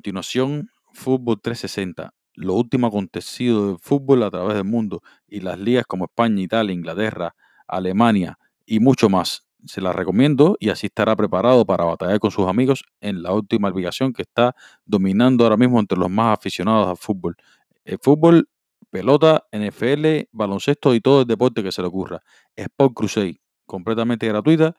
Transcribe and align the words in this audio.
continuación, 0.00 0.70
Fútbol 0.94 1.42
360, 1.42 2.14
lo 2.34 2.54
último 2.54 2.86
acontecido 2.86 3.66
del 3.66 3.78
fútbol 3.78 4.22
a 4.22 4.30
través 4.30 4.54
del 4.54 4.64
mundo 4.64 5.02
y 5.28 5.40
las 5.40 5.58
ligas 5.58 5.84
como 5.86 6.06
España, 6.06 6.40
Italia, 6.40 6.72
Inglaterra, 6.72 7.34
Alemania 7.68 8.38
y 8.64 8.80
mucho 8.80 9.10
más. 9.10 9.44
Se 9.66 9.82
las 9.82 9.94
recomiendo 9.94 10.56
y 10.58 10.70
así 10.70 10.86
estará 10.86 11.14
preparado 11.16 11.66
para 11.66 11.84
batallar 11.84 12.18
con 12.18 12.30
sus 12.30 12.48
amigos 12.48 12.82
en 13.02 13.22
la 13.22 13.34
última 13.34 13.68
aplicación 13.68 14.14
que 14.14 14.22
está 14.22 14.54
dominando 14.86 15.44
ahora 15.44 15.58
mismo 15.58 15.78
entre 15.78 15.98
los 15.98 16.08
más 16.08 16.38
aficionados 16.38 16.88
al 16.88 16.96
fútbol. 16.96 17.36
El 17.84 17.98
fútbol, 18.00 18.48
pelota, 18.88 19.44
NFL, 19.52 20.30
baloncesto 20.32 20.94
y 20.94 21.02
todo 21.02 21.20
el 21.20 21.26
deporte 21.26 21.62
que 21.62 21.72
se 21.72 21.82
le 21.82 21.88
ocurra. 21.88 22.22
Sport 22.56 22.94
Crusade, 22.94 23.38
completamente 23.66 24.26
gratuita. 24.26 24.74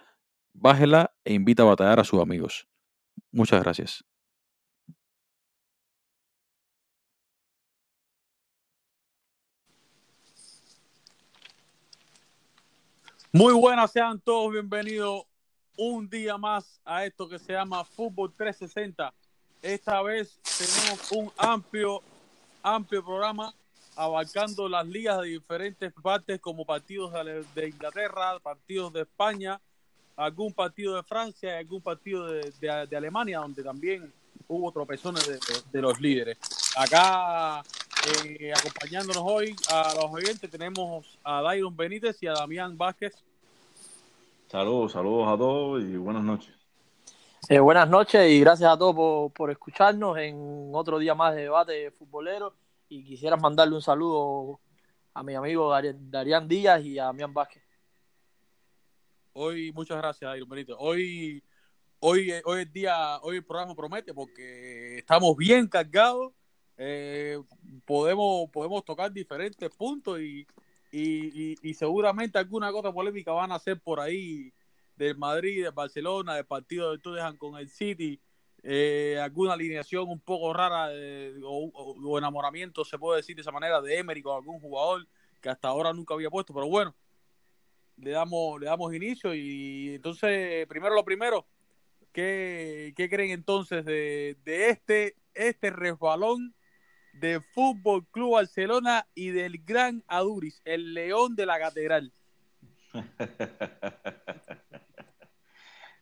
Bájela 0.53 1.13
e 1.23 1.35
invita 1.35 1.61
a 1.61 1.67
batallar 1.67 1.99
a 1.99 2.03
sus 2.03 2.19
amigos. 2.19 2.67
Muchas 3.31 3.61
gracias. 3.61 4.10
Muy 13.33 13.53
buenas, 13.53 13.93
sean 13.93 14.19
todos 14.19 14.51
bienvenidos 14.51 15.23
un 15.77 16.09
día 16.09 16.37
más 16.37 16.81
a 16.83 17.05
esto 17.05 17.29
que 17.29 17.39
se 17.39 17.53
llama 17.53 17.85
Fútbol 17.85 18.33
360. 18.35 19.13
Esta 19.61 20.01
vez 20.01 20.37
tenemos 20.57 21.11
un 21.13 21.31
amplio, 21.37 22.01
amplio 22.61 23.01
programa 23.05 23.53
abarcando 23.95 24.67
las 24.67 24.85
ligas 24.85 25.21
de 25.21 25.29
diferentes 25.29 25.93
partes 25.93 26.41
como 26.41 26.65
partidos 26.65 27.13
de 27.55 27.69
Inglaterra, 27.69 28.37
partidos 28.43 28.91
de 28.91 29.03
España, 29.03 29.61
algún 30.17 30.51
partido 30.51 30.97
de 30.97 31.03
Francia 31.03 31.55
y 31.55 31.59
algún 31.59 31.81
partido 31.81 32.27
de, 32.27 32.97
Alemania, 32.97 33.39
donde 33.39 33.63
también 33.63 34.11
hubo 34.49 34.73
tropezones 34.73 35.25
de, 35.25 35.39
de 35.71 35.81
los 35.81 36.01
líderes. 36.01 36.37
Acá, 36.75 37.63
eh, 38.07 38.51
acompañándonos 38.57 39.23
hoy 39.25 39.55
a 39.69 39.93
los 39.95 40.11
oyentes, 40.11 40.49
tenemos 40.49 41.19
a 41.23 41.41
Dairon 41.41 41.75
Benítez 41.75 42.21
y 42.21 42.27
a 42.27 42.33
Damián 42.33 42.77
Vázquez. 42.77 43.13
Saludos, 44.47 44.93
saludos 44.93 45.27
a 45.27 45.37
todos 45.37 45.83
y 45.83 45.95
buenas 45.97 46.23
noches. 46.23 46.53
Eh, 47.47 47.59
buenas 47.59 47.89
noches 47.89 48.29
y 48.29 48.39
gracias 48.39 48.71
a 48.71 48.77
todos 48.77 48.95
por, 48.95 49.31
por, 49.33 49.51
escucharnos 49.51 50.17
en 50.17 50.71
otro 50.73 50.99
día 50.99 51.15
más 51.15 51.35
de 51.35 51.43
debate 51.43 51.91
futbolero. 51.91 52.53
Y 52.89 53.03
quisiera 53.03 53.37
mandarle 53.37 53.75
un 53.75 53.81
saludo 53.81 54.59
a 55.13 55.23
mi 55.23 55.35
amigo 55.35 55.71
Darían 55.71 56.47
Díaz 56.47 56.83
y 56.83 56.99
a 56.99 57.05
Damián 57.05 57.33
Vázquez. 57.33 57.63
Hoy, 59.33 59.71
muchas 59.71 59.97
gracias, 59.97 60.35
Iron 60.35 60.49
Benito. 60.49 60.75
Hoy, 60.77 61.41
hoy, 61.99 62.33
hoy 62.43 62.61
el 62.61 62.71
día, 62.71 63.19
hoy 63.21 63.37
el 63.37 63.45
programa 63.45 63.75
promete 63.75 64.13
porque 64.13 64.97
estamos 64.97 65.35
bien 65.37 65.67
cargados. 65.67 66.33
Eh, 66.83 67.39
podemos, 67.85 68.49
podemos 68.49 68.83
tocar 68.83 69.11
diferentes 69.11 69.69
puntos 69.69 70.19
y, 70.19 70.47
y, 70.91 71.55
y, 71.61 71.73
seguramente 71.75 72.39
alguna 72.39 72.71
cosa 72.71 72.91
polémica 72.91 73.31
van 73.33 73.51
a 73.51 73.55
hacer 73.55 73.79
por 73.79 73.99
ahí 73.99 74.51
del 74.95 75.15
Madrid, 75.15 75.63
del 75.63 75.73
Barcelona, 75.73 76.33
del 76.33 76.47
partido 76.47 76.91
de 76.91 76.97
Tottenham 76.97 77.37
con 77.37 77.55
el 77.59 77.69
City. 77.69 78.19
Eh, 78.63 79.19
alguna 79.21 79.53
alineación 79.53 80.09
un 80.09 80.21
poco 80.21 80.53
rara 80.53 80.87
de, 80.87 81.39
o, 81.43 81.69
o, 81.71 81.95
o, 82.03 82.17
enamoramiento, 82.17 82.83
se 82.83 82.97
puede 82.97 83.17
decir 83.17 83.35
de 83.35 83.43
esa 83.43 83.51
manera, 83.51 83.79
de 83.79 83.99
Emery 83.99 84.23
con 84.23 84.37
algún 84.37 84.59
jugador 84.59 85.07
que 85.39 85.49
hasta 85.49 85.67
ahora 85.67 85.93
nunca 85.93 86.15
había 86.15 86.31
puesto. 86.31 86.51
Pero 86.51 86.67
bueno, 86.67 86.95
le 87.97 88.09
damos, 88.09 88.59
le 88.59 88.65
damos 88.65 88.91
inicio 88.95 89.35
y 89.35 89.93
entonces, 89.93 90.65
primero 90.65 90.95
lo 90.95 91.05
primero, 91.05 91.45
¿qué, 92.11 92.91
qué 92.97 93.07
creen 93.07 93.29
entonces 93.29 93.85
de, 93.85 94.35
de 94.43 94.69
este, 94.69 95.15
este 95.35 95.69
resbalón 95.69 96.55
de 97.13 97.39
Fútbol 97.39 98.05
Club 98.07 98.33
Barcelona 98.33 99.07
y 99.13 99.29
del 99.29 99.63
gran 99.63 100.03
Aduris, 100.07 100.61
el 100.65 100.93
león 100.93 101.35
de 101.35 101.45
la 101.45 101.59
catedral? 101.59 102.11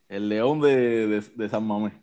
el 0.09 0.29
león 0.29 0.61
de, 0.61 1.07
de, 1.07 1.21
de, 1.21 1.49
San 1.49 1.65
Mamés. 1.65 1.93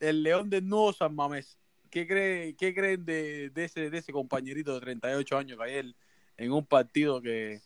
El 0.00 0.22
león 0.22 0.50
de 0.50 0.60
nuevo 0.60 0.92
San 0.92 1.14
Mamés. 1.14 1.58
¿Qué, 1.90 2.06
cree, 2.06 2.56
qué 2.56 2.74
creen 2.74 3.04
de, 3.04 3.50
de, 3.50 3.64
ese, 3.64 3.90
de 3.90 3.98
ese 3.98 4.12
compañerito 4.12 4.74
de 4.74 4.80
38 4.80 5.38
años 5.38 5.58
que 5.58 5.64
ayer 5.64 5.94
en 6.36 6.52
un 6.52 6.66
partido 6.66 7.22
que, 7.22 7.60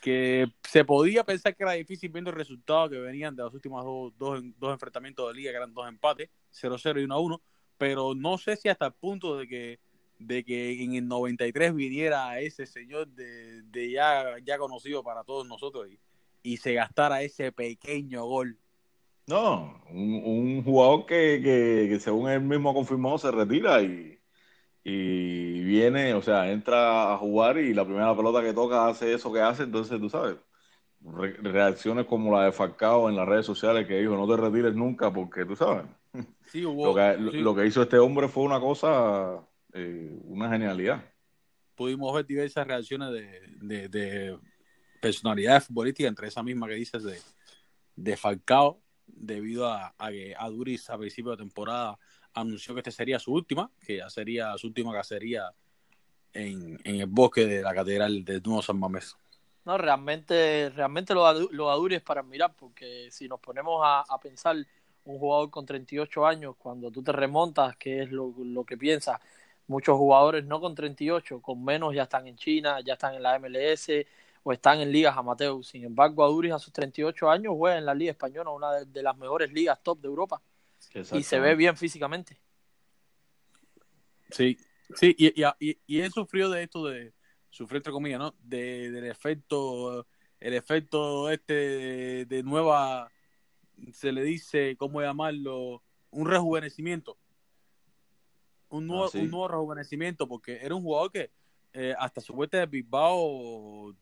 que 0.00 0.52
se 0.62 0.84
podía 0.84 1.24
pensar 1.24 1.54
que 1.54 1.62
era 1.62 1.72
difícil 1.72 2.10
viendo 2.10 2.30
el 2.30 2.36
resultado 2.36 2.90
que 2.90 2.98
venían 2.98 3.36
de 3.36 3.42
los 3.42 3.54
últimos 3.54 3.84
dos, 3.84 4.12
dos, 4.18 4.42
dos 4.58 4.72
enfrentamientos 4.72 5.28
de 5.28 5.34
liga, 5.34 5.50
que 5.50 5.56
eran 5.56 5.74
dos 5.74 5.88
empates, 5.88 6.30
0-0 6.52 7.00
y 7.00 7.06
1-1, 7.06 7.40
pero 7.82 8.14
no 8.14 8.38
sé 8.38 8.54
si 8.54 8.68
hasta 8.68 8.86
el 8.86 8.92
punto 8.92 9.36
de 9.36 9.48
que 9.48 9.80
de 10.16 10.44
que 10.44 10.84
en 10.84 10.94
el 10.94 11.08
93 11.08 11.74
viniera 11.74 12.38
ese 12.38 12.64
señor 12.64 13.08
de, 13.08 13.62
de 13.62 13.90
ya, 13.90 14.38
ya 14.44 14.56
conocido 14.56 15.02
para 15.02 15.24
todos 15.24 15.48
nosotros 15.48 15.88
y, 15.90 15.98
y, 16.44 16.58
se 16.58 16.74
gastara 16.74 17.22
ese 17.22 17.50
pequeño 17.50 18.24
gol. 18.24 18.56
No, 19.26 19.82
un, 19.90 20.62
jugador 20.62 21.06
que, 21.06 21.40
que, 21.42 21.98
según 21.98 22.30
él 22.30 22.42
mismo 22.42 22.72
confirmó 22.72 23.18
se 23.18 23.32
retira 23.32 23.82
y, 23.82 24.16
y 24.84 25.64
viene, 25.64 26.14
o 26.14 26.22
sea, 26.22 26.52
entra 26.52 27.12
a 27.12 27.18
jugar 27.18 27.58
y 27.58 27.74
la 27.74 27.84
primera 27.84 28.16
pelota 28.16 28.42
que 28.42 28.54
toca 28.54 28.86
hace 28.86 29.12
eso 29.12 29.32
que 29.32 29.40
hace, 29.40 29.64
entonces 29.64 29.98
tú 29.98 30.08
sabes, 30.08 30.36
re 31.00 31.32
reacciones 31.32 32.06
como 32.06 32.30
la 32.30 32.44
de 32.44 32.52
Falcao 32.52 33.08
en 33.08 33.16
las 33.16 33.26
redes 33.26 33.46
sociales 33.46 33.88
que 33.88 33.98
dijo 33.98 34.14
no 34.16 34.28
te 34.28 34.40
retires 34.40 34.76
nunca 34.76 35.12
porque 35.12 35.44
tú 35.44 35.56
sabes, 35.56 35.84
sí, 36.46 36.64
hubo, 36.64 36.86
lo, 36.86 36.94
que, 36.94 37.30
sí. 37.30 37.38
lo, 37.38 37.54
que, 37.54 37.66
hizo 37.66 37.82
este 37.82 37.98
hombre 37.98 38.28
fue 38.28 38.44
una 38.44 38.60
cosa, 38.60 39.46
eh, 39.72 40.18
una 40.24 40.48
genialidad. 40.48 41.04
Pudimos 41.74 42.14
ver 42.14 42.26
diversas 42.26 42.66
reacciones 42.66 43.10
de, 43.10 43.40
de, 43.60 43.88
de 43.88 44.38
personalidades 45.00 45.64
futbolísticas, 45.64 46.10
entre 46.10 46.28
esa 46.28 46.42
misma 46.42 46.68
que 46.68 46.74
dices 46.74 47.02
de, 47.02 47.18
de 47.96 48.16
Falcao, 48.16 48.80
debido 49.06 49.66
a, 49.66 49.94
a 49.98 50.10
que 50.10 50.34
a 50.36 50.48
Duris 50.48 50.88
a 50.90 50.98
principio 50.98 51.32
de 51.32 51.38
temporada 51.38 51.98
anunció 52.34 52.74
que 52.74 52.80
este 52.80 52.90
sería 52.90 53.18
su 53.18 53.32
última, 53.32 53.70
que 53.84 53.98
ya 53.98 54.10
sería 54.10 54.56
su 54.56 54.68
última 54.68 54.92
cacería 54.92 55.50
en, 56.32 56.78
en 56.84 57.00
el 57.00 57.06
bosque 57.06 57.46
de 57.46 57.62
la 57.62 57.74
catedral 57.74 58.24
de 58.24 58.40
Nuevo 58.40 58.62
San 58.62 58.78
Mamés. 58.78 59.16
No, 59.64 59.78
realmente, 59.78 60.70
realmente 60.70 61.14
lo, 61.14 61.32
lo 61.50 61.70
Aduri 61.70 61.96
es 61.96 62.02
para 62.02 62.22
mirar, 62.22 62.54
porque 62.56 63.08
si 63.10 63.28
nos 63.28 63.38
ponemos 63.38 63.80
a, 63.84 64.00
a, 64.00 64.18
pensar 64.18 64.56
un 65.04 65.18
jugador 65.18 65.50
con 65.50 65.66
38 65.66 66.26
años, 66.26 66.54
cuando 66.58 66.90
tú 66.90 67.02
te 67.02 67.12
remontas, 67.12 67.76
que 67.76 68.02
es 68.02 68.10
lo, 68.10 68.34
lo 68.38 68.64
que 68.64 68.76
piensas, 68.76 69.20
muchos 69.66 69.96
jugadores 69.96 70.44
no 70.44 70.60
con 70.60 70.74
38, 70.74 71.40
con 71.40 71.64
menos 71.64 71.94
ya 71.94 72.04
están 72.04 72.26
en 72.26 72.36
China, 72.36 72.80
ya 72.84 72.94
están 72.94 73.14
en 73.14 73.22
la 73.22 73.38
MLS 73.38 73.88
o 74.42 74.52
están 74.52 74.80
en 74.80 74.92
ligas 74.92 75.16
amateur. 75.16 75.64
Sin 75.64 75.84
embargo, 75.84 76.24
Aduris 76.24 76.52
a 76.52 76.58
sus 76.58 76.72
38 76.72 77.30
años 77.30 77.54
juega 77.56 77.78
en 77.78 77.86
la 77.86 77.94
Liga 77.94 78.12
Española, 78.12 78.50
una 78.50 78.72
de, 78.72 78.86
de 78.86 79.02
las 79.02 79.16
mejores 79.16 79.52
ligas 79.52 79.82
top 79.82 80.00
de 80.00 80.08
Europa 80.08 80.40
y 81.12 81.22
se 81.22 81.40
ve 81.40 81.54
bien 81.54 81.76
físicamente. 81.76 82.38
Sí, 84.30 84.56
sí, 84.94 85.14
y, 85.18 85.42
y, 85.60 85.78
y, 85.86 86.00
él 86.00 86.10
sufrió 86.10 86.48
de 86.48 86.62
esto 86.62 86.86
de, 86.86 87.12
sufrió 87.50 87.78
entre 87.78 87.92
comillas, 87.92 88.18
¿no? 88.18 88.34
De, 88.42 88.90
del 88.90 89.04
efecto, 89.04 90.06
el 90.40 90.54
efecto 90.54 91.30
este 91.30 91.54
de, 91.54 92.24
de, 92.26 92.42
nueva, 92.42 93.10
se 93.92 94.12
le 94.12 94.22
dice, 94.22 94.76
¿cómo 94.76 95.00
llamarlo? 95.00 95.82
Un 96.10 96.26
rejuvenecimiento. 96.26 97.16
Un 98.68 98.86
nuevo, 98.86 99.04
ah, 99.04 99.08
sí. 99.08 99.18
un 99.18 99.30
nuevo 99.30 99.48
rejuvenecimiento, 99.48 100.28
porque 100.28 100.58
era 100.62 100.74
un 100.74 100.82
jugador 100.82 101.10
que 101.10 101.30
eh, 101.72 101.94
hasta 101.98 102.20
su 102.20 102.32
vuelta 102.34 102.58
de 102.58 102.66
Bilbao 102.66 103.94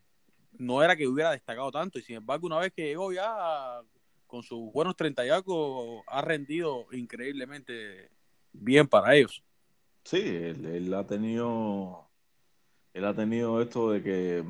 no 0.59 0.83
era 0.83 0.97
que 0.97 1.07
hubiera 1.07 1.31
destacado 1.31 1.71
tanto, 1.71 1.99
y 1.99 2.03
sin 2.03 2.17
embargo, 2.17 2.47
una 2.47 2.59
vez 2.59 2.73
que 2.73 2.85
llegó 2.85 3.13
ya 3.13 3.81
con 4.27 4.43
sus 4.43 4.73
buenos 4.73 4.97
30 4.97 5.27
y 5.27 5.29
algo, 5.31 6.05
ha 6.07 6.23
rendido 6.23 6.87
increíblemente 6.93 8.11
bien 8.53 8.87
para 8.87 9.15
ellos. 9.15 9.43
Sí, 10.05 10.21
él, 10.21 10.67
él 10.67 10.95
ha 10.95 11.07
tenido 11.07 12.11
él 12.93 13.05
ha 13.05 13.15
tenido 13.15 13.61
esto 13.63 13.91
de 13.91 14.03
que 14.03 14.45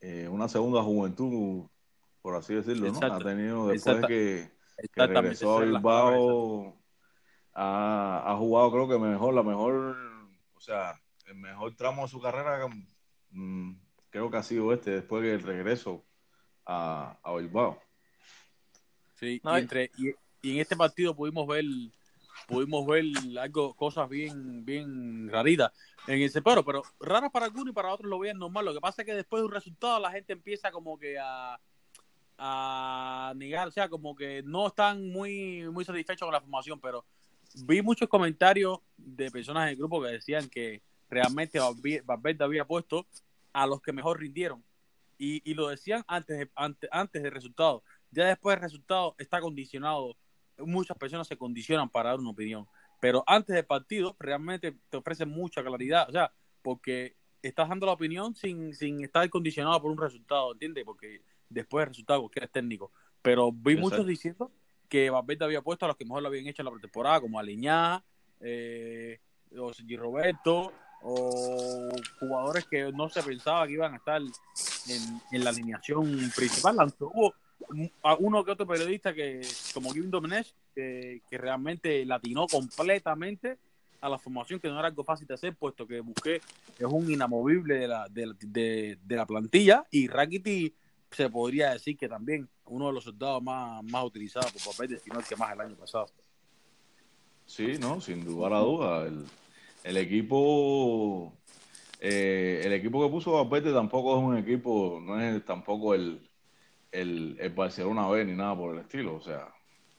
eh, 0.00 0.28
una 0.28 0.48
segunda 0.48 0.82
juventud, 0.82 1.66
por 2.22 2.36
así 2.36 2.54
decirlo. 2.54 2.90
¿no? 2.92 2.98
Ha 3.00 3.18
tenido 3.18 3.68
después 3.68 3.96
Exacto. 3.96 4.08
que, 4.08 4.50
que 4.76 5.06
regresó 5.06 5.58
a 5.58 5.64
Bilbao, 5.64 6.76
ha, 7.52 8.22
ha, 8.26 8.36
jugado 8.36 8.72
creo 8.72 8.88
que 8.88 8.98
mejor, 8.98 9.34
la 9.34 9.42
mejor, 9.42 9.96
o 10.54 10.60
sea, 10.60 11.00
el 11.26 11.36
mejor 11.36 11.74
tramo 11.76 12.02
de 12.02 12.08
su 12.08 12.20
carrera 12.20 12.66
mmm, 13.30 13.74
creo 14.10 14.30
que 14.30 14.36
ha 14.36 14.42
sido 14.42 14.72
este, 14.72 14.90
después 14.90 15.22
del 15.22 15.42
regreso 15.42 16.04
a, 16.66 17.18
a 17.22 17.34
Bilbao. 17.34 17.80
Sí, 19.14 19.40
no, 19.44 19.56
y, 19.56 19.62
entre, 19.62 19.90
y, 19.96 20.10
y, 20.42 20.54
en 20.54 20.60
este 20.60 20.76
partido 20.76 21.14
pudimos 21.14 21.46
ver 21.46 21.64
pudimos 22.46 22.86
ver 22.86 23.04
algo, 23.40 23.74
cosas 23.74 24.08
bien, 24.08 24.64
bien 24.64 25.28
raritas 25.30 25.72
en 26.06 26.20
el 26.20 26.30
separo, 26.30 26.64
pero 26.64 26.82
raras 27.00 27.30
para 27.30 27.46
algunos 27.46 27.70
y 27.70 27.72
para 27.72 27.92
otros 27.92 28.08
lo 28.08 28.18
veían 28.18 28.38
normal. 28.38 28.66
Lo 28.66 28.74
que 28.74 28.80
pasa 28.80 29.02
es 29.02 29.06
que 29.06 29.14
después 29.14 29.40
de 29.40 29.46
un 29.46 29.52
resultado 29.52 29.98
la 30.00 30.10
gente 30.10 30.32
empieza 30.32 30.70
como 30.70 30.98
que 30.98 31.18
a, 31.18 31.58
a 32.38 33.32
negar, 33.36 33.68
o 33.68 33.70
sea, 33.70 33.88
como 33.88 34.14
que 34.14 34.42
no 34.42 34.66
están 34.66 35.08
muy, 35.10 35.68
muy 35.70 35.84
satisfechos 35.84 36.26
con 36.26 36.32
la 36.32 36.40
formación, 36.40 36.80
pero 36.80 37.04
vi 37.66 37.82
muchos 37.82 38.08
comentarios 38.08 38.80
de 38.96 39.30
personas 39.30 39.66
del 39.66 39.76
grupo 39.76 40.02
que 40.02 40.08
decían 40.08 40.48
que 40.48 40.82
realmente 41.08 41.58
Valverde 42.04 42.44
había 42.44 42.66
puesto 42.66 43.06
a 43.52 43.66
los 43.66 43.80
que 43.80 43.92
mejor 43.92 44.18
rindieron. 44.18 44.62
Y, 45.16 45.48
y 45.48 45.54
lo 45.54 45.68
decían 45.68 46.04
antes, 46.08 46.48
antes, 46.56 46.90
antes 46.92 47.22
del 47.22 47.32
resultado. 47.32 47.84
Ya 48.10 48.26
después 48.26 48.56
del 48.56 48.62
resultado 48.62 49.14
está 49.18 49.40
condicionado. 49.40 50.16
Muchas 50.58 50.98
personas 50.98 51.28
se 51.28 51.36
condicionan 51.36 51.88
para 51.88 52.10
dar 52.10 52.18
una 52.18 52.30
opinión. 52.30 52.66
Pero 53.00 53.22
antes 53.26 53.54
del 53.54 53.64
partido 53.64 54.16
realmente 54.18 54.76
te 54.90 54.96
ofrece 54.96 55.24
mucha 55.24 55.62
claridad. 55.62 56.08
O 56.08 56.12
sea, 56.12 56.32
porque 56.62 57.16
estás 57.42 57.68
dando 57.68 57.86
la 57.86 57.92
opinión 57.92 58.34
sin, 58.34 58.74
sin 58.74 59.04
estar 59.04 59.28
condicionado 59.30 59.80
por 59.80 59.90
un 59.90 59.98
resultado, 59.98 60.52
¿entiendes? 60.52 60.84
Porque 60.84 61.22
después 61.54 61.82
del 61.82 61.88
resultado 61.88 62.20
cualquiera 62.20 62.46
es 62.46 62.52
técnico. 62.52 62.92
Pero 63.22 63.52
vi 63.52 63.76
muchos 63.76 64.06
diciendo 64.06 64.50
que 64.88 65.08
Valverde 65.10 65.44
había 65.44 65.62
puesto 65.62 65.86
a 65.86 65.88
los 65.88 65.96
que 65.96 66.04
mejor 66.04 66.22
lo 66.22 66.28
habían 66.28 66.46
hecho 66.46 66.62
en 66.62 66.66
la 66.66 66.72
pretemporada, 66.72 67.20
como 67.20 67.38
Aliñá, 67.38 68.04
eh, 68.40 69.18
o 69.56 69.72
Roberto, 69.96 70.72
o 71.02 71.88
jugadores 72.18 72.66
que 72.66 72.92
no 72.92 73.08
se 73.08 73.22
pensaba 73.22 73.66
que 73.66 73.74
iban 73.74 73.94
a 73.94 73.96
estar 73.96 74.20
en, 74.20 75.44
la 75.44 75.50
alineación 75.50 76.30
principal. 76.34 76.76
Aunque 76.78 77.04
hubo 77.04 77.34
uno 78.18 78.44
que 78.44 78.50
otro 78.50 78.66
periodista 78.66 79.14
que, 79.14 79.40
como 79.72 79.92
Kevin 79.92 80.10
Domenech, 80.10 80.54
que, 80.74 81.22
que 81.30 81.38
realmente 81.38 82.04
latinó 82.04 82.46
completamente 82.46 83.58
a 84.04 84.08
la 84.10 84.18
formación, 84.18 84.60
que 84.60 84.68
no 84.68 84.78
era 84.78 84.88
algo 84.88 85.02
fácil 85.02 85.26
de 85.26 85.32
hacer, 85.32 85.56
puesto 85.56 85.86
que 85.86 86.00
Busqué 86.00 86.36
es 86.78 86.84
un 86.84 87.10
inamovible 87.10 87.76
de 87.76 87.88
la, 87.88 88.06
de, 88.10 88.98
la 89.08 89.24
plantilla 89.24 89.86
y 89.90 90.08
Rakiti 90.08 90.74
se 91.14 91.30
podría 91.30 91.70
decir 91.70 91.96
que 91.96 92.08
también 92.08 92.48
uno 92.66 92.88
de 92.88 92.92
los 92.92 93.04
soldados 93.04 93.42
más, 93.42 93.82
más 93.84 94.04
utilizados 94.04 94.52
por 94.52 94.74
papel 94.74 94.90
de 94.90 94.98
sino 94.98 95.18
el 95.18 95.24
que 95.24 95.36
más 95.36 95.52
el 95.52 95.60
año 95.60 95.76
pasado. 95.76 96.06
Sí, 97.46 97.76
no, 97.78 98.00
sin 98.00 98.24
lugar 98.24 98.52
a 98.52 98.58
duda. 98.58 99.06
El, 99.06 99.24
el 99.84 99.96
equipo 99.96 101.32
eh, 102.06 102.60
el 102.62 102.74
equipo 102.74 103.02
que 103.02 103.10
puso 103.10 103.32
Valverde 103.32 103.72
tampoco 103.72 104.18
es 104.18 104.22
un 104.22 104.36
equipo, 104.36 105.00
no 105.02 105.18
es 105.18 105.42
tampoco 105.42 105.94
el, 105.94 106.20
el, 106.92 107.34
el 107.40 107.50
Barcelona 107.50 108.06
B 108.08 108.26
ni 108.26 108.34
nada 108.34 108.54
por 108.54 108.74
el 108.74 108.80
estilo, 108.82 109.14
o 109.14 109.20
sea. 109.22 109.48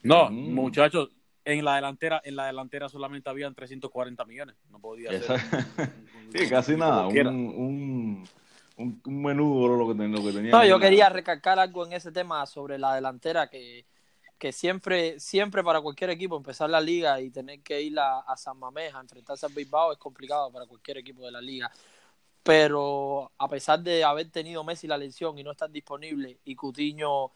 No, 0.04 0.30
muchachos, 0.30 1.10
en 1.44 1.66
la 1.66 1.78
delantera, 1.78 2.22
en 2.24 2.36
la 2.36 2.46
delantera 2.46 2.90
solamente 2.90 3.28
habían 3.28 3.56
340 3.56 4.24
millones, 4.26 4.56
no 4.70 4.78
podía 4.80 5.10
ser. 5.20 5.40
sí, 6.36 6.48
casi 6.48 6.76
nada, 6.76 7.08
un, 7.08 7.28
un, 7.28 8.24
un, 8.78 9.02
menudo 9.06 9.78
lo 9.78 9.88
que, 9.88 10.08
lo 10.08 10.24
que 10.24 10.32
tenía. 10.32 10.52
No, 10.52 10.66
yo 10.66 10.80
quería 10.80 11.10
recalcar 11.10 11.60
algo 11.60 11.86
en 11.86 11.94
ese 11.94 12.12
tema 12.12 12.46
sobre 12.46 12.78
la 12.78 12.96
delantera 12.96 13.48
que 13.48 13.86
que 14.38 14.52
siempre, 14.52 15.20
siempre 15.20 15.64
para 15.64 15.82
cualquier 15.82 16.10
equipo 16.10 16.36
empezar 16.36 16.70
la 16.70 16.82
liga 16.82 17.20
y 17.22 17.30
tener 17.30 17.62
que 17.62 17.82
ir 17.82 17.98
a, 18.00 18.36
San 18.38 18.58
Mamés 18.58 18.94
a 18.94 19.00
enfrentarse 19.00 19.46
al 19.46 19.54
Bilbao 19.54 19.94
es 19.94 19.98
complicado 19.98 20.52
para 20.52 20.66
cualquier 20.66 20.98
equipo 20.98 21.26
de 21.26 21.32
la 21.32 21.42
liga. 21.42 21.72
Pero 22.44 23.32
a 23.38 23.48
pesar 23.48 23.80
de 23.80 24.04
haber 24.04 24.30
tenido 24.30 24.64
Messi 24.64 24.88
la 24.88 24.98
lesión 24.98 25.38
y 25.40 25.44
no 25.44 25.52
estar 25.52 25.72
disponible 25.72 26.40
y 26.44 26.56
Cutiño 26.56 27.32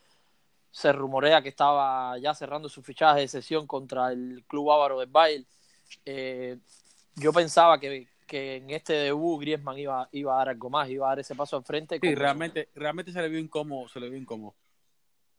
se 0.71 0.91
rumorea 0.91 1.41
que 1.41 1.49
estaba 1.49 2.17
ya 2.19 2.35
cerrando 2.35 2.69
su 2.69 2.83
fichaje 2.83 3.21
de 3.21 3.27
sesión 3.27 3.65
contra 3.65 4.11
el 4.11 4.43
club 4.47 4.71
ávaro 4.71 4.99
de 4.99 5.07
Bayern, 5.07 5.47
eh, 6.05 6.59
yo 7.15 7.33
pensaba 7.33 7.79
que, 7.79 8.07
que, 8.29 8.57
en 8.57 8.69
este 8.69 8.93
debut 8.93 9.41
Griezmann 9.41 9.77
iba, 9.77 10.07
iba 10.11 10.33
a 10.33 10.37
dar 10.37 10.49
algo 10.49 10.69
más, 10.69 10.89
iba 10.89 11.07
a 11.07 11.09
dar 11.09 11.19
ese 11.19 11.35
paso 11.35 11.57
al 11.57 11.63
frente. 11.63 11.99
Sí, 12.01 12.15
realmente, 12.15 12.69
realmente 12.75 13.11
se 13.11 13.21
le 13.21 13.27
vio 13.27 13.39
incómodo, 13.39 13.89
se 13.89 13.99
le 13.99 14.09
vio 14.09 14.17
incómodo. 14.17 14.55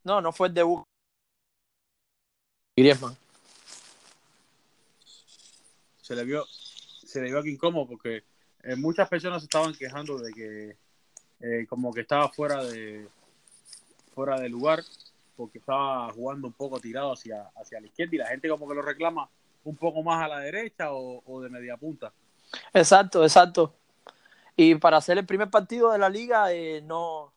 No, 0.03 0.21
no 0.21 0.31
fue 0.31 0.49
el 0.49 0.53
debut 0.53 0.83
Griezmann. 2.75 3.15
Se 6.01 6.15
le 6.15 6.23
vio, 6.25 6.45
se 6.45 7.21
le 7.21 7.27
vio 7.27 7.39
aquí 7.39 7.49
incómodo 7.49 7.87
porque 7.87 8.23
eh, 8.63 8.75
muchas 8.75 9.07
personas 9.07 9.41
estaban 9.43 9.73
quejando 9.73 10.17
de 10.19 10.33
que 10.33 10.77
eh, 11.39 11.65
como 11.67 11.93
que 11.93 12.01
estaba 12.01 12.29
fuera 12.29 12.63
de 12.63 13.07
fuera 14.13 14.39
de 14.39 14.49
lugar 14.49 14.83
porque 15.35 15.57
estaba 15.57 16.11
jugando 16.11 16.47
un 16.47 16.53
poco 16.53 16.79
tirado 16.79 17.13
hacia, 17.13 17.49
hacia 17.55 17.79
la 17.79 17.87
izquierda 17.87 18.15
y 18.15 18.19
la 18.19 18.27
gente 18.27 18.49
como 18.49 18.67
que 18.67 18.75
lo 18.75 18.81
reclama 18.81 19.29
un 19.63 19.75
poco 19.75 20.03
más 20.03 20.23
a 20.23 20.27
la 20.27 20.39
derecha 20.39 20.91
o, 20.91 21.41
de 21.41 21.49
media 21.49 21.77
punta. 21.77 22.13
Exacto, 22.73 23.23
exacto. 23.23 23.75
Y 24.55 24.75
para 24.75 24.97
hacer 24.97 25.17
el 25.17 25.25
primer 25.25 25.49
partido 25.49 25.91
de 25.91 25.97
la 25.97 26.09
liga 26.09 26.51
eh, 26.53 26.81
no, 26.81 27.33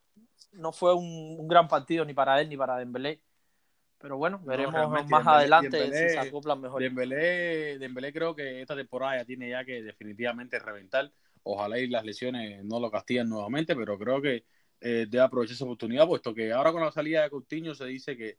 no 0.52 0.72
fue 0.72 0.94
un, 0.94 1.36
un, 1.38 1.48
gran 1.48 1.68
partido 1.68 2.04
ni 2.04 2.14
para 2.14 2.40
él 2.40 2.48
ni 2.48 2.56
para 2.56 2.76
Dembélé. 2.76 3.20
Pero 3.98 4.18
bueno, 4.18 4.38
veremos 4.44 5.08
más 5.08 5.26
adelante 5.26 5.82
si 5.86 6.10
se 6.10 6.18
acoplan 6.18 6.60
mejor. 6.60 6.82
Dembélé, 6.82 7.78
Dembélé 7.78 8.12
creo 8.12 8.34
que 8.34 8.60
esta 8.60 8.76
temporada 8.76 9.16
ya 9.16 9.24
tiene 9.24 9.48
ya 9.48 9.64
que 9.64 9.82
definitivamente 9.82 10.58
reventar. 10.58 11.10
Ojalá 11.42 11.78
y 11.78 11.88
las 11.88 12.04
lesiones 12.04 12.62
no 12.64 12.80
lo 12.80 12.90
castigan 12.90 13.28
nuevamente, 13.28 13.74
pero 13.74 13.98
creo 13.98 14.20
que 14.20 14.44
eh, 14.80 15.06
debe 15.08 15.20
aprovechar 15.20 15.54
esa 15.54 15.64
oportunidad, 15.64 16.06
puesto 16.06 16.34
que 16.34 16.52
ahora 16.52 16.72
con 16.72 16.82
la 16.82 16.92
salida 16.92 17.22
de 17.22 17.30
Coutinho 17.30 17.74
se 17.74 17.86
dice 17.86 18.16
que 18.16 18.36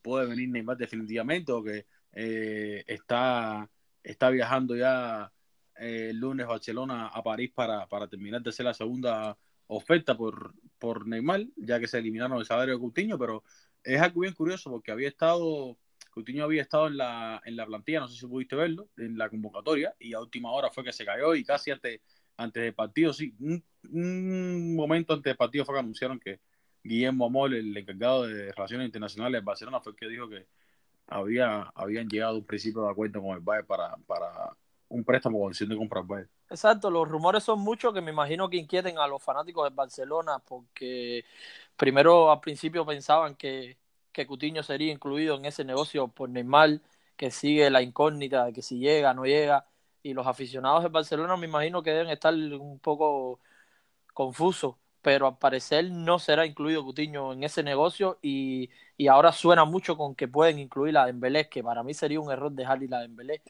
puede 0.00 0.26
venir 0.26 0.48
Neymar 0.48 0.78
definitivamente 0.78 1.52
o 1.52 1.62
que 1.62 1.84
eh, 2.12 2.82
está, 2.86 3.68
está 4.02 4.30
viajando 4.30 4.76
ya 4.76 5.30
el 5.82 6.16
lunes 6.18 6.46
Barcelona 6.46 7.08
a 7.08 7.22
París 7.22 7.50
para, 7.52 7.86
para 7.86 8.06
terminar 8.06 8.40
de 8.42 8.50
hacer 8.50 8.64
la 8.64 8.74
segunda 8.74 9.36
oferta 9.66 10.16
por, 10.16 10.54
por 10.78 11.06
Neymar, 11.06 11.44
ya 11.56 11.80
que 11.80 11.88
se 11.88 11.98
eliminaron 11.98 12.38
el 12.38 12.46
salario 12.46 12.74
de 12.74 12.80
Coutinho, 12.80 13.18
pero 13.18 13.42
es 13.82 14.00
algo 14.00 14.20
bien 14.20 14.34
curioso 14.34 14.70
porque 14.70 14.92
había 14.92 15.08
estado, 15.08 15.76
Coutinho 16.10 16.44
había 16.44 16.62
estado 16.62 16.86
en 16.86 16.98
la, 16.98 17.42
en 17.44 17.56
la 17.56 17.66
plantilla, 17.66 18.00
no 18.00 18.08
sé 18.08 18.18
si 18.18 18.26
pudiste 18.26 18.54
verlo, 18.54 18.88
en 18.96 19.18
la 19.18 19.28
convocatoria, 19.28 19.94
y 19.98 20.14
a 20.14 20.20
última 20.20 20.52
hora 20.52 20.70
fue 20.70 20.84
que 20.84 20.92
se 20.92 21.04
cayó 21.04 21.34
y 21.34 21.44
casi 21.44 21.72
antes, 21.72 22.00
antes 22.36 22.62
del 22.62 22.74
partido, 22.74 23.12
sí, 23.12 23.34
un, 23.40 24.76
momento 24.76 25.14
antes 25.14 25.30
del 25.30 25.36
partido 25.36 25.64
fue 25.64 25.74
que 25.74 25.80
anunciaron 25.80 26.20
que 26.20 26.40
Guillermo 26.84 27.26
Amol, 27.26 27.54
el 27.54 27.76
encargado 27.76 28.26
de 28.26 28.52
Relaciones 28.52 28.86
Internacionales 28.86 29.40
de 29.40 29.44
Barcelona, 29.44 29.80
fue 29.80 29.92
el 29.92 29.98
que 29.98 30.08
dijo 30.08 30.28
que 30.28 30.46
había, 31.06 31.62
habían 31.74 32.08
llegado 32.08 32.34
a 32.34 32.38
un 32.38 32.46
principio 32.46 32.82
de 32.82 32.90
acuerdo 32.90 33.20
con 33.22 33.36
el 33.36 33.40
Bayern 33.40 33.66
para, 33.66 33.96
para 34.06 34.56
un 34.92 35.04
préstamo 35.04 35.40
con 35.40 35.52
de 35.52 35.76
comprar 35.76 36.04
Bayern. 36.04 36.30
Exacto, 36.50 36.90
los 36.90 37.08
rumores 37.08 37.42
son 37.42 37.60
muchos 37.60 37.94
que 37.94 38.02
me 38.02 38.10
imagino 38.10 38.48
que 38.50 38.58
inquieten 38.58 38.98
a 38.98 39.06
los 39.06 39.22
fanáticos 39.22 39.68
de 39.68 39.74
Barcelona 39.74 40.38
porque 40.38 41.24
primero 41.76 42.30
al 42.30 42.40
principio 42.40 42.84
pensaban 42.84 43.34
que, 43.34 43.78
que 44.12 44.26
Cutiño 44.26 44.62
sería 44.62 44.92
incluido 44.92 45.36
en 45.36 45.46
ese 45.46 45.64
negocio 45.64 46.08
por 46.08 46.28
Neymar, 46.28 46.80
que 47.16 47.30
sigue 47.30 47.70
la 47.70 47.82
incógnita 47.82 48.44
de 48.46 48.52
que 48.52 48.62
si 48.62 48.78
llega, 48.78 49.14
no 49.14 49.24
llega, 49.24 49.66
y 50.02 50.14
los 50.14 50.26
aficionados 50.26 50.82
de 50.82 50.90
Barcelona 50.90 51.36
me 51.36 51.46
imagino 51.46 51.82
que 51.82 51.90
deben 51.92 52.10
estar 52.10 52.34
un 52.34 52.78
poco 52.80 53.40
confusos, 54.14 54.76
pero 55.02 55.26
al 55.26 55.38
parecer 55.38 55.90
no 55.90 56.18
será 56.18 56.46
incluido 56.46 56.84
Cutiño 56.84 57.32
en 57.32 57.44
ese 57.44 57.62
negocio 57.62 58.18
y, 58.22 58.70
y 58.96 59.08
ahora 59.08 59.32
suena 59.32 59.64
mucho 59.64 59.96
con 59.96 60.14
que 60.14 60.28
pueden 60.28 60.58
incluir 60.58 60.98
a 60.98 61.06
Dembélé, 61.06 61.48
que 61.48 61.62
para 61.62 61.82
mí 61.82 61.94
sería 61.94 62.20
un 62.20 62.30
error 62.32 62.52
dejar 62.52 62.82
ir 62.82 62.94
a 62.94 63.00
Dembélé. 63.00 63.42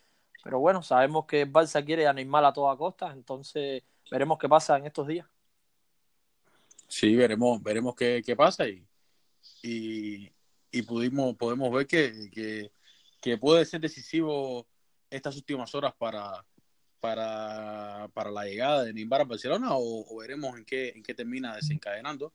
Pero 0.42 0.58
bueno, 0.58 0.82
sabemos 0.82 1.26
que 1.26 1.46
Barça 1.46 1.84
quiere 1.84 2.06
a 2.06 2.12
Neymar 2.12 2.44
a 2.44 2.52
toda 2.52 2.76
costa, 2.76 3.12
entonces 3.12 3.82
veremos 4.10 4.38
qué 4.38 4.48
pasa 4.48 4.76
en 4.76 4.86
estos 4.86 5.06
días. 5.06 5.26
Sí, 6.88 7.14
veremos, 7.16 7.62
veremos 7.62 7.94
qué, 7.94 8.22
qué 8.24 8.36
pasa 8.36 8.66
y, 8.68 8.84
y, 9.62 10.82
pudimos, 10.82 11.36
podemos 11.36 11.72
ver 11.72 11.86
que, 11.86 12.70
que, 13.20 13.38
puede 13.38 13.64
ser 13.64 13.80
decisivo 13.80 14.66
estas 15.08 15.36
últimas 15.36 15.74
horas 15.74 15.94
para, 15.96 16.44
para, 17.00 18.08
para 18.12 18.30
la 18.30 18.44
llegada 18.44 18.84
de 18.84 18.92
Neymar 18.92 19.22
a 19.22 19.24
Barcelona 19.24 19.68
o, 19.70 20.18
veremos 20.18 20.56
en 20.58 20.64
qué, 20.64 20.90
en 20.90 21.02
qué 21.02 21.14
termina 21.14 21.54
desencadenando 21.56 22.32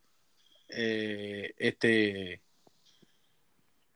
eh, 0.70 1.54
este, 1.58 2.42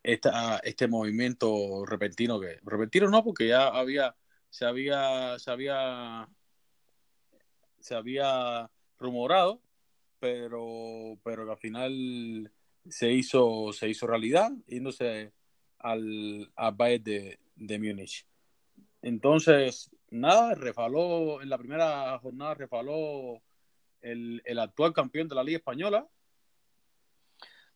esta, 0.03 0.57
este 0.63 0.87
movimiento 0.87 1.85
repentino 1.85 2.39
que 2.39 2.59
repentino 2.63 3.09
no 3.09 3.23
porque 3.23 3.47
ya 3.47 3.67
había 3.67 4.15
se 4.49 4.65
había 4.65 5.37
se 5.39 5.51
había 5.51 6.27
se 7.79 7.95
había 7.95 8.69
rumorado 8.97 9.61
pero, 10.21 11.17
pero 11.23 11.45
que 11.45 11.51
al 11.51 11.57
final 11.57 12.51
se 12.87 13.11
hizo, 13.11 13.73
se 13.73 13.89
hizo 13.89 14.05
realidad, 14.07 14.51
yéndose 14.67 15.33
al, 15.79 16.51
al 16.55 16.75
Bayern 16.75 17.03
de, 17.03 17.39
de 17.55 17.79
Múnich. 17.79 18.27
Entonces, 19.01 19.89
nada, 20.11 20.53
refaló, 20.53 21.41
en 21.41 21.49
la 21.49 21.57
primera 21.57 22.17
jornada 22.19 22.53
refaló 22.53 23.41
el, 24.01 24.43
el 24.45 24.59
actual 24.59 24.93
campeón 24.93 25.27
de 25.27 25.35
la 25.35 25.43
Liga 25.43 25.57
Española, 25.57 26.07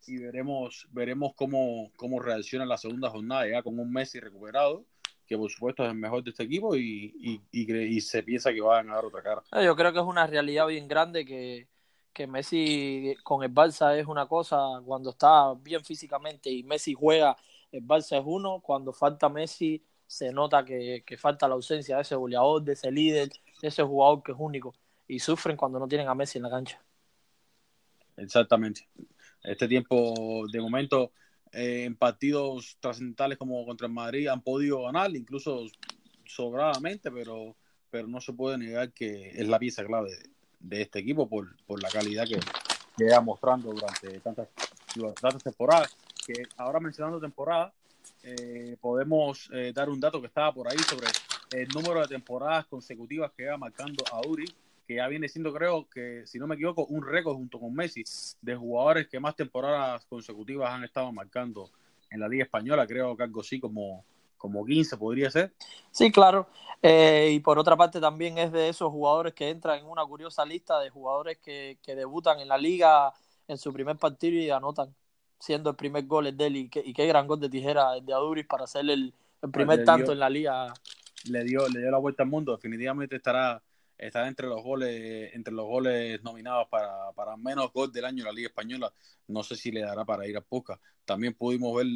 y 0.07 0.17
veremos, 0.17 0.88
veremos 0.91 1.33
cómo, 1.35 1.91
cómo 1.95 2.19
reacciona 2.19 2.63
en 2.63 2.69
la 2.69 2.77
segunda 2.77 3.09
jornada, 3.09 3.47
ya 3.47 3.63
con 3.63 3.79
un 3.79 3.91
Messi 3.91 4.19
recuperado, 4.19 4.85
que 5.25 5.38
por 5.38 5.50
supuesto 5.50 5.83
es 5.83 5.89
el 5.89 5.97
mejor 5.97 6.24
de 6.24 6.31
este 6.31 6.43
equipo 6.43 6.75
y, 6.75 7.13
y, 7.19 7.41
y, 7.51 7.74
y, 7.74 8.01
se 8.01 8.24
piensa 8.24 8.53
que 8.53 8.62
va 8.62 8.79
a 8.79 8.83
ganar 8.83 9.03
otra 9.05 9.21
cara. 9.21 9.43
Yo 9.63 9.75
creo 9.75 9.91
que 9.91 10.00
es 10.00 10.05
una 10.05 10.27
realidad 10.27 10.67
bien 10.67 10.88
grande 10.88 11.25
que, 11.25 11.67
que 12.13 12.27
Messi 12.27 13.15
con 13.24 13.43
el 13.43 13.53
Barça 13.53 13.97
es 13.97 14.07
una 14.07 14.27
cosa 14.27 14.57
cuando 14.85 15.09
está 15.09 15.53
bien 15.55 15.83
físicamente 15.83 16.50
y 16.50 16.63
Messi 16.63 16.93
juega, 16.93 17.35
el 17.71 17.83
Barça 17.83 18.17
es 18.19 18.24
uno, 18.25 18.59
cuando 18.62 18.93
falta 18.93 19.29
Messi 19.29 19.83
se 20.05 20.31
nota 20.31 20.63
que, 20.63 21.03
que 21.05 21.17
falta 21.17 21.47
la 21.47 21.55
ausencia 21.55 21.95
de 21.95 22.03
ese 22.03 22.15
goleador, 22.15 22.62
de 22.62 22.74
ese 22.74 22.91
líder, 22.91 23.29
de 23.62 23.67
ese 23.67 23.83
jugador 23.83 24.21
que 24.21 24.31
es 24.31 24.38
único 24.39 24.75
y 25.07 25.19
sufren 25.19 25.57
cuando 25.57 25.79
no 25.79 25.88
tienen 25.88 26.07
a 26.07 26.15
Messi 26.15 26.38
en 26.38 26.43
la 26.43 26.50
cancha. 26.50 26.81
Exactamente. 28.17 28.88
Este 29.46 29.68
tiempo, 29.68 30.46
de 30.52 30.60
momento, 30.60 31.12
eh, 31.52 31.84
en 31.86 31.96
partidos 31.96 32.78
trascendentales 32.80 33.38
como 33.38 33.66
contra 33.66 33.88
el 33.88 33.94
Madrid 33.94 34.28
han 34.28 34.42
podido 34.42 34.84
ganar, 34.84 35.16
incluso 35.16 35.66
sobradamente, 36.25 37.12
pero, 37.12 37.56
pero 37.90 38.08
no 38.08 38.20
se 38.20 38.34
puede 38.34 38.58
negar 38.58 38.92
que 38.92 39.30
es 39.30 39.48
la 39.48 39.60
pieza 39.60 39.86
clave 39.86 40.10
de, 40.60 40.82
este 40.82 41.00
equipo 41.00 41.30
por, 41.30 41.56
por 41.66 41.82
la 41.82 41.90
calidad 41.90 42.25
que, 42.25 42.40
que 42.98 43.20
mostrando 43.22 43.72
durante 43.72 44.20
tantas, 44.20 44.50
tantas 45.22 45.44
temporadas. 45.44 45.96
Que 46.25 46.44
ahora 46.58 46.80
mencionando 46.80 47.20
temporadas, 47.20 47.72
eh, 48.24 48.75
podemos 48.82 49.48
eh, 49.54 49.72
dar 49.74 49.90
un 49.90 50.00
dato 50.00 50.20
que 50.20 50.28
estaba 50.28 50.52
por 50.52 50.68
ahí 50.68 50.80
sobre 50.80 51.08
el 51.52 51.68
número 51.70 52.02
de 52.02 52.08
temporadas 52.08 52.66
consecutivas 52.66 53.32
que 53.38 53.46
va 53.46 53.58
marcando 53.58 54.04
a 54.12 54.28
Uri 54.28 54.46
que 54.86 54.96
ya 54.96 55.08
viene 55.08 55.27
siendo, 55.27 55.54
creo 55.54 55.88
que, 55.89 56.25
si 56.25 56.38
no 56.39 56.48
me 56.48 56.56
equivoco, 56.56 56.86
un 56.86 57.06
récord 57.06 57.36
junto 57.36 57.60
con 57.60 57.74
Messi 57.74 58.04
de 58.42 58.56
jugadores 58.56 59.08
que 59.08 59.20
más 59.20 59.36
temporadas 59.36 60.06
consecutivas 60.06 60.72
han 60.72 60.84
estado 60.84 61.12
marcando 61.12 61.70
en 62.10 62.20
la 62.20 62.27
Liga 62.27 62.44
Española. 62.44 62.86
Creo 62.86 63.15
que 63.18 63.24
algo 63.24 63.42
así 63.42 63.60
como, 63.60 64.06
como 64.38 64.65
15 64.65 64.98
podría 64.98 65.32
ser. 65.32 65.54
Sí, 65.92 66.12
claro. 66.12 66.48
Eh, 66.82 67.32
y 67.34 67.39
por 67.39 67.58
otra 67.58 67.75
parte 67.75 68.00
también 68.00 68.38
es 68.38 68.51
de 68.51 68.70
esos 68.70 68.92
jugadores 68.92 69.34
que 69.34 69.50
entran 69.50 69.80
en 69.80 69.86
una 69.86 70.06
curiosa 70.06 70.46
lista 70.46 70.80
de 70.80 70.89
jugadores 70.89 71.39
que, 71.39 71.77
que 71.82 71.96
debutan 71.96 72.39
en 72.39 72.48
la 72.48 72.58
liga 72.58 73.13
en 73.48 73.58
su 73.58 73.74
primer 73.74 73.98
partido 73.98 74.38
y 74.38 74.50
anotan, 74.50 74.94
siendo 75.39 75.72
el 75.72 75.75
primer 75.75 76.06
gol 76.06 76.36
de 76.36 76.46
él 76.46 76.56
y 76.58 76.70
qué, 76.70 76.84
y 76.86 76.94
qué 76.94 77.08
gran 77.08 77.27
gol 77.27 77.39
de 77.39 77.50
tijera 77.50 78.00
de 78.01 78.13
Aduris 78.13 78.46
para 78.46 78.65
hacer 78.65 78.89
el, 78.89 79.13
el 79.42 79.51
primer 79.51 79.84
tanto 79.84 80.12
en 80.12 80.20
la 80.20 80.30
liga. 80.30 80.74
Le 81.30 81.44
dio, 81.44 81.68
le 81.70 81.80
dio 81.80 81.92
la 81.92 81.98
vuelta 81.98 82.24
al 82.24 82.30
mundo, 82.30 82.56
definitivamente 82.56 83.15
estará 83.15 83.62
estar 83.98 84.28
entre 84.28 84.48
los 84.48 84.62
goles 84.62 85.34
entre 85.34 85.54
los 85.54 85.66
goles 85.66 86.22
nominados 86.24 86.68
para, 86.70 87.12
para 87.14 87.38
menos 87.38 87.72
gol 87.72 87.92
del 87.92 88.06
año 88.06 88.20
en 88.20 88.25
la 88.25 88.32
Liga 88.32 88.48
Española. 88.48 88.92
No 89.28 89.44
sé 89.44 89.56
si 89.56 89.72
le 89.72 89.82
dará 89.82 90.06
para 90.06 90.28
ir 90.28 90.38
a 90.38 90.42
Puca. 90.42 90.80
También 91.06 91.34
pudimos 91.34 91.75
ver 91.75 91.88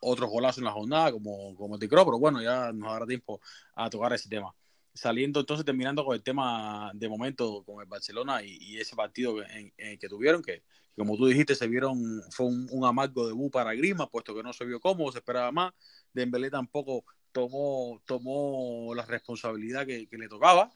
otros 0.00 0.30
golazos 0.30 0.58
en 0.58 0.64
la 0.64 0.72
jornada, 0.72 1.12
como, 1.12 1.54
como 1.56 1.74
el 1.76 1.80
pero 1.88 2.18
bueno, 2.18 2.40
ya 2.42 2.72
nos 2.72 2.92
dará 2.92 3.06
tiempo 3.06 3.40
a 3.74 3.90
tocar 3.90 4.12
ese 4.12 4.28
tema. 4.28 4.54
Saliendo 4.94 5.40
entonces, 5.40 5.64
terminando 5.64 6.04
con 6.04 6.14
el 6.14 6.22
tema 6.22 6.90
de 6.94 7.08
momento 7.08 7.62
con 7.64 7.80
el 7.80 7.86
Barcelona 7.86 8.42
y, 8.42 8.78
ese 8.78 8.96
partido 8.96 9.36
que, 9.36 10.08
tuvieron, 10.08 10.42
que 10.42 10.62
como 10.96 11.16
tú 11.16 11.26
dijiste, 11.26 11.54
se 11.54 11.68
vieron, 11.68 12.22
fue 12.30 12.46
un, 12.46 12.84
amargo 12.84 13.28
debut 13.28 13.52
para 13.52 13.74
Grima, 13.74 14.08
puesto 14.08 14.34
que 14.34 14.42
no 14.42 14.52
se 14.52 14.64
vio 14.64 14.80
cómodo, 14.80 15.12
se 15.12 15.18
esperaba 15.18 15.52
más. 15.52 15.72
Dembélé 16.12 16.50
tampoco 16.50 17.04
tomó, 17.30 18.02
tomó 18.04 18.92
la 18.94 19.04
responsabilidad 19.04 19.86
que 19.86 20.08
le 20.10 20.28
tocaba 20.28 20.70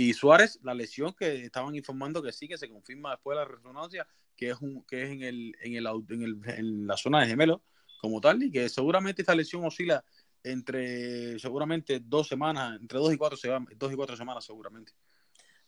y 0.00 0.14
Suárez, 0.14 0.58
la 0.62 0.72
lesión 0.72 1.12
que 1.12 1.44
estaban 1.44 1.74
informando 1.74 2.22
que 2.22 2.32
sí, 2.32 2.48
que 2.48 2.56
se 2.56 2.70
confirma 2.70 3.10
después 3.10 3.36
de 3.36 3.44
la 3.44 3.50
resonancia, 3.50 4.06
que 4.34 4.48
es, 4.48 4.56
un, 4.62 4.82
que 4.84 5.02
es 5.02 5.10
en, 5.10 5.22
el, 5.22 5.54
en, 5.60 5.74
el, 5.74 5.86
en, 6.08 6.22
el, 6.22 6.40
en 6.56 6.86
la 6.86 6.96
zona 6.96 7.20
de 7.20 7.26
gemelo 7.26 7.62
como 8.00 8.18
tal, 8.18 8.42
y 8.42 8.50
que 8.50 8.70
seguramente 8.70 9.20
esta 9.20 9.34
lesión 9.34 9.62
oscila 9.62 10.02
entre 10.42 11.38
seguramente 11.38 12.00
dos 12.00 12.26
semanas, 12.28 12.80
entre 12.80 12.98
dos 12.98 13.12
y 13.12 13.18
cuatro, 13.18 13.36
dos 13.76 13.92
y 13.92 13.94
cuatro 13.94 14.16
semanas 14.16 14.42
seguramente. 14.42 14.92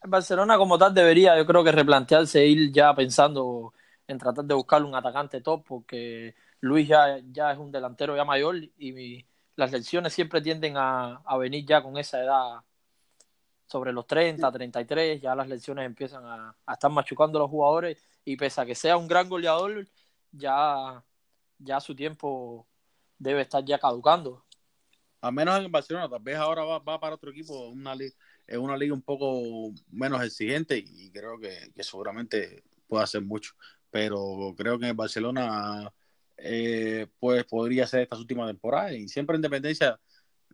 En 0.02 0.10
Barcelona 0.10 0.56
como 0.56 0.78
tal 0.78 0.94
debería, 0.94 1.36
yo 1.36 1.44
creo 1.44 1.62
que 1.62 1.72
replantearse, 1.72 2.46
ir 2.46 2.72
ya 2.72 2.94
pensando 2.94 3.74
en 4.06 4.16
tratar 4.16 4.46
de 4.46 4.54
buscar 4.54 4.82
un 4.82 4.94
atacante 4.94 5.42
top, 5.42 5.62
porque 5.66 6.34
Luis 6.60 6.88
ya, 6.88 7.18
ya 7.30 7.52
es 7.52 7.58
un 7.58 7.70
delantero 7.70 8.16
ya 8.16 8.24
mayor 8.24 8.56
y 8.56 9.26
las 9.56 9.70
lesiones 9.70 10.14
siempre 10.14 10.40
tienden 10.40 10.78
a, 10.78 11.16
a 11.16 11.36
venir 11.36 11.66
ya 11.66 11.82
con 11.82 11.98
esa 11.98 12.18
edad 12.18 12.62
sobre 13.72 13.90
los 13.90 14.06
30, 14.06 14.52
33, 14.52 15.22
ya 15.22 15.34
las 15.34 15.48
lesiones 15.48 15.86
empiezan 15.86 16.22
a, 16.26 16.54
estar 16.70 16.90
machucando 16.90 17.38
a 17.38 17.42
los 17.42 17.50
jugadores 17.50 17.98
y 18.22 18.36
pese 18.36 18.60
a 18.60 18.66
que 18.66 18.74
sea 18.74 18.98
un 18.98 19.08
gran 19.08 19.30
goleador, 19.30 19.88
ya, 20.30 21.02
ya 21.58 21.80
su 21.80 21.96
tiempo 21.96 22.66
debe 23.18 23.40
estar 23.40 23.64
ya 23.64 23.78
caducando. 23.78 24.44
Al 25.22 25.32
menos 25.32 25.58
en 25.58 25.72
Barcelona, 25.72 26.06
tal 26.06 26.20
vez 26.20 26.36
ahora 26.36 26.64
va, 26.64 27.00
para 27.00 27.14
otro 27.14 27.30
equipo, 27.30 27.68
una 27.68 27.94
es 27.94 28.58
una 28.58 28.76
liga 28.76 28.92
un 28.92 29.02
poco 29.02 29.72
menos 29.90 30.22
exigente 30.22 30.76
y 30.76 31.10
creo 31.10 31.38
que, 31.38 31.72
seguramente 31.82 32.62
puede 32.86 33.04
hacer 33.04 33.22
mucho. 33.22 33.52
Pero 33.90 34.54
creo 34.54 34.78
que 34.78 34.88
en 34.88 34.96
Barcelona 34.96 35.90
eh, 36.36 37.06
pues 37.18 37.44
podría 37.44 37.86
ser 37.86 38.02
esta 38.02 38.18
última 38.18 38.46
temporada 38.46 38.92
y 38.92 39.08
siempre 39.08 39.36
en 39.36 39.42
dependencia 39.42 39.98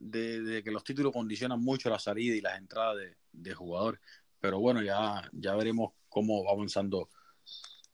de, 0.01 0.63
que 0.65 0.71
los 0.71 0.85
títulos 0.85 1.13
condicionan 1.13 1.61
mucho 1.61 1.91
la 1.91 1.99
salida 1.99 2.35
y 2.35 2.41
las 2.41 2.59
entradas 2.59 2.97
de, 3.33 3.55
jugadores. 3.55 4.01
Pero 4.41 4.61
bueno, 4.61 4.83
ya, 4.83 5.29
ya 5.33 5.55
veremos 5.55 5.93
cómo 6.09 6.45
va 6.45 6.53
avanzando 6.53 7.09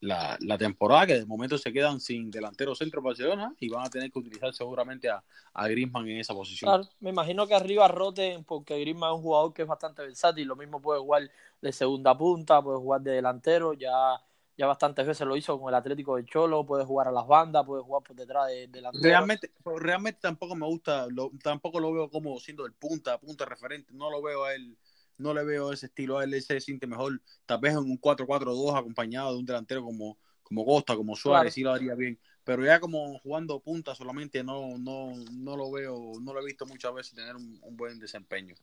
la, 0.00 0.58
temporada, 0.58 1.06
que 1.06 1.14
de 1.20 1.26
momento 1.26 1.56
se 1.56 1.73
quedan 1.73 2.00
sin 2.00 2.30
delantero 2.30 2.75
centro 2.75 3.00
Barcelona 3.00 3.54
y 3.58 3.68
van 3.68 3.87
a 3.87 3.90
tener 3.90 4.11
que 4.11 4.18
utilizar 4.18 4.52
seguramente 4.52 5.08
a, 5.08 5.23
a 5.54 5.68
Griezmann 5.68 6.06
en 6.08 6.18
esa 6.18 6.34
posición. 6.34 6.87
Me 7.00 7.11
imagino 7.11 7.46
que 7.46 7.54
arriba 7.54 7.88
roten, 7.88 8.44
porque 8.44 8.78
Griezmann 8.78 9.12
es 9.12 9.16
un 9.16 9.23
jugador 9.23 9.54
que 9.54 9.62
es 9.62 9.68
bastante 9.68 10.02
versátil, 10.02 10.46
lo 10.46 10.56
mismo 10.56 10.80
puede 10.80 11.00
jugar 11.00 11.30
de 11.61 11.73
segunda 11.73 12.16
punta, 12.16 12.61
puede 12.62 12.78
jugar 12.78 13.00
de 13.00 13.12
delantero, 13.12 13.73
ya 13.73 14.20
ya 14.56 14.66
bastantes 14.66 15.06
veces 15.06 15.26
lo 15.26 15.37
hizo 15.37 15.58
con 15.58 15.68
el 15.68 15.75
Atlético 15.75 16.16
de 16.16 16.25
Cholo, 16.25 16.64
puede 16.64 16.84
jugar 16.84 17.08
a 17.08 17.12
las 17.12 17.26
bandas, 17.26 17.64
puede 17.64 17.82
jugar 17.82 18.02
por 18.02 18.14
detrás 18.14 18.46
de, 18.46 18.80
la 18.80 18.90
Realmente, 18.92 19.50
realmente 19.76 20.20
tampoco 20.20 20.54
me 20.54 20.66
gusta, 20.66 21.08
tampoco 21.42 21.80
lo 21.80 21.92
veo 21.92 22.11
como 22.11 22.38
siendo 22.38 22.64
el 22.64 22.73
punta, 22.73 23.18
punta 23.18 23.44
referente, 23.44 23.92
no 23.92 24.11
lo 24.11 24.23
veo 24.23 24.44
a 24.44 24.54
él, 24.54 24.76
no 25.18 25.34
le 25.34 25.44
veo 25.44 25.73
ese 25.73 25.87
estilo 25.87 26.18
a 26.18 26.25
él, 26.25 26.40
se 26.40 26.61
siente 26.61 26.87
mejor, 26.87 27.20
tal 27.46 27.61
vez 27.61 27.73
en 27.73 27.78
un 27.78 28.00
4-4-2 28.00 28.78
acompañado 28.78 29.32
de 29.32 29.38
un 29.38 29.44
delantero 29.44 29.82
como, 29.82 30.18
como 30.44 30.64
Costa, 30.64 30.94
como 30.94 31.16
Suárez, 31.16 31.54
sí 31.54 31.62
lo 31.62 31.73
haría 31.73 31.94
bien, 31.94 32.18
pero 32.44 32.64
ya 32.64 32.78
como 32.78 33.18
jugando 33.18 33.58
punta 33.58 33.94
solamente 33.96 34.44
no, 34.44 34.78
no, 34.78 35.14
no 35.32 35.56
lo 35.56 35.73
veo, 35.73 36.12
no 36.20 36.32
lo 36.32 36.40
he 36.40 36.44
visto 36.44 36.64
muchas 36.64 36.94
veces 36.94 37.14
tener 37.14 37.34
un, 37.34 37.61
buen 37.76 37.99
desempeño. 37.99 38.54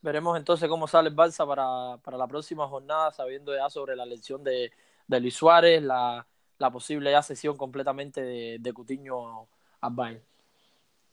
Veremos 0.00 0.38
entonces 0.38 0.68
cómo 0.68 0.86
sale 0.86 1.08
el 1.10 1.14
Balsa 1.14 1.46
para, 1.46 1.98
para 2.02 2.16
la 2.16 2.26
próxima 2.26 2.66
jornada, 2.66 3.10
sabiendo 3.10 3.54
ya 3.54 3.68
sobre 3.68 3.96
la 3.96 4.04
elección 4.04 4.44
de 4.44 4.70
de 5.06 5.20
Luis 5.20 5.34
Suárez, 5.34 5.82
la, 5.82 6.26
la 6.58 6.70
posible 6.70 7.10
ya 7.10 7.22
sesión 7.22 7.56
completamente 7.56 8.22
de, 8.22 8.58
de 8.60 8.72
Cutiño 8.72 9.48
a 9.80 9.88
Bayern. 9.90 10.22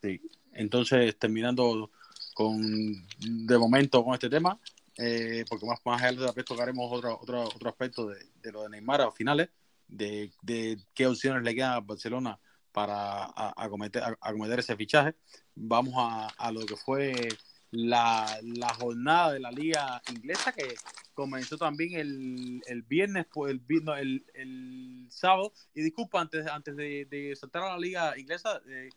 Sí, 0.02 0.22
entonces 0.54 1.18
terminando 1.18 1.92
con 2.34 2.62
de 3.20 3.58
momento 3.58 4.04
con 4.04 4.14
este 4.14 4.30
tema, 4.30 4.60
eh, 4.98 5.46
porque 5.50 5.66
más, 5.66 5.80
más 5.86 6.02
adelante 6.02 6.44
tocaremos 6.44 6.92
otro, 6.92 7.20
otro, 7.22 7.44
otro 7.44 7.70
aspecto 7.70 8.08
de, 8.08 8.52
lo 8.52 8.64
de 8.64 8.70
Neymar 8.70 9.02
a 9.02 9.12
finales, 9.12 9.50
de, 9.88 10.32
qué 10.94 11.08
opciones 11.08 11.44
le 11.44 11.54
quedan 11.54 11.74
a 11.74 11.80
Barcelona 11.80 12.40
para 12.72 13.30
acometer, 13.56 14.02
acometer 14.22 14.60
ese 14.60 14.76
fichaje. 14.76 15.16
Vamos 15.56 15.94
a, 15.98 16.28
a 16.28 16.52
lo 16.52 16.66
que 16.66 16.78
fue 16.78 17.28
la, 17.72 18.40
la, 18.44 18.74
jornada 18.74 19.34
de 19.34 19.40
la 19.40 19.52
liga 19.52 20.02
inglesa 20.12 20.52
que 20.52 20.76
comenzó 21.14 21.58
también 21.58 21.94
el, 22.00 22.62
el 22.68 22.82
viernes, 22.84 23.26
pues, 23.32 23.52
el, 23.52 23.62
el, 23.98 24.26
el, 24.34 25.08
sábado. 25.10 25.54
Y 25.74 25.82
disculpa, 25.82 26.22
antes, 26.22 26.46
antes 26.48 26.76
de, 26.76 27.06
de 27.10 27.36
saltar 27.36 27.64
a 27.64 27.70
la 27.72 27.80
liga 27.80 28.18
inglesa, 28.18 28.62
eh, 28.68 28.90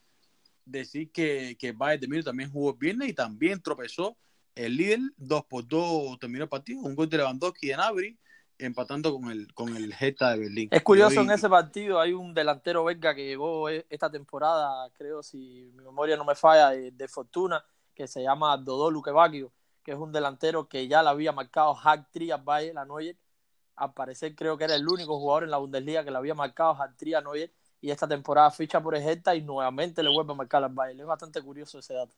decir 0.64 1.11
que, 1.11 1.57
que 1.59 1.73
Bayern 1.73 2.00
de 2.00 2.09
Múnich 2.09 2.25
también 2.25 2.50
jugó 2.50 2.71
el 2.71 2.78
viernes 2.78 3.09
y 3.09 3.12
también 3.14 3.61
tropezó 3.61 4.16
el 4.54 4.76
líder, 4.76 5.00
2 5.16 5.45
por 5.47 5.66
2 5.66 6.19
terminó 6.19 6.45
el 6.45 6.49
partido, 6.49 6.81
un 6.83 6.95
gol 6.95 7.09
de 7.09 7.19
Lewandowski 7.19 7.71
en 7.71 7.78
Nabri, 7.78 8.19
empatando 8.59 9.12
con 9.12 9.31
el 9.31 9.52
con 9.52 9.76
el 9.76 9.93
Geta 9.93 10.31
de 10.31 10.38
Berlín. 10.38 10.69
Es 10.71 10.83
curioso, 10.83 11.21
en 11.21 11.31
ese 11.31 11.49
partido 11.49 12.00
hay 12.00 12.12
un 12.12 12.33
delantero 12.33 12.85
belga 12.85 13.14
que 13.14 13.26
llegó 13.26 13.69
e, 13.69 13.85
esta 13.90 14.11
temporada, 14.11 14.88
creo, 14.93 15.23
si 15.23 15.73
mi 15.75 15.83
memoria 15.83 16.16
no 16.16 16.25
me 16.25 16.35
falla, 16.35 16.71
de, 16.71 17.09
fortuna, 17.09 17.64
que 17.95 18.07
se 18.07 18.23
llama 18.23 18.57
Dodó 18.57 18.91
Luquevaquio 18.91 19.53
que 19.85 19.93
es 19.93 19.99
un 19.99 20.11
delantero 20.11 20.67
que 20.67 20.89
ya 20.89 21.03
le 21.03 21.11
había 21.11 21.31
marcado 21.31 21.75
hack 21.75 22.11
trick 22.11 22.33
a 22.33 22.39
Bayern 22.39 22.79
a 22.79 22.85
Neuer. 22.85 23.17
Al 23.77 23.93
parecer 23.93 24.35
creo 24.35 24.57
que 24.57 24.65
era 24.65 24.75
el 24.75 24.89
único 24.89 25.19
jugador 25.19 25.45
en 25.45 25.51
la 25.51 25.59
Bundesliga 25.59 26.05
que 26.05 26.11
le 26.11 26.17
había 26.17 26.35
marcado 26.35 26.75
hack 26.75 26.97
trick 26.97 27.15
a 27.15 27.21
Neuer 27.21 27.53
y 27.81 27.91
esta 27.91 28.09
temporada 28.09 28.51
ficha 28.51 28.83
por 28.83 28.97
Ejecta 28.97 29.35
y 29.35 29.43
nuevamente 29.43 30.03
le 30.03 30.09
vuelve 30.09 30.33
a 30.33 30.37
marcar 30.37 30.65
al 30.65 30.73
Bayern. 30.73 31.01
Es 31.01 31.07
bastante 31.07 31.43
curioso 31.43 31.79
ese 31.79 31.95
dato. 31.95 32.15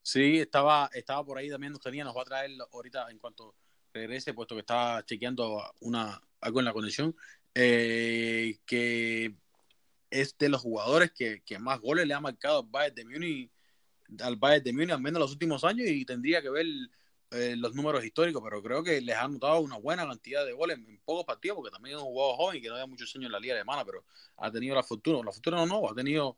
Sí, 0.00 0.40
estaba, 0.40 0.90
estaba 0.94 1.24
por 1.24 1.38
ahí 1.38 1.48
también, 1.50 1.72
nos 1.72 1.80
tenía, 1.80 2.02
nos 2.02 2.16
va 2.16 2.22
a 2.22 2.24
traer 2.24 2.50
ahorita 2.72 3.08
en 3.10 3.18
cuanto 3.18 3.54
regrese, 3.92 4.34
puesto 4.34 4.54
que 4.54 4.60
estaba 4.60 5.04
chequeando 5.04 5.62
una, 5.80 6.20
algo 6.40 6.58
en 6.58 6.64
la 6.64 6.72
conexión, 6.72 7.14
eh, 7.54 8.58
que 8.64 9.36
es 10.10 10.36
de 10.38 10.48
los 10.48 10.62
jugadores 10.62 11.12
que, 11.12 11.42
que, 11.44 11.58
más 11.58 11.78
goles 11.80 12.06
le 12.06 12.14
ha 12.14 12.20
marcado 12.20 12.66
al 12.72 12.94
de 12.94 13.04
Múnich 13.04 13.52
al 14.20 14.36
Bayern 14.36 14.64
de 14.64 14.72
Múnich, 14.72 14.90
al 14.90 15.00
menos 15.00 15.18
en 15.18 15.22
los 15.22 15.32
últimos 15.32 15.64
años, 15.64 15.88
y 15.88 16.04
tendría 16.04 16.42
que 16.42 16.50
ver 16.50 16.66
eh, 17.32 17.56
los 17.56 17.74
números 17.74 18.04
históricos, 18.04 18.42
pero 18.44 18.62
creo 18.62 18.82
que 18.82 19.00
les 19.00 19.16
han 19.16 19.32
notado 19.32 19.60
una 19.60 19.78
buena 19.78 20.06
cantidad 20.06 20.44
de 20.44 20.52
goles 20.52 20.76
en, 20.76 21.00
pocos 21.04 21.24
partidos, 21.24 21.56
porque 21.56 21.70
también 21.70 21.96
es 21.96 22.02
un 22.02 22.08
jugador 22.08 22.36
joven 22.36 22.60
que 22.60 22.68
no 22.68 22.74
había 22.74 22.86
muchos 22.86 23.14
años 23.16 23.26
en 23.26 23.32
la 23.32 23.40
liga 23.40 23.54
alemana, 23.54 23.84
pero 23.84 24.04
ha 24.36 24.50
tenido 24.50 24.74
la 24.74 24.82
fortuna, 24.82 25.20
la 25.24 25.32
fortuna 25.32 25.56
no, 25.58 25.66
no, 25.66 25.88
ha 25.88 25.94
tenido 25.94 26.36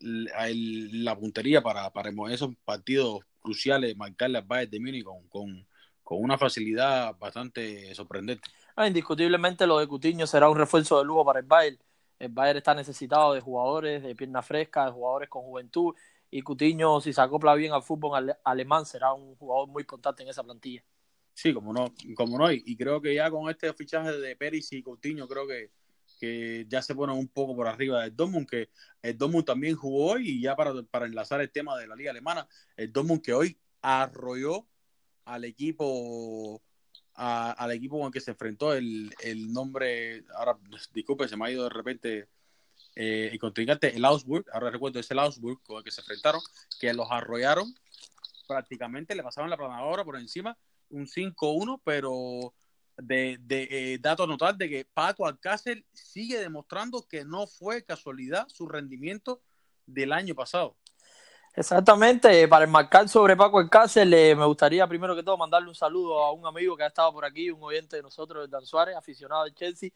la 0.00 1.16
puntería 1.18 1.62
para, 1.62 1.90
para 1.90 2.10
esos 2.30 2.54
partidos 2.64 3.20
cruciales 3.40 3.96
marcarle 3.96 4.38
al 4.38 4.44
Bayern 4.44 4.70
de 4.70 4.80
Múnich 4.80 5.04
con, 5.04 5.26
con, 5.28 5.66
con, 6.02 6.22
una 6.22 6.38
facilidad 6.38 7.16
bastante 7.18 7.94
sorprendente. 7.94 8.48
Ah, 8.76 8.86
indiscutiblemente 8.86 9.66
lo 9.66 9.78
de 9.78 9.86
Cutiño 9.86 10.26
será 10.26 10.48
un 10.48 10.56
refuerzo 10.56 10.98
de 10.98 11.04
lujo 11.06 11.24
para 11.24 11.40
el 11.40 11.46
Bayern. 11.46 11.78
El 12.18 12.28
Bayern 12.28 12.58
está 12.58 12.74
necesitado 12.74 13.34
de 13.34 13.40
jugadores 13.40 14.02
de 14.02 14.14
pierna 14.14 14.42
fresca, 14.42 14.84
de 14.84 14.92
jugadores 14.92 15.28
con 15.28 15.42
juventud 15.42 15.94
y 16.30 16.42
Cutiño, 16.42 17.00
si 17.00 17.12
se 17.12 17.20
acopla 17.20 17.54
bien 17.54 17.72
al 17.72 17.82
fútbol 17.82 18.36
alemán, 18.44 18.86
será 18.86 19.12
un 19.12 19.36
jugador 19.36 19.68
muy 19.68 19.82
importante 19.82 20.22
en 20.22 20.28
esa 20.28 20.42
plantilla. 20.42 20.84
Sí, 21.34 21.52
como 21.52 21.72
no, 21.72 21.92
como 22.16 22.38
no, 22.38 22.50
y 22.50 22.76
creo 22.76 23.00
que 23.00 23.14
ya 23.14 23.30
con 23.30 23.50
este 23.50 23.72
fichaje 23.74 24.12
de 24.12 24.36
Peris 24.36 24.72
y 24.72 24.82
Coutinho, 24.82 25.28
creo 25.28 25.46
que, 25.46 25.70
que 26.18 26.64
ya 26.66 26.80
se 26.80 26.94
ponen 26.94 27.16
un 27.16 27.28
poco 27.28 27.54
por 27.54 27.68
arriba 27.68 28.02
del 28.02 28.16
Dortmund, 28.16 28.48
que 28.48 28.70
el 29.02 29.18
Dortmund 29.18 29.44
también 29.44 29.76
jugó 29.76 30.12
hoy, 30.12 30.30
y 30.30 30.40
ya 30.40 30.56
para, 30.56 30.72
para 30.84 31.06
enlazar 31.06 31.40
el 31.42 31.50
tema 31.50 31.78
de 31.78 31.86
la 31.86 31.94
liga 31.94 32.10
alemana, 32.10 32.48
el 32.76 32.90
Dortmund 32.90 33.22
que 33.22 33.34
hoy 33.34 33.58
arrolló 33.82 34.66
al 35.26 35.44
equipo 35.44 36.62
al 37.16 37.72
equipo 37.72 37.98
con 37.98 38.08
el 38.08 38.12
que 38.12 38.20
se 38.20 38.32
enfrentó 38.32 38.74
el, 38.74 39.14
el 39.22 39.50
nombre, 39.50 40.24
ahora 40.34 40.58
disculpe, 40.92 41.26
se 41.26 41.36
me 41.36 41.46
ha 41.46 41.50
ido 41.50 41.64
de 41.64 41.70
repente 41.70 42.28
eh, 42.98 43.28
el 43.30 43.38
contrincante, 43.38 43.94
el 43.94 44.04
Augsburg, 44.06 44.46
ahora 44.50 44.70
recuerdo, 44.70 44.98
es 44.98 45.10
el 45.10 45.18
Augsburg 45.18 45.62
con 45.62 45.76
el 45.76 45.84
que 45.84 45.90
se 45.90 46.00
enfrentaron, 46.00 46.40
que 46.80 46.94
los 46.94 47.06
arrollaron, 47.10 47.74
prácticamente 48.48 49.14
le 49.14 49.22
pasaron 49.22 49.50
la 49.50 49.58
planadora 49.58 50.02
por 50.02 50.16
encima, 50.16 50.56
un 50.88 51.06
5-1, 51.06 51.78
pero 51.84 52.54
de, 52.96 53.36
de 53.42 53.68
eh, 53.70 53.98
dato 54.00 54.22
a 54.22 54.26
notar 54.26 54.56
de 54.56 54.70
que 54.70 54.86
Paco 54.86 55.26
Alcácer 55.26 55.84
sigue 55.92 56.38
demostrando 56.38 57.06
que 57.06 57.22
no 57.22 57.46
fue 57.46 57.84
casualidad 57.84 58.48
su 58.48 58.66
rendimiento 58.66 59.42
del 59.84 60.14
año 60.14 60.34
pasado. 60.34 60.74
Exactamente, 61.54 62.48
para 62.48 62.64
enmarcar 62.64 63.10
sobre 63.10 63.36
Paco 63.36 63.58
Alcácer, 63.58 64.06
me 64.08 64.46
gustaría 64.46 64.86
primero 64.86 65.14
que 65.14 65.22
todo 65.22 65.36
mandarle 65.36 65.68
un 65.68 65.74
saludo 65.74 66.24
a 66.24 66.32
un 66.32 66.46
amigo 66.46 66.74
que 66.78 66.84
ha 66.84 66.88
estado 66.88 67.12
por 67.12 67.26
aquí, 67.26 67.50
un 67.50 67.62
oyente 67.62 67.96
de 67.96 68.02
nosotros, 68.02 68.48
Dan 68.48 68.64
Suárez, 68.64 68.96
aficionado 68.96 69.44
de 69.44 69.52
Chelsea, 69.52 69.90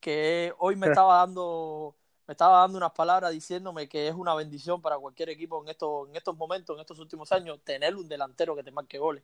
que 0.00 0.54
hoy 0.58 0.76
me 0.76 0.86
estaba 0.98 1.18
dando 1.18 1.94
me 2.26 2.32
estaba 2.32 2.58
dando 2.60 2.78
unas 2.78 2.92
palabras 2.92 3.30
diciéndome 3.32 3.88
que 3.88 4.08
es 4.08 4.14
una 4.14 4.34
bendición 4.34 4.82
para 4.82 4.98
cualquier 4.98 5.28
equipo 5.28 5.62
en 5.62 5.68
estos, 5.68 6.08
en 6.08 6.16
estos 6.16 6.36
momentos, 6.36 6.74
en 6.74 6.80
estos 6.80 6.98
últimos 6.98 7.30
años, 7.30 7.60
tener 7.62 7.94
un 7.94 8.08
delantero 8.08 8.56
que 8.56 8.64
te 8.64 8.72
marque 8.72 8.98
goles. 8.98 9.22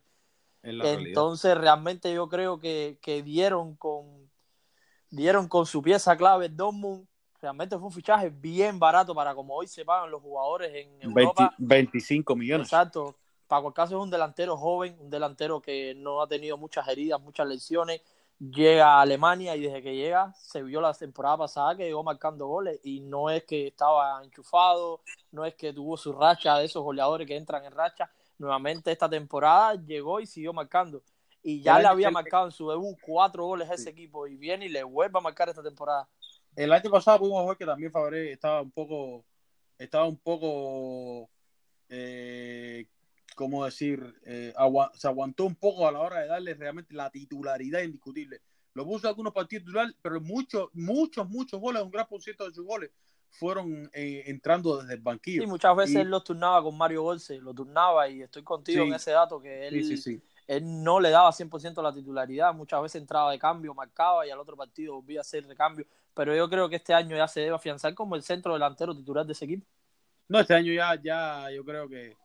Entonces, 0.61 1.57
realmente 1.57 2.13
yo 2.13 2.29
creo 2.29 2.59
que, 2.59 2.97
dieron 3.25 3.75
con 3.75 4.31
dieron 5.09 5.47
con 5.47 5.65
su 5.65 5.81
pieza 5.81 6.15
clave 6.15 6.49
Dortmund. 6.49 7.05
Realmente 7.41 7.77
fue 7.77 7.87
un 7.87 7.91
fichaje 7.91 8.29
bien 8.29 8.79
barato 8.79 9.13
para 9.13 9.35
como 9.35 9.53
hoy 9.53 9.67
se 9.67 9.83
pagan 9.83 10.09
los 10.09 10.21
jugadores 10.21 10.73
en 10.73 11.01
Europa. 11.01 11.53
25 11.57 12.35
millones. 12.37 12.67
Exacto. 12.67 13.15
Paco 13.47 13.67
Alcácer 13.67 13.97
es 13.97 14.01
un 14.01 14.09
delantero 14.09 14.55
joven, 14.55 14.95
un 14.99 15.09
delantero 15.09 15.61
que 15.61 15.93
no 15.93 16.21
ha 16.21 16.27
tenido 16.27 16.57
muchas 16.57 16.87
heridas, 16.87 17.19
muchas 17.19 17.45
lesiones 17.45 18.01
llega 18.51 18.95
a 18.95 19.01
Alemania 19.01 19.55
y 19.55 19.61
desde 19.61 19.81
que 19.81 19.95
llega 19.95 20.33
se 20.33 20.63
vio 20.63 20.81
la 20.81 20.93
temporada 20.93 21.37
pasada 21.37 21.75
que 21.75 21.85
llegó 21.85 22.03
marcando 22.03 22.47
goles 22.47 22.79
y 22.83 22.99
no 22.99 23.29
es 23.29 23.43
que 23.43 23.67
estaba 23.67 24.23
enchufado, 24.23 25.01
no 25.31 25.45
es 25.45 25.55
que 25.55 25.71
tuvo 25.73 25.95
su 25.97 26.11
racha 26.13 26.57
de 26.57 26.65
esos 26.65 26.83
goleadores 26.83 27.27
que 27.27 27.35
entran 27.35 27.63
en 27.65 27.71
racha, 27.71 28.09
nuevamente 28.37 28.91
esta 28.91 29.09
temporada 29.09 29.75
llegó 29.75 30.19
y 30.19 30.25
siguió 30.25 30.53
marcando. 30.53 31.01
Y 31.45 31.61
ya 31.61 31.77
le 31.77 31.87
había 31.87 32.09
marcado 32.09 32.45
en 32.45 32.51
su 32.51 32.69
debut 32.69 32.97
cuatro 33.01 33.45
goles 33.45 33.69
a 33.69 33.73
ese 33.73 33.89
equipo 33.89 34.27
y 34.27 34.37
viene 34.37 34.65
y 34.65 34.69
le 34.69 34.81
vuelve 34.83 35.17
a 35.17 35.21
marcar 35.21 35.49
esta 35.49 35.61
temporada. 35.61 36.07
El 36.55 36.71
año 36.71 36.89
pasado 36.89 37.19
pudimos 37.19 37.45
ver 37.45 37.57
que 37.57 37.65
también 37.65 37.91
Fabré 37.91 38.31
estaba 38.31 38.61
un 38.61 38.71
poco 38.71 39.25
estaba 39.77 40.07
un 40.07 40.17
poco 40.17 41.29
eh, 41.89 42.85
¿cómo 43.35 43.65
decir? 43.65 44.15
Eh, 44.25 44.53
se 44.93 45.07
aguantó 45.07 45.45
un 45.45 45.55
poco 45.55 45.87
a 45.87 45.91
la 45.91 45.99
hora 45.99 46.19
de 46.21 46.27
darle 46.27 46.53
realmente 46.53 46.93
la 46.93 47.09
titularidad 47.09 47.81
indiscutible. 47.81 48.41
Lo 48.73 48.85
puso 48.85 49.07
algunos 49.07 49.33
partidos 49.33 49.65
titulares, 49.65 49.95
pero 50.01 50.19
muchos, 50.19 50.69
muchos, 50.73 51.29
muchos 51.29 51.59
goles, 51.59 51.83
un 51.83 51.91
gran 51.91 52.07
por 52.07 52.21
ciento 52.21 52.47
de 52.47 52.53
sus 52.53 52.65
goles 52.65 52.91
fueron 53.29 53.89
eh, 53.93 54.23
entrando 54.27 54.77
desde 54.77 54.93
el 54.93 55.01
banquillo. 55.01 55.41
Sí, 55.41 55.47
muchas 55.47 55.75
veces 55.75 55.95
él 55.97 56.09
los 56.09 56.23
turnaba 56.23 56.61
con 56.61 56.77
Mario 56.77 57.01
Golse, 57.01 57.39
lo 57.39 57.53
turnaba 57.53 58.07
y 58.07 58.21
estoy 58.21 58.43
contigo 58.43 58.83
en 58.83 58.93
ese 58.93 59.11
dato 59.11 59.41
que 59.41 59.67
él, 59.67 60.21
él 60.47 60.83
no 60.83 60.99
le 60.99 61.09
daba 61.09 61.31
100% 61.31 61.81
la 61.81 61.93
titularidad, 61.93 62.53
muchas 62.53 62.81
veces 62.81 63.01
entraba 63.01 63.31
de 63.31 63.39
cambio, 63.39 63.73
marcaba 63.73 64.25
y 64.25 64.29
al 64.29 64.39
otro 64.39 64.55
partido 64.55 64.95
volvía 64.95 65.19
a 65.19 65.21
hacer 65.21 65.47
de 65.47 65.55
cambio, 65.55 65.85
pero 66.13 66.35
yo 66.35 66.47
creo 66.47 66.69
que 66.69 66.75
este 66.75 66.93
año 66.93 67.15
ya 67.15 67.27
se 67.27 67.41
debe 67.41 67.55
afianzar 67.55 67.93
como 67.95 68.15
el 68.15 68.21
centro 68.21 68.53
delantero 68.53 68.95
titular 68.95 69.25
de 69.25 69.33
ese 69.33 69.45
equipo. 69.45 69.65
No, 70.27 70.39
este 70.39 70.53
año 70.53 70.71
ya, 70.71 70.95
ya 71.01 71.51
yo 71.51 71.65
creo 71.65 71.89
que 71.89 72.15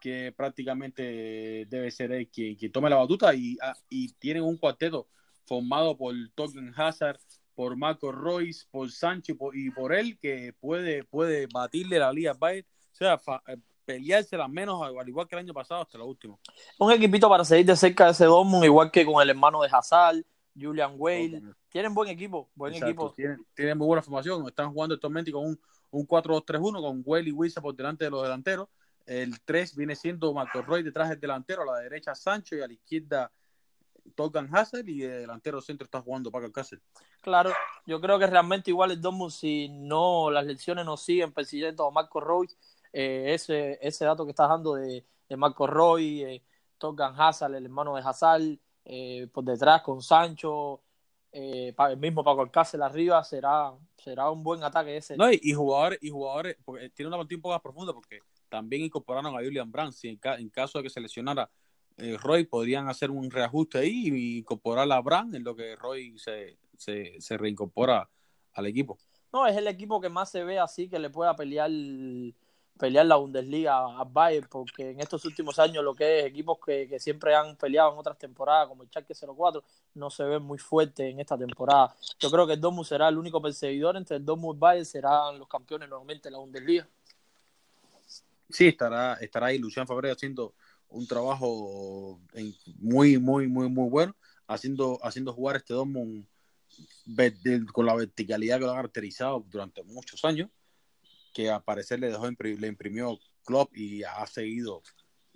que 0.00 0.32
prácticamente 0.36 1.66
debe 1.68 1.90
ser 1.90 2.12
él 2.12 2.28
quien, 2.28 2.56
tome 2.72 2.90
la 2.90 2.96
batuta 2.96 3.34
y, 3.34 3.56
ah, 3.62 3.76
y 3.88 4.12
tienen 4.14 4.42
un 4.42 4.56
cuarteto 4.56 5.06
formado 5.44 5.96
por 5.96 6.14
Token 6.34 6.72
Hazard, 6.76 7.18
por 7.54 7.76
Marco 7.76 8.10
Royce, 8.10 8.66
por 8.70 8.90
Sancho 8.90 9.36
y 9.52 9.70
por 9.70 9.92
él 9.92 10.18
que 10.18 10.54
puede, 10.58 11.04
puede 11.04 11.46
batirle 11.52 11.98
la 11.98 12.12
Liga 12.12 12.32
Bayern, 12.32 12.66
o 12.66 12.94
sea, 12.94 13.20
eh, 13.48 13.56
pelearse 13.84 14.36
las 14.36 14.48
menos 14.48 14.80
al 14.82 15.08
igual 15.08 15.28
que 15.28 15.34
el 15.34 15.40
año 15.40 15.52
pasado 15.52 15.82
hasta 15.82 15.98
lo 15.98 16.06
último. 16.06 16.40
Un 16.78 16.92
equipito 16.92 17.28
para 17.28 17.44
seguir 17.44 17.66
de 17.66 17.76
cerca 17.76 18.06
de 18.06 18.12
ese 18.12 18.24
Dortmund, 18.24 18.64
igual 18.64 18.90
que 18.90 19.04
con 19.04 19.20
el 19.22 19.28
hermano 19.28 19.60
de 19.62 19.68
Hazard, 19.70 20.22
Julian 20.58 20.94
Wade. 20.96 21.42
Tienen 21.68 21.94
buen 21.94 22.08
equipo, 22.08 22.48
buen 22.54 22.74
equipo. 22.74 23.12
Tienen, 23.12 23.44
tienen, 23.54 23.76
muy 23.76 23.86
buena 23.86 24.02
formación, 24.02 24.46
están 24.46 24.72
jugando 24.72 24.94
actualmente 24.94 25.30
con 25.30 25.46
un, 25.46 25.60
un 25.90 26.06
4-2-3-1 26.06 26.80
con 26.80 27.02
Wade 27.04 27.28
y 27.28 27.32
Wisa 27.32 27.60
por 27.60 27.74
delante 27.74 28.04
de 28.04 28.10
los 28.10 28.22
delanteros 28.22 28.68
el 29.10 29.40
3 29.40 29.74
viene 29.74 29.96
siendo 29.96 30.32
Marco 30.32 30.62
Roy 30.62 30.84
detrás 30.84 31.08
del 31.08 31.18
delantero, 31.18 31.62
a 31.62 31.74
la 31.74 31.78
derecha 31.78 32.14
Sancho 32.14 32.54
y 32.54 32.60
a 32.60 32.68
la 32.68 32.72
izquierda 32.72 33.32
Togan 34.14 34.48
Hassel 34.54 34.88
y 34.88 35.02
el 35.02 35.22
delantero 35.22 35.60
centro 35.60 35.84
está 35.84 36.00
jugando 36.00 36.30
Paco 36.30 36.46
Alcácer. 36.46 36.80
Claro, 37.20 37.50
yo 37.86 38.00
creo 38.00 38.20
que 38.20 38.28
realmente 38.28 38.70
igual 38.70 38.92
el 38.92 39.00
Dortmund 39.00 39.32
si 39.32 39.68
no 39.68 40.30
las 40.30 40.46
lecciones 40.46 40.84
no 40.84 40.96
siguen 40.96 41.32
persiguiendo 41.32 41.86
a 41.86 41.90
Marco 41.90 42.20
Roy, 42.20 42.48
eh, 42.92 43.32
ese, 43.34 43.78
ese 43.82 44.04
dato 44.04 44.24
que 44.24 44.30
estás 44.30 44.48
dando 44.48 44.74
de, 44.74 45.04
Marco 45.36 45.66
Roy, 45.66 46.22
eh, 46.22 46.42
Hazard, 47.16 47.54
el 47.54 47.64
hermano 47.64 47.96
de 47.96 48.02
Hazard, 48.02 48.58
eh, 48.84 49.28
por 49.32 49.44
detrás 49.44 49.82
con 49.82 50.02
Sancho, 50.02 50.82
eh, 51.32 51.74
el 51.76 51.96
mismo 51.96 52.22
Paco 52.22 52.42
Alcácer 52.42 52.80
arriba, 52.82 53.22
será, 53.24 53.72
será 53.96 54.30
un 54.30 54.42
buen 54.42 54.62
ataque 54.62 54.96
ese. 54.96 55.16
No, 55.16 55.30
y, 55.32 55.52
jugadores, 55.52 55.98
y 56.00 56.10
jugadores, 56.10 56.56
porque 56.64 56.90
tiene 56.90 57.08
una 57.08 57.16
partida 57.16 57.36
un 57.36 57.42
poco 57.42 57.54
más 57.54 57.62
profunda 57.62 57.92
porque 57.92 58.20
también 58.50 58.82
incorporaron 58.82 59.34
a 59.34 59.42
Julian 59.42 59.70
Brandt. 59.70 59.94
Si 59.94 60.08
en, 60.08 60.50
caso 60.50 60.78
de 60.78 60.84
que 60.84 60.90
se 60.90 61.00
lesionara 61.00 61.50
eh, 61.96 62.18
Roy, 62.18 62.44
podrían 62.44 62.88
hacer 62.88 63.10
un 63.10 63.30
reajuste 63.30 63.78
ahí 63.78 64.08
y 64.08 64.38
incorporar 64.38 64.90
a 64.90 65.00
Brandt 65.00 65.34
en 65.34 65.44
lo 65.44 65.56
que 65.56 65.76
Roy 65.76 66.18
se, 66.18 66.58
se, 66.76 67.36
reincorpora 67.38 68.08
al 68.52 68.66
equipo. 68.66 68.98
No, 69.32 69.46
es 69.46 69.56
el 69.56 69.68
equipo 69.68 70.00
que 70.00 70.08
más 70.08 70.30
se 70.30 70.44
ve 70.44 70.58
así 70.58 70.88
que 70.88 70.98
le 70.98 71.08
pueda 71.08 71.36
pelear 71.36 71.70
pelear 72.80 73.04
la 73.04 73.16
Bundesliga 73.16 73.76
a 73.76 74.04
Bayern, 74.04 74.48
porque 74.50 74.90
en 74.90 75.00
estos 75.00 75.24
últimos 75.26 75.58
años 75.58 75.84
lo 75.84 75.94
que 75.94 76.20
es 76.20 76.24
equipos 76.24 76.58
que, 76.64 76.98
siempre 76.98 77.34
han 77.34 77.54
peleado 77.56 77.92
en 77.92 77.98
otras 77.98 78.16
temporadas, 78.16 78.68
como 78.68 78.82
el 78.82 78.88
Schalke 78.88 79.14
04, 79.14 79.62
no 79.94 80.08
se 80.08 80.24
ven 80.24 80.42
muy 80.42 80.58
fuertes 80.58 81.12
en 81.12 81.20
esta 81.20 81.36
temporada. 81.36 81.94
Yo 82.18 82.30
creo 82.30 82.46
que 82.46 82.54
el 82.54 82.60
Dortmund 82.60 82.86
será 82.86 83.08
el 83.08 83.18
único 83.18 83.40
perseguidor 83.40 83.98
entre 83.98 84.16
el 84.16 84.24
Dortmund 84.24 84.56
y 84.56 84.60
Bayern, 84.60 84.86
serán 84.86 85.38
los 85.38 85.46
campeones 85.46 85.90
nuevamente 85.90 86.28
de 86.28 86.32
la 86.32 86.38
Bundesliga. 86.38 86.88
Sí, 88.52 88.68
estará, 88.68 89.14
estará 89.14 89.46
ahí 89.46 89.58
Lucián 89.58 89.86
Fabre 89.86 90.10
haciendo 90.10 90.54
un 90.88 91.06
trabajo 91.06 92.20
muy, 92.78 93.18
muy, 93.18 93.46
muy, 93.46 93.68
muy 93.68 93.88
bueno, 93.88 94.14
haciendo, 94.46 94.98
haciendo 95.02 95.32
jugar 95.32 95.56
este 95.56 95.74
Dortmund 95.74 96.26
con 97.72 97.86
la 97.86 97.94
verticalidad 97.94 98.58
que 98.58 98.64
lo 98.64 98.72
ha 98.72 98.76
caracterizado 98.76 99.44
durante 99.48 99.82
muchos 99.84 100.24
años, 100.24 100.50
que 101.32 101.50
a 101.50 101.60
parecer 101.60 102.00
le 102.00 102.08
dejó 102.08 102.28
le 102.28 102.66
imprimió 102.66 103.18
Klopp 103.44 103.76
y 103.76 104.02
ha 104.02 104.26
seguido 104.26 104.82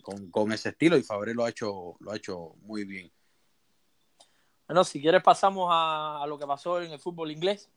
con, 0.03 0.53
ese 0.53 0.71
estilo 0.71 0.97
y 0.97 1.03
Fabre 1.03 1.35
lo 1.35 1.45
ha 1.45 1.51
hecho, 1.51 1.97
lo 2.01 2.11
ha 2.11 2.17
hecho 2.17 2.55
muy 2.63 2.85
bien. 2.85 3.11
Bueno, 4.67 4.85
si 4.85 5.01
quieres 5.01 5.23
pasamos 5.23 5.69
a, 5.71 6.23
a 6.23 6.27
lo 6.27 6.39
que 6.39 6.47
pasó 6.47 6.81
en 6.81 6.93
el 6.93 6.99
fútbol 6.99 7.31
inglés. 7.31 7.71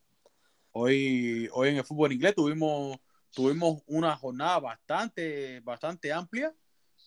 Hoy, 0.71 1.49
hoy 1.53 1.69
en 1.69 1.77
el 1.77 1.83
fútbol 1.83 2.13
inglés 2.13 2.35
tuvimos 2.35 2.97
tuvimos 3.31 3.81
una 3.87 4.15
jornada 4.15 4.59
bastante, 4.59 5.59
bastante 5.61 6.11
amplia, 6.11 6.53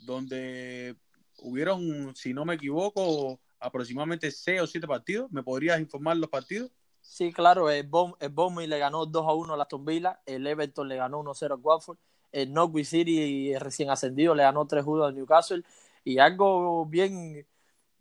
donde 0.01 0.97
hubieron, 1.39 2.15
si 2.15 2.33
no 2.33 2.45
me 2.45 2.55
equivoco, 2.55 3.41
aproximadamente 3.59 4.31
seis 4.31 4.61
o 4.61 4.67
siete 4.67 4.87
partidos. 4.87 5.31
¿Me 5.31 5.43
podrías 5.43 5.81
informar 5.81 6.17
los 6.17 6.31
partidos? 6.31 6.71
Sí, 7.01 7.33
claro, 7.33 7.71
el, 7.71 7.87
Bom, 7.89 8.15
le 8.59 8.79
ganó 8.79 9.07
2 9.07 9.27
a 9.27 9.33
1 9.33 9.55
a 9.55 9.63
Aston 9.63 9.85
Villa, 9.85 10.21
el 10.27 10.47
Everton 10.47 10.89
le 10.89 10.97
ganó 10.97 11.21
1 11.21 11.35
0 11.35 11.55
a 11.55 11.59
Watford, 11.59 11.99
el 12.31 12.53
Norwich 12.53 12.87
City 12.87 13.57
recién 13.59 13.91
ascendido 13.91 14.35
le 14.35 14.43
ganó 14.43 14.67
3 14.67 14.85
1 14.87 15.05
al 15.05 15.15
Newcastle 15.15 15.65
y 16.05 16.19
algo 16.19 16.87
bien 16.87 17.47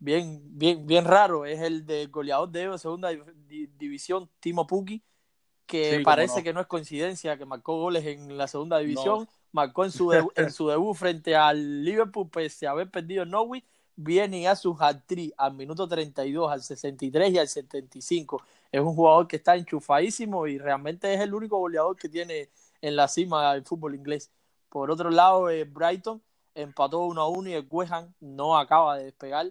bien, 0.00 0.40
bien, 0.58 0.86
bien 0.86 1.04
raro 1.04 1.46
es 1.46 1.60
el 1.60 1.86
del 1.86 2.08
goleador 2.08 2.50
de 2.50 2.78
segunda 2.78 3.10
división, 3.78 4.28
Timo 4.40 4.66
Puki, 4.66 5.02
que 5.70 6.00
parece 6.04 6.42
que 6.42 6.52
no 6.52 6.60
es 6.60 6.66
coincidencia 6.66 7.38
que 7.38 7.46
marcó 7.46 7.78
goles 7.78 8.04
en 8.04 8.36
la 8.36 8.48
segunda 8.48 8.78
división, 8.78 9.28
marcó 9.52 9.84
en 9.84 9.92
su, 9.92 10.12
en 10.36 10.50
su 10.50 10.68
debut 10.68 10.96
frente 10.96 11.36
al 11.36 11.84
Liverpool 11.84 12.28
pese 12.28 12.66
a 12.66 12.72
haber 12.72 12.90
perdido 12.90 13.22
en 13.22 13.30
Norwich, 13.30 13.64
viene 13.94 14.40
y 14.40 14.46
hace 14.46 14.66
un 14.66 14.76
hat-trick 14.78 15.32
al 15.36 15.54
minuto 15.54 15.86
32, 15.86 16.50
al 16.50 16.62
63 16.62 17.32
y 17.32 17.38
al 17.38 17.48
75. 17.48 18.42
Es 18.72 18.80
un 18.80 18.94
jugador 18.94 19.28
que 19.28 19.36
está 19.36 19.54
enchufadísimo 19.54 20.46
y 20.48 20.58
realmente 20.58 21.14
es 21.14 21.20
el 21.20 21.34
único 21.34 21.58
goleador 21.58 21.96
que 21.96 22.08
tiene 22.08 22.48
en 22.80 22.96
la 22.96 23.06
cima 23.06 23.54
del 23.54 23.64
fútbol 23.64 23.94
inglés. 23.94 24.30
Por 24.68 24.90
otro 24.90 25.10
lado, 25.10 25.50
eh, 25.50 25.64
Brighton 25.64 26.20
empató 26.54 27.00
1 27.04 27.20
a 27.20 27.28
1 27.28 27.50
y 27.50 27.52
el 27.52 27.66
West 27.70 27.92
no 28.20 28.58
acaba 28.58 28.96
de 28.96 29.04
despegar. 29.04 29.46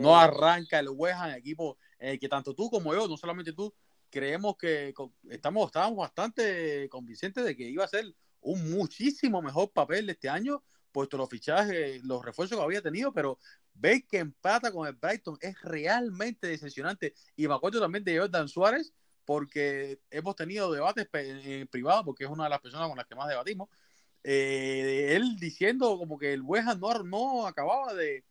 no 0.00 0.10
eh, 0.10 0.24
arranca 0.24 0.80
el 0.80 0.88
West 0.88 1.18
Ham, 1.20 1.30
equipo 1.30 1.76
eh, 2.00 2.18
que 2.18 2.28
tanto 2.28 2.52
tú 2.52 2.68
como 2.68 2.92
yo, 2.94 3.06
no 3.06 3.16
solamente 3.16 3.52
tú, 3.52 3.72
creemos 4.12 4.56
que 4.56 4.94
estamos, 5.30 5.66
estábamos 5.66 5.96
bastante 5.96 6.88
convincentes 6.90 7.44
de 7.44 7.56
que 7.56 7.64
iba 7.64 7.84
a 7.84 7.88
ser 7.88 8.14
un 8.42 8.70
muchísimo 8.70 9.40
mejor 9.40 9.72
papel 9.72 10.08
este 10.10 10.28
año, 10.28 10.62
puesto 10.92 11.16
los 11.16 11.30
fichajes, 11.30 12.04
los 12.04 12.22
refuerzos 12.22 12.58
que 12.58 12.62
había 12.62 12.82
tenido, 12.82 13.12
pero 13.12 13.38
ver 13.74 14.04
que 14.06 14.18
empata 14.18 14.70
con 14.70 14.86
el 14.86 14.94
Brighton 14.94 15.38
es 15.40 15.60
realmente 15.62 16.46
decepcionante. 16.46 17.14
Y 17.36 17.48
me 17.48 17.54
acuerdo 17.54 17.80
también 17.80 18.04
de 18.04 18.18
Jordan 18.18 18.48
Suárez, 18.48 18.92
porque 19.24 20.00
hemos 20.10 20.36
tenido 20.36 20.70
debates 20.70 21.08
en 21.14 21.66
privado, 21.68 22.04
porque 22.04 22.24
es 22.24 22.30
una 22.30 22.44
de 22.44 22.50
las 22.50 22.60
personas 22.60 22.88
con 22.88 22.98
las 22.98 23.06
que 23.06 23.14
más 23.14 23.28
debatimos, 23.28 23.70
eh, 24.24 25.14
él 25.16 25.36
diciendo 25.36 25.96
como 25.98 26.18
que 26.18 26.34
el 26.34 26.42
West 26.42 26.68
no, 26.78 27.02
no 27.02 27.46
acababa 27.46 27.94
de, 27.94 28.24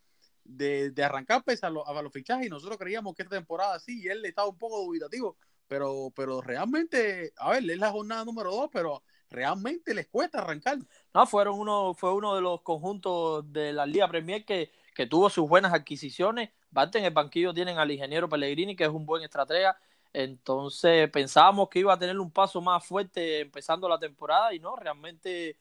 de, 0.43 1.03
arrancar 1.03 1.43
pese 1.43 1.65
a, 1.65 1.69
a, 1.69 2.01
los 2.01 2.13
fichajes 2.13 2.45
y 2.45 2.49
nosotros 2.49 2.77
creíamos 2.77 3.15
que 3.15 3.23
esta 3.23 3.35
temporada 3.35 3.79
sí, 3.79 4.01
y 4.03 4.07
él 4.07 4.23
estaba 4.25 4.47
un 4.47 4.57
poco 4.57 4.83
dubitativo, 4.83 5.37
pero, 5.71 6.11
pero 6.13 6.41
realmente, 6.41 7.31
a 7.37 7.51
ver, 7.51 7.71
es 7.71 7.77
la 7.77 7.91
jornada 7.91 8.25
número 8.25 8.51
dos, 8.51 8.69
pero 8.73 9.03
realmente 9.29 9.93
les 9.93 10.05
cuesta 10.09 10.39
arrancar. 10.39 10.79
No, 11.13 11.25
fueron 11.25 11.57
uno, 11.57 11.93
fue 11.93 12.13
uno 12.13 12.35
de 12.35 12.41
los 12.41 12.59
conjuntos 12.59 13.49
de 13.53 13.71
la 13.71 13.85
Liga 13.85 14.09
Premier 14.09 14.43
que, 14.43 14.69
que 14.93 15.07
tuvo 15.07 15.29
sus 15.29 15.47
buenas 15.47 15.73
adquisiciones. 15.73 16.49
Parte 16.73 16.97
en 16.99 17.05
el 17.05 17.13
banquillo 17.13 17.53
tienen 17.53 17.77
al 17.77 17.89
ingeniero 17.89 18.27
Pellegrini, 18.27 18.75
que 18.75 18.83
es 18.83 18.89
un 18.89 19.05
buen 19.05 19.23
estratega. 19.23 19.77
Entonces 20.11 21.09
pensábamos 21.09 21.69
que 21.69 21.79
iba 21.79 21.93
a 21.93 21.97
tener 21.97 22.19
un 22.19 22.31
paso 22.31 22.59
más 22.59 22.85
fuerte 22.85 23.39
empezando 23.39 23.87
la 23.87 23.97
temporada 23.97 24.53
y 24.53 24.59
no, 24.59 24.75
realmente 24.75 25.55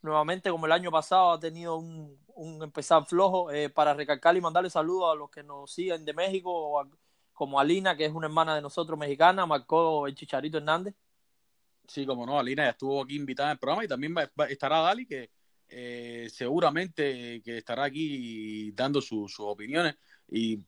nuevamente 0.00 0.48
como 0.48 0.66
el 0.66 0.72
año 0.72 0.92
pasado 0.92 1.32
ha 1.32 1.40
tenido 1.40 1.76
un, 1.76 2.16
un 2.36 2.62
empezar 2.62 3.04
flojo. 3.04 3.50
Eh, 3.50 3.68
para 3.68 3.94
recalcar 3.94 4.36
y 4.36 4.40
mandarle 4.40 4.70
saludos 4.70 5.12
a 5.12 5.16
los 5.16 5.28
que 5.28 5.42
nos 5.42 5.72
siguen 5.72 6.04
de 6.04 6.12
México, 6.14 6.86
como 7.40 7.58
Alina, 7.58 7.96
que 7.96 8.04
es 8.04 8.12
una 8.12 8.26
hermana 8.26 8.54
de 8.54 8.60
nosotros 8.60 8.98
mexicana, 8.98 9.46
marcó 9.46 10.06
el 10.06 10.14
Chicharito 10.14 10.58
Hernández. 10.58 10.94
Sí, 11.88 12.04
como 12.04 12.26
no, 12.26 12.38
Alina 12.38 12.64
ya 12.64 12.72
estuvo 12.72 13.02
aquí 13.02 13.16
invitada 13.16 13.48
en 13.48 13.52
el 13.54 13.58
programa 13.58 13.82
y 13.82 13.88
también 13.88 14.14
estará 14.50 14.80
Dali, 14.80 15.06
que 15.06 15.30
eh, 15.66 16.28
seguramente 16.30 17.40
que 17.42 17.56
estará 17.56 17.84
aquí 17.84 18.72
dando 18.72 19.00
sus 19.00 19.40
opiniones 19.40 19.94
y 20.30 20.60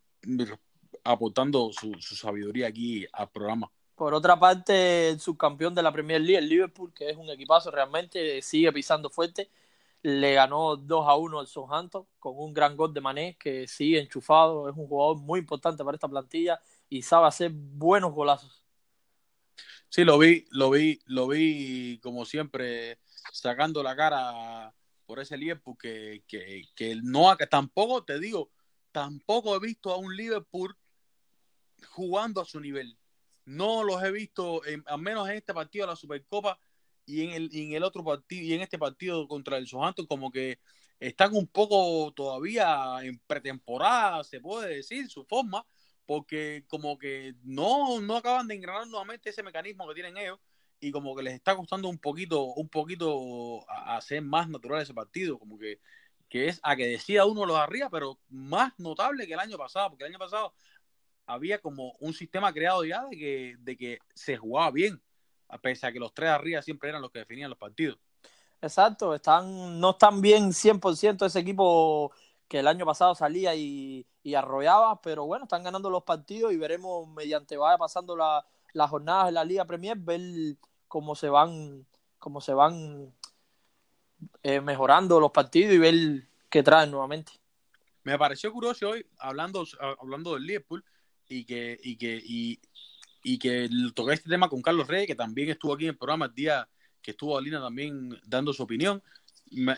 aportando 1.05 1.71
su, 1.75 1.93
su, 2.01 2.17
sabiduría 2.17 2.69
aquí 2.69 3.07
al 3.13 3.29
programa. 3.29 3.71
Por 3.95 4.15
otra 4.15 4.41
parte, 4.41 5.11
el 5.11 5.21
subcampeón 5.21 5.75
de 5.75 5.83
la 5.83 5.93
Premier 5.93 6.23
League, 6.23 6.39
el 6.39 6.49
Liverpool, 6.49 6.95
que 6.95 7.11
es 7.11 7.19
un 7.19 7.29
equipazo 7.29 7.71
realmente, 7.71 8.41
sigue 8.41 8.73
pisando 8.73 9.11
fuerte. 9.11 9.51
Le 10.03 10.35
ganó 10.35 10.77
2 10.77 11.09
a 11.09 11.17
1 11.17 11.41
al 11.41 11.47
Southampton 11.47 12.07
con 12.19 12.35
un 12.37 12.53
gran 12.53 12.77
gol 12.77 12.93
de 12.93 13.01
Mané 13.01 13.37
que 13.39 13.69
sigue 13.69 14.01
enchufado. 14.01 14.69
Es 14.69 14.77
un 14.77 14.87
jugador 14.87 15.19
muy 15.19 15.41
importante 15.41 15.85
para 15.85 15.95
esta 15.95 16.09
plantilla 16.09 16.61
y 16.89 17.03
sabe 17.03 17.29
hacer 17.29 17.53
buenos 17.53 18.13
golazos. 18.13 18.65
Sí, 19.89 20.05
lo 20.05 20.19
vi, 20.19 20.47
lo 20.51 20.71
vi, 20.71 21.01
lo 21.07 21.29
vi 21.29 21.99
como 22.03 22.25
siempre 22.25 22.99
sacando 23.31 23.83
la 23.83 23.95
cara 23.95 24.75
por 25.05 25.21
ese 25.21 25.37
Liverpool 25.37 25.77
que, 25.79 26.25
que, 26.27 26.63
que 26.75 26.97
no, 27.03 27.37
que 27.37 27.47
tampoco 27.47 28.03
te 28.03 28.19
digo, 28.19 28.51
tampoco 28.91 29.55
he 29.55 29.61
visto 29.61 29.93
a 29.93 29.99
un 29.99 30.17
Liverpool 30.17 30.77
jugando 31.89 32.41
a 32.41 32.45
su 32.45 32.61
nivel. 32.61 32.99
No 33.45 33.83
los 33.83 34.03
he 34.03 34.11
visto, 34.11 34.63
al 34.87 35.01
menos 35.01 35.29
en 35.29 35.37
este 35.37 35.53
partido 35.53 35.87
de 35.87 35.93
la 35.93 35.97
Supercopa 35.97 36.59
y 37.07 37.23
en 37.23 37.31
el, 37.31 37.51
en 37.53 37.73
el 37.73 37.83
otro 37.83 38.05
partido 38.05 38.43
y 38.43 38.55
en 38.55 38.63
este 38.63 38.79
partido 38.79 39.27
contra 39.29 39.57
el 39.59 39.67
Southampton, 39.67 40.07
como 40.07 40.31
que 40.31 40.59
están 41.01 41.35
un 41.35 41.47
poco 41.49 42.13
todavía 42.15 42.99
en 43.03 43.19
pretemporada, 43.27 44.23
se 44.25 44.41
puede 44.41 44.77
decir, 44.77 45.11
su 45.11 45.25
forma, 45.25 45.67
porque 46.07 46.65
como 46.69 46.99
que 46.99 47.35
no, 47.43 48.01
no 48.01 48.17
acaban 48.17 48.47
de 48.49 48.55
engranar 48.55 48.87
nuevamente 48.87 49.31
ese 49.31 49.43
mecanismo 49.43 49.89
que 49.89 49.95
tienen 49.95 50.17
ellos 50.17 50.39
y 50.81 50.91
como 50.91 51.15
que 51.15 51.23
les 51.23 51.35
está 51.35 51.57
costando 51.57 51.89
un 51.89 51.99
poquito, 51.99 52.45
un 52.45 52.69
poquito 52.69 53.65
hacer 53.69 54.23
más 54.23 54.49
natural 54.49 54.83
ese 54.83 54.95
partido, 54.95 55.39
como 55.39 55.59
que, 55.59 55.81
que 56.29 56.49
es 56.49 56.61
a 56.63 56.77
que 56.77 56.87
decida 56.87 57.25
uno 57.25 57.47
los 57.47 57.57
arriba, 57.57 57.89
pero 57.91 58.19
más 58.29 58.73
notable 58.79 59.27
que 59.27 59.35
el 59.35 59.41
año 59.41 59.59
pasado, 59.59 59.91
porque 59.91 60.05
el 60.05 60.11
año 60.11 60.19
pasado 60.19 60.55
había 61.27 61.61
como 61.61 61.93
un 62.01 62.15
sistema 62.15 62.53
creado 62.53 62.85
ya 62.85 63.05
de 63.07 63.17
que, 63.17 63.57
de 63.61 63.77
que 63.77 63.99
se 64.15 64.37
jugaba 64.37 64.71
bien, 64.71 65.01
a 65.53 65.59
pesar 65.59 65.91
de 65.91 65.95
que 65.95 66.01
los 66.01 66.15
tres 66.15 66.31
arriba 66.31 66.63
siempre 66.63 66.89
eran 66.89 67.03
los 67.03 67.11
que 67.11 67.21
definían 67.21 67.51
los 67.51 67.59
partidos. 67.59 67.99
Exacto, 68.61 69.15
están, 69.15 69.79
no 69.79 69.91
están 69.91 70.23
bien 70.23 70.53
100% 70.53 71.27
ese 71.27 71.41
equipo 71.41 72.11
que 72.49 72.61
el 72.61 72.67
año 72.67 72.87
pasado 72.87 73.15
salía 73.15 73.55
y, 73.55 74.07
arrollaba, 74.35 75.01
pero 75.03 75.27
bueno, 75.27 75.45
están 75.45 75.63
ganando 75.63 75.91
los 75.91 76.05
partidos 76.05 76.53
y 76.53 76.57
veremos 76.57 77.07
mediante 77.09 77.57
vaya 77.57 77.77
pasando 77.77 78.17
las 78.17 78.91
jornadas 78.91 79.27
de 79.27 79.33
la 79.33 79.45
Liga 79.45 79.65
Premier, 79.67 79.99
ver 79.99 80.21
cómo 80.89 81.15
se 81.15 81.29
van, 81.29 81.85
cómo 82.19 82.41
se 82.41 82.55
van 82.55 83.13
eh, 84.43 84.61
mejorando 84.61 85.21
los 85.21 85.33
partidos 85.33 85.75
y 85.75 85.79
ver 85.79 86.29
qué 86.49 86.63
traen 86.63 86.93
nuevamente. 86.93 87.33
Me 88.05 88.17
pareció 88.17 88.53
curioso 88.53 88.91
hoy, 88.91 89.05
hablando, 89.19 89.65
hablando 90.01 90.35
del 90.35 90.45
Liverpool, 90.45 90.85
y 91.29 91.45
que, 91.45 91.79
y 91.83 91.97
que, 91.97 92.21
y, 92.23 92.61
y 93.23 93.39
que 93.39 93.69
toqué 93.95 94.15
este 94.15 94.29
tema 94.29 94.49
con 94.49 94.63
Carlos 94.63 94.89
Reyes, 94.89 95.07
que 95.07 95.15
también 95.15 95.51
estuvo 95.51 95.75
aquí 95.75 95.85
en 95.85 95.91
el 95.91 95.97
programa 95.97 96.27
el 96.27 96.35
día 96.35 96.69
que 97.01 97.13
estuvo 97.13 97.37
Alina 97.37 97.61
también 97.61 98.19
dando 98.27 98.53
su 98.53 98.63
opinión. 98.63 99.03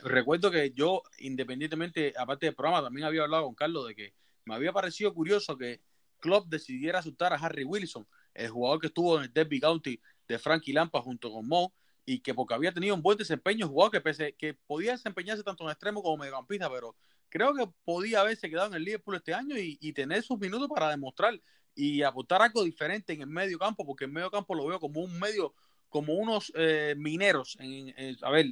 Recuerdo 0.02 0.50
que 0.50 0.70
yo, 0.70 1.02
independientemente, 1.18 2.14
aparte 2.16 2.46
del 2.46 2.54
programa, 2.54 2.83
también 2.83 3.07
había 3.07 3.22
hablado 3.22 3.44
con 3.44 3.54
Carlos 3.54 3.88
de 3.88 3.94
que 3.94 4.14
me 4.44 4.54
había 4.54 4.72
parecido 4.72 5.12
curioso 5.12 5.57
que 5.57 5.80
Klopp 6.20 6.48
decidiera 6.48 7.00
asustar 7.00 7.33
a 7.33 7.37
Harry 7.37 7.64
Wilson, 7.64 8.07
el 8.35 8.50
jugador 8.50 8.80
que 8.80 8.87
estuvo 8.88 9.18
en 9.18 9.24
el 9.24 9.33
Derby 9.33 9.61
County 9.61 10.00
de 10.28 10.38
Frankie 10.38 10.72
Lampa 10.72 11.00
junto 11.00 11.30
con 11.30 11.46
Mo, 11.46 11.74
y 12.07 12.20
que 12.20 12.35
porque 12.35 12.54
había 12.54 12.72
tenido 12.72 12.94
un 12.94 13.02
buen 13.02 13.16
desempeño, 13.16 13.68
jugador 13.68 13.92
que 13.92 14.00
pese 14.00 14.35
que 14.35 14.54
podía 14.54 14.92
desempeñarse 14.92 15.42
tanto 15.42 15.64
en 15.64 15.70
extremo 15.70 16.02
como 16.02 16.18
mediocampista, 16.18 16.70
pero 16.70 16.94
creo 17.30 17.54
que 17.54 17.66
podía 17.85 18.20
haberse 18.20 18.48
quedado 18.48 18.68
en 18.68 18.74
el 18.74 18.85
Liverpool 18.85 19.16
este 19.16 19.35
año 19.35 19.57
y, 19.59 19.78
y 19.80 19.92
tener 19.92 20.22
sus 20.22 20.38
minutos 20.38 20.68
para 20.68 20.90
demostrar 20.90 21.40
y 21.74 22.02
aportar 22.02 22.42
algo 22.42 22.64
diferente 22.64 23.12
en 23.12 23.22
el 23.22 23.26
medio 23.26 23.58
campo, 23.58 23.84
porque 23.84 24.04
el 24.04 24.12
medio 24.12 24.30
campo 24.30 24.54
lo 24.54 24.66
veo 24.66 24.80
como 24.80 25.00
un 25.00 25.18
medio 25.18 25.54
como 25.94 26.14
unos 26.14 26.52
eh, 26.56 26.96
mineros, 26.98 27.56
en, 27.60 27.94
a 28.22 28.30
ver, 28.32 28.46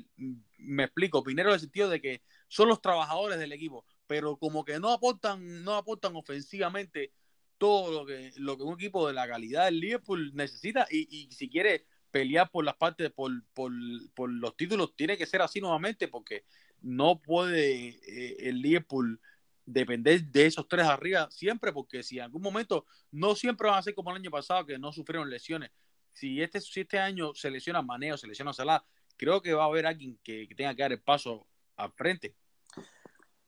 me 0.59 0.85
explico, 0.85 1.25
mineros 1.25 1.51
en 1.51 1.55
el 1.55 1.61
sentido 1.61 1.89
de 1.89 2.01
que 2.01 2.23
son 2.47 2.69
los 2.69 2.81
trabajadores 2.81 3.37
del 3.37 3.51
equipo, 3.51 3.85
pero 4.07 4.37
como 4.37 4.65
que 4.65 4.79
no 4.79 4.93
aportan, 4.93 5.65
no 5.65 5.75
aportan 5.75 6.15
ofensivamente 6.15 7.13
todo 7.59 7.91
lo 7.91 8.07
que, 8.07 8.31
lo 8.37 8.57
que 8.57 8.63
un 8.63 8.75
equipo 8.75 9.09
de 9.09 9.15
la 9.15 9.27
calidad 9.27 9.65
del 9.65 9.81
Liverpool 9.81 10.31
necesita 10.35 10.87
y, 10.89 11.29
si 11.33 11.49
quiere 11.49 11.85
pelear 12.13 12.49
por 12.49 12.65
las 12.65 12.77
partes, 12.77 13.11
por, 13.11 13.33
por, 13.55 13.73
por, 14.15 14.31
los 14.31 14.57
títulos, 14.57 14.95
tiene 14.95 15.19
que 15.19 15.27
ser 15.27 15.43
así 15.43 15.61
nuevamente 15.61 16.07
porque 16.07 16.45
no 16.81 17.21
puede 17.21 17.99
eh, 18.07 18.37
el 18.49 18.63
Liverpool 18.63 19.21
depender 19.65 20.25
de 20.25 20.47
esos 20.47 20.67
tres 20.69 20.87
arriba 20.87 21.31
siempre, 21.31 21.73
porque 21.73 22.03
si 22.03 22.19
en 22.19 22.25
algún 22.25 22.43
momento 22.43 22.87
no 23.11 23.35
siempre 23.35 23.69
van 23.69 23.79
a 23.79 23.83
ser 23.83 23.95
como 23.95 24.11
el 24.11 24.17
año 24.17 24.31
pasado, 24.31 24.67
que 24.67 24.79
no 24.79 24.93
sufrieron 24.93 25.31
lesiones, 25.31 25.71
si 26.13 26.43
este, 26.43 26.61
si 26.61 26.81
este 26.81 26.99
año 26.99 27.35
selecciona 27.35 27.83
Maneo, 27.83 28.17
selecciona 28.17 28.53
Salah, 28.53 28.85
creo 29.17 29.41
que 29.41 29.55
va 29.55 29.65
a 29.65 29.67
haber 29.67 29.87
alguien 29.87 30.19
que, 30.23 30.49
tenga 30.57 30.75
que 30.75 30.83
dar 30.83 30.93
el 30.93 31.01
paso 31.01 31.47
al 31.77 31.93
frente. 31.93 32.35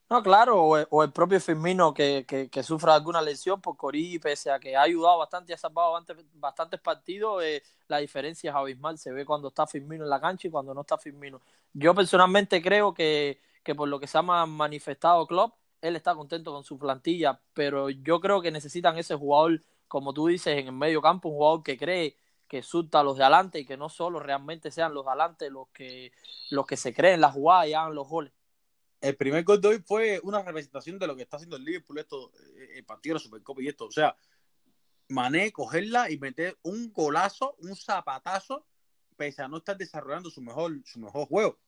No, 0.09 0.23
claro, 0.23 0.63
o, 0.63 1.03
el 1.03 1.13
propio 1.13 1.41
Firmino 1.41 1.93
que, 1.93 2.25
que, 2.27 2.63
sufra 2.63 2.95
alguna 2.95 3.23
lesión, 3.23 3.61
por 3.61 3.77
Cori, 3.77 4.19
pese 4.19 4.51
a 4.51 4.61
que 4.61 4.77
ha 4.77 4.83
ayudado 4.83 5.19
bastante 5.19 5.53
y 5.53 5.55
ha 5.55 5.59
salvado 5.59 5.99
bastantes 6.35 6.81
partidos, 6.81 7.43
eh, 7.43 7.63
la 7.89 7.99
diferencia 7.99 8.51
es 8.51 8.57
abismal. 8.57 8.99
Se 8.99 9.13
ve 9.13 9.25
cuando 9.25 9.49
está 9.49 9.67
Firmino 9.67 10.05
en 10.05 10.11
la 10.11 10.21
cancha 10.21 10.47
y 10.47 10.51
cuando 10.51 10.75
no 10.75 10.83
está 10.83 10.99
Firmino. 10.99 11.41
Yo 11.73 11.95
personalmente 11.95 12.63
creo 12.63 12.93
que, 12.95 13.41
que 13.65 13.75
por 13.75 13.89
lo 13.89 13.99
que 13.99 14.07
se 14.07 14.19
ha 14.19 14.23
manifestado 14.23 15.27
Klopp, 15.27 15.55
él 15.85 15.97
está 15.97 16.15
contento 16.15 16.51
con 16.51 16.65
su 16.65 16.79
plantilla, 16.79 17.41
pero 17.53 17.91
yo 17.91 18.19
creo 18.19 18.41
que 18.41 18.51
necesitan 18.51 18.97
ese 18.97 19.15
jugador, 19.15 19.63
como 19.87 20.15
tú 20.15 20.29
dices, 20.29 20.59
en 20.59 20.69
el 20.69 20.73
medio 20.73 21.03
campo, 21.03 21.29
un 21.29 21.37
jugador 21.37 21.63
que 21.63 21.77
cree, 21.77 22.17
que 22.49 22.63
surta 22.63 23.01
a 23.01 23.05
los 23.05 23.19
de 23.19 23.25
adelante 23.25 23.59
y 23.59 23.67
que 23.67 23.77
no 23.77 23.91
solo 23.91 24.19
realmente 24.19 24.71
sean 24.71 24.95
los 24.95 25.05
de 25.05 25.11
adelante 25.11 25.51
los 25.51 25.69
que, 25.69 26.13
los 26.51 26.67
que 26.67 26.79
se 26.79 26.95
creen 26.95 27.21
la 27.21 27.31
jugada 27.31 27.67
y 27.67 27.75
hagan 27.75 27.95
los 27.95 28.09
goles. 28.09 28.33
el 29.03 29.17
primer 29.17 29.45
gol 29.45 29.61
de 29.61 29.69
hoy 29.69 29.85
fue 29.87 30.21
una 30.23 30.43
representación 30.43 30.99
de 30.99 31.07
lo 31.07 31.15
que 31.15 31.23
está 31.23 31.37
haciendo 31.37 31.57
el 31.57 31.65
Liverpool, 31.65 31.99
esto, 31.99 32.33
eh, 32.57 32.79
el 32.79 32.85
partido 32.85 33.15
de 33.15 33.21
la 33.21 33.25
Supercopa 33.25 33.63
y 33.63 33.69
esto. 33.69 33.85
O 33.85 33.91
sea, 33.91 34.17
Mané 35.09 35.53
cogerla 35.53 36.11
y 36.11 36.19
meter 36.19 36.57
un 36.63 36.91
golazo, 36.93 37.57
un 37.59 37.77
zapatazo, 37.77 38.65
pese 39.17 39.43
a 39.43 39.49
no 39.49 39.59
estar 39.59 39.77
desarrollando 39.77 40.31
su 40.31 40.41
mejor, 40.41 40.81
su 40.87 40.99
mejor 40.99 41.29
juego. 41.29 41.59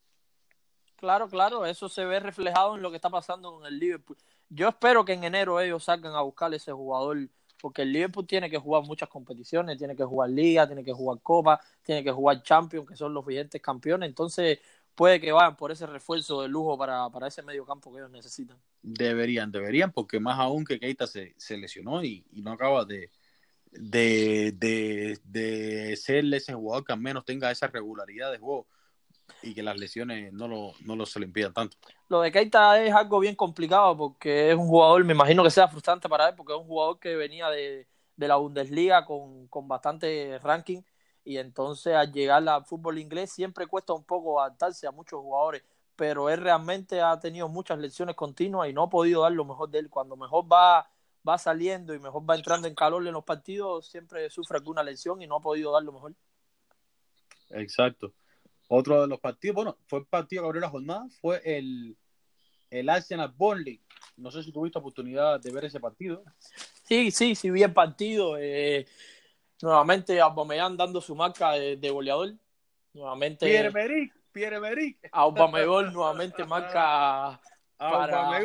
Claro, 0.97 1.29
claro, 1.29 1.67
eso 1.67 1.89
se 1.89 2.05
ve 2.05 2.21
reflejado 2.21 2.75
en 2.75 2.83
lo 2.83 2.91
que 2.91 2.97
está 2.97 3.11
pasando 3.11 3.53
con 3.53 3.67
el 3.67 3.79
Liverpool. 3.79 4.17
Yo 4.49 4.69
espero 4.69 5.05
que 5.05 5.13
en 5.13 5.25
enero 5.25 5.61
ellos 5.61 5.85
salgan 5.85 6.15
a 6.15 6.23
buscar 6.23 6.53
ese 6.55 6.73
jugador, 6.73 7.29
porque 7.61 7.83
el 7.83 7.93
Liverpool 7.93 8.27
tiene 8.27 8.49
que 8.49 8.59
jugar 8.59 8.83
muchas 8.85 9.09
competiciones, 9.09 9.77
tiene 9.77 9.95
que 9.95 10.05
jugar 10.05 10.31
Liga, 10.31 10.67
tiene 10.67 10.83
que 10.83 10.93
jugar 10.93 11.21
Copa, 11.23 11.61
tiene 11.83 12.03
que 12.03 12.11
jugar 12.11 12.43
Champions, 12.43 12.89
que 12.89 12.97
son 12.97 13.13
los 13.13 13.27
vigentes 13.27 13.61
campeones. 13.61 14.09
Entonces, 14.09 14.59
puede 14.95 15.21
que 15.21 15.33
vayan 15.33 15.57
por 15.57 15.71
ese 15.71 15.87
refuerzo 15.87 16.41
de 16.41 16.49
lujo 16.49 16.79
para, 16.79 17.11
ese 17.27 17.43
medio 17.43 17.67
campo 17.67 17.93
que 17.93 17.99
ellos 17.99 18.11
necesitan. 18.11 18.57
Deberían, 18.83 19.53
deberían, 19.53 19.93
porque 19.93 20.19
más 20.19 20.39
aún 20.39 20.65
que 20.65 20.81
Keita 20.81 21.07
se, 21.07 21.35
se 21.37 21.59
lesionó 21.59 22.03
y, 22.03 22.25
no 22.33 22.53
acaba 22.53 22.87
de, 22.87 23.11
de, 23.71 24.53
de, 24.53 25.19
de 25.25 25.97
ser 25.97 26.25
ese 26.33 26.55
jugador 26.55 26.85
que 26.85 26.95
al 26.95 27.01
menos 27.01 27.27
tenga 27.27 27.51
esa 27.51 27.67
regularidad 27.67 28.33
de 28.33 28.39
juego 28.39 28.67
y 29.43 29.55
que 29.55 29.63
las 29.63 29.79
lesiones 29.79 30.33
no 30.33 30.49
lo, 30.49 30.73
no 30.85 30.97
lo 30.97 31.07
se 31.07 31.21
le 31.21 31.27
impidan 31.27 31.53
tanto. 31.53 31.77
Lo 32.09 32.21
de 32.21 32.33
Keita 32.33 32.83
es 32.83 32.93
algo 32.93 33.19
bien 33.21 33.35
complicado 33.35 33.97
porque 33.97 34.51
es 34.51 34.57
un 34.57 34.67
jugador, 34.67 35.05
me 35.05 35.13
imagino 35.13 35.43
que 35.43 35.51
sea 35.51 35.69
frustrante 35.69 36.09
para 36.09 36.29
él, 36.29 36.35
porque 36.37 36.53
es 36.53 36.59
un 36.59 36.67
jugador 36.67 36.99
que 36.99 37.17
venía 37.17 37.49
de, 37.51 37.87
de 38.17 38.29
la 38.29 38.37
Bundesliga 38.37 39.05
con, 39.05 39.47
con 39.49 39.69
bastante 39.69 40.39
ranking 40.43 40.83
y 41.27 41.39
entonces 41.39 41.95
al 41.95 42.13
llegar 42.13 42.49
al 42.49 42.65
fútbol 42.65 42.99
inglés 42.99 43.33
siempre 43.33 43.67
cuesta 43.67 43.93
un 43.93 44.05
poco 44.05 44.41
adaptarse 44.41 44.87
a 44.87 44.93
muchos 44.93 45.21
jugadores, 45.21 45.65
pero 45.97 46.31
él 46.31 46.41
realmente 46.41 47.01
ha 47.01 47.19
tenido 47.19 47.49
muchas 47.49 47.79
lesiones 47.79 48.15
continuas 48.15 48.69
y 48.69 48.73
no 48.73 48.85
ha 48.85 48.89
podido 48.91 49.23
dar 49.23 49.33
lo 49.33 49.45
mejor 49.45 49.69
de 49.71 49.81
él. 49.81 49.91
Cuando 49.91 50.17
mejor 50.17 50.45
va, 50.51 50.89
va 51.29 51.37
saliendo 51.37 51.95
y 51.95 51.99
mejor 51.99 52.23
va 52.29 52.37
entrando 52.37 52.69
en 52.69 52.77
calor 52.77 53.05
en 53.05 53.13
los 53.13 53.25
partidos, 53.25 53.89
siempre 53.89 54.31
sufre 54.31 54.59
alguna 54.59 54.85
lesión 54.85 55.21
y 55.21 55.27
no 55.27 55.37
ha 55.37 55.41
podido 55.41 55.73
dar 55.73 55.83
lo 55.83 55.93
mejor. 55.93 56.15
Exacto. 57.51 58.13
Otro 58.69 59.03
de 59.03 59.09
los 59.09 59.21
partidos, 59.21 59.55
bueno, 59.55 59.79
fue 59.87 60.01
el 60.01 60.07
partido 60.07 60.43
que 60.43 60.47
abrió 60.47 60.61
la 60.61 60.71
jornada, 60.71 61.07
fue 61.21 61.41
el, 61.45 61.97
el 62.71 62.89
Arsenal 62.89 63.33
Burnley. 63.37 63.81
No 64.17 64.31
sé 64.31 64.43
si 64.43 64.53
tuviste 64.53 64.79
oportunidad 64.79 65.41
de 65.41 65.53
ver 65.53 65.67
ese 65.67 65.79
partido. 65.79 66.25
Sí, 66.83 67.11
sí, 67.11 67.35
sí 67.35 67.51
vi 67.51 67.63
el 67.63 67.73
partido. 67.73 68.37
Eh, 68.39 68.87
Nuevamente 69.63 70.21
Aubameyang 70.21 70.77
dando 70.77 71.01
su 71.01 71.15
marca 71.15 71.53
de, 71.53 71.91
goleador. 71.91 72.35
Nuevamente. 72.93 73.47
Pierre 73.47 73.71
Meric, 73.71 74.13
Pierre 74.33 74.61
Meric. 74.61 75.09
Aubameyang 75.13 75.93
nuevamente 75.93 76.45
marca 76.45 77.41
para, 77.79 78.41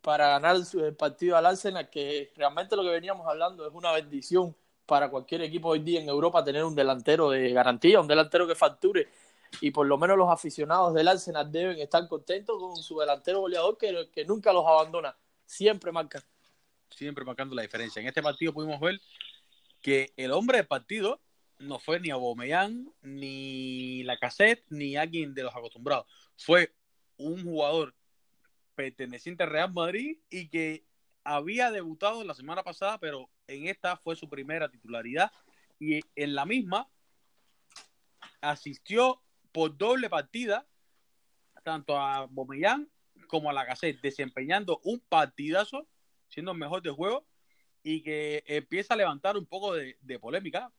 para 0.00 0.28
ganar 0.28 0.56
el 0.56 0.96
partido 0.96 1.36
al 1.36 1.46
Arsenal, 1.46 1.90
que 1.90 2.32
realmente 2.36 2.76
lo 2.76 2.82
que 2.82 2.90
veníamos 2.90 3.26
hablando 3.26 3.66
es 3.66 3.74
una 3.74 3.92
bendición 3.92 4.54
para 4.86 5.10
cualquier 5.10 5.42
equipo 5.42 5.68
hoy 5.68 5.80
día 5.80 6.00
en 6.00 6.08
Europa 6.08 6.44
tener 6.44 6.64
un 6.64 6.74
delantero 6.74 7.30
de 7.30 7.50
garantía, 7.50 8.00
un 8.00 8.06
delantero 8.06 8.46
que 8.46 8.54
facture. 8.54 9.08
Y 9.60 9.70
por 9.70 9.86
lo 9.86 9.98
menos 9.98 10.16
los 10.16 10.30
aficionados 10.30 10.94
del 10.94 11.08
Arsenal 11.08 11.50
deben 11.50 11.78
estar 11.78 12.06
contentos 12.08 12.58
con 12.58 12.76
su 12.76 12.98
delantero 12.98 13.40
goleador 13.40 13.76
que, 13.76 14.08
que 14.12 14.24
nunca 14.24 14.52
los 14.52 14.66
abandona. 14.66 15.16
Siempre 15.44 15.92
marca. 15.92 16.22
Siempre 16.90 17.24
marcando 17.24 17.54
la 17.54 17.62
diferencia. 17.62 18.00
En 18.00 18.08
este 18.08 18.22
partido 18.22 18.52
pudimos 18.52 18.80
ver 18.80 19.00
que 19.80 20.12
el 20.16 20.32
hombre 20.32 20.58
del 20.58 20.66
partido 20.66 21.20
no 21.58 21.78
fue 21.78 22.00
ni 22.00 22.10
Aubameyang, 22.10 22.92
ni 23.02 24.02
la 24.04 24.16
cassette, 24.18 24.64
ni 24.68 24.96
alguien 24.96 25.34
de 25.34 25.42
los 25.42 25.54
acostumbrados. 25.54 26.06
Fue 26.36 26.72
un 27.16 27.44
jugador 27.44 27.94
perteneciente 28.74 29.42
al 29.42 29.50
Real 29.50 29.72
Madrid 29.72 30.18
y 30.28 30.48
que 30.48 30.84
había 31.26 31.70
debutado 31.70 32.24
la 32.24 32.34
semana 32.34 32.62
pasada, 32.62 32.98
pero 32.98 33.28
en 33.48 33.66
esta 33.66 33.96
fue 33.96 34.16
su 34.16 34.28
primera 34.28 34.70
titularidad. 34.70 35.30
Y 35.78 36.00
en 36.14 36.34
la 36.34 36.46
misma 36.46 36.88
asistió 38.40 39.22
por 39.52 39.76
doble 39.76 40.08
partida 40.08 40.66
tanto 41.64 41.98
a 41.98 42.18
Aubameyang 42.18 42.88
como 43.26 43.50
a 43.50 43.52
la 43.52 43.66
cassette, 43.66 44.00
desempeñando 44.00 44.80
un 44.84 45.00
partidazo, 45.00 45.88
siendo 46.28 46.52
el 46.52 46.58
mejor 46.58 46.80
de 46.80 46.90
juego 46.90 47.26
y 47.82 48.02
que 48.02 48.44
empieza 48.46 48.94
a 48.94 48.96
levantar 48.96 49.36
un 49.36 49.46
poco 49.46 49.74
de, 49.74 50.18
polémica 50.20 50.70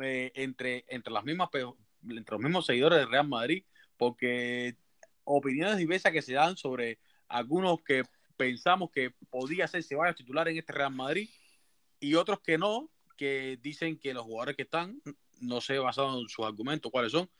eh, 0.00 0.32
entre, 0.34 0.86
entre, 0.88 1.12
las 1.12 1.24
mismas, 1.24 1.50
entre 1.52 2.32
los 2.32 2.40
mismos 2.40 2.64
seguidores 2.64 2.98
de 2.98 3.06
Real 3.06 3.28
Madrid, 3.28 3.64
porque 3.98 4.76
opiniones 5.24 5.76
diversas 5.76 6.12
que 6.12 6.22
se 6.22 6.32
dan 6.32 6.56
sobre 6.56 6.98
algunos 7.28 7.82
que 7.82 8.04
pensamos 8.36 8.90
que 8.90 9.10
podía 9.30 9.66
ser 9.68 9.82
Ceballos 9.82 10.16
titular 10.16 10.48
en 10.48 10.58
este 10.58 10.72
Real 10.72 10.92
Madrid 10.92 11.28
y 12.00 12.14
otros 12.14 12.40
que 12.40 12.58
no, 12.58 12.90
que 13.16 13.58
dicen 13.62 13.98
que 13.98 14.14
los 14.14 14.24
jugadores 14.24 14.56
que 14.56 14.62
están, 14.62 15.00
no 15.40 15.60
sé, 15.60 15.78
basado 15.78 16.20
en 16.20 16.28
sus 16.28 16.44
argumentos 16.44 16.90
cuáles 16.90 17.12
son, 17.12 17.30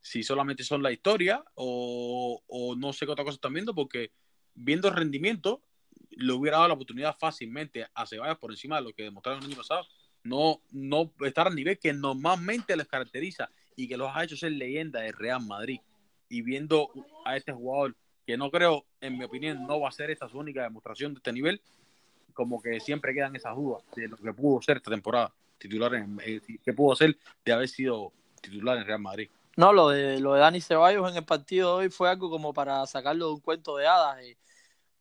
si 0.00 0.22
solamente 0.22 0.64
son 0.64 0.82
la 0.82 0.92
historia 0.92 1.44
o, 1.54 2.42
o 2.46 2.76
no 2.76 2.92
sé 2.92 3.06
qué 3.06 3.12
otra 3.12 3.24
cosa 3.24 3.36
están 3.36 3.54
viendo, 3.54 3.74
porque 3.74 4.12
viendo 4.54 4.88
el 4.88 4.94
rendimiento, 4.94 5.62
le 6.10 6.32
hubiera 6.32 6.58
dado 6.58 6.68
la 6.68 6.74
oportunidad 6.74 7.16
fácilmente 7.18 7.86
a 7.94 8.06
Ceballos 8.06 8.38
por 8.38 8.50
encima 8.50 8.76
de 8.76 8.82
lo 8.82 8.92
que 8.92 9.04
demostraron 9.04 9.42
el 9.42 9.48
año 9.48 9.56
pasado. 9.56 9.86
No, 10.22 10.62
no 10.70 11.12
estar 11.20 11.46
al 11.46 11.54
nivel 11.54 11.78
que 11.78 11.92
normalmente 11.92 12.76
les 12.76 12.86
caracteriza 12.86 13.50
y 13.76 13.88
que 13.88 13.96
los 13.96 14.10
ha 14.14 14.24
hecho 14.24 14.36
ser 14.36 14.52
leyenda 14.52 15.00
de 15.00 15.12
Real 15.12 15.44
Madrid. 15.44 15.80
Y 16.28 16.42
viendo 16.42 16.90
a 17.24 17.36
este 17.36 17.52
jugador, 17.52 17.96
que 18.30 18.36
no 18.36 18.48
creo, 18.48 18.84
en 19.00 19.18
mi 19.18 19.24
opinión, 19.24 19.66
no 19.66 19.80
va 19.80 19.88
a 19.88 19.92
ser 19.92 20.08
esta 20.10 20.28
su 20.28 20.38
única 20.38 20.62
demostración 20.62 21.14
de 21.14 21.18
este 21.18 21.32
nivel, 21.32 21.60
como 22.32 22.62
que 22.62 22.78
siempre 22.78 23.12
quedan 23.12 23.34
esas 23.34 23.56
dudas 23.56 23.82
de 23.96 24.06
lo 24.06 24.16
que 24.16 24.32
pudo 24.32 24.62
ser 24.62 24.76
esta 24.76 24.90
temporada, 24.92 25.32
titular 25.58 25.94
en, 25.94 26.20
eh, 26.24 26.40
que 26.62 26.72
pudo 26.72 26.94
ser 26.94 27.18
de 27.44 27.52
haber 27.52 27.68
sido 27.68 28.12
titular 28.40 28.78
en 28.78 28.86
Real 28.86 29.00
Madrid. 29.00 29.28
No, 29.56 29.72
lo 29.72 29.88
de, 29.88 30.20
lo 30.20 30.34
de 30.34 30.40
Dani 30.40 30.60
Ceballos 30.60 31.10
en 31.10 31.16
el 31.16 31.24
partido 31.24 31.70
de 31.70 31.84
hoy 31.86 31.90
fue 31.90 32.08
algo 32.08 32.30
como 32.30 32.54
para 32.54 32.86
sacarlo 32.86 33.26
de 33.26 33.32
un 33.32 33.40
cuento 33.40 33.76
de 33.76 33.88
hadas. 33.88 34.22
Y 34.24 34.36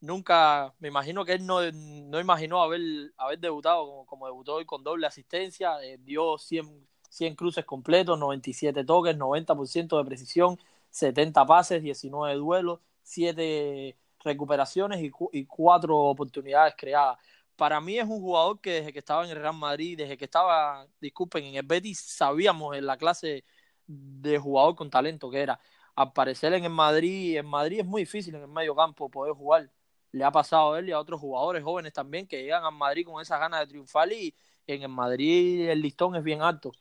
nunca, 0.01 0.73
me 0.79 0.87
imagino 0.87 1.23
que 1.23 1.33
él 1.33 1.45
no, 1.45 1.59
no 1.71 2.19
imaginó 2.19 2.63
haber, 2.63 2.81
haber 3.15 3.37
debutado 3.37 3.85
como, 3.85 4.05
como 4.07 4.25
debutó 4.25 4.55
hoy 4.55 4.65
con 4.65 4.83
doble 4.83 5.05
asistencia, 5.05 5.77
eh, 5.83 5.99
dio 6.03 6.39
100, 6.39 6.87
100 7.09 7.35
cruces 7.35 7.63
completos, 7.63 8.17
97 8.17 8.83
toques, 8.85 9.15
90% 9.15 9.97
de 9.99 10.05
precisión, 10.05 10.57
70 10.89 11.45
pases, 11.45 11.83
19 11.83 12.33
duelos, 12.33 12.79
7 13.09 13.97
recuperaciones 14.23 15.01
y, 15.01 15.11
y 15.33 15.45
4 15.45 15.97
oportunidades 15.97 16.75
creadas. 16.77 17.17
Para 17.55 17.81
mí 17.81 17.97
es 17.97 18.05
un 18.05 18.19
jugador 18.21 18.61
que 18.61 18.71
desde 18.71 18.93
que 18.93 18.99
estaba 18.99 19.25
en 19.25 19.31
el 19.31 19.37
Real 19.37 19.55
Madrid, 19.55 19.97
desde 19.97 20.17
que 20.17 20.25
estaba, 20.25 20.87
disculpen, 21.01 21.43
en 21.45 21.55
el 21.55 21.63
Betis, 21.63 21.99
sabíamos 21.99 22.75
en 22.77 22.85
la 22.85 22.97
clase 22.97 23.43
de 23.87 24.37
jugador 24.37 24.75
con 24.75 24.89
talento 24.89 25.29
que 25.29 25.41
era. 25.41 25.59
Aparecer 25.95 26.53
en 26.53 26.63
el 26.65 26.71
Madrid, 26.71 27.37
en 27.37 27.45
Madrid 27.47 27.79
es 27.79 27.85
muy 27.85 28.03
difícil 28.03 28.35
en 28.35 28.43
el 28.43 28.47
medio 28.47 28.75
campo 28.75 29.09
poder 29.09 29.33
jugar 29.33 29.69
le 30.11 30.23
ha 30.23 30.31
pasado 30.31 30.73
a 30.73 30.79
él 30.79 30.89
y 30.89 30.91
a 30.91 30.99
otros 30.99 31.19
jugadores 31.19 31.63
jóvenes 31.63 31.93
también 31.93 32.27
que 32.27 32.41
llegan 32.41 32.63
a 32.65 32.71
Madrid 32.71 33.05
con 33.05 33.21
esas 33.21 33.39
ganas 33.39 33.61
de 33.61 33.67
triunfar 33.67 34.11
y 34.11 34.35
en 34.67 34.83
el 34.83 34.89
Madrid 34.89 35.69
el 35.69 35.81
listón 35.81 36.15
es 36.15 36.23
bien 36.23 36.41
alto. 36.41 36.71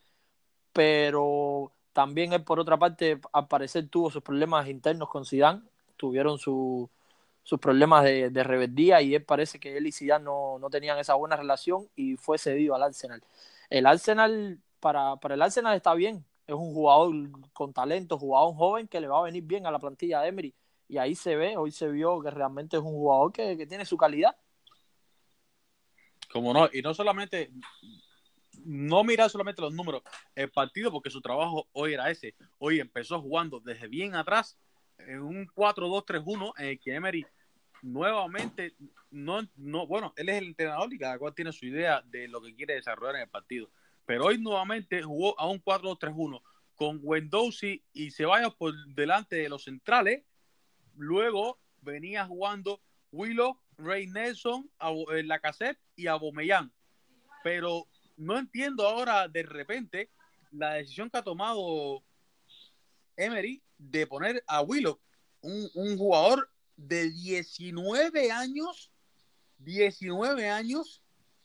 Pero 0.72 1.72
también 1.92 2.32
él, 2.32 2.44
por 2.44 2.60
otra 2.60 2.78
parte, 2.78 3.20
al 3.32 3.48
parecer 3.48 3.88
tuvo 3.88 4.10
sus 4.10 4.22
problemas 4.22 4.68
internos 4.68 5.08
con 5.08 5.24
Zidane, 5.24 5.62
tuvieron 5.98 6.38
sus 6.38 6.88
problemas 7.60 8.04
de, 8.04 8.30
de, 8.30 8.42
rebeldía 8.44 9.02
y 9.02 9.14
él 9.14 9.24
parece 9.24 9.60
que 9.60 9.76
él 9.76 9.86
y 9.86 9.92
Zidane 9.92 10.24
no, 10.24 10.58
no 10.58 10.70
tenían 10.70 10.98
esa 10.98 11.14
buena 11.14 11.36
relación 11.36 11.88
y 11.96 12.16
fue 12.16 12.38
cedido 12.38 12.74
al 12.74 12.82
Arsenal. 12.84 13.22
El 13.68 13.86
Arsenal, 13.86 14.58
para, 14.80 15.16
para 15.16 15.34
el 15.34 15.42
Arsenal 15.42 15.76
está 15.76 15.94
bien, 15.94 16.24
es 16.46 16.54
un 16.54 16.72
jugador 16.72 17.14
con 17.52 17.74
talento, 17.74 18.18
jugador 18.18 18.54
joven 18.54 18.88
que 18.88 19.00
le 19.00 19.08
va 19.08 19.18
a 19.18 19.24
venir 19.24 19.42
bien 19.42 19.66
a 19.66 19.70
la 19.70 19.78
plantilla 19.78 20.20
de 20.20 20.28
Emery 20.28 20.54
y 20.88 20.96
ahí 20.96 21.14
se 21.14 21.36
ve, 21.36 21.56
hoy 21.56 21.70
se 21.70 21.88
vio 21.88 22.20
que 22.20 22.30
realmente 22.30 22.78
es 22.78 22.82
un 22.82 22.92
jugador 22.92 23.30
que, 23.32 23.66
tiene 23.66 23.84
su 23.84 23.96
calidad. 23.96 24.34
Como 26.32 26.52
no, 26.54 26.68
y 26.72 26.80
no 26.80 26.94
solamente, 26.94 27.52
no 28.64 29.04
mirar 29.04 29.28
solamente 29.28 29.60
los 29.60 29.74
números, 29.74 30.02
el 30.34 30.50
partido, 30.50 30.90
porque 30.90 31.10
su 31.10 31.20
trabajo 31.20 31.68
hoy 31.72 31.92
era 31.92 32.10
ese. 32.10 32.34
Hoy 32.58 32.80
empezó 32.80 33.20
jugando 33.20 33.60
desde 33.60 33.86
bien 33.86 34.14
atrás, 34.14 34.58
en 34.98 35.20
un 35.22 35.46
4-2-3-1, 35.48 36.52
en 36.58 36.66
el 36.66 36.80
que 36.80 36.94
Emery 36.94 37.26
nuevamente, 37.82 38.74
no, 39.10 39.40
no, 39.56 39.86
bueno, 39.86 40.12
él 40.16 40.28
es 40.28 40.38
el 40.38 40.48
entrenador 40.48 40.92
y 40.92 40.98
cada 40.98 41.18
cual 41.18 41.34
tiene 41.34 41.52
su 41.52 41.66
idea 41.66 42.02
de 42.06 42.28
lo 42.28 42.42
que 42.42 42.54
quiere 42.54 42.74
desarrollar 42.74 43.16
en 43.16 43.22
el 43.22 43.28
partido. 43.28 43.70
Pero 44.04 44.26
hoy 44.26 44.38
nuevamente 44.38 45.02
jugó 45.02 45.38
a 45.38 45.48
un 45.48 45.62
4-2-3-1 45.62 46.42
con 46.74 47.00
Wendowsi 47.02 47.82
y 47.92 48.10
Ceballos 48.10 48.54
por 48.54 48.72
delante 48.94 49.36
de 49.36 49.48
los 49.48 49.64
centrales 49.64 50.22
Luego 50.98 51.60
venía 51.80 52.26
jugando 52.26 52.82
Willow, 53.12 53.58
Ray 53.78 54.08
Nelson, 54.08 54.68
en 55.12 55.28
la 55.28 55.38
cassette 55.38 55.78
y 55.94 56.08
Abomeyang. 56.08 56.72
Pero 57.44 57.86
no 58.16 58.36
entiendo 58.36 58.86
ahora 58.86 59.28
de 59.28 59.44
repente 59.44 60.10
la 60.50 60.74
decisión 60.74 61.08
que 61.08 61.18
ha 61.18 61.22
tomado 61.22 62.02
Emery 63.18 63.62
de 63.76 64.06
poner 64.06 64.42
a 64.46 64.62
Willow, 64.62 64.98
un, 65.42 65.98
jugador 65.98 66.50
de 66.76 67.10
19 67.10 68.30
años, 68.30 68.90
19 69.58 70.48
años, 70.48 71.02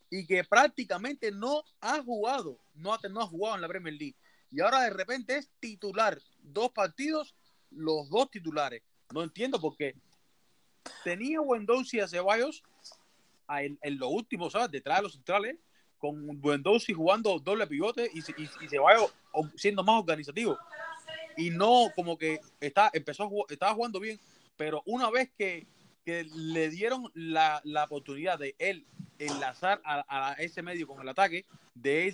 y 0.10 0.26
que 0.26 0.44
prácticamente 0.44 1.32
no 1.32 1.64
ha 1.82 2.02
jugado, 2.02 2.60
no 2.76 2.94
ha, 2.94 3.00
no 3.10 3.28
jugado 3.28 3.56
en 3.56 3.62
la 3.62 3.68
Premier 3.68 3.96
League. 3.96 4.16
Y 4.52 4.62
ahora 4.62 4.82
de 4.82 4.92
repente 4.92 5.38
es 5.38 5.50
titular, 5.60 6.22
dos 6.40 6.70
partidos, 6.72 7.36
los 7.72 8.10
dos 8.10 8.30
titulares. 8.30 8.84
No 9.12 9.24
entiendo 9.24 9.60
por 9.60 9.76
qué. 9.76 9.96
Tenía 11.04 11.42
Wendosi 11.42 12.00
a 12.00 12.08
Ceballos 12.08 12.64
en, 13.50 13.80
en 13.82 13.98
lo 13.98 14.10
último, 14.10 14.50
¿sabes? 14.50 14.70
Detrás 14.70 14.98
de 14.98 15.04
los 15.04 15.14
centrales, 15.14 15.58
con 16.04 16.38
Wendosi 16.44 16.92
jugando 16.92 17.40
doble 17.40 17.66
pivote 17.66 18.12
y, 18.14 18.20
y, 18.20 18.68
Ceballos 18.68 19.14
siendo 19.56 19.84
más 19.84 20.02
organizativo. 20.02 20.58
Y 21.38 21.50
no 21.50 21.92
como 21.96 22.18
que 22.18 22.40
está, 22.60 22.90
empezó 22.94 23.30
estaba 23.50 23.74
jugando 23.74 24.00
bien, 24.00 24.20
pero 24.58 24.84
una 24.86 25.10
vez 25.10 25.30
que, 25.38 25.68
que 26.06 26.24
le 26.24 26.70
dieron 26.70 27.12
la, 27.14 27.62
la, 27.64 27.86
oportunidad 27.86 28.38
de 28.40 28.56
él 28.60 28.86
enlazar 29.20 29.82
a, 29.86 30.36
ese 30.40 30.62
medio 30.62 30.88
con 30.88 31.02
el 31.02 31.10
ataque, 31.10 31.46
de 31.76 32.14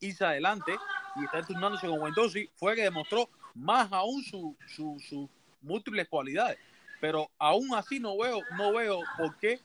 irse 0.00 0.24
adelante 0.24 0.72
y 1.16 1.24
estar 1.24 1.46
turnándose 1.46 1.86
con 1.86 2.00
Wendosi, 2.00 2.48
fue 2.54 2.76
que 2.76 2.82
demostró 2.82 3.28
más 3.54 3.90
aún 3.92 4.22
sus 4.22 4.54
su, 4.74 5.28
múltiples 5.62 6.08
cualidades. 6.08 6.58
Pero 7.00 7.30
aún 7.38 7.74
así 7.74 8.00
no 8.00 8.16
veo, 8.18 8.40
no 8.56 8.72
veo 8.72 9.00
por 9.16 9.36
qué 9.38 9.60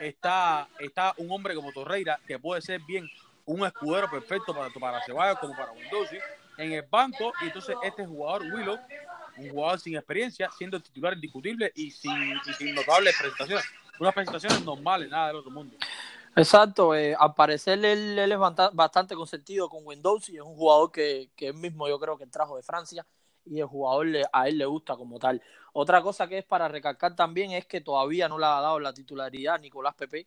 está, 0.00 0.68
está 0.78 1.14
un 1.18 1.30
hombre 1.30 1.54
como 1.54 1.72
Torreira, 1.72 2.20
que 2.26 2.38
puede 2.38 2.60
ser 2.62 2.80
bien 2.86 3.08
un 3.46 3.66
escudero 3.66 4.10
perfecto 4.10 4.54
para, 4.54 4.70
para 4.70 5.04
Ceballos 5.04 5.38
como 5.38 5.54
para 5.54 5.72
Wendosi, 5.72 6.16
en 6.58 6.72
el 6.72 6.82
banco, 6.82 7.32
y 7.42 7.46
entonces 7.46 7.76
este 7.82 8.06
jugador, 8.06 8.42
Willow, 8.42 8.78
un 9.36 9.50
jugador 9.50 9.80
sin 9.80 9.96
experiencia, 9.96 10.50
siendo 10.56 10.80
titular 10.80 11.14
indiscutible 11.14 11.72
y 11.74 11.90
sin, 11.90 12.34
sin 12.56 12.74
notables 12.74 13.16
presentaciones. 13.18 13.64
Unas 13.98 14.14
presentaciones 14.14 14.64
normales, 14.64 15.08
nada 15.08 15.28
del 15.28 15.36
otro 15.36 15.50
mundo. 15.50 15.76
Exacto, 16.36 16.94
eh, 16.96 17.14
al 17.16 17.32
parecer 17.34 17.84
él, 17.84 18.18
es 18.18 18.38
bastante 18.72 19.14
consentido 19.14 19.68
con 19.68 19.86
Windows 19.86 20.28
y 20.28 20.36
es 20.36 20.42
un 20.42 20.56
jugador 20.56 20.90
que, 20.90 21.30
que 21.36 21.48
él 21.48 21.54
mismo 21.54 21.88
yo 21.88 21.98
creo 22.00 22.18
que 22.18 22.26
trajo 22.26 22.56
de 22.56 22.62
Francia 22.64 23.06
y 23.44 23.60
el 23.60 23.66
jugador 23.66 24.08
a 24.32 24.48
él 24.48 24.58
le 24.58 24.66
gusta 24.66 24.96
como 24.96 25.18
tal. 25.18 25.40
Otra 25.72 26.02
cosa 26.02 26.26
que 26.26 26.38
es 26.38 26.44
para 26.44 26.68
recalcar 26.68 27.14
también 27.14 27.52
es 27.52 27.66
que 27.66 27.80
todavía 27.80 28.28
no 28.28 28.38
le 28.38 28.46
ha 28.46 28.60
dado 28.60 28.80
la 28.80 28.92
titularidad 28.92 29.56
a 29.56 29.58
Nicolás 29.58 29.94
Pepe, 29.94 30.26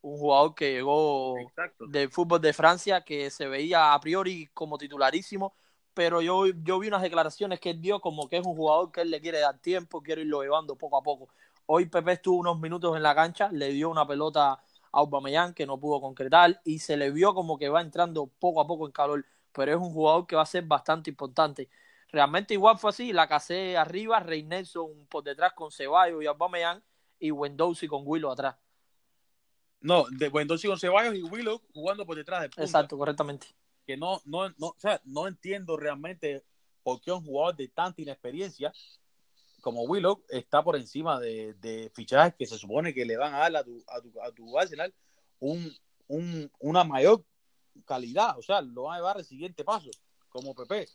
un 0.00 0.18
jugador 0.18 0.54
que 0.54 0.72
llegó 0.72 1.34
del 1.80 2.10
fútbol 2.10 2.40
de 2.40 2.52
Francia 2.52 3.02
que 3.02 3.30
se 3.30 3.48
veía 3.48 3.94
a 3.94 4.00
priori 4.00 4.46
como 4.54 4.78
titularísimo, 4.78 5.54
pero 5.94 6.20
yo, 6.20 6.46
yo 6.46 6.78
vi 6.78 6.88
unas 6.88 7.02
declaraciones 7.02 7.60
que 7.60 7.70
él 7.70 7.80
dio 7.80 8.00
como 8.00 8.28
que 8.28 8.36
es 8.36 8.46
un 8.46 8.54
jugador 8.54 8.92
que 8.92 9.00
él 9.00 9.10
le 9.10 9.20
quiere 9.20 9.40
dar 9.40 9.58
tiempo, 9.58 10.02
quiere 10.02 10.22
irlo 10.22 10.42
llevando 10.42 10.76
poco 10.76 10.96
a 10.96 11.02
poco. 11.02 11.28
Hoy 11.66 11.86
Pepe 11.86 12.12
estuvo 12.12 12.38
unos 12.38 12.58
minutos 12.58 12.96
en 12.96 13.02
la 13.02 13.14
cancha, 13.14 13.50
le 13.50 13.70
dio 13.70 13.90
una 13.90 14.06
pelota 14.06 14.52
a 14.52 14.62
Aubameyang 14.92 15.54
que 15.54 15.66
no 15.66 15.78
pudo 15.78 16.00
concretar 16.00 16.60
y 16.64 16.78
se 16.78 16.96
le 16.96 17.10
vio 17.10 17.34
como 17.34 17.58
que 17.58 17.68
va 17.68 17.80
entrando 17.80 18.26
poco 18.26 18.60
a 18.60 18.66
poco 18.66 18.86
en 18.86 18.92
calor, 18.92 19.26
pero 19.52 19.72
es 19.72 19.76
un 19.76 19.92
jugador 19.92 20.26
que 20.26 20.36
va 20.36 20.42
a 20.42 20.46
ser 20.46 20.64
bastante 20.64 21.10
importante. 21.10 21.68
Realmente 22.10 22.54
igual 22.54 22.78
fue 22.78 22.90
así, 22.90 23.12
la 23.12 23.28
casé 23.28 23.76
arriba, 23.76 24.20
Rey 24.20 24.42
Nelson 24.42 25.06
por 25.08 25.24
detrás 25.24 25.52
con 25.52 25.70
Ceballos 25.70 26.22
y 26.22 26.26
Aubameyang 26.26 26.82
y 27.18 27.30
Wendowsi 27.32 27.86
con 27.86 28.02
Willow 28.06 28.30
atrás. 28.30 28.56
No, 29.80 30.06
de 30.10 30.28
Wendowsi 30.28 30.68
con 30.68 30.78
Ceballos 30.78 31.14
y 31.14 31.22
Willow 31.22 31.60
jugando 31.74 32.06
por 32.06 32.16
detrás 32.16 32.42
de 32.42 32.62
Exacto, 32.62 32.96
correctamente 32.96 33.48
que 33.88 33.96
no, 33.96 34.20
no, 34.26 34.50
no, 34.58 34.66
o 34.66 34.76
sea, 34.76 35.00
no 35.06 35.26
entiendo 35.26 35.78
realmente 35.78 36.44
por 36.82 37.00
qué 37.00 37.10
un 37.10 37.24
jugador 37.24 37.56
de 37.56 37.68
tanta 37.68 38.02
inexperiencia 38.02 38.70
como 39.62 39.84
Willow 39.84 40.22
está 40.28 40.62
por 40.62 40.76
encima 40.76 41.18
de, 41.18 41.90
fichajes 41.94 42.34
que 42.34 42.44
se 42.44 42.58
supone 42.58 42.92
que 42.92 43.06
le 43.06 43.16
van 43.16 43.32
a 43.32 43.38
dar 43.38 43.56
a 43.56 43.64
tu, 43.64 43.82
a 43.88 44.00
tu, 44.02 44.20
a 44.20 44.30
tu 44.30 44.58
Arsenal 44.58 44.92
un, 45.40 45.74
un, 46.06 46.52
una 46.58 46.84
mayor 46.84 47.24
calidad, 47.86 48.38
o 48.38 48.42
sea, 48.42 48.60
lo 48.60 48.82
van 48.82 48.96
a 48.96 48.98
llevar 48.98 49.16
al 49.16 49.24
siguiente 49.24 49.64
paso, 49.64 49.88
como 50.28 50.54
Pepe. 50.54 50.86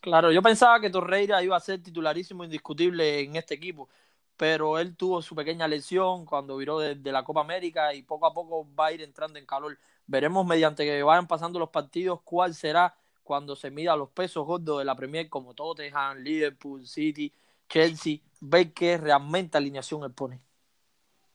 Claro, 0.00 0.32
yo 0.32 0.40
pensaba 0.40 0.80
que 0.80 0.88
Torreira 0.88 1.42
iba 1.42 1.54
a 1.54 1.60
ser 1.60 1.82
titularísimo 1.82 2.44
indiscutible 2.44 3.20
en 3.20 3.36
este 3.36 3.56
equipo, 3.56 3.90
pero 4.38 4.78
él 4.78 4.96
tuvo 4.96 5.20
su 5.20 5.34
pequeña 5.34 5.66
lesión 5.66 6.24
cuando 6.24 6.56
viró 6.56 6.78
de, 6.78 6.94
de, 6.94 7.12
la 7.12 7.24
Copa 7.24 7.40
América 7.40 7.92
y 7.92 8.02
poco 8.02 8.24
a 8.24 8.32
poco 8.32 8.66
va 8.74 8.86
a 8.86 8.92
ir 8.92 9.02
entrando 9.02 9.36
en 9.36 9.44
calor. 9.44 9.76
Veremos 10.06 10.46
mediante 10.46 10.84
que 10.84 11.02
vayan 11.02 11.26
pasando 11.26 11.58
los 11.58 11.70
partidos 11.70 12.20
cuál 12.22 12.54
será 12.54 12.96
cuando 13.24 13.56
se 13.56 13.70
mida 13.70 13.96
los 13.96 14.10
pesos 14.10 14.46
gordos 14.46 14.78
de 14.78 14.84
la 14.84 14.94
Premier 14.94 15.28
como 15.28 15.54
Tottenham, 15.54 16.18
Liverpool, 16.18 16.86
City, 16.86 17.34
Chelsea, 17.68 18.20
ver 18.40 18.72
qué 18.72 18.96
realmente 18.96 19.58
alineación 19.58 20.04
él 20.04 20.12
pone. 20.12 20.40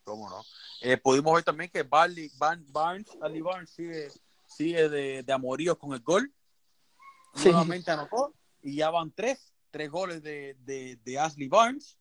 ¿Cómo 0.02 0.28
no? 0.30 0.42
Eh, 0.80 0.96
pudimos 0.96 1.34
ver 1.34 1.44
también 1.44 1.70
que 1.70 1.82
Barley, 1.82 2.32
Barnes, 2.38 2.66
Barnes 2.72 3.70
sigue, 3.70 4.08
sigue 4.46 4.88
de, 4.88 5.22
de, 5.22 5.32
amoríos 5.32 5.76
con 5.76 5.92
el 5.92 6.00
gol. 6.00 6.32
Nuevamente 7.44 7.90
anotó 7.90 8.32
y 8.62 8.76
ya 8.76 8.88
van 8.88 9.12
tres, 9.12 9.52
tres 9.70 9.90
goles 9.90 10.22
de, 10.22 10.56
de, 10.64 10.96
de 11.04 11.18
Ashley 11.18 11.48
Barnes. 11.48 11.98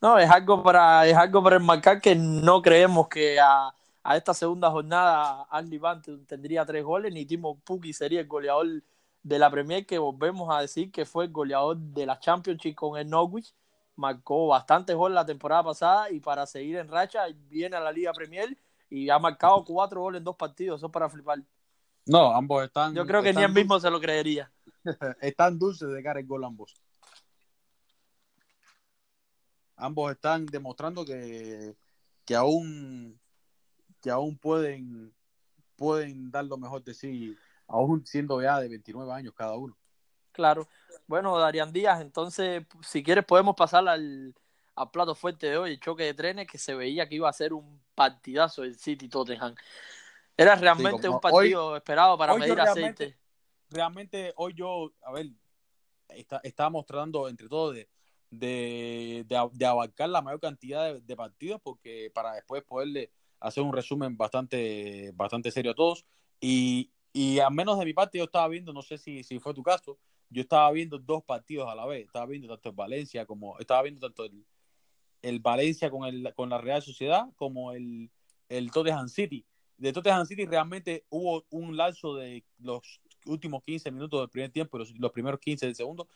No, 0.00 0.18
es 0.18 0.30
algo 0.30 0.62
para, 0.62 1.06
es 1.06 1.16
algo 1.16 1.42
para 1.42 1.56
enmarcar 1.56 2.00
que 2.00 2.14
no 2.14 2.62
creemos 2.62 3.08
que 3.08 3.38
a 3.38 3.74
a 4.02 4.16
esta 4.16 4.34
segunda 4.34 4.70
jornada 4.70 5.46
Andy 5.50 5.78
Van 5.78 6.02
tendría 6.26 6.64
tres 6.64 6.84
goles, 6.84 7.12
ni 7.12 7.26
Timo 7.26 7.58
Pukki 7.60 7.92
sería 7.92 8.20
el 8.20 8.26
goleador 8.26 8.82
de 9.22 9.38
la 9.38 9.50
Premier, 9.50 9.84
que 9.84 9.98
volvemos 9.98 10.48
a 10.54 10.60
decir 10.60 10.90
que 10.90 11.04
fue 11.04 11.26
el 11.26 11.32
goleador 11.32 11.76
de 11.76 12.06
la 12.06 12.18
Championship 12.18 12.74
con 12.74 12.98
el 12.98 13.08
Norwich, 13.08 13.54
marcó 13.96 14.46
bastantes 14.48 14.96
goles 14.96 15.14
la 15.14 15.26
temporada 15.26 15.64
pasada 15.64 16.10
y 16.10 16.20
para 16.20 16.46
seguir 16.46 16.76
en 16.76 16.88
racha 16.88 17.26
viene 17.48 17.76
a 17.76 17.80
la 17.80 17.92
Liga 17.92 18.12
Premier 18.12 18.56
y 18.88 19.10
ha 19.10 19.18
marcado 19.18 19.62
cuatro 19.64 20.00
goles 20.00 20.18
en 20.18 20.24
dos 20.24 20.36
partidos, 20.36 20.80
eso 20.80 20.90
para 20.90 21.08
flipar. 21.08 21.40
No, 22.06 22.32
ambos 22.34 22.64
están... 22.64 22.94
Yo 22.94 23.06
creo 23.06 23.22
que 23.22 23.32
ni 23.34 23.42
él 23.42 23.52
mismo 23.52 23.78
se 23.78 23.90
lo 23.90 24.00
creería. 24.00 24.50
están 25.20 25.58
dulces 25.58 25.90
de 25.90 26.02
cara 26.02 26.20
el 26.20 26.26
gol 26.26 26.44
ambos. 26.44 26.74
Ambos 29.80 30.12
están 30.12 30.46
demostrando 30.46 31.04
que, 31.04 31.74
que 32.24 32.34
aún 32.34 33.18
que 34.00 34.10
aún 34.10 34.36
pueden, 34.36 35.14
pueden 35.76 36.30
dar 36.30 36.44
lo 36.44 36.56
mejor 36.56 36.82
de 36.82 36.94
sí, 36.94 37.36
aún 37.66 38.04
siendo 38.06 38.40
ya 38.42 38.58
de 38.60 38.68
29 38.68 39.12
años 39.12 39.34
cada 39.34 39.56
uno. 39.56 39.76
Claro. 40.32 40.68
Bueno, 41.06 41.36
Darían 41.38 41.72
Díaz, 41.72 42.00
entonces, 42.00 42.64
si 42.82 43.02
quieres 43.02 43.24
podemos 43.24 43.56
pasar 43.56 43.86
al, 43.88 44.34
plato 44.92 45.14
fuerte 45.14 45.48
de 45.48 45.58
hoy, 45.58 45.72
el 45.72 45.80
choque 45.80 46.04
de 46.04 46.14
trenes, 46.14 46.46
que 46.46 46.56
se 46.56 46.74
veía 46.74 47.06
que 47.06 47.16
iba 47.16 47.28
a 47.28 47.32
ser 47.32 47.52
un 47.52 47.82
partidazo 47.94 48.64
el 48.64 48.78
City 48.78 49.08
Tottenham. 49.08 49.54
Era 50.34 50.54
realmente 50.54 51.06
un 51.06 51.20
partido 51.20 51.76
esperado 51.76 52.16
para 52.16 52.34
medir 52.34 52.54
realmente, 52.54 53.04
aceite. 53.04 53.18
Realmente 53.68 54.32
hoy 54.36 54.54
yo, 54.54 54.90
a 55.02 55.12
ver, 55.12 55.26
está, 56.08 56.40
estábamos 56.42 56.86
tratando 56.86 57.28
entre 57.28 57.46
todos 57.46 57.74
de, 57.74 57.90
de, 58.30 59.26
de, 59.26 59.66
abarcar 59.66 60.08
la 60.08 60.22
mayor 60.22 60.40
cantidad 60.40 61.00
de, 61.00 61.16
partidos 61.16 61.60
porque 61.62 62.10
para 62.14 62.34
después 62.34 62.62
poderle 62.62 63.10
hacer 63.40 63.62
un 63.62 63.72
resumen 63.72 64.16
bastante, 64.16 65.12
bastante 65.14 65.50
serio 65.50 65.72
a 65.72 65.74
todos. 65.74 66.04
Y, 66.40 66.90
y 67.12 67.40
a 67.40 67.50
menos 67.50 67.78
de 67.78 67.84
mi 67.84 67.92
parte, 67.92 68.18
yo 68.18 68.24
estaba 68.24 68.48
viendo, 68.48 68.72
no 68.72 68.82
sé 68.82 68.98
si, 68.98 69.24
si 69.24 69.38
fue 69.38 69.54
tu 69.54 69.62
caso, 69.62 69.98
yo 70.30 70.42
estaba 70.42 70.70
viendo 70.70 70.98
dos 70.98 71.24
partidos 71.24 71.68
a 71.68 71.74
la 71.74 71.86
vez. 71.86 72.06
Estaba 72.06 72.26
viendo 72.26 72.48
tanto 72.48 72.68
el 72.70 72.74
Valencia 72.74 73.26
como. 73.26 73.58
Estaba 73.58 73.82
viendo 73.82 74.00
tanto 74.00 74.24
el, 74.24 74.46
el 75.22 75.40
Valencia 75.40 75.90
con, 75.90 76.06
el, 76.06 76.32
con 76.34 76.48
la 76.48 76.58
Real 76.58 76.82
Sociedad 76.82 77.26
como 77.36 77.72
el, 77.72 78.10
el 78.48 78.70
Tottenham 78.70 79.08
City. 79.08 79.44
De 79.76 79.92
Tottenham 79.92 80.26
City 80.26 80.46
realmente 80.46 81.04
hubo 81.08 81.44
un 81.50 81.76
lazo 81.76 82.14
de 82.14 82.44
los 82.58 83.00
últimos 83.26 83.62
15 83.62 83.90
minutos 83.90 84.20
del 84.20 84.28
primer 84.28 84.50
tiempo 84.50 84.78
y 84.78 84.98
los, 84.98 85.12
primeros 85.12 85.40
15 85.40 85.66
del 85.66 85.74
segundo 85.74 86.08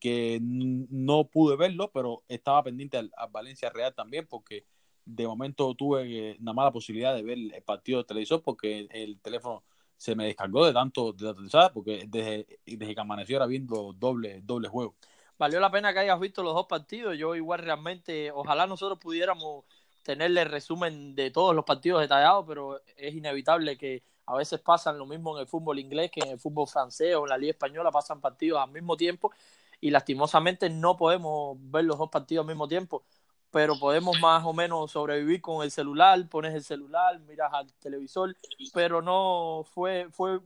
que 0.00 0.38
no 0.42 1.24
pude 1.24 1.56
verlo, 1.56 1.90
pero 1.92 2.22
estaba 2.28 2.62
pendiente 2.62 2.96
al, 2.96 3.10
al 3.16 3.30
Valencia 3.30 3.70
Real 3.70 3.94
también 3.94 4.26
porque 4.26 4.64
de 5.04 5.26
momento 5.26 5.74
tuve 5.74 6.36
una 6.40 6.52
mala 6.52 6.72
posibilidad 6.72 7.14
de 7.14 7.22
ver 7.22 7.38
el 7.38 7.62
partido 7.62 7.98
de 7.98 8.04
televisor 8.04 8.42
porque 8.42 8.88
el 8.90 9.20
teléfono 9.20 9.62
se 9.96 10.14
me 10.14 10.26
descargó 10.26 10.66
de 10.66 10.72
tanto 10.72 11.12
de 11.12 11.34
la 11.52 11.70
porque 11.70 12.04
desde, 12.08 12.46
desde 12.66 12.94
que 12.94 13.00
amaneció 13.00 13.36
era 13.36 13.46
viendo 13.46 13.94
doble, 13.94 14.40
doble 14.42 14.68
juego. 14.68 14.94
Valió 15.38 15.60
la 15.60 15.70
pena 15.70 15.92
que 15.92 16.00
hayas 16.00 16.20
visto 16.20 16.42
los 16.42 16.54
dos 16.54 16.66
partidos. 16.66 17.16
Yo 17.16 17.34
igual 17.34 17.60
realmente, 17.60 18.30
ojalá 18.30 18.66
nosotros 18.66 18.98
pudiéramos 18.98 19.64
tenerle 20.02 20.44
resumen 20.44 21.14
de 21.14 21.30
todos 21.30 21.54
los 21.54 21.64
partidos 21.64 22.00
detallados, 22.00 22.44
pero 22.46 22.80
es 22.96 23.14
inevitable 23.14 23.76
que 23.76 24.02
a 24.26 24.36
veces 24.36 24.60
pasan 24.60 24.98
lo 24.98 25.06
mismo 25.06 25.36
en 25.36 25.42
el 25.42 25.46
fútbol 25.46 25.78
inglés 25.78 26.10
que 26.10 26.20
en 26.20 26.30
el 26.30 26.38
fútbol 26.38 26.66
francés 26.66 27.14
o 27.14 27.24
en 27.24 27.30
la 27.30 27.38
liga 27.38 27.52
española, 27.52 27.90
pasan 27.90 28.20
partidos 28.20 28.60
al 28.60 28.70
mismo 28.70 28.96
tiempo 28.96 29.32
y 29.80 29.90
lastimosamente 29.90 30.68
no 30.70 30.96
podemos 30.96 31.56
ver 31.60 31.84
los 31.84 31.98
dos 31.98 32.10
partidos 32.10 32.42
al 32.42 32.48
mismo 32.48 32.66
tiempo 32.68 33.04
pero 33.50 33.78
podemos 33.78 34.20
más 34.20 34.44
o 34.44 34.52
menos 34.52 34.90
sobrevivir 34.90 35.40
con 35.40 35.64
el 35.64 35.70
celular, 35.70 36.28
pones 36.28 36.54
el 36.54 36.62
celular, 36.62 37.18
miras 37.20 37.50
al 37.54 37.72
televisor, 37.74 38.36
pero 38.74 39.00
no 39.00 39.64
fue, 39.72 40.08
fue, 40.10 40.40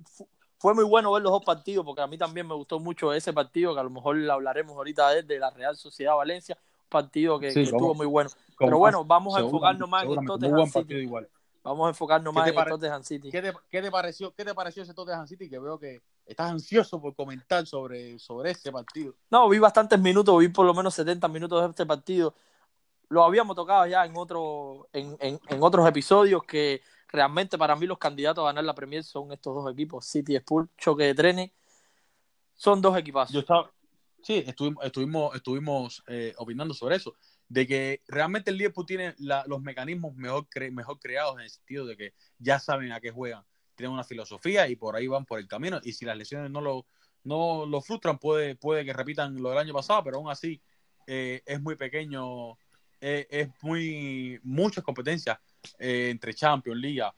fue 0.59 0.75
muy 0.75 0.85
bueno 0.85 1.11
ver 1.11 1.23
los 1.23 1.33
dos 1.33 1.45
partidos, 1.45 1.85
porque 1.85 2.03
a 2.03 2.07
mí 2.07 2.17
también 2.17 2.47
me 2.47 2.55
gustó 2.55 2.79
mucho 2.79 3.13
ese 3.13 3.33
partido, 3.33 3.75
que 3.75 3.81
a 3.81 3.83
lo 3.83 3.91
mejor 3.91 4.17
hablaremos 4.31 4.77
ahorita 4.77 5.11
de, 5.11 5.23
de 5.25 5.41
la 5.41 5.51
Real 5.51 5.77
Sociedad 5.77 6.15
Valencia, 6.15 6.57
partido 6.89 7.41
que, 7.41 7.49
estuvo 7.49 7.95
muy 7.95 8.07
bueno. 8.07 8.31
Pero 8.59 8.79
bueno, 8.79 9.05
vamos 9.05 9.35
a 9.37 9.41
enfocarnos 9.41 9.89
más 9.89 10.05
en 10.05 10.27
Tottenham 10.27 10.71
City. 10.71 10.95
Igual. 10.95 11.29
Vamos 11.63 11.87
a 11.87 11.89
enfocarnos 11.91 12.33
más 12.33 12.49
en 12.49 12.55
Tottenham 12.55 13.03
City. 13.03 13.31
¿qué 13.31 13.43
te, 13.43 13.53
¿qué 13.69 13.83
te, 13.83 13.91
pareció, 13.91 14.35
¿Qué 14.35 14.45
te 14.45 14.55
pareció 14.55 14.83
ese 14.83 14.95
Tottenham 14.95 15.27
City? 15.27 15.49
Que 15.49 15.59
veo 15.59 15.79
que 15.79 16.01
estás 16.25 16.51
ansioso 16.51 17.01
por 17.01 17.15
comentar 17.15 17.67
sobre, 17.67 18.19
sobre 18.19 18.51
este 18.51 18.73
partido. 18.73 19.15
No, 19.31 19.49
vi 19.49 19.59
bastantes 19.59 20.01
minutos, 20.01 20.39
vi 20.39 20.49
por 20.49 20.65
lo 20.65 20.73
menos 20.73 20.95
70 20.95 21.29
minutos 21.29 21.63
de 21.63 21.69
este 21.69 21.87
partido. 21.87 22.35
Lo 23.11 23.25
habíamos 23.25 23.57
tocado 23.57 23.87
ya 23.87 24.07
en, 24.07 24.17
otro, 24.17 24.89
en, 24.93 25.17
en, 25.21 25.39
en 25.49 25.63
otros 25.63 25.87
episodios 25.87 26.45
que 26.45 26.81
realmente 27.09 27.59
para 27.59 27.77
mí 27.77 27.87
los 27.87 27.99
candidatos 27.99 28.43
a 28.43 28.47
ganar 28.47 28.65
la 28.65 28.75
Premier 28.75 29.05
son 29.05 29.33
estos 29.33 29.55
dos 29.55 29.71
equipos, 29.73 30.07
City 30.07 30.33
y 30.33 30.37
Spurs, 30.37 30.69
choque 30.79 31.05
de 31.05 31.15
trenes. 31.15 31.51
Son 32.55 32.81
dos. 32.81 32.97
Yo 33.31 33.41
estaba, 33.41 33.71
sí, 34.23 34.45
estuvimos, 34.47 34.85
estuvimos, 34.85 35.35
estuvimos 35.35 36.05
eh, 36.07 36.35
opinando 36.37 36.75
sobre 36.75 36.97
eso, 36.97 37.15
de 37.51 37.67
que 37.67 38.03
realmente 38.07 38.53
el 38.53 38.57
Liverpool 38.57 38.87
tiene 38.87 39.15
los 39.19 39.61
mecanismos 39.61 40.15
mejor, 40.15 40.47
mejor 40.71 41.01
creados 41.01 41.35
en 41.35 41.41
el 41.41 41.51
sentido 41.51 41.85
de 41.85 41.97
que 41.97 42.15
ya 42.39 42.61
saben 42.61 42.93
a 42.93 43.01
qué 43.01 43.11
juegan, 43.11 43.45
tienen 43.75 43.93
una 43.93 44.05
filosofía 44.05 44.69
y 44.69 44.77
por 44.77 44.95
ahí 44.95 45.09
van 45.09 45.27
por 45.27 45.41
el 45.41 45.49
camino, 45.49 45.81
y 45.83 45.93
si 45.93 46.05
las 46.05 46.17
lesiones 46.17 46.49
no 46.53 46.61
lo, 46.61 46.87
no 47.25 47.67
lo 47.67 47.81
frustran, 47.81 48.19
puede, 48.19 48.55
puede 48.55 48.85
que 48.85 48.93
repitan 48.93 49.43
lo 49.43 49.49
del 49.51 49.59
año 49.59 49.75
pasado, 49.75 50.05
pero 50.05 50.19
aún 50.19 50.31
así 50.31 50.63
eh, 51.09 51.43
es 51.45 51.61
muy 51.61 51.75
pequeño, 51.75 52.53
eh, 53.01 53.27
es 53.29 53.49
muy 53.63 54.39
muchas 54.45 54.85
competencias 54.85 55.37
entre 55.77 56.33
Champions, 56.35 56.81
Liga, 56.81 57.13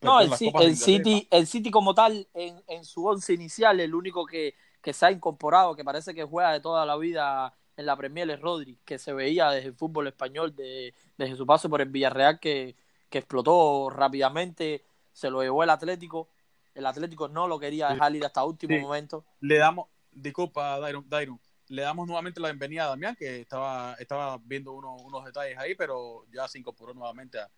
no, 0.00 0.20
el, 0.20 0.32
City, 0.76 1.26
el 1.28 1.48
City 1.48 1.72
como 1.72 1.92
tal, 1.92 2.28
en, 2.32 2.62
en 2.68 2.84
su 2.84 3.04
once 3.04 3.34
inicial, 3.34 3.80
el 3.80 3.96
único 3.96 4.24
que, 4.24 4.54
que 4.80 4.92
se 4.92 5.06
ha 5.06 5.10
incorporado, 5.10 5.74
que 5.74 5.82
parece 5.82 6.14
que 6.14 6.22
juega 6.22 6.52
de 6.52 6.60
toda 6.60 6.86
la 6.86 6.96
vida 6.96 7.52
en 7.78 7.86
la 7.86 7.96
Premier 7.96 8.28
es 8.28 8.40
Rodri, 8.40 8.76
que 8.84 8.98
se 8.98 9.12
veía 9.12 9.50
desde 9.50 9.68
el 9.68 9.74
fútbol 9.74 10.08
español, 10.08 10.54
de, 10.54 10.92
desde 11.16 11.36
su 11.36 11.46
paso 11.46 11.70
por 11.70 11.80
el 11.80 11.88
Villarreal, 11.88 12.40
que, 12.40 12.74
que 13.08 13.18
explotó 13.18 13.88
rápidamente, 13.88 14.84
se 15.12 15.30
lo 15.30 15.42
llevó 15.42 15.62
el 15.62 15.70
Atlético, 15.70 16.28
el 16.74 16.86
Atlético 16.86 17.28
no 17.28 17.46
lo 17.46 17.58
quería 17.58 17.88
dejar 17.88 18.16
ir 18.16 18.24
hasta 18.24 18.44
último 18.44 18.76
momento. 18.80 19.24
Le 19.40 19.58
damos, 19.58 19.86
disculpa, 20.10 20.80
Dairon, 20.80 21.08
Dairon, 21.08 21.40
le 21.68 21.82
damos 21.82 22.08
nuevamente 22.08 22.40
la 22.40 22.48
bienvenida 22.48 22.84
a 22.84 22.88
Damián, 22.88 23.14
que 23.14 23.42
estaba, 23.42 23.94
estaba 24.00 24.38
viendo 24.42 24.72
unos 24.72 25.24
detalles 25.24 25.56
ahí, 25.56 25.76
pero 25.76 26.24
ya 26.32 26.48
se 26.48 26.58
incorporó 26.58 26.94
nuevamente 26.94 27.38
a, 27.38 27.48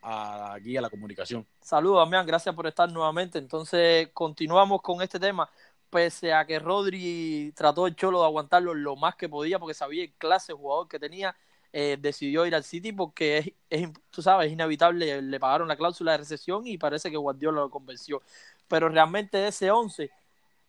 a, 0.00 0.54
aquí 0.54 0.74
a 0.76 0.80
la 0.80 0.88
comunicación. 0.88 1.46
Saludos, 1.60 1.98
Damián, 1.98 2.26
gracias 2.26 2.54
por 2.54 2.66
estar 2.66 2.90
nuevamente. 2.90 3.38
Entonces, 3.38 4.08
continuamos 4.14 4.80
con 4.80 5.02
este 5.02 5.20
tema. 5.20 5.48
Pese 5.90 6.32
a 6.34 6.46
que 6.46 6.58
Rodri 6.58 7.52
trató 7.56 7.86
el 7.86 7.96
Cholo 7.96 8.20
de 8.20 8.26
aguantarlo 8.26 8.74
lo 8.74 8.96
más 8.96 9.16
que 9.16 9.28
podía, 9.28 9.58
porque 9.58 9.74
sabía 9.74 10.04
el 10.04 10.12
clase 10.14 10.52
de 10.52 10.58
jugador 10.58 10.88
que 10.88 10.98
tenía, 10.98 11.34
eh, 11.72 11.96
decidió 12.00 12.46
ir 12.46 12.54
al 12.54 12.64
City 12.64 12.92
porque 12.92 13.38
es, 13.38 13.52
es, 13.70 13.88
tú 14.10 14.22
sabes, 14.22 14.46
es 14.48 14.52
inevitable. 14.52 15.22
Le 15.22 15.40
pagaron 15.40 15.68
la 15.68 15.76
cláusula 15.76 16.12
de 16.12 16.18
recesión 16.18 16.66
y 16.66 16.78
parece 16.78 17.10
que 17.10 17.16
Guardiola 17.16 17.60
lo 17.60 17.70
convenció. 17.70 18.22
Pero 18.68 18.88
realmente 18.88 19.46
ese 19.48 19.70
11, 19.70 20.10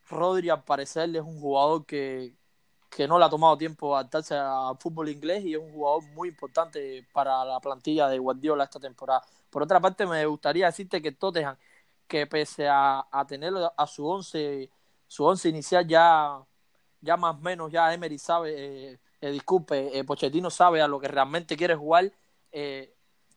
Rodri 0.09 0.49
al 0.49 0.63
parecer 0.63 1.15
es 1.15 1.21
un 1.21 1.39
jugador 1.39 1.85
que, 1.85 2.33
que 2.89 3.07
no 3.07 3.19
le 3.19 3.25
ha 3.25 3.29
tomado 3.29 3.57
tiempo 3.57 3.95
adaptarse 3.95 4.35
al 4.35 4.77
fútbol 4.77 5.09
inglés 5.09 5.43
y 5.45 5.53
es 5.53 5.59
un 5.59 5.71
jugador 5.71 6.03
muy 6.13 6.29
importante 6.29 7.05
para 7.13 7.45
la 7.45 7.59
plantilla 7.59 8.07
de 8.07 8.19
Guardiola 8.19 8.63
esta 8.65 8.79
temporada. 8.79 9.23
Por 9.49 9.63
otra 9.63 9.79
parte, 9.79 10.05
me 10.05 10.25
gustaría 10.25 10.65
decirte 10.67 11.01
que 11.01 11.11
Tottenham, 11.11 11.57
que 12.07 12.27
pese 12.27 12.67
a, 12.67 13.05
a 13.11 13.25
tener 13.27 13.53
a 13.77 13.87
su 13.87 14.07
once, 14.07 14.69
su 15.09 15.25
once 15.25 15.49
inicial 15.49 15.85
ya, 15.87 16.39
ya 17.01 17.17
más 17.17 17.35
o 17.35 17.39
menos, 17.39 17.71
ya 17.71 17.91
Emery 17.91 18.19
sabe, 18.19 18.53
eh, 18.91 18.99
eh, 19.19 19.31
disculpe, 19.31 19.97
eh, 19.97 20.03
Pochettino 20.03 20.51
sabe 20.51 20.81
a 20.81 20.87
lo 20.87 20.99
que 20.99 21.07
realmente 21.07 21.57
quiere 21.57 21.75
jugar. 21.75 22.11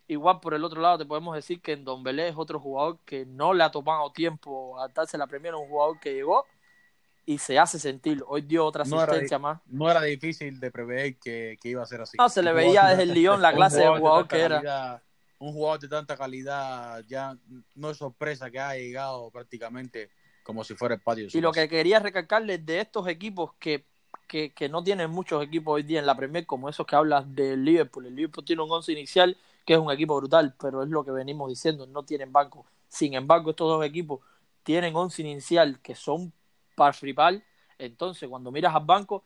igual 0.07 0.41
por 0.41 0.53
el 0.53 0.62
otro 0.64 0.83
lado 0.83 0.99
te 0.99 1.07
podemos 1.07 1.35
decir 1.35 1.62
que 1.62 1.73
en 1.73 1.85
Don 1.85 2.03
Belé 2.03 2.29
es 2.29 2.37
otro 2.37 2.61
jugador 2.61 2.99
que 3.07 3.25
no 3.25 3.55
le 3.55 3.64
ha 3.64 3.70
tomado 3.70 4.12
tiempo 4.12 4.79
adaptarse 4.79 5.16
a 5.16 5.18
la 5.18 5.27
Premier, 5.27 5.55
un 5.55 5.66
jugador 5.66 5.99
que 5.99 6.12
llegó 6.12 6.45
y 7.25 7.39
se 7.39 7.59
hace 7.59 7.79
sentir. 7.79 8.23
Hoy 8.27 8.43
dio 8.43 8.66
otra 8.66 8.83
asistencia 8.83 9.39
más. 9.39 9.61
No 9.66 9.91
era 9.91 10.03
difícil 10.03 10.61
de 10.61 10.70
prever 10.70 11.16
que, 11.16 11.57
iba 11.62 11.83
a 11.83 11.87
ser 11.87 12.03
así. 12.03 12.18
No, 12.18 12.29
se 12.29 12.43
le 12.43 12.53
veía 12.53 12.89
desde 12.89 13.05
el 13.05 13.14
Lyon 13.14 13.41
la 13.41 13.55
clase 13.55 13.81
de 13.81 13.89
jugador, 13.89 14.29
que 14.29 14.41
era. 14.41 15.03
Un 15.39 15.53
jugador 15.53 15.81
de 15.81 15.89
tanta 15.89 16.16
calidad, 16.16 17.03
ya 17.09 17.37
no 17.75 17.91
es 17.91 17.97
sorpresa 17.97 18.49
que 18.49 18.61
haya 18.61 18.81
llegado 18.81 19.29
prácticamente 19.33 20.11
como 20.43 20.64
si 20.64 20.74
fuera 20.74 20.95
el 20.95 21.01
patio. 21.01 21.28
y 21.32 21.40
lo 21.40 21.53
que 21.53 21.68
quería 21.68 21.99
recalcarles 22.01 22.64
de 22.64 22.80
estos 22.80 23.07
equipos 23.09 23.53
que, 23.59 23.84
que, 24.26 24.53
que, 24.53 24.68
no 24.68 24.82
tienen 24.82 25.11
muchos 25.11 25.43
equipos 25.43 25.74
hoy 25.74 25.82
día 25.82 25.99
en 25.99 26.07
la 26.07 26.16
Premier, 26.16 26.47
como 26.47 26.68
esos 26.68 26.86
que 26.86 26.97
hablas 26.97 27.32
del 27.34 27.64
Liverpool. 27.64 28.07
El 28.07 28.16
Liverpool 28.16 28.45
tiene 28.45 28.62
un 28.62 28.70
once 28.70 28.93
inicial 28.93 29.36
que 29.64 29.74
es 29.74 29.78
un 29.78 29.90
equipo 29.93 30.16
brutal, 30.16 30.55
pero 30.61 30.82
es 30.82 30.88
lo 30.88 31.05
que 31.05 31.12
venimos 31.12 31.49
diciendo, 31.49 31.86
no 31.86 32.03
tienen 32.05 32.32
banco. 32.32 32.66
Sin 32.88 33.14
embargo, 33.14 33.51
estos 33.51 33.68
dos 33.68 33.84
equipos 33.84 34.20
tienen 34.62 34.95
once 34.95 35.22
inicial 35.22 35.80
que 35.80 35.95
son 35.95 36.32
para 36.74 36.93
flipar. 36.93 37.43
Entonces, 37.78 38.28
cuando 38.28 38.51
miras 38.51 38.74
al 38.74 38.84
banco, 38.84 39.24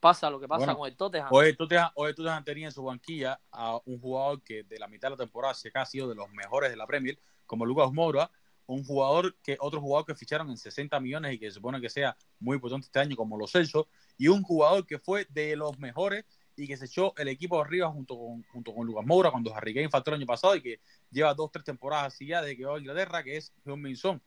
pasa 0.00 0.30
lo 0.30 0.40
que 0.40 0.48
pasa 0.48 0.74
con 0.74 0.88
el 0.88 0.96
Tottenham. 0.96 1.28
Hoy 1.30 1.48
el 1.48 1.56
Tottenham, 1.56 1.90
hoy 1.94 2.14
Tottenham 2.14 2.44
tenía 2.44 2.66
en 2.66 2.72
su 2.72 2.82
banquilla 2.82 3.40
a 3.50 3.78
un 3.84 4.00
jugador 4.00 4.42
que 4.42 4.62
de 4.62 4.78
la 4.78 4.88
mitad 4.88 5.08
de 5.08 5.16
la 5.16 5.24
temporada 5.24 5.54
se 5.54 5.70
ha 5.74 5.84
sido 5.84 6.08
de 6.08 6.14
los 6.14 6.30
mejores 6.30 6.70
de 6.70 6.76
la 6.76 6.86
Premier, 6.86 7.18
como 7.46 7.66
Lucas 7.66 7.92
Moura, 7.92 8.30
un 8.66 8.84
jugador 8.84 9.36
que 9.42 9.56
otro 9.60 9.80
jugador 9.80 10.06
que 10.06 10.14
ficharon 10.14 10.50
en 10.50 10.56
60 10.56 10.98
millones 11.00 11.34
y 11.34 11.38
que 11.38 11.46
se 11.46 11.54
supone 11.54 11.80
que 11.80 11.88
sea 11.88 12.16
muy 12.40 12.56
importante 12.56 12.86
este 12.86 12.98
año 12.98 13.16
como 13.16 13.36
los 13.38 13.52
Celso, 13.52 13.88
y 14.18 14.28
un 14.28 14.42
jugador 14.42 14.86
que 14.86 14.98
fue 14.98 15.26
de 15.30 15.56
los 15.56 15.78
mejores 15.78 16.24
y 16.56 16.66
que 16.66 16.76
se 16.76 16.86
echó 16.86 17.14
el 17.16 17.28
equipo 17.28 17.60
arriba 17.60 17.90
junto 17.90 18.16
con, 18.16 18.42
junto 18.44 18.74
con 18.74 18.86
Lucas 18.86 19.04
Moura 19.04 19.30
cuando 19.30 19.54
Harry 19.54 19.74
Kane 19.74 19.90
faltó 19.90 20.10
el 20.10 20.16
año 20.16 20.26
pasado 20.26 20.56
y 20.56 20.62
que 20.62 20.80
lleva 21.10 21.34
dos, 21.34 21.50
tres 21.52 21.64
temporadas 21.64 22.14
así 22.14 22.26
ya 22.26 22.40
desde 22.40 22.56
que 22.56 22.64
va 22.64 22.76
a 22.76 22.78
Inglaterra, 22.78 23.22
que 23.22 23.36
es 23.36 23.52
John 23.64 23.80
Minson. 23.80 24.20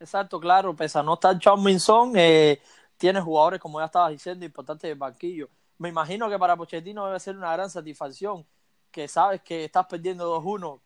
Exacto, 0.00 0.40
claro, 0.40 0.74
pese 0.74 0.98
a 0.98 1.02
no 1.02 1.14
estar 1.14 1.38
Chao 1.38 1.56
Minson, 1.56 2.12
eh, 2.16 2.60
tiene 2.96 3.20
jugadores, 3.20 3.60
como 3.60 3.78
ya 3.80 3.86
estabas 3.86 4.10
diciendo, 4.10 4.44
importantes 4.44 4.88
de 4.88 4.94
banquillo. 4.94 5.48
Me 5.78 5.90
imagino 5.90 6.28
que 6.30 6.38
para 6.38 6.56
Pochettino 6.56 7.06
debe 7.06 7.20
ser 7.20 7.36
una 7.36 7.52
gran 7.52 7.68
satisfacción 7.68 8.46
que 8.90 9.08
sabes 9.08 9.42
que 9.42 9.64
estás 9.64 9.86
perdiendo 9.86 10.40
2-1. 10.40 10.80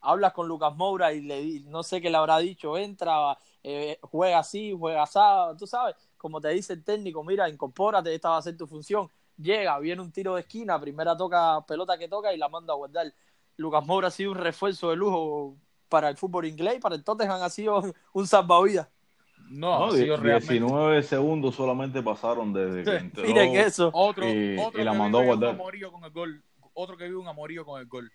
Hablas 0.00 0.32
con 0.32 0.46
Lucas 0.48 0.74
Moura 0.76 1.12
y 1.12 1.20
le 1.20 1.60
no 1.66 1.82
sé 1.82 2.00
qué 2.00 2.10
le 2.10 2.16
habrá 2.16 2.38
dicho, 2.38 2.76
entra, 2.76 3.36
eh, 3.62 3.98
juega 4.02 4.38
así, 4.38 4.74
juega 4.78 5.02
así, 5.02 5.18
tú 5.58 5.66
sabes, 5.66 5.96
como 6.16 6.40
te 6.40 6.48
dice 6.50 6.72
el 6.72 6.84
técnico, 6.84 7.24
mira, 7.24 7.48
incorpórate, 7.48 8.14
esta 8.14 8.30
va 8.30 8.38
a 8.38 8.42
ser 8.42 8.56
tu 8.56 8.66
función. 8.66 9.10
Llega, 9.36 9.78
viene 9.78 10.02
un 10.02 10.10
tiro 10.10 10.34
de 10.34 10.40
esquina, 10.40 10.80
primera 10.80 11.16
toca, 11.16 11.64
pelota 11.66 11.96
que 11.96 12.08
toca 12.08 12.32
y 12.32 12.38
la 12.38 12.48
manda 12.48 12.72
a 12.72 12.76
guardar. 12.76 13.12
Lucas 13.56 13.86
Moura 13.86 14.08
ha 14.08 14.10
sido 14.10 14.32
un 14.32 14.38
refuerzo 14.38 14.90
de 14.90 14.96
lujo 14.96 15.56
para 15.88 16.08
el 16.08 16.16
fútbol 16.16 16.46
inglés 16.46 16.80
para 16.80 16.94
el 16.94 17.04
Tottenham 17.04 17.42
ha 17.42 17.50
sido 17.50 17.82
un 18.12 18.26
salvavidas. 18.26 18.88
No, 19.50 19.86
no 19.86 19.92
19 19.92 21.02
segundos 21.02 21.54
solamente 21.54 22.02
pasaron 22.02 22.52
desde 22.52 22.84
que 22.84 22.96
entró. 22.96 23.24
Miren 23.24 23.56
eso. 23.56 23.90
Otro, 23.94 24.28
y, 24.28 24.58
otro 24.58 24.84
la 24.84 24.92
mandó 24.92 25.20
a 25.20 25.24
guardar. 25.24 25.56
con 25.56 26.04
el 26.04 26.10
gol. 26.10 26.44
Otro 26.74 26.96
que 26.96 27.04
vive 27.04 27.16
un 27.16 27.28
amorío 27.28 27.64
con 27.64 27.80
el 27.80 27.86
gol. 27.86 28.12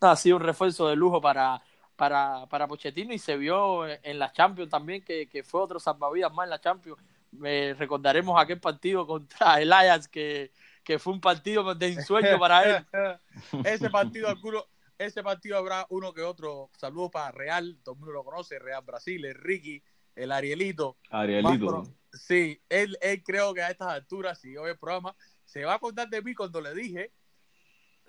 Ha 0.00 0.16
sido 0.16 0.36
un 0.36 0.42
refuerzo 0.42 0.88
de 0.88 0.96
lujo 0.96 1.20
para, 1.20 1.62
para, 1.96 2.46
para 2.46 2.68
Pochettino 2.68 3.12
y 3.12 3.18
se 3.18 3.36
vio 3.36 3.86
en 3.86 4.18
la 4.18 4.32
Champions 4.32 4.70
también 4.70 5.02
que, 5.02 5.28
que 5.28 5.42
fue 5.42 5.60
otro 5.60 5.80
salvavidas 5.80 6.32
más 6.32 6.44
en 6.44 6.50
la 6.50 6.60
Champions. 6.60 6.98
recordaremos 7.32 8.40
aquel 8.40 8.60
partido 8.60 9.06
contra 9.06 9.60
el 9.60 9.72
Ajax 9.72 10.08
que, 10.08 10.52
que 10.84 10.98
fue 10.98 11.12
un 11.12 11.20
partido 11.20 11.74
de 11.74 11.88
ensueño 11.88 12.38
para 12.38 12.62
él. 12.62 12.86
Ese 13.64 13.90
partido, 13.90 14.28
alguno, 14.28 14.64
ese 14.98 15.22
partido 15.22 15.56
habrá 15.58 15.86
uno 15.90 16.12
que 16.12 16.22
otro. 16.22 16.70
Saludos 16.76 17.10
para 17.12 17.30
Real, 17.30 17.78
todo 17.84 17.94
el 17.94 18.00
mundo 18.00 18.12
lo 18.12 18.24
conoce, 18.24 18.58
Real 18.58 18.82
Brasil, 18.84 19.24
el 19.24 19.34
Ricky, 19.34 19.82
el 20.16 20.32
Arielito. 20.32 20.96
Arielito. 21.10 21.84
sí, 22.12 22.60
él, 22.68 22.98
él 23.00 23.22
creo 23.22 23.54
que 23.54 23.62
a 23.62 23.70
estas 23.70 23.88
alturas, 23.88 24.40
si 24.40 24.56
hoy 24.56 24.70
el 24.70 24.78
programa, 24.78 25.14
se 25.44 25.64
va 25.64 25.72
a 25.72 25.76
acordar 25.76 26.08
de 26.08 26.20
mí 26.20 26.34
cuando 26.34 26.60
le 26.60 26.74
dije, 26.74 27.12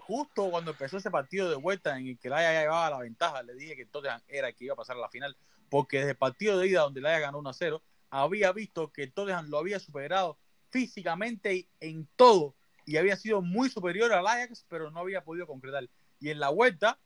justo 0.09 0.49
cuando 0.49 0.71
empezó 0.71 0.97
ese 0.97 1.11
partido 1.11 1.51
de 1.51 1.55
vuelta 1.55 1.95
en 1.95 2.07
el 2.07 2.17
que 2.17 2.29
la 2.29 2.37
haya 2.37 2.61
llevado 2.61 2.89
la 2.89 3.03
ventaja, 3.03 3.43
le 3.43 3.53
dije 3.53 3.75
que 3.75 3.83
entonces 3.83 4.11
era 4.27 4.47
el 4.47 4.55
que 4.55 4.65
iba 4.65 4.73
a 4.73 4.75
pasar 4.75 4.97
a 4.97 5.01
la 5.01 5.07
final, 5.07 5.37
porque 5.69 5.97
desde 5.97 6.11
el 6.11 6.17
partido 6.17 6.57
de 6.57 6.67
ida 6.67 6.81
donde 6.81 6.99
la 6.99 7.09
haya 7.09 7.19
ganó 7.19 7.37
1 7.37 7.47
a 7.47 7.53
0, 7.53 7.83
había 8.09 8.51
visto 8.51 8.91
que 8.91 9.05
Tottenham 9.05 9.49
lo 9.49 9.59
había 9.59 9.79
superado 9.79 10.39
físicamente 10.71 11.53
y 11.53 11.69
en 11.79 12.07
todo, 12.15 12.55
y 12.87 12.97
había 12.97 13.15
sido 13.17 13.43
muy 13.43 13.69
superior 13.69 14.11
al 14.11 14.25
Ajax, 14.25 14.65
pero 14.67 14.89
no 14.89 14.99
había 14.99 15.23
podido 15.23 15.45
concretar. 15.45 15.87
Y 16.19 16.31
en 16.31 16.39
la 16.39 16.49
vuelta, 16.49 16.97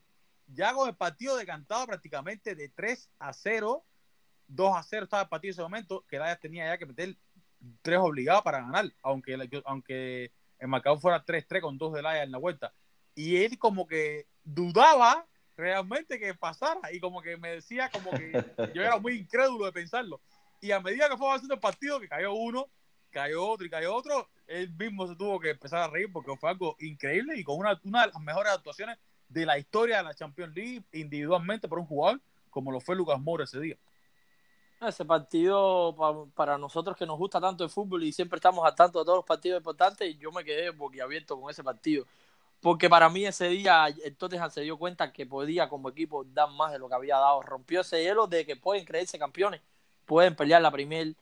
ya 0.46 0.72
con 0.72 0.88
el 0.88 0.96
partido 0.96 1.36
decantado 1.36 1.86
prácticamente 1.86 2.54
de 2.54 2.70
3 2.70 3.10
a 3.18 3.34
0, 3.34 3.84
2 4.48 4.76
a 4.78 4.82
0 4.82 5.04
estaba 5.04 5.24
el 5.24 5.28
partido 5.28 5.50
en 5.50 5.54
ese 5.56 5.62
momento, 5.62 6.06
que 6.08 6.16
el 6.16 6.22
Ajax 6.22 6.40
tenía 6.40 6.68
ya 6.68 6.78
que 6.78 6.86
meter 6.86 7.18
3 7.82 7.98
obligados 7.98 8.42
para 8.42 8.62
ganar, 8.62 8.90
aunque, 9.02 9.36
aunque 9.66 10.32
el 10.58 10.68
marcador 10.68 11.00
fuera 11.00 11.22
3-3 11.22 11.60
con 11.60 11.76
2 11.76 11.92
del 11.92 12.06
Ajax 12.06 12.24
en 12.24 12.32
la 12.32 12.38
vuelta. 12.38 12.72
Y 13.14 13.36
él 13.36 13.58
como 13.58 13.86
que 13.86 14.26
dudaba 14.44 15.26
realmente 15.56 16.18
que 16.18 16.34
pasara 16.34 16.92
y 16.92 17.00
como 17.00 17.22
que 17.22 17.36
me 17.36 17.50
decía 17.50 17.90
como 17.90 18.10
que 18.10 18.44
yo 18.74 18.82
era 18.82 18.98
muy 18.98 19.14
incrédulo 19.14 19.66
de 19.66 19.72
pensarlo. 19.72 20.20
Y 20.60 20.72
a 20.72 20.80
medida 20.80 21.08
que 21.08 21.16
fue 21.16 21.26
avanzando 21.26 21.54
el 21.54 21.60
partido, 21.60 22.00
que 22.00 22.08
cayó 22.08 22.32
uno, 22.32 22.68
cayó 23.10 23.46
otro 23.46 23.66
y 23.66 23.70
cayó 23.70 23.94
otro, 23.94 24.28
él 24.46 24.72
mismo 24.74 25.06
se 25.06 25.16
tuvo 25.16 25.38
que 25.38 25.50
empezar 25.50 25.80
a 25.80 25.88
reír 25.88 26.10
porque 26.12 26.36
fue 26.36 26.50
algo 26.50 26.76
increíble 26.80 27.38
y 27.38 27.44
con 27.44 27.56
una, 27.56 27.74
de 27.74 27.80
las 27.90 28.20
mejores 28.20 28.52
actuaciones 28.52 28.98
de 29.28 29.46
la 29.46 29.58
historia 29.58 29.98
de 29.98 30.02
la 30.02 30.14
Champions 30.14 30.54
League 30.54 30.82
individualmente 30.92 31.68
por 31.68 31.78
un 31.78 31.86
jugador 31.86 32.20
como 32.50 32.70
lo 32.70 32.80
fue 32.80 32.94
Lucas 32.94 33.20
Moura 33.20 33.44
ese 33.44 33.60
día. 33.60 33.76
Ese 34.80 35.04
partido 35.04 36.30
para 36.34 36.58
nosotros 36.58 36.96
que 36.96 37.06
nos 37.06 37.16
gusta 37.16 37.40
tanto 37.40 37.64
el 37.64 37.70
fútbol 37.70 38.04
y 38.04 38.12
siempre 38.12 38.36
estamos 38.36 38.64
al 38.66 38.74
tanto 38.74 38.98
de 38.98 39.04
todos 39.04 39.18
los 39.18 39.24
partidos 39.24 39.58
importantes, 39.58 40.16
yo 40.18 40.30
me 40.30 40.44
quedé 40.44 40.70
boquiabierto 40.70 41.40
con 41.40 41.50
ese 41.50 41.64
partido. 41.64 42.06
Porque 42.64 42.88
para 42.88 43.10
mí 43.10 43.26
ese 43.26 43.48
día 43.48 43.88
el 43.88 44.16
Tottenham 44.16 44.50
se 44.50 44.62
dio 44.62 44.78
cuenta 44.78 45.12
que 45.12 45.26
podía 45.26 45.68
como 45.68 45.90
equipo 45.90 46.24
dar 46.24 46.50
más 46.50 46.72
de 46.72 46.78
lo 46.78 46.88
que 46.88 46.94
había 46.94 47.18
dado. 47.18 47.42
Rompió 47.42 47.82
ese 47.82 48.02
hielo 48.02 48.26
de 48.26 48.46
que 48.46 48.56
pueden 48.56 48.86
creerse 48.86 49.18
campeones, 49.18 49.60
pueden 50.06 50.34
pelear 50.34 50.62
la 50.62 50.70
Premier, 50.70 51.14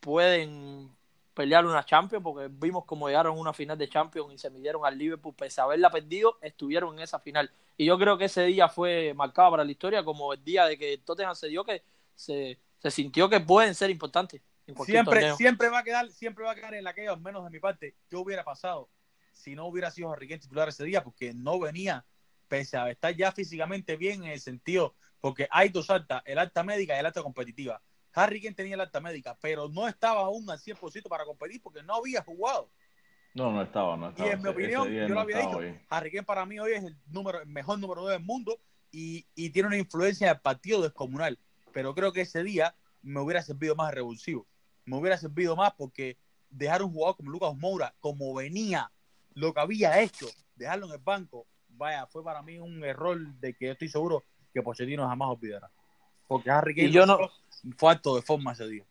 pueden 0.00 0.90
pelear 1.32 1.64
una 1.64 1.84
Champions, 1.84 2.24
porque 2.24 2.48
vimos 2.50 2.84
como 2.86 3.06
llegaron 3.06 3.36
a 3.36 3.40
una 3.40 3.52
final 3.52 3.78
de 3.78 3.88
Champions 3.88 4.34
y 4.34 4.38
se 4.38 4.50
midieron 4.50 4.84
al 4.84 4.98
Liverpool, 4.98 5.32
pese 5.32 5.60
a 5.60 5.64
haberla 5.64 5.90
perdido, 5.90 6.38
estuvieron 6.42 6.94
en 6.94 7.04
esa 7.04 7.20
final. 7.20 7.48
Y 7.76 7.84
yo 7.84 7.96
creo 7.96 8.18
que 8.18 8.24
ese 8.24 8.42
día 8.42 8.68
fue 8.68 9.14
marcado 9.14 9.52
para 9.52 9.64
la 9.64 9.70
historia 9.70 10.02
como 10.02 10.32
el 10.32 10.42
día 10.42 10.66
de 10.66 10.76
que 10.76 10.98
Tottenham 10.98 11.36
se 11.36 11.46
dio 11.46 11.62
que 11.62 11.84
se, 12.16 12.58
se 12.78 12.90
sintió 12.90 13.28
que 13.28 13.38
pueden 13.38 13.76
ser 13.76 13.90
importantes. 13.90 14.42
siempre, 14.84 15.34
siempre 15.34 15.68
va 15.68 15.78
a 15.78 15.84
quedar, 15.84 16.10
siempre 16.10 16.44
va 16.44 16.50
a 16.50 16.54
quedar 16.56 16.74
en 16.74 16.82
la 16.82 16.92
que, 16.92 17.06
al 17.06 17.20
menos 17.20 17.44
de 17.44 17.50
mi 17.50 17.60
parte, 17.60 17.94
yo 18.10 18.22
hubiera 18.22 18.42
pasado 18.42 18.88
si 19.34 19.54
no 19.54 19.66
hubiera 19.66 19.90
sido 19.90 20.10
Harry 20.10 20.28
Kane 20.28 20.40
titular 20.40 20.68
ese 20.68 20.84
día, 20.84 21.04
porque 21.04 21.34
no 21.34 21.58
venía, 21.58 22.06
pese 22.48 22.76
a 22.76 22.90
estar 22.90 23.14
ya 23.14 23.32
físicamente 23.32 23.96
bien 23.96 24.24
en 24.24 24.30
el 24.30 24.40
sentido, 24.40 24.94
porque 25.20 25.46
hay 25.50 25.68
dos 25.68 25.90
altas, 25.90 26.22
el 26.24 26.38
alta 26.38 26.62
médica 26.62 26.96
y 26.96 27.00
el 27.00 27.06
alta 27.06 27.22
competitiva. 27.22 27.82
Harry 28.12 28.40
Kane 28.40 28.54
tenía 28.54 28.76
la 28.76 28.84
alta 28.84 29.00
médica, 29.00 29.36
pero 29.40 29.68
no 29.68 29.88
estaba 29.88 30.20
aún 30.20 30.48
al 30.48 30.58
100% 30.58 31.08
para 31.08 31.24
competir 31.24 31.60
porque 31.60 31.82
no 31.82 31.96
había 31.96 32.22
jugado. 32.22 32.70
No, 33.34 33.50
no 33.50 33.62
estaba, 33.62 33.96
no 33.96 34.10
estaba. 34.10 34.28
Y 34.28 34.32
en 34.32 34.42
mi 34.42 34.48
opinión, 34.48 34.88
yo 34.88 35.08
lo 35.08 35.20
había 35.20 35.38
dicho, 35.38 35.60
Harry 35.88 36.12
Kane 36.12 36.22
para 36.22 36.46
mí 36.46 36.58
hoy 36.60 36.72
es 36.72 36.84
el, 36.84 36.96
número, 37.06 37.40
el 37.40 37.48
mejor 37.48 37.80
número 37.80 38.02
9 38.02 38.18
del 38.18 38.24
mundo 38.24 38.60
y, 38.92 39.26
y 39.34 39.50
tiene 39.50 39.66
una 39.66 39.76
influencia 39.76 40.28
del 40.28 40.40
partido 40.40 40.80
descomunal. 40.80 41.38
Pero 41.72 41.94
creo 41.94 42.12
que 42.12 42.20
ese 42.20 42.44
día 42.44 42.76
me 43.02 43.20
hubiera 43.20 43.42
servido 43.42 43.74
más 43.74 43.92
revulsivo. 43.92 44.46
Me 44.84 44.96
hubiera 44.96 45.18
servido 45.18 45.56
más 45.56 45.72
porque 45.76 46.16
dejar 46.50 46.82
un 46.82 46.92
jugador 46.92 47.16
como 47.16 47.30
Lucas 47.30 47.56
Moura, 47.56 47.94
como 47.98 48.32
venía, 48.34 48.92
lo 49.34 49.52
que 49.52 49.60
había 49.60 50.00
hecho, 50.00 50.26
dejarlo 50.56 50.86
en 50.86 50.92
el 50.92 50.98
banco, 50.98 51.46
vaya, 51.68 52.06
fue 52.06 52.22
para 52.22 52.42
mí 52.42 52.58
un 52.58 52.84
error 52.84 53.18
de 53.18 53.54
que 53.54 53.72
estoy 53.72 53.88
seguro 53.88 54.24
que 54.52 54.62
Pochettino 54.62 55.06
jamás 55.06 55.28
olvidará. 55.28 55.70
Porque 56.26 56.50
Harry 56.50 56.74
Kane 56.74 56.90
yo 56.90 57.06
no, 57.06 57.18
fue 57.76 57.94
de 57.96 58.22
forma 58.22 58.52
ese 58.52 58.68
día. 58.68 58.84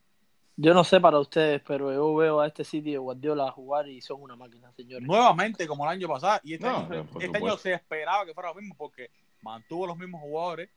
Yo 0.56 0.74
no 0.74 0.84
sé 0.84 1.00
para 1.00 1.20
ustedes, 1.20 1.62
pero 1.66 1.91
yo 1.91 2.14
veo 2.14 2.39
a 2.39 2.48
este 2.48 2.64
sitio 2.64 2.91
de 2.91 2.98
Guardiola 3.00 3.52
jugar 3.52 3.88
y 3.88 4.02
son 4.02 4.22
una 4.22 4.36
máquina, 4.36 4.72
señores. 4.74 5.08
Nuevamente, 5.08 5.66
como 5.66 5.84
el 5.86 5.89
año 5.89 6.08
pasado, 6.08 6.39
y 6.44 6.54
este, 6.54 6.68
año, 6.68 7.08
este 7.20 7.38
año, 7.38 7.58
se 7.58 7.74
esperaba 7.74 8.24
que 8.26 8.36
fuera 8.36 8.50
lo 8.50 8.56
mismo 8.56 8.76
porque 8.78 9.10
mantuvo 9.41 9.88
los 9.88 9.98
mismos 9.98 10.22
jugadores, 10.22 10.70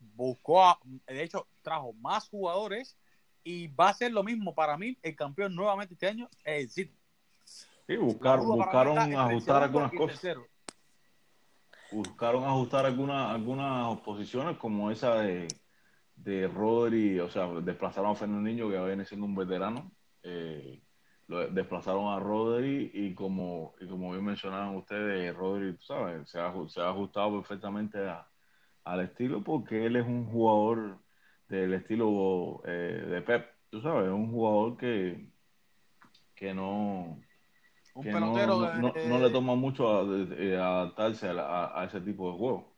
buscó, 0.00 0.76
de 1.06 1.22
hecho, 1.22 1.46
trajo 1.62 1.92
más 1.92 2.28
jugadores 2.28 2.96
y 3.44 3.68
va 3.68 3.90
a 3.90 3.94
ser 3.94 4.10
lo 4.10 4.24
mismo 4.24 4.54
para 4.54 4.76
mí. 4.76 4.98
El 5.02 5.14
campeón 5.14 5.54
nuevamente 5.54 5.94
este 5.94 6.08
año 6.08 6.28
es 6.44 6.62
el 6.62 6.70
City. 6.70 7.01
Sí, 7.92 7.98
buscaron, 7.98 8.46
buscaron 8.46 8.98
ajustar 8.98 9.62
algunas 9.62 9.92
cosas. 9.92 10.36
Buscaron 11.90 12.44
ajustar 12.44 12.86
algunas, 12.86 13.34
algunas 13.34 13.98
posiciones 14.00 14.56
como 14.56 14.90
esa 14.90 15.16
de 15.16 15.48
de 16.16 16.48
Rodri, 16.48 17.18
o 17.20 17.28
sea, 17.28 17.48
desplazaron 17.60 18.12
a 18.12 18.14
Fernandinho, 18.14 18.70
que 18.70 18.78
viene 18.78 19.04
siendo 19.04 19.26
un 19.26 19.34
veterano, 19.34 19.92
eh, 20.22 20.80
desplazaron 21.50 22.12
a 22.12 22.20
Rodri 22.20 22.90
y 22.92 23.14
como, 23.14 23.74
y 23.80 23.86
como 23.86 24.12
bien 24.12 24.24
mencionaron 24.24 24.76
ustedes, 24.76 25.34
Rodri, 25.34 25.76
¿sabes? 25.80 26.28
Se 26.28 26.38
ha, 26.38 26.52
se 26.68 26.80
ha 26.80 26.90
ajustado 26.90 27.40
perfectamente 27.40 27.98
al 28.84 29.00
estilo 29.00 29.42
porque 29.42 29.86
él 29.86 29.96
es 29.96 30.06
un 30.06 30.26
jugador 30.26 30.98
del 31.48 31.74
estilo 31.74 32.62
eh, 32.66 33.04
de 33.08 33.22
Pep, 33.22 33.50
tú 33.70 33.80
sabes, 33.80 34.10
un 34.10 34.30
jugador 34.30 34.76
que, 34.76 35.28
que 36.34 36.54
no... 36.54 37.18
que 38.00 38.10
no, 38.10 38.92
no, 39.08 39.18
le 39.18 39.30
toma 39.30 39.54
mucho 39.54 39.88
a, 39.88 40.00
adaptarse 40.00 41.28
a, 41.28 41.80
a, 41.80 41.84
ese 41.84 42.00
tipo 42.00 42.32
de 42.32 42.38
juego. 42.38 42.72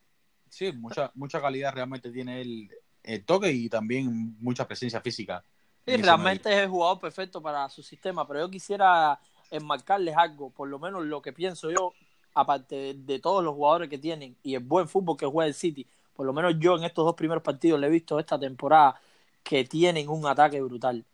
Sí, 0.49 0.73
mucha, 0.73 1.11
mucha 1.15 1.41
calidad 1.41 1.73
realmente 1.73 2.11
tiene 2.11 2.41
él 2.41 2.71
el 3.05 3.25
toque 3.25 3.53
y 3.53 3.69
también 3.69 4.37
mucha 4.41 4.67
presencia 4.67 5.01
física. 5.01 5.45
Sí, 5.87 5.97
realmente 5.99 6.51
es 6.51 6.61
el 6.61 6.69
jugador 6.69 6.99
perfecto 6.99 7.43
para 7.43 7.69
su 7.69 7.83
sistema, 7.83 8.27
pero 8.27 8.41
yo 8.41 8.51
quisiera 8.51 9.21
enmarcarles 9.51 10.17
algo, 10.17 10.51
por 10.51 10.69
lo 10.69 10.79
menos 10.79 11.05
lo 11.05 11.21
que 11.21 11.33
pienso 11.33 11.71
yo, 11.71 11.93
aparte 12.33 12.95
de, 12.95 13.19
todos 13.19 13.45
los 13.45 13.55
jugadores 13.55 13.91
que 13.91 13.99
tienen 13.99 14.35
y 14.43 14.55
el 14.55 14.65
buen 14.65 14.89
fútbol 14.89 15.17
que 15.17 15.27
juega 15.27 15.47
el 15.47 15.55
City, 15.55 15.87
por 16.15 16.25
lo 16.25 16.33
menos 16.33 16.55
yo 16.59 16.77
en 16.77 16.85
estos 16.85 17.05
dos 17.05 17.15
primeros 17.15 17.43
partidos 17.43 17.79
le 17.79 17.87
he 17.87 17.91
visto 17.91 18.19
esta 18.19 18.39
temporada 18.39 18.99
que 19.43 19.65
tienen 19.65 20.09
un 20.09 20.27
ataque 20.27 20.61
brutal. 20.63 21.05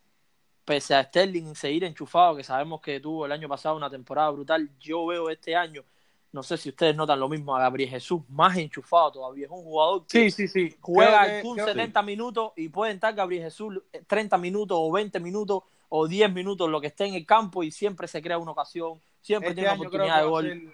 Pese 0.71 0.95
a 0.95 1.03
Sterling 1.03 1.53
seguir 1.53 1.83
enchufado, 1.83 2.37
que 2.37 2.45
sabemos 2.45 2.79
que 2.79 3.01
tuvo 3.01 3.25
el 3.25 3.33
año 3.33 3.49
pasado 3.49 3.75
una 3.75 3.89
temporada 3.89 4.29
brutal, 4.29 4.69
yo 4.79 5.05
veo 5.05 5.29
este 5.29 5.53
año 5.53 5.83
no 6.31 6.43
sé 6.43 6.55
si 6.55 6.69
ustedes 6.69 6.95
notan 6.95 7.19
lo 7.19 7.27
mismo 7.27 7.53
a 7.53 7.59
Gabriel 7.59 7.89
Jesús, 7.89 8.21
más 8.29 8.57
enchufado 8.57 9.11
todavía. 9.11 9.47
Es 9.47 9.51
un 9.51 9.63
jugador 9.63 10.05
que 10.07 10.31
sí, 10.31 10.47
sí, 10.47 10.73
juega 10.79 11.41
un 11.43 11.57
70 11.57 12.01
minutos 12.03 12.53
y 12.55 12.69
puede 12.69 12.93
estar 12.93 13.13
Gabriel 13.13 13.43
Jesús 13.43 13.81
30 14.07 14.37
minutos 14.37 14.77
o 14.79 14.89
20 14.93 15.19
minutos 15.19 15.63
o 15.89 16.07
10 16.07 16.31
minutos, 16.31 16.69
lo 16.69 16.79
que 16.79 16.87
esté 16.87 17.05
en 17.05 17.15
el 17.15 17.25
campo 17.25 17.63
y 17.63 17.71
siempre 17.71 18.07
se 18.07 18.21
crea 18.21 18.37
una 18.37 18.51
ocasión, 18.51 19.01
siempre 19.19 19.49
este 19.49 19.61
tiene 19.61 19.73
una 19.73 19.81
oportunidad 19.81 20.21
de 20.21 20.25
gol. 20.25 20.71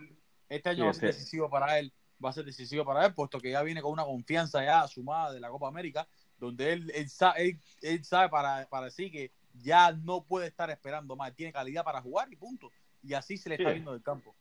este 0.48 0.70
año 0.70 0.86
va 0.86 0.92
a 0.92 0.94
ser 0.94 1.08
decisivo 1.08 1.50
para 1.50 1.80
él, 1.80 1.92
va 2.24 2.30
a 2.30 2.34
ser 2.34 2.46
decisivo 2.46 2.86
para 2.86 3.08
él, 3.08 3.16
puesto 3.16 3.40
que 3.40 3.50
ya 3.50 3.64
viene 3.64 3.82
con 3.82 3.94
una 3.94 4.06
confianza 4.06 4.64
ya 4.64 4.88
sumada 4.88 5.34
de 5.34 5.40
la 5.40 5.50
Copa 5.50 5.68
América, 5.68 6.08
donde 6.38 6.74
él, 6.74 6.92
él, 6.94 7.10
sabe, 7.10 7.60
él, 7.82 8.06
sabe 8.06 8.30
para, 8.30 8.68
para 8.70 8.92
sí 8.92 9.10
que 9.10 9.32
ya 9.62 9.92
no 9.92 10.24
puede 10.24 10.48
estar 10.48 10.70
esperando 10.70 11.16
más, 11.16 11.36
tiene 11.36 11.52
calidad 11.54 11.84
para 11.84 12.02
jugar 12.02 12.32
y 12.32 12.36
punto. 12.36 12.72
Y 13.04 13.14
así 13.14 13.38
se 13.38 13.50
le 13.50 13.56
está 13.56 13.72
viendo 13.72 13.94
del 13.94 14.02
campo. 14.02 14.36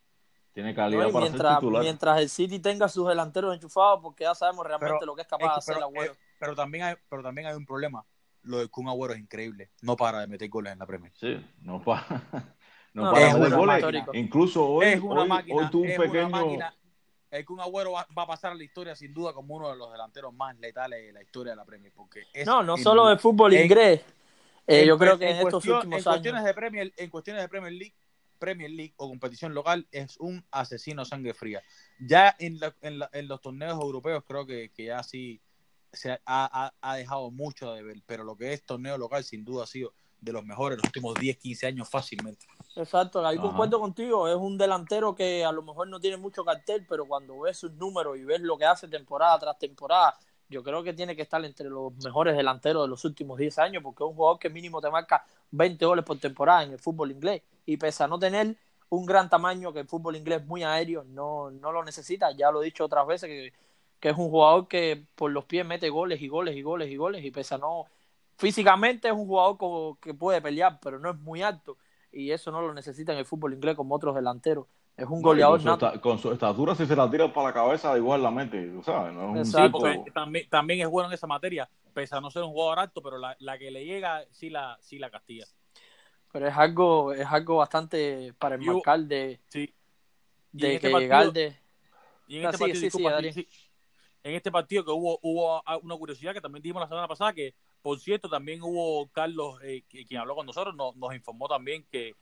Tiene 0.57 0.75
calidad 0.75 1.11
para 1.11 1.27
mientras, 1.27 1.53
ser 1.53 1.61
titular. 1.61 1.83
Mientras 1.83 2.19
el 2.19 2.29
City 2.31 2.59
tenga 2.59 2.89
sus 2.89 3.07
delanteros 3.07 3.55
enchufados, 3.55 4.01
porque 4.03 4.25
ya 4.25 4.35
sabemos 4.35 4.67
realmente 4.67 5.05
lo 5.05 5.15
que 5.15 5.21
es 5.21 5.29
capaz 5.29 5.53
de 5.53 5.59
hacer 5.59 5.75
pero, 5.75 5.87
Agüero. 5.87 6.13
Eh, 6.15 6.17
pero, 6.41 6.55
también 6.55 6.85
hay, 6.85 6.95
pero 7.11 7.23
también 7.23 7.47
hay 7.47 7.55
un 7.55 7.67
problema. 7.67 8.07
Lo 8.43 8.59
de 8.59 8.69
Kun 8.69 8.89
Agüero 8.89 9.13
es 9.13 9.21
increíble. 9.21 9.71
No 9.83 9.97
para 9.97 10.21
de 10.21 10.29
meter 10.29 10.49
goles 10.49 10.73
en 10.73 10.79
la 10.79 10.87
Premier. 10.87 11.13
Sí, 11.15 11.45
no 11.61 11.83
para. 11.83 12.07
No, 12.95 13.13
para 13.13 13.35
de 13.35 13.41
meter 13.41 13.59
goles. 13.59 14.05
Incluso 14.15 14.67
hoy, 14.67 14.87
es 14.87 15.01
una 15.03 15.21
hoy, 15.21 15.29
máquina, 15.29 15.57
hoy 15.57 15.71
tuvo 15.71 15.83
un 15.83 15.97
pequeño. 15.97 16.59
el 17.31 17.45
Kun 17.45 17.61
Agüero 17.61 17.93
va, 17.93 18.07
va, 18.17 18.23
a 18.23 18.27
pasar 18.27 18.53
a 18.53 18.55
la 18.55 18.65
historia 18.65 18.97
sin 18.97 19.13
duda 19.13 19.35
como 19.35 19.55
uno 19.57 19.69
de 19.69 19.77
los 19.77 19.93
delanteros 19.93 20.33
más 20.33 20.59
letales 20.59 21.03
de 21.05 21.13
la 21.13 21.23
historia 21.23 21.53
de 21.53 21.57
la 21.57 21.67
Premier. 21.67 21.93
Porque 21.95 22.23
no, 22.47 22.63
no 22.63 22.79
solo 22.79 23.09
de 23.09 23.19
fútbol 23.19 23.53
inglés. 23.53 24.03
Eh, 24.67 24.85
yo 24.87 24.99
creo 24.99 25.19
que 25.19 25.31
en, 25.31 25.37
estos 25.37 25.65
últimos 25.67 25.99
en 25.99 26.05
cuestiones 26.05 26.45
De 26.45 26.55
Premier, 26.55 26.93
en 26.97 27.11
cuestiones 27.11 27.43
de 27.43 27.49
Premier 27.49 27.73
League 27.73 27.95
Premier 28.39 28.71
League 28.71 28.95
o 28.97 29.09
competición 29.09 29.55
local 29.55 29.87
es 29.91 30.17
un 30.19 30.45
asesino 30.51 31.05
sangre 31.05 31.35
fría. 31.35 31.63
Ya 31.99 32.35
en, 32.39 32.59
en, 32.83 33.29
los 33.29 33.41
torneos 33.41 33.81
europeos 33.81 34.25
creo 34.27 34.47
que, 34.47 34.71
que 34.71 34.87
ya 34.87 35.03
sí 35.03 35.41
se 35.93 36.21
ha, 36.27 36.73
dejado 36.97 37.31
mucho 37.31 37.73
de 37.73 37.83
ver, 37.83 38.03
pero 38.07 38.25
lo 38.25 38.37
que 38.37 38.53
es 38.53 38.65
torneo 38.65 38.99
local 38.99 39.25
sin 39.25 39.45
duda 39.45 39.65
ha 39.65 39.67
sido 39.67 39.93
de 40.21 40.33
los 40.33 40.45
mejores 40.45 40.79
los 40.79 40.87
últimos 40.87 41.15
10, 41.15 41.39
15 41.39 41.67
años 41.67 41.89
fácilmente. 41.89 42.47
Exacto, 42.75 43.25
ahí 43.27 43.39
concuerdo 43.39 43.81
contigo, 43.81 44.29
es 44.29 44.37
un 44.37 44.59
delantero 44.59 45.15
que 45.15 45.45
a 45.45 45.53
lo 45.53 45.63
mejor 45.63 45.89
no 45.89 46.01
tiene 46.01 46.17
mucho 46.17 46.45
cartel, 46.45 46.85
pero 46.89 47.07
cuando 47.07 47.41
ves 47.41 47.59
sus 47.59 47.73
números 47.73 48.19
y 48.19 48.25
ves 48.25 48.41
lo 48.41 48.59
que 48.59 48.65
hace 48.65 48.89
temporada 48.89 49.39
tras 49.39 49.59
temporada, 49.59 50.19
yo 50.49 50.63
creo 50.63 50.83
que 50.83 50.93
tiene 50.93 51.17
que 51.17 51.23
estar 51.23 51.45
entre 51.45 51.69
los 51.69 51.93
mejores 52.05 52.37
delanteros 52.37 52.85
de 52.85 52.89
los 52.89 53.05
últimos 53.05 53.39
10 53.39 53.59
años, 53.59 53.83
porque 53.83 54.05
es 54.05 54.09
un 54.09 54.15
jugador 54.15 54.39
que 54.39 54.51
mínimo 54.51 54.81
te 54.81 54.91
marca 54.91 55.25
20 55.51 55.85
goles 55.85 56.05
por 56.05 56.19
temporada 56.19 56.63
en 56.63 56.73
el 56.73 56.79
fútbol 56.79 57.11
inglés. 57.11 57.43
Y 57.65 57.77
pese 57.77 58.05
a 58.05 58.09
no 58.09 58.19
tener 58.19 58.57
un 58.89 59.07
gran 59.07 59.29
tamaño, 59.29 59.73
que 59.73 59.81
el 59.81 59.89
fútbol 59.89 60.17
inglés 60.17 60.43
es 60.43 60.47
muy 60.47 60.63
aéreo, 60.63 61.05
no, 61.05 61.51
no 61.51 61.73
lo 61.73 61.85
necesita. 61.85 62.31
Ya 62.33 62.51
lo 62.51 62.63
he 62.63 62.67
dicho 62.67 62.85
otras 62.85 63.07
veces, 63.07 63.29
que, 63.29 63.53
que 63.99 64.09
es 64.11 64.17
un 64.17 64.31
jugador 64.31 64.69
que 64.69 65.05
por 65.17 65.31
los 65.33 65.45
pies 65.45 65.67
mete 65.67 65.89
goles 65.91 66.21
y 66.23 66.29
goles 66.29 66.57
y 66.57 66.63
goles 66.63 66.89
y 66.91 66.97
goles. 66.97 67.25
Y 67.25 67.31
pese 67.31 67.57
a 67.57 67.59
no. 67.59 67.87
Físicamente 68.39 69.09
es 69.09 69.15
un 69.15 69.27
jugador 69.27 69.99
que 70.01 70.15
puede 70.15 70.41
pelear, 70.41 70.79
pero 70.81 70.99
no 70.99 71.11
es 71.11 71.19
muy 71.19 71.43
alto. 71.43 71.77
Y 72.13 72.31
eso 72.31 72.51
no 72.53 72.63
lo 72.63 72.73
necesita 72.73 73.13
en 73.13 73.19
el 73.19 73.27
fútbol 73.27 73.55
inglés 73.55 73.75
como 73.77 73.95
otros 73.95 74.15
delanteros. 74.15 74.67
Es 74.97 75.07
un 75.07 75.21
goleador 75.21 75.61
con, 76.01 76.19
su 76.19 76.33
estatura, 76.33 76.75
si 76.75 76.87
se 76.87 76.97
la 76.97 77.11
tira 77.11 77.31
para 77.31 77.49
la 77.49 77.53
cabeza, 77.53 77.97
igual 77.99 78.23
la 78.23 78.31
mete, 78.31 78.73
¿sabes? 78.83 79.13
No 79.13 79.39
es 79.39 79.55
un 79.55 80.13
también, 80.15 80.49
también, 80.49 80.81
es 80.81 80.89
bueno 80.89 81.11
en 81.11 81.15
esa 81.15 81.27
materia, 81.27 81.69
pese 81.93 82.17
a 82.17 82.21
no 82.21 82.31
ser 82.31 82.45
un 82.45 82.53
jugador 82.53 82.79
alto, 82.79 83.03
pero 83.03 83.19
la, 83.19 83.37
la 83.41 83.59
que 83.59 83.71
le 83.71 83.85
llega 83.85 84.25
sí 84.31 84.49
la, 84.49 84.79
sí 84.81 84.99
la 84.99 85.11
castiga. 85.11 85.47
Pero 86.33 86.49
es 86.49 86.57
algo, 86.57 87.13
es 87.13 87.27
algo 87.27 87.57
bastante 87.57 88.33
para 88.39 88.55
enmarcar 88.55 89.01
de, 89.01 89.39
sí. 89.49 89.75
de 90.53 90.77
este 90.77 90.91
que 90.91 90.99
llegar 90.99 91.31
de... 91.31 91.55
Y 92.27 92.39
en, 92.39 92.47
este 92.47 92.59
partido, 93.03 93.45
en 94.23 94.35
este 94.35 94.51
partido 94.51 94.85
que 94.85 94.91
hubo, 94.91 95.19
hubo 95.23 95.63
una 95.83 95.97
curiosidad 95.97 96.33
que 96.33 96.41
también 96.41 96.63
dijimos 96.63 96.81
la 96.81 96.89
semana 96.89 97.07
pasada, 97.07 97.35
que 97.35 97.55
Por 97.83 98.01
cierto, 98.01 98.31
también 98.31 98.63
hubo 98.63 99.09
Carlos, 99.13 99.61
eh, 99.63 99.85
quien 99.89 100.21
habló 100.21 100.35
con 100.35 100.47
nosotros, 100.47 100.75
nos, 100.75 100.97
nos 100.97 101.15
informó 101.15 101.49
también 101.49 101.87
que, 101.91 102.15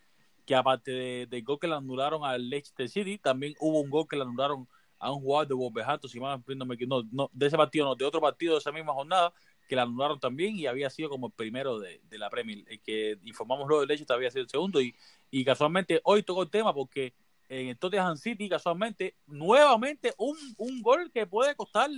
que 0.46 0.54
aparte 0.54 0.90
del 0.90 1.28
de 1.30 1.40
gol 1.42 1.58
que 1.58 1.66
le 1.66 1.74
anularon 1.74 2.24
al 2.24 2.48
Leicester 2.48 2.88
City, 2.88 3.18
también 3.18 3.54
hubo 3.60 3.80
un 3.80 3.90
gol 3.90 4.06
que 4.08 4.16
le 4.16 4.22
anularon 4.22 4.68
a 4.98 5.12
un 5.12 5.20
jugador 5.20 5.48
de 5.48 5.54
Wolverhampton, 5.54 6.10
si 6.10 6.18
no, 6.18 6.36
no, 6.56 7.02
no, 7.12 7.30
de 7.32 7.46
ese 7.46 7.56
partido, 7.56 7.84
no, 7.84 7.94
de 7.94 8.04
otro 8.04 8.20
partido 8.20 8.54
de 8.54 8.58
esa 8.58 8.72
misma 8.72 8.92
jornada, 8.92 9.32
que 9.68 9.76
la 9.76 9.82
anularon 9.82 10.20
también 10.20 10.56
y 10.56 10.66
había 10.66 10.90
sido 10.90 11.08
como 11.08 11.28
el 11.28 11.32
primero 11.32 11.78
de, 11.78 12.00
de 12.08 12.18
la 12.18 12.30
Premier. 12.30 12.64
El 12.68 12.80
que 12.80 13.18
informamos 13.24 13.66
luego 13.66 13.80
del 13.80 13.88
Leicester 13.88 14.16
había 14.16 14.30
sido 14.30 14.42
el 14.42 14.48
segundo 14.48 14.80
y, 14.80 14.94
y 15.30 15.44
casualmente 15.44 16.00
hoy 16.04 16.22
tocó 16.22 16.42
el 16.42 16.50
tema 16.50 16.72
porque 16.72 17.14
en 17.48 17.68
el 17.68 17.78
Tottenham 17.78 18.16
City, 18.16 18.48
casualmente, 18.48 19.16
nuevamente 19.26 20.14
un, 20.18 20.36
un 20.56 20.82
gol 20.82 21.10
que 21.12 21.26
puede 21.26 21.54
costar, 21.54 21.90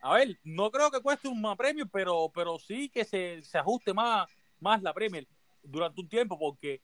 a 0.00 0.14
ver, 0.14 0.38
no 0.44 0.70
creo 0.70 0.90
que 0.90 1.00
cueste 1.00 1.28
un 1.28 1.40
más 1.40 1.56
premio, 1.56 1.86
pero, 1.86 2.30
pero 2.34 2.58
sí 2.58 2.88
que 2.88 3.04
se, 3.04 3.42
se 3.42 3.58
ajuste 3.58 3.94
más, 3.94 4.28
más 4.60 4.82
la 4.82 4.92
Premier 4.92 5.26
durante 5.62 6.00
un 6.00 6.08
tiempo, 6.08 6.38
porque 6.38 6.80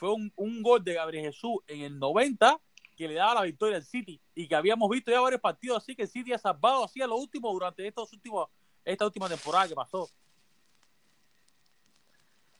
fue 0.00 0.14
un, 0.14 0.32
un 0.36 0.62
gol 0.62 0.82
de 0.82 0.94
Gabriel 0.94 1.26
Jesús 1.26 1.58
en 1.66 1.82
el 1.82 1.98
90 1.98 2.58
que 2.96 3.06
le 3.06 3.14
daba 3.14 3.34
la 3.34 3.42
victoria 3.42 3.76
al 3.76 3.84
City 3.84 4.18
y 4.34 4.48
que 4.48 4.54
habíamos 4.54 4.88
visto 4.88 5.10
ya 5.10 5.20
varios 5.20 5.42
partidos 5.42 5.82
así 5.82 5.94
que 5.94 6.02
el 6.02 6.08
City 6.08 6.32
ha 6.32 6.38
salvado 6.38 6.84
así 6.84 7.02
a 7.02 7.06
lo 7.06 7.16
último 7.16 7.52
durante 7.52 7.86
estos 7.86 8.10
últimos, 8.14 8.48
esta 8.82 9.04
última 9.04 9.28
temporada 9.28 9.68
que 9.68 9.74
pasó. 9.74 10.08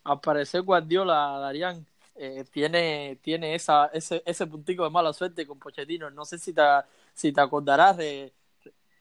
Al 0.05 0.21
parecer 0.21 0.61
Guardiola, 0.61 1.39
Darían, 1.41 1.87
eh, 2.15 2.45
tiene, 2.51 3.19
tiene 3.23 3.55
esa, 3.55 3.87
ese, 3.87 4.23
ese 4.27 4.47
puntico 4.47 4.85
de 4.85 4.91
mala 4.91 5.15
suerte 5.15 5.47
con 5.47 5.59
Pochettino. 5.59 6.11
No 6.11 6.27
sé 6.27 6.39
si 6.39 6.53
te, 6.53 6.63
si 7.15 7.33
te 7.33 7.41
acordarás 7.41 7.97
de, 7.97 8.35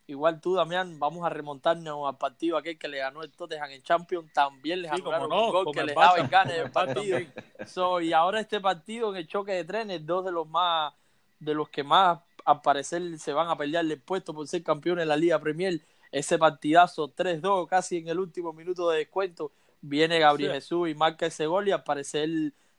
igual 0.09 0.41
tú, 0.41 0.55
Damián, 0.55 0.97
vamos 0.99 1.23
a 1.23 1.29
remontarnos 1.29 2.07
al 2.07 2.17
partido 2.17 2.57
aquel 2.57 2.77
que 2.79 2.87
le 2.87 2.97
ganó 2.97 3.21
el 3.21 3.31
Tottenham 3.31 3.69
en 3.69 3.83
Champions. 3.83 4.33
También 4.33 4.81
les 4.81 4.91
sí, 4.91 4.97
anularon 4.99 5.31
un 5.31 5.51
gol 5.51 5.67
que 5.71 5.83
les 5.83 5.95
daba 5.95 6.17
en 6.17 6.27
gana 6.27 6.55
el 6.55 6.71
partido. 6.71 7.19
so, 7.65 8.01
y 8.01 8.11
ahora 8.11 8.39
este 8.39 8.59
partido 8.59 9.11
en 9.11 9.17
el 9.17 9.27
choque 9.27 9.51
de 9.53 9.63
trenes, 9.63 10.05
dos 10.05 10.25
de 10.25 10.31
los 10.31 10.47
más, 10.47 10.93
de 11.39 11.53
los 11.53 11.69
que 11.69 11.83
más 11.83 12.19
al 12.43 12.61
parecer 12.61 13.19
se 13.19 13.33
van 13.33 13.49
a 13.49 13.55
pelear 13.55 13.85
el 13.85 14.01
puesto 14.01 14.33
por 14.33 14.47
ser 14.47 14.63
campeones 14.63 15.03
de 15.03 15.07
la 15.07 15.15
Liga 15.15 15.39
Premier. 15.39 15.79
Ese 16.11 16.39
partidazo 16.39 17.13
3-2 17.13 17.67
casi 17.67 17.97
en 17.97 18.07
el 18.07 18.17
último 18.17 18.51
minuto 18.51 18.89
de 18.89 18.97
descuento. 18.99 19.51
Viene 19.81 20.17
Gabriel 20.17 20.51
sí. 20.51 20.55
Jesús 20.55 20.89
y 20.89 20.95
marca 20.95 21.27
ese 21.27 21.45
gol 21.45 21.67
y 21.67 21.71
al 21.71 21.83
parecer 21.83 22.29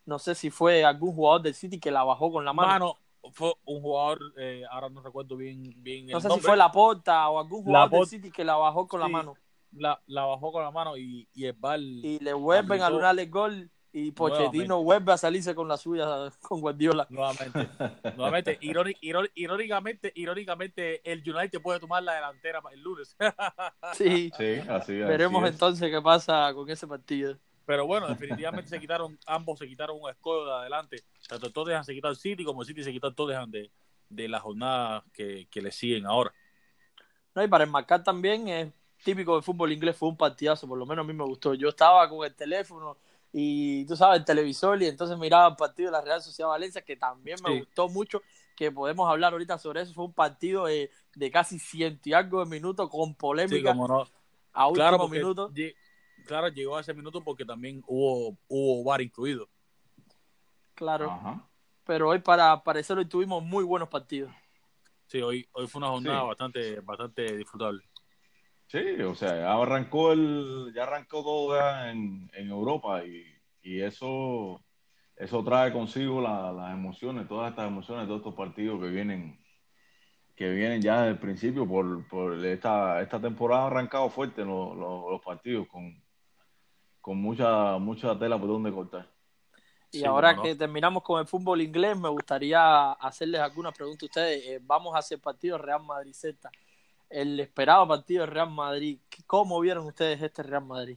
no 0.04 0.18
sé 0.18 0.34
si 0.34 0.50
fue 0.50 0.84
algún 0.84 1.14
jugador 1.14 1.42
del 1.42 1.54
City 1.54 1.78
que 1.78 1.92
la 1.92 2.02
bajó 2.02 2.32
con 2.32 2.44
la 2.44 2.52
mano. 2.52 2.68
mano 2.68 2.96
fue 3.32 3.52
un 3.64 3.80
jugador, 3.82 4.20
eh, 4.38 4.64
ahora 4.70 4.88
no 4.88 5.02
recuerdo 5.02 5.36
bien, 5.36 5.74
bien 5.76 6.06
No 6.06 6.20
sé 6.20 6.28
nombre. 6.28 6.42
si 6.42 6.46
fue 6.48 6.56
la 6.56 6.70
porta 6.72 7.28
o 7.28 7.38
algún 7.38 7.62
jugador 7.62 7.90
del 7.90 8.06
City 8.06 8.30
que 8.30 8.44
la 8.44 8.56
bajó 8.56 8.86
con 8.86 9.00
sí, 9.00 9.02
la 9.02 9.08
mano. 9.08 9.34
La, 9.72 10.00
la, 10.06 10.24
bajó 10.24 10.52
con 10.52 10.62
la 10.62 10.70
mano 10.70 10.96
y, 10.96 11.28
y 11.34 11.44
el 11.46 11.52
bal. 11.52 11.82
Y 11.82 12.18
le 12.18 12.32
vuelven 12.32 12.82
a 12.82 12.86
anular 12.86 13.18
el 13.18 13.30
gol 13.30 13.70
y 13.92 14.12
Pochettino 14.12 14.82
vuelve 14.82 15.12
a 15.12 15.16
salirse 15.16 15.54
con 15.54 15.66
la 15.66 15.76
suya 15.76 16.06
con 16.40 16.60
Guardiola. 16.60 17.06
Nuevamente. 17.10 17.68
Nuevamente. 18.16 18.58
Irónic, 18.60 18.98
irónic, 19.00 19.32
irónicamente, 19.34 20.12
irónicamente, 20.14 21.10
el 21.10 21.18
United 21.18 21.60
puede 21.60 21.80
tomar 21.80 22.02
la 22.02 22.14
delantera 22.14 22.62
el 22.72 22.80
lunes. 22.80 23.16
sí, 23.94 24.30
sí 24.36 24.58
así 24.68 24.92
es. 24.92 25.08
Veremos 25.08 25.42
así 25.42 25.52
entonces 25.52 25.90
qué 25.90 26.00
pasa 26.00 26.52
con 26.54 26.68
ese 26.70 26.86
partido. 26.86 27.36
Pero 27.66 27.86
bueno, 27.86 28.08
definitivamente 28.08 28.68
se 28.68 28.80
quitaron, 28.80 29.18
ambos 29.26 29.58
se 29.58 29.68
quitaron 29.68 29.98
un 30.00 30.10
escudo 30.10 30.46
de 30.46 30.52
adelante. 30.52 31.04
Tanto 31.28 31.46
el 31.46 31.52
Tottenham 31.52 31.84
se 31.84 31.94
quitó 31.94 32.08
el 32.08 32.16
City 32.16 32.44
como 32.44 32.62
el 32.62 32.66
City 32.66 32.82
se 32.82 32.92
quitó 32.92 33.08
el 33.08 33.14
Tottenham 33.14 33.50
de, 33.50 33.70
de 34.08 34.28
la 34.28 34.40
jornada 34.40 35.04
que, 35.12 35.46
que 35.50 35.62
le 35.62 35.70
siguen 35.70 36.06
ahora. 36.06 36.32
No, 37.34 37.44
y 37.44 37.48
para 37.48 37.64
enmarcar 37.64 38.02
también 38.02 38.48
es 38.48 38.72
típico 39.04 39.34
del 39.34 39.42
fútbol 39.42 39.72
inglés, 39.72 39.96
fue 39.96 40.08
un 40.08 40.16
partidazo, 40.16 40.66
por 40.66 40.78
lo 40.78 40.86
menos 40.86 41.04
a 41.04 41.06
mí 41.06 41.14
me 41.14 41.24
gustó. 41.24 41.54
Yo 41.54 41.68
estaba 41.68 42.08
con 42.08 42.24
el 42.26 42.34
teléfono 42.34 42.96
y 43.32 43.84
tú 43.86 43.96
sabes, 43.96 44.18
el 44.18 44.24
televisor 44.24 44.82
y 44.82 44.86
entonces 44.86 45.16
miraba 45.16 45.48
el 45.48 45.56
partido 45.56 45.90
de 45.90 45.92
la 45.92 46.00
Real 46.02 46.20
Sociedad 46.20 46.48
Valencia, 46.50 46.82
que 46.82 46.96
también 46.96 47.38
me 47.44 47.52
sí. 47.52 47.58
gustó 47.60 47.88
mucho, 47.88 48.22
que 48.56 48.72
podemos 48.72 49.08
hablar 49.08 49.32
ahorita 49.32 49.58
sobre 49.58 49.82
eso. 49.82 49.94
Fue 49.94 50.04
un 50.04 50.12
partido 50.12 50.66
de, 50.66 50.90
de 51.14 51.30
casi 51.30 51.58
ciento 51.58 52.08
y 52.08 52.12
algo 52.12 52.44
de 52.44 52.50
minutos 52.50 52.90
con 52.90 53.14
polémica 53.14 53.72
sí, 53.72 53.78
no. 53.78 54.08
a 54.52 54.66
último 54.66 54.74
claro, 54.74 55.08
minuto 55.08 55.52
claro, 56.30 56.46
llegó 56.46 56.76
a 56.76 56.80
ese 56.80 56.94
minuto 56.94 57.24
porque 57.24 57.44
también 57.44 57.82
hubo, 57.88 58.38
hubo 58.46 58.84
VAR 58.84 59.00
incluido. 59.00 59.48
Claro. 60.74 61.10
Ajá. 61.10 61.44
Pero 61.84 62.08
hoy 62.08 62.20
para 62.20 62.62
parecer 62.62 62.96
hoy 62.96 63.06
tuvimos 63.06 63.42
muy 63.42 63.64
buenos 63.64 63.88
partidos. 63.88 64.32
Sí, 65.06 65.20
hoy, 65.20 65.48
hoy 65.50 65.66
fue 65.66 65.80
una 65.80 65.88
jornada 65.88 66.20
sí. 66.20 66.26
bastante, 66.28 66.80
bastante 66.82 67.36
disfrutable. 67.36 67.82
Sí, 68.68 68.78
o 69.02 69.16
sea, 69.16 69.36
ya 69.36 69.52
arrancó 69.52 70.12
el, 70.12 70.72
ya 70.72 70.84
arrancó 70.84 71.24
todo 71.24 71.56
ya 71.58 71.90
en, 71.90 72.30
en 72.32 72.48
Europa 72.48 73.04
y, 73.04 73.24
y, 73.62 73.80
eso, 73.80 74.64
eso 75.16 75.42
trae 75.42 75.72
consigo 75.72 76.20
la, 76.20 76.52
las 76.52 76.72
emociones, 76.72 77.26
todas 77.26 77.50
estas 77.50 77.66
emociones, 77.66 78.06
todos 78.06 78.20
estos 78.20 78.36
partidos 78.36 78.80
que 78.80 78.88
vienen, 78.88 79.44
que 80.36 80.48
vienen 80.48 80.80
ya 80.80 81.00
desde 81.00 81.14
el 81.14 81.18
principio 81.18 81.66
por, 81.66 82.06
por 82.06 82.46
esta, 82.46 83.02
esta 83.02 83.20
temporada 83.20 83.64
ha 83.64 83.66
arrancado 83.66 84.08
fuerte 84.10 84.44
los, 84.44 84.76
los, 84.76 85.10
los 85.10 85.20
partidos 85.20 85.66
con, 85.66 86.00
con 87.00 87.18
mucha, 87.18 87.78
mucha 87.78 88.18
tela 88.18 88.38
por 88.38 88.48
donde 88.48 88.72
cortar. 88.72 89.08
Y 89.92 89.98
sí, 89.98 90.04
ahora 90.04 90.34
no. 90.34 90.42
que 90.42 90.54
terminamos 90.54 91.02
con 91.02 91.20
el 91.20 91.26
fútbol 91.26 91.60
inglés, 91.60 91.98
me 91.98 92.08
gustaría 92.08 92.92
hacerles 92.92 93.40
algunas 93.40 93.74
preguntas 93.74 94.02
a 94.02 94.06
ustedes. 94.06 94.46
Eh, 94.46 94.60
vamos 94.62 94.94
hacia 94.94 95.16
el 95.16 95.20
partido 95.20 95.58
Real 95.58 95.82
Madrid-Z. 95.82 96.50
El 97.08 97.40
esperado 97.40 97.88
partido 97.88 98.24
Real 98.24 98.50
Madrid. 98.50 98.98
¿Cómo 99.26 99.58
vieron 99.58 99.86
ustedes 99.86 100.22
este 100.22 100.44
Real 100.44 100.64
Madrid? 100.64 100.96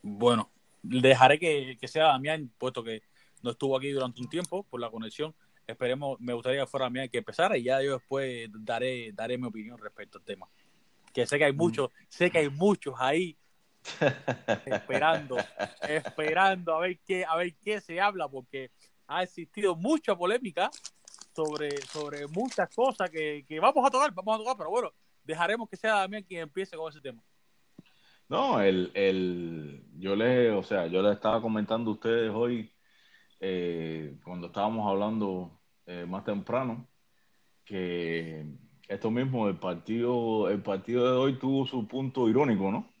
Bueno, 0.00 0.48
dejaré 0.80 1.38
que, 1.40 1.76
que 1.80 1.88
sea 1.88 2.04
Damián, 2.04 2.52
puesto 2.56 2.84
que 2.84 3.02
no 3.42 3.50
estuvo 3.50 3.76
aquí 3.76 3.90
durante 3.90 4.20
un 4.20 4.28
tiempo 4.28 4.62
por 4.64 4.80
la 4.80 4.90
conexión. 4.90 5.34
Esperemos, 5.66 6.20
me 6.20 6.34
gustaría 6.34 6.60
que 6.60 6.66
fuera 6.66 6.86
Damián 6.86 7.08
que 7.08 7.18
empezara 7.18 7.56
y 7.56 7.64
ya 7.64 7.82
yo 7.82 7.94
después 7.94 8.48
daré, 8.52 9.10
daré 9.12 9.38
mi 9.38 9.46
opinión 9.46 9.76
respecto 9.78 10.18
al 10.18 10.24
tema. 10.24 10.46
Que 11.12 11.26
sé 11.26 11.38
que 11.38 11.46
hay 11.46 11.52
muchos, 11.52 11.90
mm. 11.90 12.04
sé 12.08 12.30
que 12.30 12.38
hay 12.38 12.48
muchos 12.48 12.94
ahí 12.98 13.36
esperando, 14.64 15.36
esperando 15.88 16.74
a 16.74 16.80
ver 16.80 16.98
qué, 17.06 17.24
a 17.24 17.36
ver 17.36 17.54
qué 17.56 17.80
se 17.80 18.00
habla, 18.00 18.28
porque 18.28 18.70
ha 19.06 19.22
existido 19.22 19.76
mucha 19.76 20.16
polémica 20.16 20.70
sobre, 21.34 21.76
sobre 21.82 22.26
muchas 22.28 22.68
cosas 22.74 23.10
que, 23.10 23.44
que 23.46 23.60
vamos 23.60 23.86
a 23.86 23.90
tocar, 23.90 24.12
vamos 24.14 24.36
a 24.36 24.38
tocar, 24.38 24.56
pero 24.56 24.70
bueno, 24.70 24.92
dejaremos 25.22 25.68
que 25.68 25.76
sea 25.76 25.96
Damián 25.96 26.22
quien 26.22 26.42
empiece 26.42 26.76
con 26.76 26.90
ese 26.90 27.00
tema. 27.00 27.22
No, 28.28 28.60
el, 28.60 28.90
el, 28.94 29.84
yo 29.98 30.16
le, 30.16 30.50
o 30.50 30.62
sea, 30.62 30.86
yo 30.86 31.02
le 31.02 31.12
estaba 31.12 31.42
comentando 31.42 31.90
a 31.90 31.94
ustedes 31.94 32.30
hoy, 32.32 32.72
eh, 33.40 34.16
cuando 34.24 34.46
estábamos 34.46 34.88
hablando 34.88 35.60
eh, 35.86 36.06
más 36.08 36.24
temprano, 36.24 36.88
que 37.64 38.46
esto 38.88 39.10
mismo, 39.10 39.48
el 39.48 39.58
partido, 39.58 40.48
el 40.48 40.62
partido 40.62 41.10
de 41.10 41.18
hoy 41.18 41.38
tuvo 41.38 41.66
su 41.66 41.86
punto 41.86 42.28
irónico, 42.28 42.70
¿no? 42.70 42.93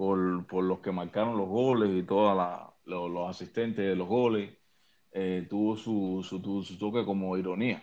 Por, 0.00 0.46
por 0.46 0.64
los 0.64 0.78
que 0.78 0.92
marcaron 0.92 1.36
los 1.36 1.46
goles 1.46 1.90
y 1.90 2.02
todos 2.04 2.34
los, 2.86 3.10
los 3.10 3.28
asistentes 3.28 3.86
de 3.86 3.94
los 3.94 4.08
goles, 4.08 4.50
eh, 5.12 5.46
tuvo 5.50 5.76
su, 5.76 6.24
su, 6.26 6.40
su, 6.62 6.78
toque 6.78 7.04
como 7.04 7.36
ironía. 7.36 7.82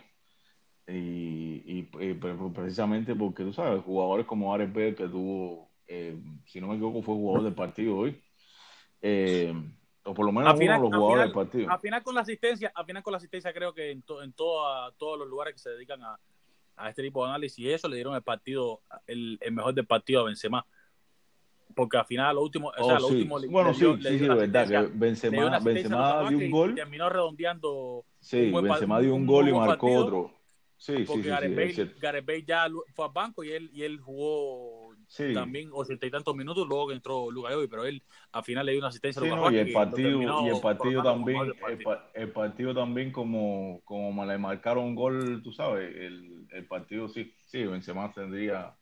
Y, 0.88 1.62
y, 1.64 1.88
y, 2.00 2.14
precisamente 2.14 3.14
porque, 3.14 3.44
tú 3.44 3.52
sabes, 3.52 3.84
jugadores 3.84 4.26
como 4.26 4.52
Ares 4.52 4.72
Bell, 4.72 4.96
que 4.96 5.06
tuvo, 5.06 5.70
eh, 5.86 6.20
si 6.44 6.60
no 6.60 6.66
me 6.66 6.74
equivoco, 6.74 7.02
fue 7.02 7.14
jugador 7.14 7.44
del 7.44 7.54
partido 7.54 7.98
hoy, 7.98 8.20
eh, 9.00 9.54
o 10.02 10.12
por 10.12 10.26
lo 10.26 10.32
menos 10.32 10.58
final, 10.58 10.80
uno 10.80 10.86
de 10.86 10.90
los 10.90 10.98
jugadores 10.98 11.14
final, 11.14 11.28
del 11.28 11.34
partido. 11.46 11.70
Al 11.70 11.80
final 11.80 12.02
con 12.02 12.14
la 12.16 12.20
asistencia, 12.22 12.72
al 12.74 12.84
final 12.84 13.02
con 13.04 13.12
la 13.12 13.18
asistencia 13.18 13.52
creo 13.52 13.72
que 13.72 13.92
en, 13.92 14.02
to, 14.02 14.24
en 14.24 14.32
toda, 14.32 14.90
todos 14.98 15.20
los 15.20 15.28
lugares 15.28 15.54
que 15.54 15.60
se 15.60 15.70
dedican 15.70 16.02
a, 16.02 16.18
a 16.74 16.88
este 16.88 17.00
tipo 17.00 17.22
de 17.22 17.30
análisis, 17.30 17.64
eso 17.64 17.86
le 17.86 17.94
dieron 17.94 18.16
el 18.16 18.22
partido, 18.22 18.80
el, 19.06 19.38
el 19.40 19.52
mejor 19.52 19.72
del 19.72 19.86
partido 19.86 20.22
a 20.22 20.24
Benzema 20.24 20.66
porque 21.74 21.96
al 21.96 22.06
final 22.06 22.34
lo 22.34 22.42
último, 22.42 22.72
oh, 22.76 22.84
o 22.84 22.88
sea, 22.88 22.98
lo 22.98 23.08
sí. 23.08 23.14
último 23.14 23.38
bueno, 23.50 23.70
le 23.70 23.74
sí, 23.74 23.84
sí, 24.02 24.18
sí, 24.18 24.28
verdad, 24.28 24.68
que 24.68 24.90
Benzema, 24.94 25.58
Benzema 25.60 26.28
dio 26.28 26.38
un 26.38 26.50
gol. 26.50 26.74
terminó 26.74 27.08
redondeando. 27.08 28.04
Sí, 28.20 28.50
un 28.52 28.64
Benzema 28.64 29.00
dio 29.00 29.14
un, 29.14 29.26
gol 29.26 29.48
y 29.48 29.52
marcó 29.52 29.86
partido, 29.86 30.04
otro. 30.04 30.38
Sí, 30.76 31.04
porque 31.06 31.24
sí, 31.24 31.28
Gareth, 31.28 31.74
sí, 31.74 31.90
Gareth 32.00 32.24
Bale 32.24 32.44
ya 32.44 32.66
fue 32.94 33.04
al 33.04 33.12
banco 33.12 33.42
y 33.42 33.50
él, 33.50 33.68
y 33.72 33.82
él 33.82 34.00
jugó 34.00 34.94
sí. 35.08 35.34
también 35.34 35.70
ochenta 35.72 36.06
y 36.06 36.10
tantos 36.10 36.36
minutos, 36.36 36.68
luego 36.68 36.86
que 36.86 36.94
entró 36.94 37.32
Luka 37.32 37.52
Jovic, 37.52 37.68
pero 37.68 37.84
él 37.84 38.00
al 38.30 38.44
final 38.44 38.64
le 38.64 38.72
dio 38.72 38.80
una 38.80 38.88
asistencia 38.88 39.20
sí, 39.20 39.28
a 39.28 39.34
Luka 39.34 39.50
no, 39.50 39.56
y 39.56 39.58
el 39.58 39.72
partido, 39.72 40.22
y 40.46 40.48
el 40.48 40.60
partido 40.60 41.02
también, 41.02 41.38
el, 41.68 41.88
el, 42.14 42.30
partido 42.30 42.74
también 42.74 43.10
como, 43.10 43.80
como 43.84 44.24
le 44.24 44.38
marcaron 44.38 44.84
un 44.84 44.94
gol, 44.94 45.42
tú 45.42 45.52
sabes, 45.52 45.94
el, 45.96 46.46
el 46.52 46.66
partido 46.66 47.08
sí, 47.08 47.34
sí, 47.44 47.64
Benzema 47.66 48.12
tendría, 48.12 48.76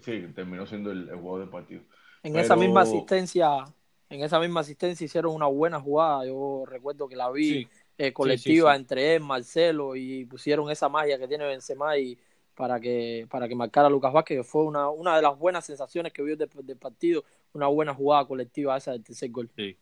sí, 0.00 0.26
terminó 0.34 0.66
siendo 0.66 0.90
el, 0.90 1.08
el 1.08 1.16
jugador 1.16 1.42
del 1.42 1.50
partido. 1.50 1.82
En 2.22 2.32
Pero... 2.32 2.44
esa 2.44 2.56
misma 2.56 2.82
asistencia, 2.82 3.64
en 4.08 4.22
esa 4.22 4.38
misma 4.40 4.60
asistencia 4.60 5.04
hicieron 5.04 5.34
una 5.34 5.46
buena 5.46 5.80
jugada. 5.80 6.26
Yo 6.26 6.64
recuerdo 6.66 7.08
que 7.08 7.16
la 7.16 7.30
vi 7.30 7.62
sí. 7.62 7.68
eh, 7.98 8.12
colectiva 8.12 8.72
sí, 8.72 8.76
sí, 8.76 8.80
entre 8.80 9.14
él, 9.14 9.22
Marcelo 9.22 9.96
y 9.96 10.24
pusieron 10.26 10.70
esa 10.70 10.88
magia 10.88 11.18
que 11.18 11.28
tiene 11.28 11.46
Benzema 11.46 11.96
y 11.96 12.18
para 12.54 12.78
que, 12.78 13.26
para 13.30 13.48
que 13.48 13.54
marcara 13.54 13.86
a 13.86 13.90
Lucas 13.90 14.12
Vázquez, 14.12 14.38
que 14.38 14.44
fue 14.44 14.64
una, 14.64 14.90
una 14.90 15.16
de 15.16 15.22
las 15.22 15.38
buenas 15.38 15.64
sensaciones 15.64 16.12
que 16.12 16.22
vio 16.22 16.36
del, 16.36 16.50
del 16.62 16.76
partido, 16.76 17.24
una 17.54 17.68
buena 17.68 17.94
jugada 17.94 18.26
colectiva 18.26 18.76
esa 18.76 18.92
del 18.92 19.02
tercer 19.02 19.30
gol. 19.30 19.50
Sí. 19.56 19.76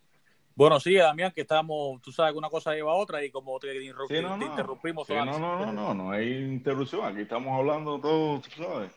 Bueno, 0.59 0.80
sí, 0.80 0.95
Damián, 0.95 1.30
que 1.30 1.43
estamos, 1.43 2.03
tú 2.03 2.11
sabes 2.11 2.32
que 2.32 2.39
una 2.39 2.51
cosa 2.51 2.74
lleva 2.74 2.91
a 2.91 2.97
otra 2.97 3.24
y 3.24 3.30
como 3.30 3.61
te, 3.61 3.80
interrumpimos. 3.80 5.09
no, 5.09 5.24
no, 5.24 5.39
no, 5.39 5.72
no, 5.72 5.95
no 5.95 6.11
hay 6.11 6.32
interrupción, 6.32 7.05
aquí 7.05 7.20
estamos 7.20 7.57
hablando 7.57 8.01
todo, 8.01 8.41
tú 8.41 8.51
sabes. 8.61 8.91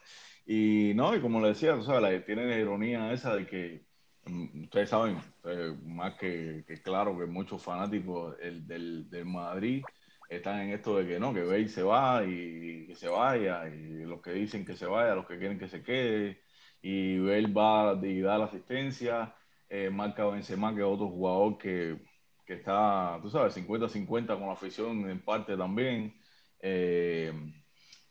Y 0.45 0.93
no, 0.95 1.15
y 1.15 1.21
como 1.21 1.39
le 1.41 1.49
decía, 1.49 1.75
tú 1.75 1.83
sabes, 1.83 2.25
tiene 2.25 2.45
la 2.47 2.57
ironía 2.57 3.11
esa 3.13 3.35
de 3.35 3.45
que, 3.47 3.85
mm, 4.25 4.63
ustedes 4.63 4.89
saben, 4.89 5.17
eh, 5.45 5.75
más 5.83 6.15
que, 6.15 6.63
claro 6.83 7.17
que 7.17 7.25
muchos 7.25 7.63
fanáticos 7.63 8.37
del, 8.37 9.09
del 9.09 9.25
Madrid 9.25 9.83
están 10.29 10.61
en 10.61 10.71
esto 10.71 10.97
de 10.97 11.07
que 11.07 11.19
no, 11.19 11.33
que 11.33 11.43
Bale 11.43 11.67
se 11.67 11.83
va 11.83 12.23
y 12.25 12.87
que 12.87 12.95
se 12.95 13.07
vaya, 13.09 13.67
y 13.67 14.03
los 14.05 14.21
que 14.21 14.31
dicen 14.31 14.65
que 14.65 14.75
se 14.75 14.85
vaya, 14.85 15.15
los 15.15 15.27
que 15.27 15.37
quieren 15.37 15.59
que 15.59 15.67
se 15.67 15.83
quede, 15.83 16.41
y 16.81 17.19
Bale 17.19 17.51
va 17.53 17.99
y 18.05 18.21
da 18.21 18.37
la 18.37 18.45
asistencia, 18.45 19.35
eh, 19.69 19.89
marca 19.89 20.25
Benzema, 20.25 20.73
que 20.73 20.81
es 20.81 20.85
otro 20.87 21.07
jugador 21.09 21.57
que, 21.57 22.01
que 22.45 22.53
está, 22.55 23.19
tú 23.21 23.29
sabes, 23.29 23.53
50-50 23.53 24.37
con 24.37 24.47
la 24.47 24.53
afición 24.53 25.09
en 25.09 25.23
parte 25.23 25.55
también. 25.57 26.13
Eh, 26.59 27.31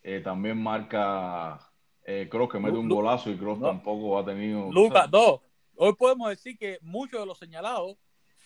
eh, 0.03 0.21
también 0.21 0.63
marca 0.63 1.70
eh, 2.05 2.29
Kroos, 2.31 2.51
que 2.51 2.59
mete 2.59 2.77
un 2.77 2.89
golazo 2.89 3.31
y 3.31 3.37
Kroos 3.37 3.61
tampoco 3.61 4.19
ha 4.19 4.25
tenido... 4.25 4.71
Lucas, 4.73 5.11
no, 5.11 5.41
hoy 5.77 5.95
podemos 5.95 6.29
decir 6.29 6.59
que 6.59 6.79
muchos 6.83 7.21
de 7.21 7.27
los 7.27 7.39
señalados 7.39 7.97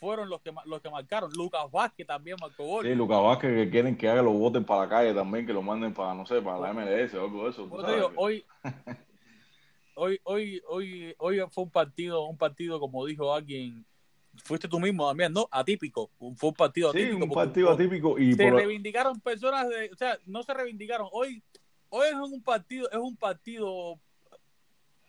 fueron 0.04 0.28
los 0.28 0.40
que 0.42 0.52
los 0.66 0.80
que 0.80 0.90
marcaron. 0.90 1.30
Lucas 1.34 1.70
Vázquez 1.70 2.06
también 2.06 2.36
marcó 2.40 2.64
gol. 2.64 2.84
Sí, 2.84 2.94
Lucas 2.94 3.22
Vázquez 3.22 3.54
que 3.54 3.70
quieren 3.70 3.96
que 3.96 4.08
haga 4.08 4.22
los 4.22 4.34
boten 4.34 4.64
para 4.64 4.82
la 4.82 4.88
calle 4.88 5.14
también, 5.14 5.46
que 5.46 5.52
lo 5.52 5.62
manden 5.62 5.94
para, 5.94 6.14
no 6.14 6.26
sé, 6.26 6.42
para 6.42 6.58
la 6.58 6.72
MLS 6.72 7.14
o 7.14 7.22
algo 7.22 7.44
de 7.44 7.50
eso. 7.50 7.68
hoy, 8.16 8.44
hoy, 9.94 10.20
hoy, 10.24 10.62
hoy, 10.68 11.14
hoy 11.18 11.40
fue 11.50 11.64
un 11.64 11.70
partido, 11.70 12.24
un 12.24 12.36
partido, 12.36 12.78
como 12.80 13.06
dijo 13.06 13.32
alguien, 13.32 13.86
fuiste 14.42 14.68
tú 14.68 14.80
mismo 14.80 15.08
también, 15.08 15.32
¿no? 15.32 15.48
Atípico. 15.50 16.10
Fue 16.36 16.50
un 16.50 16.54
partido 16.54 16.90
atípico. 16.90 17.16
Sí, 17.16 17.22
un 17.22 17.30
partido 17.30 17.70
atípico. 17.70 18.18
Y 18.18 18.34
se 18.34 18.50
reivindicaron 18.50 19.20
personas 19.20 19.68
de, 19.68 19.90
o 19.92 19.96
sea, 19.96 20.18
no 20.26 20.42
se 20.42 20.54
reivindicaron. 20.54 21.08
Hoy, 21.12 21.42
hoy 21.94 22.08
es 22.08 22.14
un 22.14 22.42
partido, 22.42 22.90
es 22.90 22.98
un 22.98 23.16
partido 23.16 24.00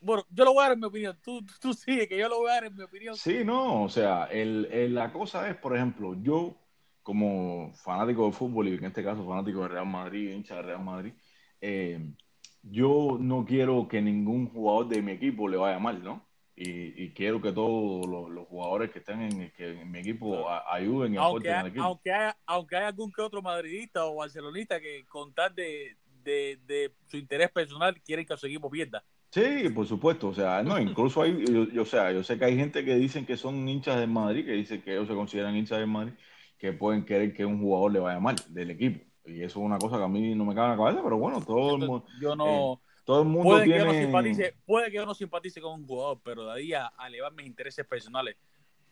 bueno, 0.02 0.24
yo 0.30 0.46
lo 0.46 0.54
voy 0.54 0.62
a 0.62 0.68
dar 0.68 0.74
en 0.74 0.80
mi 0.80 0.86
opinión. 0.86 1.18
Tú, 1.24 1.44
tú 1.60 1.74
sigue, 1.74 2.08
que 2.08 2.18
yo 2.18 2.30
lo 2.30 2.38
voy 2.38 2.52
a 2.52 2.56
dar 2.56 2.66
en 2.66 2.76
mi 2.76 2.84
opinión. 2.84 3.16
Sí, 3.16 3.44
no, 3.44 3.84
o 3.84 3.90
sea, 3.90 4.26
el, 4.26 4.94
la 4.94 5.12
cosa 5.12 5.50
es, 5.50 5.56
por 5.56 5.76
ejemplo, 5.76 6.16
yo 6.22 6.56
como 7.02 7.74
fanático 7.74 8.28
de 8.28 8.32
fútbol 8.32 8.68
y 8.68 8.76
en 8.76 8.86
este 8.86 9.04
caso 9.04 9.28
fanático 9.28 9.64
de 9.64 9.70
Real 9.70 9.88
Madrid, 9.88 10.32
hincha 10.32 10.58
de 10.58 10.62
Real 10.62 10.84
Madrid, 10.84 11.14
eh, 11.60 12.14
yo 12.62 13.18
no 13.20 13.46
quiero 13.46 13.88
que 13.88 14.02
ningún 14.02 14.48
jugador 14.50 14.90
de 14.90 15.02
mi 15.02 15.14
equipo 15.14 15.48
le 15.48 15.58
vaya 15.58 15.80
mal, 15.80 16.04
¿no? 16.04 16.24
Y, 16.58 17.10
quiero 17.10 17.42
que 17.42 17.52
todos 17.52 18.08
los, 18.08 18.48
jugadores 18.48 18.90
que 18.92 19.00
estén 19.00 19.24
en, 19.24 19.52
que 19.52 19.82
en 19.82 19.92
mi 19.92 20.00
equipo 20.00 20.50
ayuden 20.50 21.14
y 21.14 21.18
aunque 21.18 21.50
aporten 21.50 21.54
al 21.54 21.68
equipo. 21.68 21.84
Aunque 21.84 22.14
haya, 22.14 22.38
aunque 22.46 22.76
haya 22.78 22.88
algún 22.88 23.12
que 23.12 23.22
otro 23.22 23.42
madridista 23.42 24.06
o 24.06 24.16
barcelonista 24.16 24.80
que 24.80 25.06
con 25.06 25.34
tal 25.34 25.54
de, 25.54 25.98
de, 26.26 26.60
de 26.66 26.92
su 27.08 27.16
interés 27.16 27.50
personal 27.52 28.02
quieren 28.02 28.26
que 28.26 28.36
su 28.36 28.48
equipo 28.48 28.70
pierda. 28.70 29.06
Sí, 29.32 29.70
por 29.70 29.86
supuesto, 29.86 30.30
o 30.30 30.34
sea, 30.34 30.64
no, 30.64 30.80
incluso 30.80 31.22
hay, 31.22 31.46
yo, 31.46 31.82
o 31.82 31.86
sea, 31.86 32.12
yo 32.12 32.24
sé 32.24 32.38
que 32.38 32.46
hay 32.46 32.56
gente 32.56 32.84
que 32.84 32.96
dicen 32.96 33.26
que 33.26 33.38
son 33.38 33.68
hinchas 33.68 34.00
de 34.00 34.08
Madrid, 34.08 34.46
que 34.46 34.54
dicen 34.54 34.82
que 34.82 34.94
ellos 34.94 35.08
se 35.08 35.14
consideran 35.14 35.56
hinchas 35.56 35.80
de 35.80 35.86
Madrid, 35.86 36.14
que 36.58 36.74
pueden 36.74 37.06
querer 37.06 37.34
que 37.34 37.46
un 37.46 37.60
jugador 37.60 37.92
le 37.92 38.00
vaya 38.00 38.20
mal 38.20 38.36
del 38.50 38.72
equipo. 38.72 39.06
Y 39.26 39.42
eso 39.42 39.60
es 39.60 39.66
una 39.66 39.78
cosa 39.78 39.98
que 39.98 40.04
a 40.04 40.08
mí 40.08 40.36
no 40.36 40.46
me 40.46 40.56
cabe 40.56 40.74
en 40.74 40.80
la 40.80 40.86
cabeza, 40.86 41.04
pero 41.04 41.18
bueno, 41.18 41.42
todo 41.42 41.76
el 41.76 41.80
mundo... 41.80 42.06
Yo 42.22 42.36
no... 42.36 42.74
Eh, 42.74 42.78
todo 43.04 43.22
el 43.22 43.28
mundo 43.28 43.50
puede 43.50 43.66
tiene... 43.66 43.80
Que 43.80 43.86
yo 43.86 43.94
no 43.94 44.00
simpatice, 44.00 44.56
puede 44.66 44.88
que 44.90 44.96
yo 44.96 45.06
no 45.06 45.14
simpatice 45.14 45.62
con 45.62 45.82
un 45.82 45.86
jugador, 45.86 46.22
pero 46.24 46.46
de 46.46 46.54
ahí 46.54 46.74
a, 46.74 46.92
elevar 47.06 47.34
mis 47.34 47.46
intereses 47.46 47.86
personales 47.86 48.38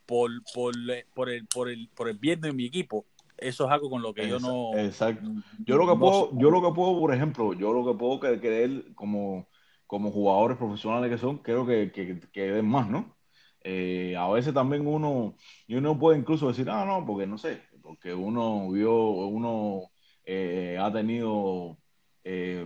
por, 0.05 0.29
por, 0.53 0.73
por, 1.15 1.29
el, 1.29 1.47
por, 1.47 1.69
el, 1.69 1.89
por 1.95 2.09
el 2.09 2.17
bien 2.17 2.41
de 2.41 2.51
mi 2.51 2.65
equipo, 2.65 3.05
eso 3.37 3.65
es 3.65 3.71
algo 3.71 3.89
con 3.89 4.01
lo 4.01 4.13
que 4.13 4.27
yo 4.27 4.39
no... 4.39 4.77
Exacto. 4.77 5.29
Yo 5.65 5.77
lo 5.77 5.87
que 5.87 5.99
puedo, 5.99 6.37
yo 6.37 6.49
lo 6.49 6.61
que 6.61 6.73
puedo, 6.73 6.99
por 6.99 7.13
ejemplo, 7.13 7.53
yo 7.53 7.73
lo 7.73 7.85
que 7.85 7.97
puedo 7.97 8.19
creer 8.19 8.93
como 8.95 9.47
como 9.93 10.11
jugadores 10.11 10.57
profesionales 10.57 11.11
que 11.11 11.19
son, 11.19 11.37
creo 11.37 11.67
que, 11.67 11.91
que, 11.91 12.41
den 12.41 12.65
más, 12.65 12.89
¿no? 12.89 13.15
Eh, 13.63 14.15
a 14.17 14.27
veces 14.29 14.51
también 14.51 14.87
uno, 14.87 15.35
y 15.67 15.75
uno 15.75 15.99
puede 15.99 16.17
incluso 16.17 16.47
decir, 16.47 16.67
ah, 16.67 16.83
no, 16.83 17.05
porque 17.05 17.27
no 17.27 17.37
sé, 17.37 17.61
porque 17.79 18.11
uno 18.11 18.71
vio, 18.71 18.91
uno 18.95 19.91
eh, 20.25 20.79
ha 20.81 20.91
tenido 20.91 21.77
eh, 22.23 22.65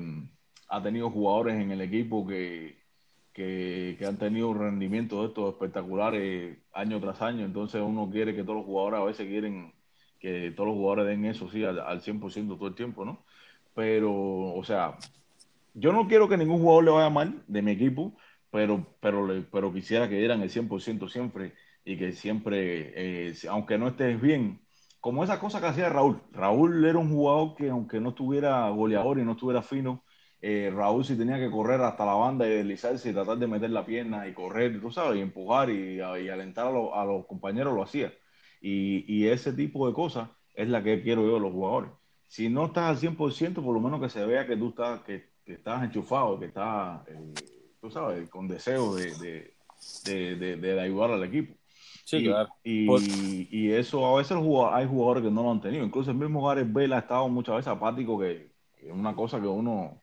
ha 0.69 0.81
tenido 0.81 1.09
jugadores 1.11 1.55
en 1.55 1.71
el 1.71 1.81
equipo 1.81 2.25
que, 2.25 2.77
que, 3.33 3.97
han 4.07 4.17
tenido 4.17 4.53
rendimientos 4.53 5.27
estos 5.27 5.53
espectaculares 5.53 6.59
año 6.71 7.01
tras 7.01 7.21
año, 7.21 7.45
entonces 7.45 7.81
uno 7.81 8.09
quiere 8.09 8.33
que 8.35 8.43
todos 8.43 8.59
los 8.59 8.65
jugadores 8.65 8.99
a 9.01 9.03
veces 9.03 9.27
quieren 9.27 9.73
que 10.19 10.51
todos 10.51 10.67
los 10.69 10.75
jugadores 10.77 11.07
den 11.07 11.25
eso, 11.25 11.49
sí, 11.49 11.63
al, 11.63 11.79
al 11.79 12.01
100% 12.01 12.55
todo 12.57 12.67
el 12.67 12.75
tiempo, 12.75 13.05
¿no? 13.05 13.23
Pero, 13.73 14.11
o 14.13 14.63
sea, 14.63 14.97
yo 15.73 15.93
no 15.93 16.07
quiero 16.07 16.27
que 16.27 16.37
ningún 16.37 16.59
jugador 16.61 16.83
le 16.85 16.91
vaya 16.91 17.09
mal 17.09 17.43
de 17.47 17.61
mi 17.61 17.71
equipo, 17.71 18.17
pero, 18.51 18.85
pero, 18.99 19.45
pero 19.51 19.73
quisiera 19.73 20.09
que 20.09 20.17
dieran 20.17 20.41
el 20.41 20.49
100% 20.49 21.07
siempre 21.09 21.53
y 21.85 21.97
que 21.97 22.11
siempre, 22.13 23.29
eh, 23.29 23.33
aunque 23.49 23.77
no 23.77 23.87
estés 23.89 24.19
bien, 24.19 24.61
como 24.99 25.23
esa 25.23 25.39
cosa 25.39 25.61
que 25.61 25.67
hacía 25.67 25.89
Raúl. 25.89 26.21
Raúl 26.31 26.83
era 26.85 26.97
un 26.97 27.09
jugador 27.09 27.55
que 27.55 27.69
aunque 27.69 27.99
no 27.99 28.09
estuviera 28.09 28.67
goleador 28.69 29.19
y 29.19 29.23
no 29.25 29.33
estuviera 29.33 29.61
fino, 29.61 30.03
eh, 30.41 30.71
Raúl 30.73 31.05
sí 31.05 31.17
tenía 31.17 31.37
que 31.37 31.49
correr 31.51 31.81
hasta 31.81 32.05
la 32.05 32.13
banda 32.13 32.47
y 32.47 32.51
deslizarse 32.51 33.09
y 33.09 33.13
tratar 33.13 33.37
de 33.37 33.47
meter 33.47 33.69
la 33.69 33.85
pierna 33.85 34.27
y 34.27 34.33
correr, 34.33 34.79
tú 34.81 34.91
sabes, 34.91 35.17
y 35.17 35.21
empujar 35.21 35.69
y, 35.69 35.99
alentar 35.99 36.67
a, 36.67 37.05
los 37.05 37.25
compañeros, 37.25 37.73
lo 37.73 37.83
hacía. 37.83 38.13
Y, 38.61 39.05
y, 39.07 39.27
ese 39.27 39.53
tipo 39.53 39.87
de 39.87 39.93
cosas 39.93 40.29
es 40.55 40.67
la 40.69 40.83
que 40.83 41.01
quiero 41.01 41.25
yo 41.25 41.35
de 41.35 41.39
los 41.39 41.51
jugadores. 41.51 41.91
Si 42.27 42.49
no 42.49 42.65
estás 42.65 42.89
al 42.89 42.97
100%, 42.97 43.63
por 43.63 43.73
lo 43.73 43.79
menos 43.79 44.01
que 44.01 44.09
se 44.09 44.25
vea 44.25 44.47
que 44.47 44.57
tú 44.57 44.69
estás, 44.69 45.01
que 45.01 45.29
que 45.47 45.53
estás 45.53 45.81
enchufado, 45.81 46.37
que 46.37 46.47
estás, 46.47 47.07
eh, 47.07 47.33
tú 47.79 47.89
sabes, 47.89 48.29
con 48.29 48.49
deseo 48.49 48.95
de, 48.95 49.53
de, 50.03 50.81
ayudar 50.81 51.11
al 51.11 51.23
equipo. 51.23 51.55
Sí, 52.03 52.17
y, 52.17 52.25
claro. 52.25 52.49
Y, 52.63 53.71
eso 53.71 54.05
a 54.05 54.17
veces 54.17 54.35
hay 54.35 54.87
jugadores 54.87 55.23
que 55.23 55.31
no 55.31 55.43
lo 55.43 55.51
han 55.51 55.61
tenido. 55.61 55.85
Incluso 55.85 56.11
el 56.11 56.17
mismo 56.17 56.45
Gareth 56.45 56.71
Bale 56.71 56.95
ha 56.95 56.99
estado 56.99 57.29
muchas 57.29 57.55
veces 57.55 57.69
apático, 57.69 58.19
que, 58.19 58.51
es 58.75 58.91
una 58.91 59.15
cosa 59.15 59.39
que 59.39 59.47
uno 59.47 60.01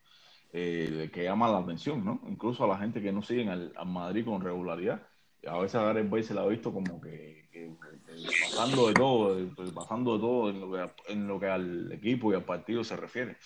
eh, 0.52 1.11
que 1.12 1.24
llama 1.24 1.50
la 1.50 1.59
atención, 1.59 2.02
¿no? 2.02 2.22
Incluso 2.26 2.64
a 2.64 2.68
la 2.68 2.78
gente 2.78 3.02
que 3.02 3.12
no 3.12 3.20
sigue 3.20 3.48
al, 3.48 3.72
Madrid 3.84 4.24
con 4.24 4.40
regularidad. 4.40 5.02
A 5.47 5.59
veces 5.59 5.74
a 5.76 5.84
Gareth 5.84 6.11
Bale 6.11 6.22
se 6.22 6.34
la 6.34 6.42
ha 6.42 6.47
visto 6.47 6.72
como 6.72 7.01
que, 7.01 7.49
pasando 8.51 8.88
de 8.88 8.95
todo, 8.95 9.36
pasando 9.74 10.14
de 10.14 10.20
todo 10.20 10.51
en 10.51 10.61
lo, 10.61 10.72
que, 10.72 11.12
en 11.12 11.28
lo 11.28 11.40
que 11.40 11.47
al 11.47 11.92
equipo 11.92 12.32
y 12.32 12.36
al 12.36 12.45
partido 12.45 12.84
se 12.84 12.97
refiere. 12.97 13.36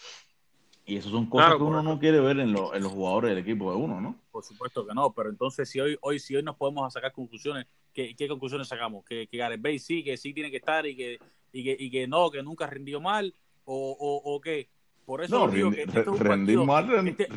Y 0.85 0.97
eso 0.97 1.11
son 1.11 1.27
cosas 1.27 1.57
que 1.57 1.63
uno 1.63 1.83
no 1.83 1.99
quiere 1.99 2.19
ver 2.19 2.41
en, 2.41 2.49
en, 2.49 2.53
los 2.55 2.93
jugadores 2.93 3.31
del 3.31 3.39
equipo 3.41 3.71
de 3.71 3.77
uno, 3.77 4.01
¿no? 4.01 4.17
Por 4.31 4.43
supuesto 4.43 4.87
que 4.87 4.95
no, 4.95 5.13
pero 5.13 5.29
entonces 5.29 5.69
si 5.69 5.79
hoy, 5.81 5.99
hoy, 6.01 6.19
si 6.19 6.35
hoy 6.35 6.43
nos 6.43 6.57
podemos 6.57 6.91
sacar 6.91 7.13
conclusiones, 7.13 7.67
¿qué, 7.93 8.17
qué 8.17 8.27
conclusiones 8.27 8.69
sacamos? 8.69 9.05
¿Que, 9.05 9.27
que 9.27 9.37
Gareth 9.37 9.61
Bale 9.61 9.79
sí, 9.79 10.03
que 10.03 10.17
sí 10.17 10.33
tiene 10.33 10.51
que 10.51 10.57
estar 10.57 10.87
y 10.87 10.97
que, 10.97 11.19
y 11.53 11.63
que, 11.63 11.77
y 11.79 11.91
que 11.91 12.07
no, 12.09 12.31
que 12.31 12.43
nunca 12.43 12.67
rindió 12.67 13.03
mal? 13.03 13.35
¿O, 13.65 13.97
o, 13.99 14.35
o 14.35 14.41
qué? 14.41 14.71
Por 15.05 15.23
eso 15.23 15.47
no, 15.47 15.53
digo 15.53 15.71
que 15.71 15.83
este 15.83 16.01
es 16.01 16.07
un 16.07 16.19
rendir 16.19 16.59
mal, 16.59 17.07
este, 17.07 17.29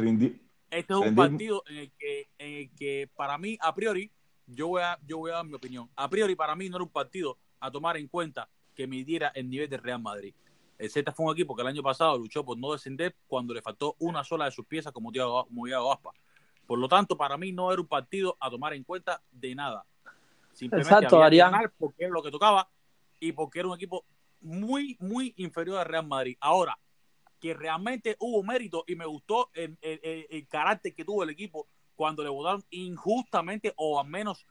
este, 0.71 0.93
es 0.93 0.99
un 0.99 1.15
partido 1.15 1.63
en 1.67 1.77
el, 1.77 1.91
que, 1.91 2.27
en 2.37 2.53
el 2.53 2.75
que 2.75 3.09
para 3.15 3.37
mí, 3.37 3.57
a 3.61 3.73
priori, 3.75 4.11
yo 4.53 4.67
voy, 4.67 4.81
a, 4.81 4.99
yo 5.05 5.17
voy 5.17 5.31
a 5.31 5.35
dar 5.35 5.45
mi 5.45 5.53
opinión. 5.53 5.89
A 5.95 6.09
priori, 6.09 6.35
para 6.35 6.55
mí 6.55 6.69
no 6.69 6.77
era 6.77 6.83
un 6.83 6.89
partido 6.89 7.37
a 7.59 7.71
tomar 7.71 7.97
en 7.97 8.07
cuenta 8.07 8.49
que 8.75 8.87
midiera 8.87 9.31
el 9.35 9.49
nivel 9.49 9.69
del 9.69 9.81
Real 9.81 10.01
Madrid. 10.01 10.33
El 10.77 10.89
Z 10.89 11.11
fue 11.11 11.27
un 11.27 11.33
equipo 11.33 11.55
que 11.55 11.61
el 11.61 11.67
año 11.67 11.83
pasado 11.83 12.17
luchó 12.17 12.43
por 12.43 12.57
no 12.57 12.71
descender 12.71 13.15
cuando 13.27 13.53
le 13.53 13.61
faltó 13.61 13.95
una 13.99 14.23
sola 14.23 14.45
de 14.45 14.51
sus 14.51 14.65
piezas 14.65 14.91
como 14.91 15.11
Thiago 15.11 15.47
Aspa. 15.91 16.11
Por 16.65 16.79
lo 16.79 16.87
tanto, 16.87 17.17
para 17.17 17.37
mí 17.37 17.51
no 17.51 17.71
era 17.71 17.81
un 17.81 17.87
partido 17.87 18.37
a 18.39 18.49
tomar 18.49 18.73
en 18.73 18.83
cuenta 18.83 19.21
de 19.31 19.53
nada. 19.53 19.85
Simplemente 20.53 20.93
Exacto, 20.93 21.23
había 21.23 21.51
porque 21.77 22.05
era 22.05 22.13
lo 22.13 22.23
que 22.23 22.31
tocaba 22.31 22.69
y 23.19 23.31
porque 23.31 23.59
era 23.59 23.67
un 23.67 23.75
equipo 23.75 24.05
muy, 24.41 24.97
muy 24.99 25.33
inferior 25.37 25.79
al 25.79 25.85
Real 25.85 26.07
Madrid. 26.07 26.35
Ahora, 26.39 26.77
que 27.39 27.53
realmente 27.53 28.15
hubo 28.19 28.43
mérito 28.43 28.83
y 28.87 28.95
me 28.95 29.05
gustó 29.05 29.49
el, 29.53 29.77
carácter 30.47 30.93
que 30.93 31.03
tuvo 31.03 31.23
el 31.23 31.31
equipo 31.31 31.67
cuando 32.01 32.23
le 32.23 32.29
votaron 32.29 32.65
injustamente 32.71 33.75
o 33.77 33.99
al 33.99 34.07
menos 34.07 34.47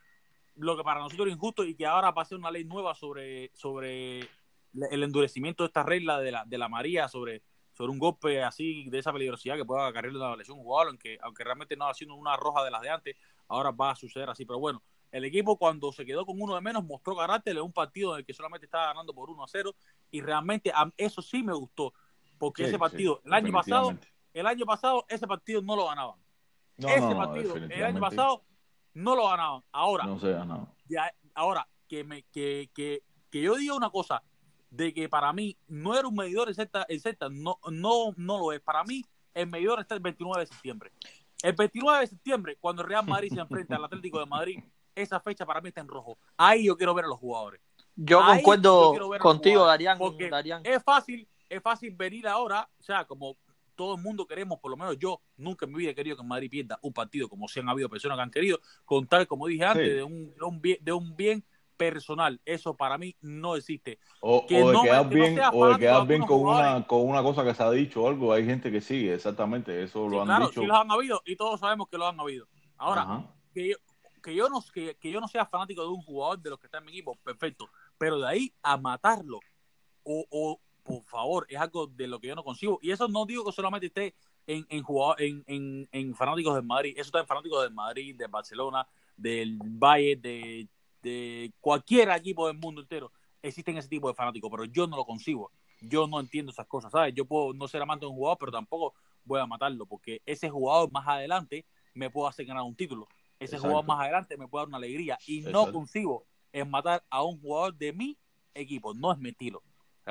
lo 0.55 0.77
que 0.77 0.85
para 0.85 1.01
nosotros 1.01 1.27
era 1.27 1.35
injusto 1.35 1.65
y 1.65 1.75
que 1.75 1.85
ahora 1.85 2.13
va 2.13 2.23
a 2.23 2.25
ser 2.25 2.39
una 2.39 2.49
ley 2.49 2.63
nueva 2.63 2.95
sobre, 2.95 3.51
sobre 3.55 4.21
el 4.21 5.03
endurecimiento 5.03 5.65
de 5.65 5.67
esta 5.67 5.83
regla 5.83 6.21
de 6.21 6.31
la, 6.31 6.45
de 6.45 6.59
la 6.59 6.69
María 6.69 7.09
sobre, 7.09 7.43
sobre 7.73 7.91
un 7.91 7.99
golpe 7.99 8.41
así 8.41 8.89
de 8.89 9.01
esa 9.01 9.13
peligrosidad 9.13 9.57
que 9.57 9.65
pueda 9.65 9.89
acarrearle 9.89 10.21
una 10.21 10.37
lesión 10.37 10.59
jugador, 10.59 10.91
aunque, 10.91 11.19
aunque 11.23 11.43
realmente 11.43 11.77
no 11.77 11.89
ha 11.89 11.95
sido 11.95 12.15
una 12.15 12.37
roja 12.37 12.63
de 12.63 12.71
las 12.71 12.83
de 12.83 12.91
antes, 12.91 13.17
ahora 13.49 13.73
va 13.73 13.91
a 13.91 13.97
suceder 13.97 14.31
así. 14.31 14.45
Pero 14.45 14.61
bueno, 14.61 14.81
el 15.11 15.25
equipo 15.25 15.57
cuando 15.57 15.91
se 15.91 16.07
quedó 16.07 16.25
con 16.25 16.41
uno 16.41 16.55
de 16.55 16.61
menos 16.61 16.85
mostró 16.85 17.17
carácter 17.17 17.57
en 17.57 17.65
un 17.65 17.73
partido 17.73 18.13
en 18.13 18.21
el 18.21 18.25
que 18.25 18.33
solamente 18.33 18.67
estaba 18.67 18.87
ganando 18.87 19.13
por 19.13 19.29
1 19.29 19.43
a 19.43 19.49
0 19.49 19.75
y 20.13 20.21
realmente 20.21 20.73
eso 20.97 21.21
sí 21.21 21.43
me 21.43 21.53
gustó, 21.53 21.93
porque 22.39 22.67
ese 22.67 22.79
partido, 22.79 23.21
el 23.25 23.33
año 23.33 23.51
pasado, 23.51 23.99
el 24.35 24.47
año 24.47 24.65
pasado 24.67 25.05
ese 25.09 25.27
partido 25.27 25.63
no 25.63 25.75
lo 25.75 25.89
ganaban. 25.89 26.21
Ese 26.89 27.15
partido 27.15 27.57
el 27.57 27.85
año 27.85 28.01
pasado 28.01 28.43
no 28.95 29.15
lo 29.15 29.29
ganaban. 29.29 29.63
Ahora, 29.73 30.05
no 30.05 30.19
se 30.19 30.33
ganaba. 30.33 30.73
ahora, 31.35 31.69
que, 31.89 32.05
me, 32.05 32.23
que, 32.25 32.71
que, 32.75 33.03
que 33.31 33.43
yo 33.43 33.57
diga 33.57 33.75
una 33.75 33.91
cosa, 33.91 34.23
de 34.71 34.95
que 34.95 35.09
para 35.09 35.33
mí 35.33 35.57
no 35.67 35.97
era 35.99 36.07
un 36.07 36.15
medidor 36.15 36.49
el 36.49 36.55
Z, 36.55 37.29
no, 37.31 37.59
no, 37.71 38.15
no 38.17 38.39
lo 38.39 38.53
es. 38.53 38.61
Para 38.61 38.85
mí 38.85 39.05
el 39.35 39.49
medidor 39.49 39.81
está 39.81 39.95
el 39.95 40.01
29 40.01 40.41
de 40.41 40.47
septiembre. 40.47 40.93
El 41.43 41.55
29 41.55 42.01
de 42.01 42.07
septiembre, 42.07 42.57
cuando 42.61 42.83
el 42.83 42.89
Real 42.89 43.05
Madrid 43.05 43.33
se 43.33 43.41
enfrenta 43.41 43.77
al 43.77 43.85
Atlético 43.85 44.21
de 44.21 44.27
Madrid, 44.27 44.63
esa 44.95 45.21
fecha 45.21 45.45
para 45.47 45.61
mí 45.61 45.69
está 45.69 45.81
en 45.81 45.89
rojo. 45.89 46.19
Ahí 46.37 46.67
yo 46.67 46.77
quiero 46.77 46.95
ver 46.95 47.07
a 47.07 47.09
los 47.09 47.19
jugadores. 47.19 47.61
Yo 47.97 48.25
concuerdo 48.25 48.95
contigo, 49.19 49.67
Darían. 49.67 49.99
Porque 49.99 50.31
es 50.65 50.83
fácil, 50.83 51.27
es 51.49 51.63
fácil 51.63 51.95
venir 51.95 52.29
ahora, 52.29 52.69
o 52.79 52.83
sea, 52.83 53.05
como 53.05 53.37
todo 53.81 53.95
el 53.95 54.03
mundo 54.03 54.27
queremos, 54.27 54.59
por 54.61 54.71
lo 54.71 54.77
menos 54.77 54.99
yo 54.99 55.23
nunca 55.39 55.65
en 55.65 55.73
mi 55.73 55.79
vida 55.79 55.93
he 55.93 55.95
querido 55.95 56.15
que 56.15 56.23
Madrid 56.23 56.51
pierda 56.51 56.79
un 56.83 56.93
partido, 56.93 57.31
como 57.31 57.49
si 57.49 57.61
han 57.61 57.69
habido 57.71 57.89
personas 57.89 58.19
que 58.19 58.23
han 58.23 58.31
querido, 58.31 58.61
con 58.85 59.07
tal, 59.07 59.27
como 59.27 59.47
dije 59.47 59.65
antes, 59.65 59.97
de, 59.97 60.03
un, 60.03 60.35
de 60.83 60.93
un 60.93 61.17
bien 61.17 61.43
personal. 61.79 62.39
Eso 62.45 62.77
para 62.77 62.99
mí 62.99 63.17
no 63.23 63.57
existe. 63.57 63.99
O, 64.21 64.45
de 64.47 64.83
quedar 64.83 65.09
bien, 65.09 65.41
o 65.51 65.67
de 65.69 65.79
quedar 65.79 66.07
bien 66.07 66.27
con 66.27 66.41
una, 66.41 66.87
con 66.87 67.09
una 67.09 67.23
cosa 67.23 67.43
que 67.43 67.55
se 67.55 67.63
ha 67.63 67.71
dicho 67.71 68.03
o 68.03 68.09
algo. 68.09 68.35
Hay 68.35 68.45
gente 68.45 68.71
que 68.71 68.83
sigue, 68.83 69.15
exactamente. 69.15 69.83
Eso 69.83 70.07
lo 70.07 70.21
han 70.21 70.27
claro, 70.27 70.49
dicho. 70.49 70.61
Sí, 70.61 70.67
los 70.67 70.77
han 70.77 70.91
habido 70.91 71.23
y 71.25 71.37
todos 71.37 71.59
sabemos 71.59 71.89
que 71.89 71.97
lo 71.97 72.07
han 72.07 72.21
habido. 72.21 72.49
Ahora, 72.77 73.33
que 73.55 73.71
yo, 73.71 73.77
que, 74.23 74.35
yo 74.35 74.51
no, 74.51 74.63
que, 74.75 74.95
que, 75.01 75.11
yo 75.11 75.23
no 75.23 75.29
sea 75.29 75.47
fanático 75.47 75.81
de 75.81 75.89
un 75.89 76.03
jugador 76.03 76.39
de 76.39 76.51
los 76.51 76.59
que 76.59 76.67
está 76.67 76.79
en 76.79 76.85
mi 76.85 76.93
equipo, 76.93 77.17
perfecto. 77.25 77.71
Pero 77.97 78.19
de 78.21 78.29
ahí 78.29 78.53
a 78.63 78.77
matarlo, 78.77 79.41
o, 80.03 80.27
o 80.29 80.61
por 80.83 81.05
favor, 81.05 81.47
es 81.49 81.59
algo 81.59 81.87
de 81.87 82.07
lo 82.07 82.21
que 82.21 82.29
yo 82.29 82.35
no 82.35 82.45
consigo. 82.45 82.79
Y 82.83 82.91
eso 82.91 83.09
no 83.09 83.27
digo 83.27 83.45
que 83.45 83.53
solamente 83.53 83.87
esté 83.87 84.15
en, 84.47 84.67
en, 84.69 84.85
en, 85.19 85.45
en, 85.47 85.89
en 85.93 86.15
fanáticos 86.15 86.55
del 86.55 86.65
Madrid. 86.65 86.93
Eso 86.97 87.07
está 87.07 87.21
en 87.21 87.27
fanáticos 87.27 87.63
del 87.63 87.73
Madrid, 87.73 88.17
de 88.17 88.27
Barcelona, 88.27 88.87
del 89.17 89.59
Valle, 89.59 90.17
de 90.17 90.69
de 91.03 91.53
cualquier 91.61 92.11
equipo 92.11 92.47
del 92.47 92.59
mundo 92.59 92.83
entero 92.83 93.13
existen 93.43 93.77
ese 93.79 93.89
tipo 93.89 94.09
de 94.09 94.15
fanáticos, 94.15 94.51
pero 94.51 94.65
yo 94.65 94.87
no 94.87 94.97
lo 94.97 95.05
consigo. 95.05 95.51
Yo 95.81 96.07
no 96.07 96.21
entiendo 96.21 96.53
esas 96.53 96.67
cosas, 96.67 96.93
¿sabes? 96.93 97.15
Yo 97.15 97.25
puedo 97.25 97.55
no 97.55 97.67
ser 97.67 97.81
amante 97.81 98.05
de 98.05 98.11
un 98.11 98.17
jugador, 98.17 98.37
pero 98.39 98.53
tampoco 98.53 98.95
voy 99.25 99.41
a 99.41 99.47
matarlo, 99.47 99.87
porque 99.87 100.21
ese 100.27 100.51
jugador 100.51 100.93
más 100.93 101.09
adelante 101.09 101.65
me 101.95 102.11
puede 102.11 102.29
hacer 102.29 102.45
ganar 102.45 102.65
un 102.65 102.77
título. 102.77 103.09
Ese 103.39 103.59
jugador 103.59 103.87
más 103.87 103.99
adelante 104.01 104.37
me 104.37 104.47
puede 104.47 104.63
dar 104.63 104.69
una 104.69 104.77
alegría. 104.77 105.19
Y 105.27 105.41
no 105.41 105.73
consigo 105.73 106.27
es 106.53 106.69
matar 106.69 107.03
a 107.09 107.23
un 107.23 107.41
jugador 107.41 107.75
de 107.75 107.95
mi 107.95 108.19
equipo. 108.53 108.93
No 108.93 109.11
es 109.11 109.19
mi 109.19 109.31
estilo. 109.31 109.63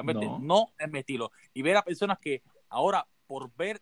Realmente 0.01 0.25
no. 0.25 0.39
no 0.39 0.67
es 0.77 0.91
mi 0.91 0.99
estilo. 0.99 1.31
Y 1.53 1.61
ver 1.61 1.77
a 1.77 1.83
personas 1.83 2.17
que 2.19 2.41
ahora, 2.69 3.07
por 3.27 3.53
ver 3.55 3.81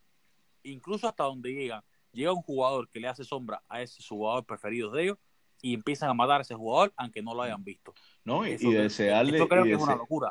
incluso 0.64 1.08
hasta 1.08 1.24
donde 1.24 1.54
llegan, 1.54 1.82
llega 2.12 2.34
un 2.34 2.42
jugador 2.42 2.90
que 2.90 3.00
le 3.00 3.08
hace 3.08 3.24
sombra 3.24 3.64
a 3.70 3.82
ese 3.82 4.04
jugador 4.04 4.46
preferido 4.46 4.92
de 4.92 5.04
ellos, 5.04 5.18
y 5.62 5.74
empiezan 5.74 6.10
a 6.10 6.14
matar 6.14 6.40
a 6.40 6.42
ese 6.42 6.56
jugador 6.56 6.94
aunque 6.96 7.22
no 7.22 7.34
lo 7.34 7.42
hayan 7.42 7.64
visto. 7.64 7.94
No, 8.24 8.46
y, 8.46 8.58
desearle, 8.58 9.40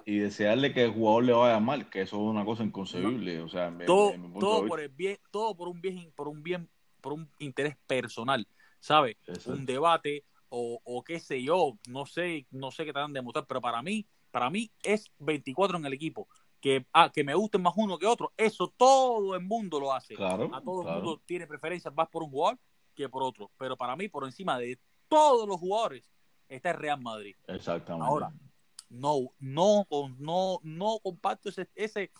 y, 0.04 0.18
desearle 0.18 0.72
que 0.72 0.84
el 0.84 0.92
jugador 0.92 1.24
le 1.24 1.32
vaya 1.32 1.58
mal, 1.58 1.88
que 1.88 2.02
eso 2.02 2.16
es 2.16 2.22
una 2.22 2.44
cosa 2.44 2.62
inconcebible, 2.62 3.40
o 3.40 3.48
sea, 3.48 3.76
todo, 3.86 4.14
todo 4.38 4.66
por 4.66 4.80
el 4.80 4.90
bien, 4.90 5.18
todo 5.30 5.56
por 5.56 5.68
un 5.68 5.80
bien, 5.80 6.12
por 6.14 6.28
un 6.28 6.42
bien, 6.42 6.68
por 7.00 7.12
un 7.12 7.28
interés 7.38 7.76
personal, 7.86 8.46
¿sabes? 8.80 9.16
Un 9.46 9.64
debate 9.64 10.24
o, 10.48 10.80
o, 10.84 11.02
qué 11.02 11.18
sé 11.18 11.42
yo, 11.42 11.78
no 11.88 12.06
sé, 12.06 12.46
no 12.50 12.70
sé 12.70 12.84
qué 12.84 12.92
van 12.92 13.10
a 13.10 13.14
demostrar, 13.14 13.46
pero 13.46 13.60
para 13.60 13.82
mí, 13.82 14.06
para 14.36 14.50
mí 14.50 14.70
es 14.82 15.10
24 15.20 15.78
en 15.78 15.86
el 15.86 15.94
equipo. 15.94 16.28
Que, 16.60 16.84
ah, 16.92 17.10
que 17.10 17.24
me 17.24 17.34
gusten 17.34 17.62
más 17.62 17.72
uno 17.74 17.96
que 17.96 18.04
otro, 18.04 18.34
eso 18.36 18.70
todo 18.76 19.34
el 19.34 19.40
mundo 19.42 19.80
lo 19.80 19.94
hace. 19.94 20.14
Claro, 20.14 20.54
a 20.54 20.60
todo 20.60 20.86
el 20.86 20.94
mundo 20.94 21.22
tiene 21.24 21.46
preferencias 21.46 21.94
más 21.94 22.06
por 22.08 22.22
un 22.22 22.28
jugador 22.28 22.58
que 22.94 23.08
por 23.08 23.22
otro. 23.22 23.50
Pero 23.56 23.78
para 23.78 23.96
mí, 23.96 24.08
por 24.08 24.26
encima 24.26 24.58
de 24.58 24.78
todos 25.08 25.48
los 25.48 25.58
jugadores, 25.58 26.10
está 26.50 26.72
el 26.72 26.76
Real 26.76 27.00
Madrid. 27.00 27.34
Exactamente. 27.46 28.06
Ahora, 28.06 28.30
no, 28.90 29.32
no, 29.38 29.86
no, 30.18 30.60
no 30.62 30.98
comparto 31.02 31.48
ese, 31.48 31.70
ese, 31.74 32.10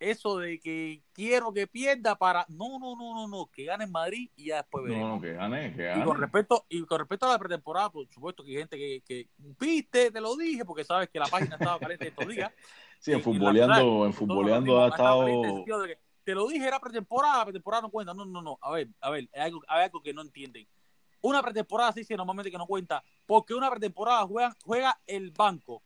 eso 0.00 0.38
de 0.38 0.60
que 0.60 1.02
quiero 1.12 1.52
que 1.52 1.66
pierda 1.66 2.16
para, 2.16 2.46
no, 2.48 2.78
no, 2.78 2.96
no, 2.96 3.14
no, 3.14 3.28
no, 3.28 3.46
que 3.46 3.64
gane 3.64 3.84
en 3.84 3.92
Madrid 3.92 4.30
y 4.36 4.46
ya 4.46 4.58
después 4.58 4.84
veremos. 4.84 5.16
No, 5.16 5.20
que 5.20 5.32
gane, 5.32 5.74
que 5.74 5.84
gane. 5.84 6.02
Y 6.02 6.04
con 6.04 6.20
respecto, 6.20 6.66
y 6.68 6.82
con 6.84 6.98
respecto 6.98 7.26
a 7.26 7.30
la 7.30 7.38
pretemporada, 7.38 7.90
por 7.90 8.06
supuesto 8.08 8.44
que 8.44 8.50
hay 8.50 8.58
gente 8.58 8.76
que, 8.76 9.02
que 9.06 9.28
viste, 9.58 10.10
te 10.10 10.20
lo 10.20 10.36
dije, 10.36 10.64
porque 10.64 10.84
sabes 10.84 11.08
que 11.08 11.18
la 11.18 11.26
página 11.26 11.56
estaba 11.56 11.78
caliente 11.78 12.08
estos 12.08 12.28
días. 12.28 12.52
Sí, 13.00 13.12
en 13.12 13.22
futboleando, 13.22 14.06
en 14.06 14.12
futboleando 14.12 14.82
ha 14.82 14.88
estado. 14.88 15.24
te 16.24 16.34
lo 16.34 16.48
dije, 16.48 16.66
era 16.66 16.80
pretemporada, 16.80 17.44
pretemporada 17.44 17.82
no 17.82 17.90
cuenta. 17.90 18.12
No, 18.12 18.24
no, 18.24 18.42
no. 18.42 18.58
A 18.60 18.72
ver, 18.72 18.88
a 19.00 19.10
ver, 19.10 19.28
hay 19.32 19.42
algo, 19.42 19.62
hay 19.68 19.84
algo 19.84 20.02
que 20.02 20.12
no 20.12 20.22
entienden. 20.22 20.66
Una 21.20 21.40
pretemporada 21.40 21.92
sí, 21.92 22.02
sí, 22.02 22.14
normalmente 22.16 22.50
que 22.50 22.58
no 22.58 22.66
cuenta, 22.66 23.04
porque 23.24 23.54
una 23.54 23.70
pretemporada 23.70 24.26
juega, 24.26 24.56
juega 24.64 25.00
el 25.06 25.30
banco, 25.30 25.80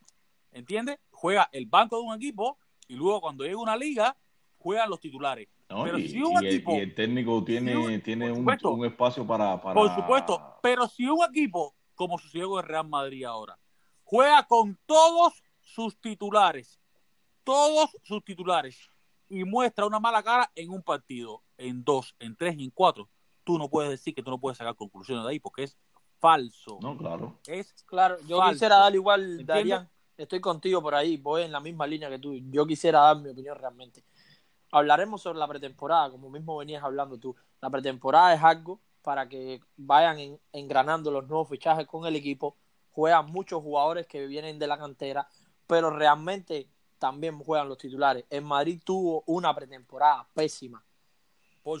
¿entiendes? 0.51 0.97
Juega 1.11 1.49
el 1.51 1.67
banco 1.67 1.97
de 1.97 2.03
un 2.03 2.15
equipo 2.15 2.57
y 2.87 2.95
luego 2.95 3.21
cuando 3.21 3.43
llega 3.43 3.57
una 3.57 3.75
liga, 3.75 4.15
juegan 4.57 4.89
los 4.89 4.99
titulares. 4.99 5.49
pero 5.67 5.97
y, 5.97 6.07
si 6.07 6.21
un 6.21 6.43
equipo, 6.45 6.73
el, 6.73 6.95
técnico 6.95 7.43
tiene, 7.43 7.99
tiene 7.99 8.31
un, 8.31 8.47
un, 8.47 8.85
espacio 8.85 9.25
para, 9.25 9.61
para, 9.61 9.73
Por 9.73 9.93
supuesto, 9.93 10.41
pero 10.61 10.87
si 10.87 11.05
un 11.07 11.23
equipo, 11.29 11.75
como 11.95 12.17
sucedió 12.17 12.49
con 12.49 12.63
el 12.63 12.69
Real 12.69 12.87
Madrid 12.87 13.25
ahora, 13.25 13.57
juega 14.03 14.43
con 14.43 14.77
todos 14.85 15.43
sus 15.59 15.99
titulares, 15.99 16.79
todos 17.43 17.97
sus 18.03 18.23
titulares, 18.23 18.89
y 19.29 19.43
muestra 19.43 19.85
una 19.85 19.99
mala 19.99 20.21
cara 20.21 20.51
en 20.55 20.69
un 20.69 20.83
partido, 20.83 21.43
en 21.57 21.83
dos, 21.83 22.15
en 22.19 22.35
tres 22.35 22.55
y 22.57 22.65
en 22.65 22.71
cuatro, 22.71 23.09
tú 23.43 23.57
no 23.57 23.69
puedes 23.69 23.91
decir 23.91 24.13
que 24.13 24.23
tú 24.23 24.29
no 24.29 24.39
puedes 24.39 24.57
sacar 24.57 24.75
conclusiones 24.75 25.23
de 25.23 25.31
ahí 25.31 25.39
porque 25.39 25.63
es 25.63 25.77
falso. 26.19 26.79
No, 26.81 26.97
claro. 26.97 27.39
Es 27.47 27.73
claro. 27.83 28.17
Yo 28.27 28.39
quisiera 28.49 28.77
dar 28.77 28.93
igual, 28.93 29.45
Darían, 29.45 29.89
estoy 30.17 30.39
contigo 30.39 30.81
por 30.81 30.95
ahí, 30.95 31.17
voy 31.17 31.43
en 31.43 31.51
la 31.51 31.59
misma 31.59 31.87
línea 31.87 32.09
que 32.09 32.19
tú. 32.19 32.35
Yo 32.49 32.65
quisiera 32.65 32.99
dar 32.99 33.17
mi 33.17 33.29
opinión 33.29 33.57
realmente. 33.57 34.03
Hablaremos 34.71 35.21
sobre 35.21 35.39
la 35.39 35.47
pretemporada, 35.47 36.09
como 36.09 36.29
mismo 36.29 36.57
venías 36.57 36.83
hablando 36.83 37.17
tú. 37.17 37.35
La 37.61 37.69
pretemporada 37.69 38.33
es 38.33 38.43
algo 38.43 38.79
para 39.01 39.27
que 39.27 39.61
vayan 39.77 40.39
engranando 40.51 41.11
los 41.11 41.27
nuevos 41.27 41.49
fichajes 41.49 41.85
con 41.85 42.05
el 42.05 42.15
equipo. 42.15 42.55
Juegan 42.91 43.27
muchos 43.27 43.61
jugadores 43.61 44.07
que 44.07 44.25
vienen 44.27 44.57
de 44.57 44.67
la 44.67 44.77
cantera, 44.77 45.27
pero 45.67 45.89
realmente 45.89 46.69
también 46.97 47.37
juegan 47.39 47.67
los 47.69 47.77
titulares. 47.77 48.25
En 48.29 48.45
Madrid 48.45 48.81
tuvo 48.83 49.23
una 49.27 49.53
pretemporada 49.53 50.27
pésima, 50.33 50.83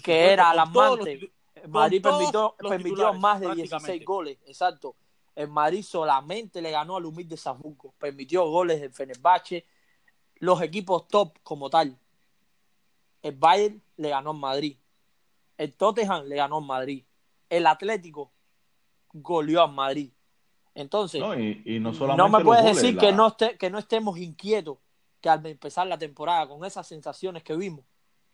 que 0.03 0.33
era 0.33 0.49
alarmante. 0.49 1.31
Madrid 1.67 2.01
permitió, 2.01 2.55
permitió 2.57 3.13
más 3.13 3.39
de 3.39 3.55
16 3.55 4.03
goles, 4.03 4.37
exacto. 4.45 4.95
El 5.35 5.49
Madrid 5.49 5.83
solamente 5.83 6.61
le 6.61 6.71
ganó 6.71 6.97
al 6.97 7.05
humilde 7.05 7.37
Zabuco, 7.37 7.93
permitió 7.97 8.47
goles 8.49 8.81
del 8.81 8.91
Fenerbahce, 8.91 9.65
los 10.35 10.61
equipos 10.61 11.07
top 11.07 11.37
como 11.43 11.69
tal. 11.69 11.97
El 13.21 13.35
Bayern 13.35 13.81
le 13.97 14.09
ganó 14.09 14.31
al 14.31 14.37
Madrid, 14.37 14.77
el 15.57 15.75
Tottenham 15.75 16.25
le 16.25 16.35
ganó 16.35 16.57
al 16.57 16.65
Madrid, 16.65 17.03
el 17.49 17.65
Atlético 17.65 18.31
goleó 19.13 19.63
al 19.63 19.71
Madrid. 19.71 20.11
Entonces, 20.75 21.21
no, 21.21 21.35
y, 21.35 21.79
no, 21.79 22.29
me 22.29 22.43
puedes 22.43 22.65
decir 22.65 22.97
que, 22.97 23.11
no 23.11 23.35
que 23.37 23.69
no 23.69 23.77
estemos 23.77 24.17
inquietos 24.17 24.79
que 25.21 25.29
al 25.29 25.45
empezar 25.45 25.87
la 25.87 25.97
temporada 25.97 26.47
con 26.47 26.65
esas 26.65 26.85
sensaciones 26.85 27.43
que 27.43 27.55
vimos, 27.55 27.85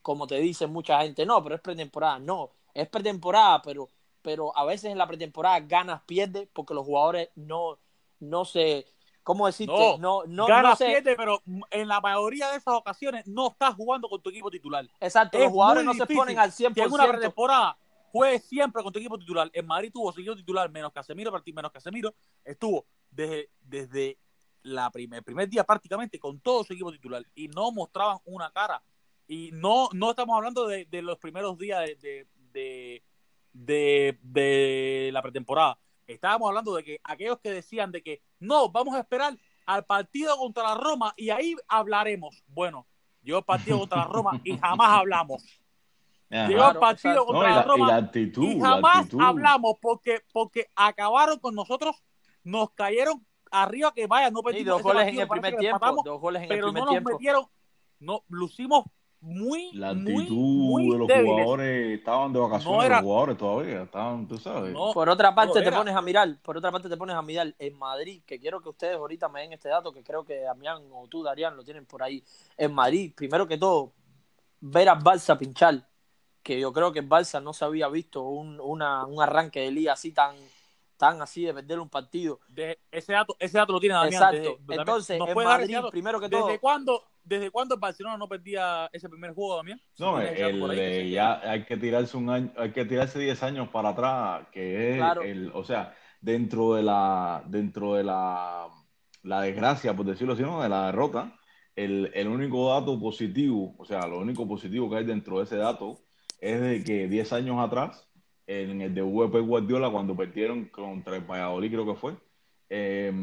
como 0.01 0.25
te 0.25 0.39
dice 0.39 0.65
mucha 0.65 1.01
gente, 1.01 1.25
no, 1.25 1.43
pero 1.43 1.55
es 1.55 1.61
pretemporada, 1.61 2.17
no, 2.17 2.49
es 2.73 2.89
pretemporada, 2.89 3.61
pero, 3.61 3.89
pero 4.21 4.55
a 4.57 4.65
veces 4.65 4.91
en 4.91 4.97
la 4.97 5.07
pretemporada 5.07 5.59
ganas, 5.59 6.01
pierdes, 6.05 6.47
porque 6.53 6.73
los 6.73 6.85
jugadores 6.85 7.29
no, 7.35 7.79
no 8.19 8.45
se, 8.45 8.85
¿cómo 9.23 9.47
decirte? 9.47 9.73
No, 9.73 9.97
no, 9.97 10.23
no, 10.27 10.47
ganas, 10.47 10.77
pierdes, 10.77 11.15
pero 11.17 11.41
en 11.71 11.87
la 11.87 12.01
mayoría 12.01 12.51
de 12.51 12.57
esas 12.57 12.73
ocasiones 12.73 13.27
no 13.27 13.49
estás 13.49 13.75
jugando 13.75 14.09
con 14.09 14.21
tu 14.21 14.29
equipo 14.29 14.49
titular. 14.49 14.87
Exacto, 14.99 15.37
los 15.37 15.51
jugadores 15.51 15.83
no 15.83 15.93
se 15.93 16.05
ponen 16.05 16.39
al 16.39 16.51
100%. 16.51 16.85
en 16.85 16.91
una 16.91 17.07
pretemporada 17.07 17.77
juegues 18.11 18.43
siempre 18.43 18.83
con 18.83 18.91
tu 18.91 18.99
equipo 18.99 19.17
titular. 19.17 19.49
En 19.53 19.65
Madrid 19.65 19.91
tuvo 19.93 20.11
seguido 20.11 20.35
titular, 20.35 20.69
menos 20.69 20.91
Casemiro, 20.91 21.31
menos 21.53 21.71
Casemiro, 21.71 22.13
estuvo 22.43 22.85
desde, 23.09 23.49
desde 23.61 24.17
la 24.63 24.89
primer, 24.91 25.19
el 25.19 25.23
primer 25.23 25.47
día 25.49 25.63
prácticamente 25.63 26.19
con 26.19 26.39
todo 26.39 26.63
su 26.63 26.73
equipo 26.73 26.91
titular 26.91 27.23
y 27.35 27.47
no 27.47 27.71
mostraban 27.71 28.17
una 28.25 28.51
cara. 28.51 28.83
Y 29.27 29.51
no, 29.53 29.89
no 29.93 30.09
estamos 30.09 30.35
hablando 30.35 30.67
de, 30.67 30.85
de 30.85 31.01
los 31.01 31.19
primeros 31.19 31.57
días 31.57 31.85
de, 31.85 31.95
de, 31.95 32.27
de, 32.51 33.03
la 33.65 35.21
pretemporada. 35.21 35.79
Estábamos 36.07 36.49
hablando 36.49 36.73
de 36.75 36.83
que 36.83 36.99
aquellos 37.03 37.39
que 37.39 37.51
decían 37.51 37.91
de 37.91 38.01
que 38.01 38.21
no, 38.39 38.69
vamos 38.69 38.95
a 38.95 38.99
esperar 38.99 39.37
al 39.65 39.85
partido 39.85 40.35
contra 40.37 40.63
la 40.63 40.75
Roma 40.75 41.13
y 41.15 41.29
ahí 41.29 41.55
hablaremos. 41.67 42.43
Bueno, 42.47 42.87
yo 43.21 43.41
partido 43.43 43.79
contra 43.79 43.99
la 43.99 44.05
Roma 44.05 44.41
y 44.43 44.57
jamás 44.57 44.89
hablamos. 44.89 45.43
Llegó 46.29 46.69
el 46.69 46.77
partido 46.77 47.25
contra 47.25 47.55
la, 47.55 47.63
Roma 47.63 48.09
y, 48.13 48.59
jamás 48.59 49.07
hablamos 49.19 49.77
porque, 49.81 50.21
porque 50.31 50.67
acabaron 50.75 51.39
con 51.39 51.55
nosotros, 51.55 51.95
nos 52.43 52.71
cayeron 52.71 53.25
arriba 53.51 53.91
que 53.93 54.05
vaya, 54.05 54.29
no 54.29 54.41
dos 54.41 54.83
goles 54.83 55.07
en 55.07 55.19
el 55.19 55.27
primer 55.27 55.57
tiempo, 55.57 56.01
dos 56.05 56.21
goles 56.21 56.43
en 56.43 56.51
el 56.51 56.59
primer 56.59 56.83
no 56.83 56.91
nos 56.91 57.03
metieron, 57.03 57.45
no 57.99 58.23
lucimos 58.29 58.85
muy 59.21 59.71
la 59.73 59.89
actitud 59.89 60.81
de 60.81 60.97
los 60.97 61.11
jugadores 61.11 61.99
estaban 61.99 62.31
de 62.31 62.39
vacaciones 62.39 62.89
los 62.89 63.01
jugadores 63.01 63.37
todavía 63.37 63.83
estaban 63.83 64.27
tú 64.27 64.37
sabes. 64.37 64.73
Por 64.93 65.09
otra 65.09 65.35
parte 65.35 65.61
te 65.61 65.71
pones 65.71 65.95
a 65.95 66.01
mirar 66.01 66.37
por 66.41 66.57
otra 66.57 66.71
parte 66.71 66.87
te 66.87 66.97
pones 66.97 67.15
a 67.15 67.21
mirar 67.21 67.53
en 67.59 67.77
Madrid 67.77 68.21
que 68.25 68.39
quiero 68.39 68.61
que 68.61 68.69
ustedes 68.69 68.95
ahorita 68.95 69.27
me 69.27 69.41
den 69.41 69.53
este 69.53 69.69
dato 69.69 69.91
que 69.91 70.03
creo 70.03 70.23
que 70.23 70.41
Damián 70.41 70.83
o 70.93 71.07
tú 71.07 71.21
Darían 71.23 71.57
lo 71.57 71.63
tienen 71.63 71.85
por 71.85 72.01
ahí. 72.01 72.23
En 72.57 72.73
Madrid 72.73 73.13
primero 73.15 73.47
que 73.47 73.57
todo 73.57 73.91
ver 74.61 74.87
a 74.89 74.95
Balsa 74.95 75.37
pinchar 75.37 75.85
que 76.41 76.59
yo 76.59 76.71
creo 76.71 76.91
que 76.91 77.01
Balsa 77.01 77.39
no 77.41 77.53
se 77.53 77.65
había 77.65 77.89
visto 77.89 78.23
un, 78.23 78.59
una, 78.61 79.05
un 79.05 79.21
arranque 79.21 79.59
de 79.59 79.71
liga 79.71 79.93
así 79.93 80.11
tan 80.11 80.35
tan 80.99 81.21
así 81.21 81.45
de 81.45 81.53
perder 81.53 81.79
un 81.79 81.89
partido. 81.89 82.41
De, 82.49 82.77
ese 82.91 83.13
dato 83.13 83.35
ese 83.39 83.57
dato 83.57 83.73
lo 83.73 83.79
tiene 83.79 83.95
Damián 83.95 84.35
exacto. 84.35 84.59
Entonces 84.69 85.19
en 85.19 85.33
Madrid 85.33 85.77
primero 85.89 86.19
que 86.19 86.29
todo 86.29 86.47
desde 86.47 86.59
cuándo 86.59 87.03
¿Desde 87.29 87.51
cuándo 87.51 87.77
Barcelona 87.77 88.17
no 88.17 88.27
perdía 88.27 88.89
ese 88.91 89.07
primer 89.07 89.35
juego 89.35 89.57
también? 89.57 89.79
No, 89.99 90.19
el, 90.19 91.11
ya 91.11 91.39
hay 91.47 91.63
que 91.63 91.77
tirarse 91.77 92.17
un 92.17 92.27
año, 92.27 92.51
hay 92.57 92.71
que 92.71 92.85
tirarse 92.85 93.19
10 93.19 93.43
años 93.43 93.69
para 93.69 93.89
atrás, 93.89 94.47
que 94.51 94.97
es 94.97 95.03
el, 95.23 95.51
o 95.53 95.63
sea, 95.63 95.93
dentro 96.21 96.73
de 96.73 96.81
la, 96.81 97.43
dentro 97.45 97.93
de 97.93 98.03
la, 98.03 98.67
la 99.21 99.41
desgracia, 99.41 99.95
por 99.95 100.07
decirlo 100.07 100.33
así, 100.33 100.41
¿no? 100.41 100.63
de 100.63 100.69
la 100.69 100.87
derrota, 100.87 101.37
el, 101.75 102.09
el, 102.15 102.27
único 102.29 102.73
dato 102.73 102.99
positivo, 102.99 103.75
o 103.77 103.85
sea, 103.85 104.07
lo 104.07 104.17
único 104.17 104.47
positivo 104.47 104.89
que 104.89 104.97
hay 104.97 105.05
dentro 105.05 105.37
de 105.37 105.43
ese 105.43 105.57
dato 105.57 105.99
es 106.41 106.59
de 106.59 106.83
que 106.83 107.07
10 107.07 107.33
años 107.33 107.59
atrás, 107.59 108.08
en 108.49 108.81
el 108.81 108.95
de 108.95 109.03
VP 109.03 109.41
Guardiola, 109.41 109.91
cuando 109.91 110.15
perdieron 110.15 110.65
contra 110.65 111.15
el 111.15 111.21
Valladolid, 111.21 111.71
creo 111.71 111.85
que 111.85 111.93
fue, 111.93 112.15
eh, 112.67 113.13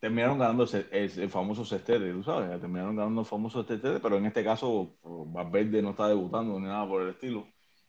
terminaron 0.00 0.36
ganando 0.36 0.66
el, 0.90 1.30
famoso 1.30 1.64
cestete, 1.64 2.12
tú 2.12 2.24
sabes, 2.24 2.60
terminaron 2.60 2.96
ganando 2.96 3.20
el 3.20 3.26
famoso 3.26 3.62
cestete, 3.62 4.00
pero 4.00 4.16
en 4.16 4.26
este 4.26 4.42
caso 4.42 4.96
Valverde 5.02 5.80
no 5.80 5.90
está 5.90 6.08
debutando 6.08 6.58
ni 6.58 6.66
nada 6.66 6.88
por 6.88 7.02
el 7.02 7.10
estilo. 7.10 7.46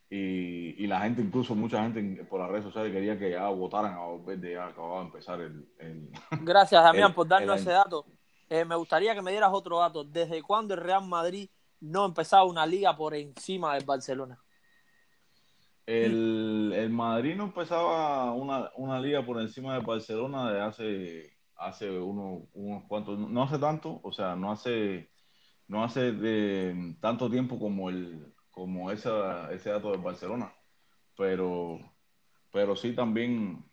Y, 0.09 0.81
y 0.81 0.87
la 0.87 1.01
gente, 1.01 1.21
incluso 1.21 1.55
mucha 1.55 1.81
gente 1.81 2.23
por 2.25 2.39
las 2.39 2.49
redes 2.49 2.65
sociales 2.65 2.93
quería 2.93 3.17
que 3.17 3.31
ya 3.31 3.49
votaran 3.49 3.95
a 3.95 4.05
Valverde, 4.05 4.53
ya 4.53 4.67
acababa 4.67 4.99
de 4.99 5.05
empezar 5.05 5.41
el... 5.41 5.67
Gracias, 6.43 6.83
Damián, 6.83 7.15
por 7.15 7.27
darnos 7.27 7.59
ese 7.59 7.71
dato. 7.71 8.05
Eh, 8.47 8.63
me 8.63 8.75
gustaría 8.75 9.15
que 9.15 9.23
me 9.23 9.31
dieras 9.31 9.49
otro 9.51 9.79
dato. 9.79 10.03
¿Desde 10.03 10.43
cuándo 10.43 10.75
el 10.75 10.81
Real 10.81 11.05
Madrid 11.05 11.49
no 11.79 12.05
empezaba 12.05 12.45
una 12.45 12.65
liga 12.65 12.95
por 12.95 13.15
encima 13.15 13.73
del 13.73 13.85
Barcelona? 13.85 14.39
El, 15.87 16.73
el 16.75 16.89
Madrid 16.91 17.35
no 17.35 17.45
empezaba 17.45 18.31
una, 18.33 18.71
una 18.75 18.99
liga 18.99 19.25
por 19.25 19.41
encima 19.41 19.73
del 19.75 19.85
Barcelona 19.85 20.51
de 20.51 20.61
hace 20.61 21.37
hace 21.57 21.89
unos, 21.99 22.49
unos 22.53 22.83
cuantos, 22.87 23.17
no 23.19 23.43
hace 23.43 23.59
tanto, 23.59 23.99
o 24.03 24.11
sea, 24.11 24.35
no 24.35 24.51
hace, 24.51 25.11
no 25.67 25.83
hace 25.83 26.11
de, 26.13 26.95
tanto 27.01 27.29
tiempo 27.29 27.59
como 27.59 27.89
el, 27.89 28.33
como 28.51 28.91
esa, 28.91 29.51
ese 29.53 29.71
dato 29.71 29.91
de 29.91 29.97
Barcelona, 29.97 30.53
pero, 31.17 31.79
pero 32.51 32.75
sí 32.75 32.93
también, 32.95 33.65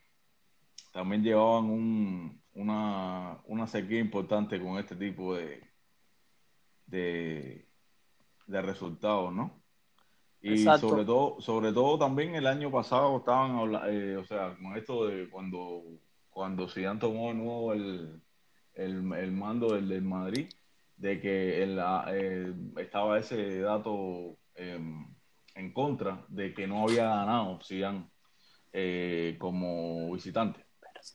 también 0.92 1.22
llevaban 1.22 1.66
un, 1.66 2.42
una, 2.54 3.42
una 3.46 3.66
sequía 3.66 4.00
importante 4.00 4.60
con 4.62 4.78
este 4.78 4.96
tipo 4.96 5.36
de, 5.36 5.62
de, 6.86 7.68
de 8.46 8.62
resultados, 8.62 9.32
¿no? 9.34 9.63
Y 10.46 10.58
sobre 10.58 11.06
todo, 11.06 11.40
sobre 11.40 11.72
todo 11.72 11.98
también 11.98 12.34
el 12.34 12.46
año 12.46 12.70
pasado 12.70 13.16
estaban 13.16 13.80
eh, 13.88 14.16
o 14.18 14.24
sea, 14.26 14.54
con 14.56 14.76
esto 14.76 15.06
de 15.06 15.30
cuando 15.30 15.82
cuando 16.34 16.68
Zidane 16.68 17.00
tomó 17.00 17.28
de 17.28 17.34
nuevo 17.34 17.72
el, 17.72 18.20
el, 18.74 19.32
mando 19.32 19.72
del, 19.74 19.88
del, 19.88 20.02
Madrid, 20.02 20.48
de 20.96 21.20
que 21.20 21.62
eh, 21.62 22.54
estaba 22.76 23.18
ese 23.18 23.60
dato 23.60 24.36
em, 24.56 25.06
en 25.54 25.72
contra 25.72 26.24
de 26.28 26.52
que 26.52 26.66
no 26.66 26.82
había 26.82 27.04
ganado 27.04 27.60
Zidane 27.62 28.10
eh, 28.72 29.36
como 29.38 30.12
visitante. 30.12 30.66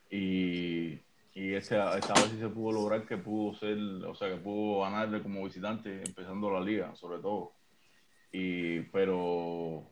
Y, 0.10 1.02
y 1.34 1.54
esta 1.54 1.96
vez 1.96 2.06
sí 2.32 2.40
se 2.40 2.48
pudo 2.48 2.72
lograr 2.72 3.06
que 3.06 3.18
pudo 3.18 3.54
ser, 3.60 3.78
o 4.06 4.16
sea, 4.16 4.30
que 4.30 4.38
pudo 4.38 4.82
ganarle 4.82 5.22
como 5.22 5.44
visitante 5.44 6.02
empezando 6.02 6.50
la 6.50 6.62
liga, 6.62 6.96
sobre 6.96 7.20
todo. 7.20 7.59
Y, 8.32 8.82
pero, 8.92 9.92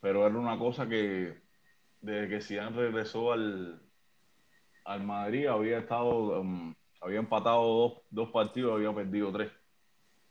pero 0.00 0.26
era 0.26 0.38
una 0.38 0.58
cosa 0.58 0.88
que 0.88 1.40
desde 2.00 2.28
que 2.28 2.40
Zidane 2.40 2.76
regresó 2.76 3.32
al, 3.32 3.82
al 4.84 5.02
Madrid 5.04 5.46
había 5.46 5.78
estado, 5.78 6.40
um, 6.40 6.74
había 7.00 7.18
empatado 7.18 7.62
dos, 7.62 7.92
dos 8.10 8.30
partidos, 8.30 8.74
había 8.74 8.94
perdido 8.94 9.32
tres 9.32 9.50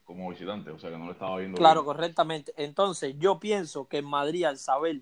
como 0.04 0.30
visitante, 0.30 0.70
o 0.70 0.80
sea 0.80 0.92
que 0.92 0.98
no 0.98 1.06
lo 1.08 1.12
estaba 1.14 1.38
viendo. 1.38 1.58
Claro, 1.58 1.84
correctamente. 1.84 2.54
Entonces, 2.58 3.16
yo 3.18 3.40
pienso 3.40 3.88
que 3.88 3.98
en 3.98 4.06
Madrid, 4.06 4.46
al 4.46 4.58
saber 4.58 5.02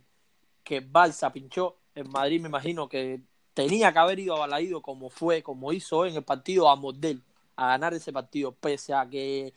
que 0.63 0.79
Balsa 0.79 1.31
pinchó, 1.31 1.77
en 1.93 2.09
Madrid 2.09 2.41
me 2.41 2.47
imagino 2.47 2.87
que 2.87 3.21
tenía 3.53 3.91
que 3.91 3.99
haber 3.99 4.19
ido 4.19 4.35
a 4.35 4.39
Balaído 4.39 4.81
como 4.81 5.09
fue, 5.09 5.43
como 5.43 5.73
hizo 5.73 6.05
en 6.05 6.15
el 6.15 6.23
partido 6.23 6.69
a 6.69 6.75
Model, 6.75 7.21
a 7.55 7.67
ganar 7.67 7.93
ese 7.93 8.11
partido, 8.11 8.53
pese 8.53 8.93
a 8.93 9.07
que 9.07 9.53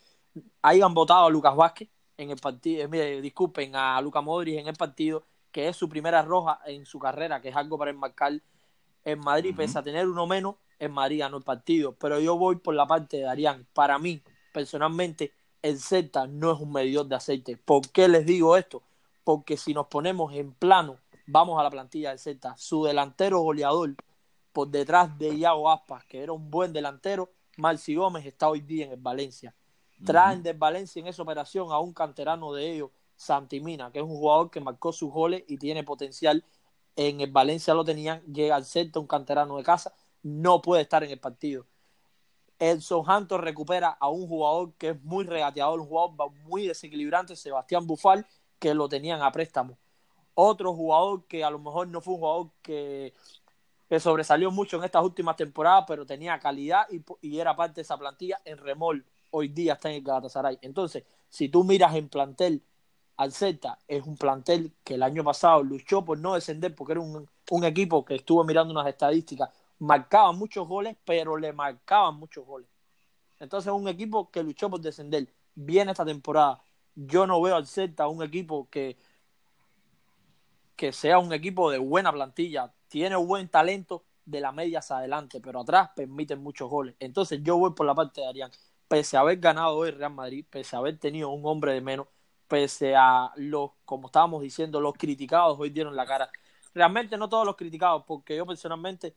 hayan 0.61 0.93
votado 0.93 1.25
a 1.25 1.29
Lucas 1.29 1.55
Vázquez 1.55 1.89
en 2.17 2.31
el 2.31 2.37
partido, 2.37 2.83
eh, 2.83 2.87
mire, 2.87 3.21
disculpen, 3.21 3.75
a 3.75 4.01
Lucas 4.01 4.23
Modric 4.23 4.59
en 4.59 4.67
el 4.67 4.75
partido, 4.75 5.23
que 5.51 5.67
es 5.67 5.77
su 5.77 5.87
primera 5.87 6.21
roja 6.21 6.59
en 6.65 6.85
su 6.85 6.99
carrera, 6.99 7.41
que 7.41 7.49
es 7.49 7.55
algo 7.55 7.77
para 7.77 7.91
enmarcar 7.91 8.41
en 9.05 9.19
Madrid, 9.19 9.55
pese 9.55 9.79
a 9.79 9.83
tener 9.83 10.07
uno 10.07 10.27
menos, 10.27 10.55
en 10.79 10.91
Madrid 10.91 11.19
ganó 11.19 11.37
el 11.37 11.43
partido. 11.43 11.95
Pero 11.95 12.19
yo 12.19 12.37
voy 12.37 12.57
por 12.57 12.75
la 12.75 12.85
parte 12.85 13.17
de 13.17 13.23
Darían. 13.23 13.65
Para 13.73 13.97
mí, 13.99 14.21
personalmente, 14.51 15.31
el 15.61 15.79
Celta 15.79 16.27
no 16.27 16.51
es 16.51 16.59
un 16.59 16.71
medidor 16.71 17.07
de 17.07 17.15
aceite. 17.15 17.57
¿Por 17.57 17.89
qué 17.91 18.07
les 18.07 18.25
digo 18.25 18.57
esto? 18.57 18.83
Porque 19.23 19.57
si 19.57 19.73
nos 19.73 19.87
ponemos 19.87 20.33
en 20.33 20.53
plano, 20.53 20.97
vamos 21.25 21.59
a 21.59 21.63
la 21.63 21.69
plantilla 21.69 22.09
del 22.09 22.19
Celta, 22.19 22.55
su 22.57 22.83
delantero 22.83 23.39
goleador 23.39 23.95
por 24.51 24.69
detrás 24.69 25.17
de 25.17 25.35
Iago 25.35 25.69
Aspas, 25.69 26.03
que 26.05 26.21
era 26.21 26.33
un 26.33 26.49
buen 26.49 26.73
delantero, 26.73 27.31
Marci 27.57 27.95
Gómez 27.95 28.25
está 28.25 28.49
hoy 28.49 28.61
día 28.61 28.85
en 28.85 28.91
el 28.91 28.99
Valencia. 28.99 29.53
Traen 30.05 30.43
del 30.43 30.57
Valencia 30.57 30.99
en 30.99 31.07
esa 31.07 31.23
operación 31.23 31.71
a 31.71 31.79
un 31.79 31.93
canterano 31.93 32.53
de 32.53 32.73
ellos, 32.73 32.91
Santimina, 33.15 33.91
que 33.91 33.99
es 33.99 34.05
un 34.05 34.11
jugador 34.11 34.51
que 34.51 34.59
marcó 34.59 34.93
sus 34.93 35.11
goles 35.11 35.43
y 35.47 35.57
tiene 35.57 35.83
potencial 35.83 36.43
en 36.97 37.21
el 37.21 37.31
Valencia 37.31 37.73
lo 37.73 37.85
tenían, 37.85 38.21
llega 38.23 38.55
al 38.55 38.65
centro, 38.65 38.99
un 39.01 39.07
canterano 39.07 39.55
de 39.55 39.63
casa, 39.63 39.93
no 40.23 40.61
puede 40.61 40.81
estar 40.81 41.03
en 41.03 41.11
el 41.11 41.19
partido. 41.19 41.65
El 42.59 42.81
Southampton 42.81 43.39
recupera 43.39 43.89
a 43.89 44.09
un 44.09 44.27
jugador 44.27 44.73
que 44.73 44.89
es 44.89 45.03
muy 45.03 45.23
regateador, 45.23 45.79
un 45.79 45.87
jugador 45.87 46.31
muy 46.43 46.67
desequilibrante, 46.67 47.35
Sebastián 47.35 47.85
Bufal, 47.85 48.25
que 48.57 48.73
lo 48.73 48.89
tenían 48.89 49.21
a 49.21 49.31
préstamo. 49.31 49.77
Otro 50.33 50.73
jugador 50.73 51.25
que 51.27 51.43
a 51.43 51.51
lo 51.51 51.59
mejor 51.59 51.87
no 51.87 52.01
fue 52.01 52.15
un 52.15 52.19
jugador 52.19 52.49
que, 52.63 53.13
que 53.87 53.99
sobresalió 53.99 54.49
mucho 54.49 54.77
en 54.77 54.83
estas 54.83 55.03
últimas 55.03 55.35
temporadas, 55.35 55.85
pero 55.87 56.03
tenía 56.03 56.39
calidad 56.39 56.87
y, 56.89 57.03
y, 57.21 57.39
era 57.39 57.55
parte 57.55 57.75
de 57.75 57.81
esa 57.83 57.97
plantilla 57.97 58.41
en 58.43 58.57
remol. 58.57 59.05
Hoy 59.31 59.49
día 59.49 59.73
está 59.73 59.89
en 59.89 59.95
el 59.95 60.03
Galatasaray. 60.03 60.59
Entonces, 60.61 61.03
si 61.29 61.49
tú 61.49 61.63
miras 61.63 61.95
en 61.95 62.09
plantel 62.09 62.63
al 63.17 63.33
Celta 63.33 63.79
es 63.87 64.05
un 64.05 64.15
plantel 64.15 64.73
que 64.83 64.93
el 64.93 65.03
año 65.03 65.23
pasado 65.23 65.63
luchó 65.63 66.05
por 66.05 66.19
no 66.19 66.35
descender 66.35 66.75
porque 66.75 66.93
era 66.93 67.01
un, 67.01 67.27
equipo 67.63 68.05
que 68.05 68.15
estuvo 68.15 68.43
mirando 68.43 68.71
unas 68.71 68.87
estadísticas, 68.87 69.49
marcaba 69.79 70.31
muchos 70.31 70.67
goles, 70.67 70.95
pero 71.03 71.37
le 71.37 71.51
marcaban 71.51 72.15
muchos 72.15 72.45
goles. 72.45 72.69
Entonces 73.39 73.71
un 73.71 73.87
equipo 73.87 74.29
que 74.29 74.43
luchó 74.43 74.69
por 74.69 74.81
descender. 74.81 75.27
Viene 75.55 75.91
esta 75.91 76.05
temporada. 76.05 76.61
Yo 76.95 77.25
no 77.25 77.41
veo 77.41 77.55
al 77.55 77.67
Celta 77.67 78.07
un 78.07 78.21
equipo 78.23 78.67
que, 78.69 78.97
que 80.75 80.91
sea 80.91 81.19
un 81.19 81.33
equipo 81.33 81.71
de 81.71 81.79
buena 81.79 82.11
plantilla. 82.11 82.71
Tiene 82.87 83.15
buen 83.15 83.49
talento 83.49 84.03
de 84.25 84.41
la 84.41 84.51
media 84.51 84.79
hacia 84.79 84.97
adelante, 84.97 85.39
pero 85.39 85.61
atrás 85.61 85.89
permiten 85.95 86.43
muchos 86.43 86.69
goles. 86.69 86.95
Entonces 86.99 87.41
yo 87.41 87.57
voy 87.57 87.71
por 87.73 87.85
la 87.85 87.95
parte 87.95 88.21
de 88.21 88.27
Arián. 88.27 88.51
Pese 88.87 89.17
a 89.17 89.21
haber 89.21 89.37
ganado 89.39 89.75
hoy 89.75 89.91
Real 89.91 90.13
Madrid, 90.13 90.45
pese 90.49 90.75
a 90.75 90.79
haber 90.79 90.97
tenido 90.97 91.29
un 91.29 91.45
hombre 91.45 91.73
de 91.73 91.81
menos, 91.81 92.07
pese 92.47 92.95
a 92.95 93.31
los, 93.35 93.71
como 93.83 94.07
estábamos 94.07 94.41
diciendo, 94.41 94.79
los 94.79 94.93
criticados 94.93 95.59
hoy 95.59 95.69
dieron 95.69 95.95
la 95.95 96.05
cara. 96.05 96.29
Realmente 96.73 97.17
no 97.17 97.27
todos 97.27 97.45
los 97.45 97.55
criticados, 97.55 98.03
porque 98.07 98.37
yo 98.37 98.45
personalmente 98.45 99.15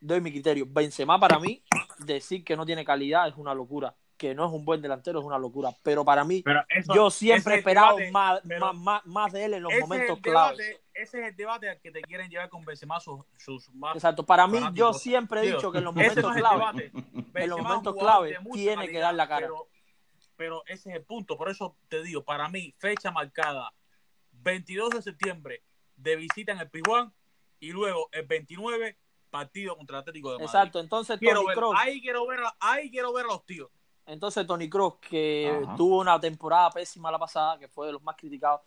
doy 0.00 0.20
mi 0.20 0.32
criterio. 0.32 0.66
Benzema 0.68 1.18
para 1.20 1.38
mí, 1.38 1.62
decir 1.98 2.44
que 2.44 2.56
no 2.56 2.66
tiene 2.66 2.84
calidad 2.84 3.28
es 3.28 3.36
una 3.36 3.54
locura, 3.54 3.94
que 4.28 4.34
no 4.34 4.46
es 4.46 4.52
un 4.52 4.64
buen 4.64 4.80
delantero 4.80 5.18
es 5.18 5.24
una 5.24 5.38
locura, 5.38 5.70
pero 5.82 6.04
para 6.04 6.24
mí, 6.24 6.42
yo 6.94 7.10
siempre 7.10 7.54
he 7.54 7.58
esperado 7.58 7.98
más, 8.10 8.40
más, 8.74 9.04
más, 9.04 9.32
de 9.32 9.44
él 9.44 9.54
en 9.54 9.62
los 9.62 9.72
momentos 9.80 10.18
clave. 10.20 10.80
Ese 10.94 11.20
es 11.20 11.28
el 11.28 11.36
debate 11.36 11.68
al 11.68 11.80
que 11.80 11.90
te 11.90 12.00
quieren 12.02 12.30
llevar 12.30 12.48
con 12.48 12.64
Benzema 12.64 13.00
sus, 13.00 13.20
sus 13.36 13.68
más 13.74 13.96
Exacto, 13.96 14.24
para 14.24 14.46
mí 14.46 14.60
yo 14.74 14.92
siempre 14.92 15.42
he 15.42 15.52
dicho 15.52 15.70
que 15.70 15.78
en 15.78 15.84
los 15.84 15.94
momentos 15.94 16.32
clave, 16.34 16.92
en 17.34 17.50
los 17.50 17.60
momentos 17.60 17.94
clave 17.96 18.38
tiene 18.52 18.88
que 18.88 18.98
dar 18.98 19.14
la 19.14 19.28
cara 19.28 19.48
pero 20.36 20.64
ese 20.66 20.90
es 20.90 20.96
el 20.96 21.04
punto. 21.04 21.36
Por 21.36 21.48
eso 21.48 21.76
te 21.88 22.02
digo, 22.02 22.24
para 22.24 22.48
mí, 22.48 22.74
fecha 22.78 23.12
marcada 23.12 23.72
22 24.32 24.90
de 24.90 25.02
septiembre 25.02 25.62
de 25.96 26.16
visita 26.16 26.52
en 26.52 26.58
el 26.58 26.70
Pijuán 26.70 27.14
y 27.60 27.70
luego 27.70 28.08
el 28.12 28.26
29 28.26 28.98
partido 29.30 29.76
contra 29.76 29.96
el 29.96 30.00
Atlético 30.02 30.30
de 30.30 30.38
Madrid. 30.38 30.46
Exacto, 30.46 30.80
entonces 30.80 31.18
quiero 31.18 31.44
ver, 31.44 31.58
ahí 31.76 32.00
quiero 32.00 32.26
ver 32.26 32.40
ahí 32.60 32.90
quiero 32.90 33.12
ver 33.12 33.24
a 33.24 33.28
los 33.28 33.44
tíos. 33.44 33.68
Entonces 34.06 34.46
Tony 34.46 34.68
Cross, 34.68 34.94
que 35.00 35.66
tuvo 35.76 36.00
una 36.00 36.20
temporada 36.20 36.70
pésima 36.70 37.10
la 37.10 37.18
pasada, 37.18 37.58
que 37.58 37.68
fue 37.68 37.86
de 37.86 37.92
los 37.92 38.02
más 38.02 38.16
criticados, 38.16 38.60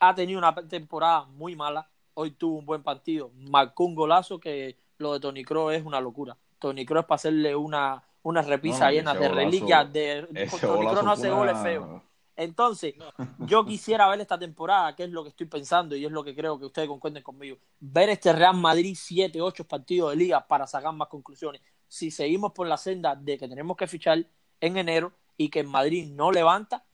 ha 0.00 0.14
tenido 0.14 0.38
una 0.38 0.54
temporada 0.54 1.24
muy 1.24 1.54
mala. 1.54 1.88
Hoy 2.14 2.32
tuvo 2.32 2.58
un 2.58 2.66
buen 2.66 2.82
partido, 2.82 3.30
marcó 3.34 3.84
un 3.84 3.94
golazo 3.94 4.38
que 4.38 4.76
lo 4.98 5.14
de 5.14 5.20
Tony 5.20 5.44
Cross 5.44 5.74
es 5.74 5.84
una 5.84 6.00
locura. 6.00 6.36
Tony 6.58 6.84
Cross 6.84 7.06
para 7.06 7.16
hacerle 7.16 7.56
una, 7.56 8.02
una 8.22 8.42
repisa 8.42 8.90
llena 8.90 9.14
de 9.14 9.28
reliquias 9.28 9.92
de 9.92 10.28
Tony 10.60 10.86
Cross 10.86 11.04
no 11.04 11.12
hace 11.12 11.30
goles 11.30 11.56
feos. 11.58 12.02
Entonces, 12.34 12.94
yo 13.40 13.64
quisiera 13.64 14.08
ver 14.08 14.20
esta 14.20 14.38
temporada, 14.38 14.96
que 14.96 15.04
es 15.04 15.10
lo 15.10 15.22
que 15.22 15.28
estoy 15.28 15.46
pensando 15.46 15.94
y 15.94 16.04
es 16.04 16.10
lo 16.10 16.24
que 16.24 16.34
creo 16.34 16.58
que 16.58 16.64
ustedes 16.64 16.88
concuerden 16.88 17.22
conmigo. 17.22 17.58
Ver 17.78 18.08
este 18.08 18.32
Real 18.32 18.56
Madrid 18.56 18.96
7, 18.98 19.40
8 19.40 19.64
partidos 19.64 20.10
de 20.10 20.16
liga 20.16 20.46
para 20.46 20.66
sacar 20.66 20.92
más 20.94 21.08
conclusiones. 21.08 21.60
Si 21.86 22.10
seguimos 22.10 22.52
por 22.52 22.66
la 22.66 22.78
senda 22.78 23.14
de 23.14 23.36
que 23.36 23.46
tenemos 23.46 23.76
que 23.76 23.86
fichar 23.86 24.24
en 24.62 24.78
enero 24.78 25.12
y 25.36 25.50
que 25.50 25.60
en 25.60 25.68
Madrid 25.68 26.06
no 26.06 26.32
levanta 26.32 26.84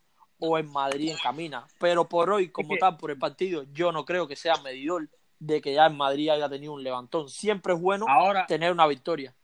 o 0.40 0.58
en 0.58 0.68
Madrid 0.70 1.12
encamina. 1.12 1.66
Pero 1.78 2.08
por 2.08 2.30
hoy, 2.30 2.50
como 2.50 2.76
tal, 2.76 2.96
por 2.96 3.12
el 3.12 3.18
partido, 3.18 3.64
yo 3.72 3.92
no 3.92 4.04
creo 4.04 4.26
que 4.26 4.34
sea 4.34 4.56
medidor 4.64 5.08
de 5.38 5.60
que 5.60 5.74
ya 5.74 5.86
en 5.86 5.96
Madrid 5.96 6.30
haya 6.30 6.48
tenido 6.48 6.72
un 6.72 6.82
levantón. 6.82 7.28
Siempre 7.28 7.74
es 7.74 7.80
bueno 7.80 8.06
tener 8.48 8.72
una 8.72 8.86
victoria. 8.86 9.34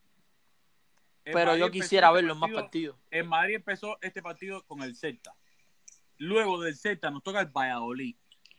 Pero 1.23 1.57
yo 1.57 1.71
quisiera 1.71 2.11
verlo 2.11 2.33
en 2.33 2.39
más 2.39 2.51
partidos. 2.51 2.97
En 3.11 3.29
Madrid 3.29 3.57
empezó 3.57 3.99
este 4.03 4.21
partido 4.23 4.63
con 4.67 4.83
el 4.83 4.97
Celta 4.97 5.35
Luego 6.19 6.61
del 6.61 6.77
Z 6.77 7.11
nos 7.11 7.23
toca 7.23 7.41
el 7.41 7.49
Valladolid. 7.49 8.15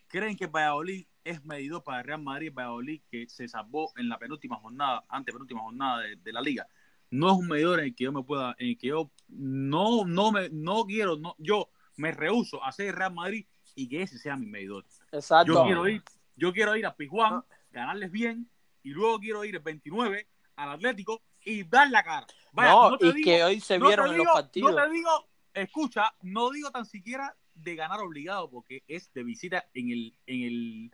¿Creen 0.08 0.36
que 0.36 0.48
Valladolid 0.48 1.06
es 1.24 1.44
medidor 1.46 1.84
para 1.84 2.04
Real 2.04 2.22
Madrid? 2.22 2.52
Valladolid 2.54 3.02
que 3.10 3.28
se 3.28 3.48
salvó 3.48 3.92
en 3.96 4.10
la 4.10 4.20
penúltima 4.20 4.58
jornada, 4.58 5.06
ante 5.08 5.32
penúltima 5.32 5.62
jornada 5.62 6.02
de, 6.02 6.34
la 6.34 6.42
liga. 6.42 6.68
No 7.10 7.32
es 7.32 7.38
un 7.38 7.48
medidor 7.48 7.80
en 7.80 7.86
el 7.86 7.96
que 7.96 8.04
yo 8.04 8.12
me 8.12 8.24
pueda, 8.24 8.56
en 8.60 8.70
el 8.70 8.78
que 8.78 8.88
yo 8.88 9.10
no, 9.28 10.06
no 10.06 10.32
me, 10.32 10.50
no 10.50 10.86
quiero, 10.86 11.18
no, 11.18 11.36
yo 11.38 11.70
me 11.98 12.12
rehuso 12.12 12.64
a 12.64 12.70
hacer 12.70 12.88
el 12.88 12.94
Real 12.94 13.14
Madrid 13.14 13.46
y 13.76 13.88
que 13.88 14.02
ese 14.02 14.18
sea 14.18 14.36
mi 14.36 14.48
medidor. 14.48 14.86
Exacto. 15.12 15.54
Yo 15.54 15.64
quiero 15.64 15.88
ir, 15.88 16.04
yo 16.36 16.54
quiero 16.54 16.76
ir 16.76 16.86
a 16.86 16.96
Pijuán, 16.96 17.44
ganarles 17.72 18.12
bien, 18.12 18.50
y 18.84 18.92
luego 18.92 19.20
quiero 19.20 19.44
ir 19.44 19.56
el 19.56 19.62
29 19.62 20.28
al 20.56 20.72
Atlético 20.72 21.22
y 21.44 21.64
dar 21.64 21.90
la 21.90 22.04
cara. 22.04 22.28
no, 22.54 22.98
y 23.02 23.22
que 23.22 23.44
hoy 23.44 23.60
se 23.60 23.80
vieron 23.80 24.12
en 24.12 24.18
los 24.18 24.28
partidos. 24.28 24.72
No 24.72 24.84
te 24.84 24.90
digo, 24.90 25.30
escucha, 25.54 26.14
no 26.22 26.52
digo 26.52 26.72
tan 26.72 26.86
siquiera 26.86 27.36
de 27.54 27.76
ganar 27.76 28.00
obligado 28.02 28.50
porque 28.50 28.84
es 28.88 29.12
de 29.14 29.24
visita 29.24 29.66
en 29.74 29.90
el, 29.90 30.18
en 30.26 30.42
el, 30.42 30.92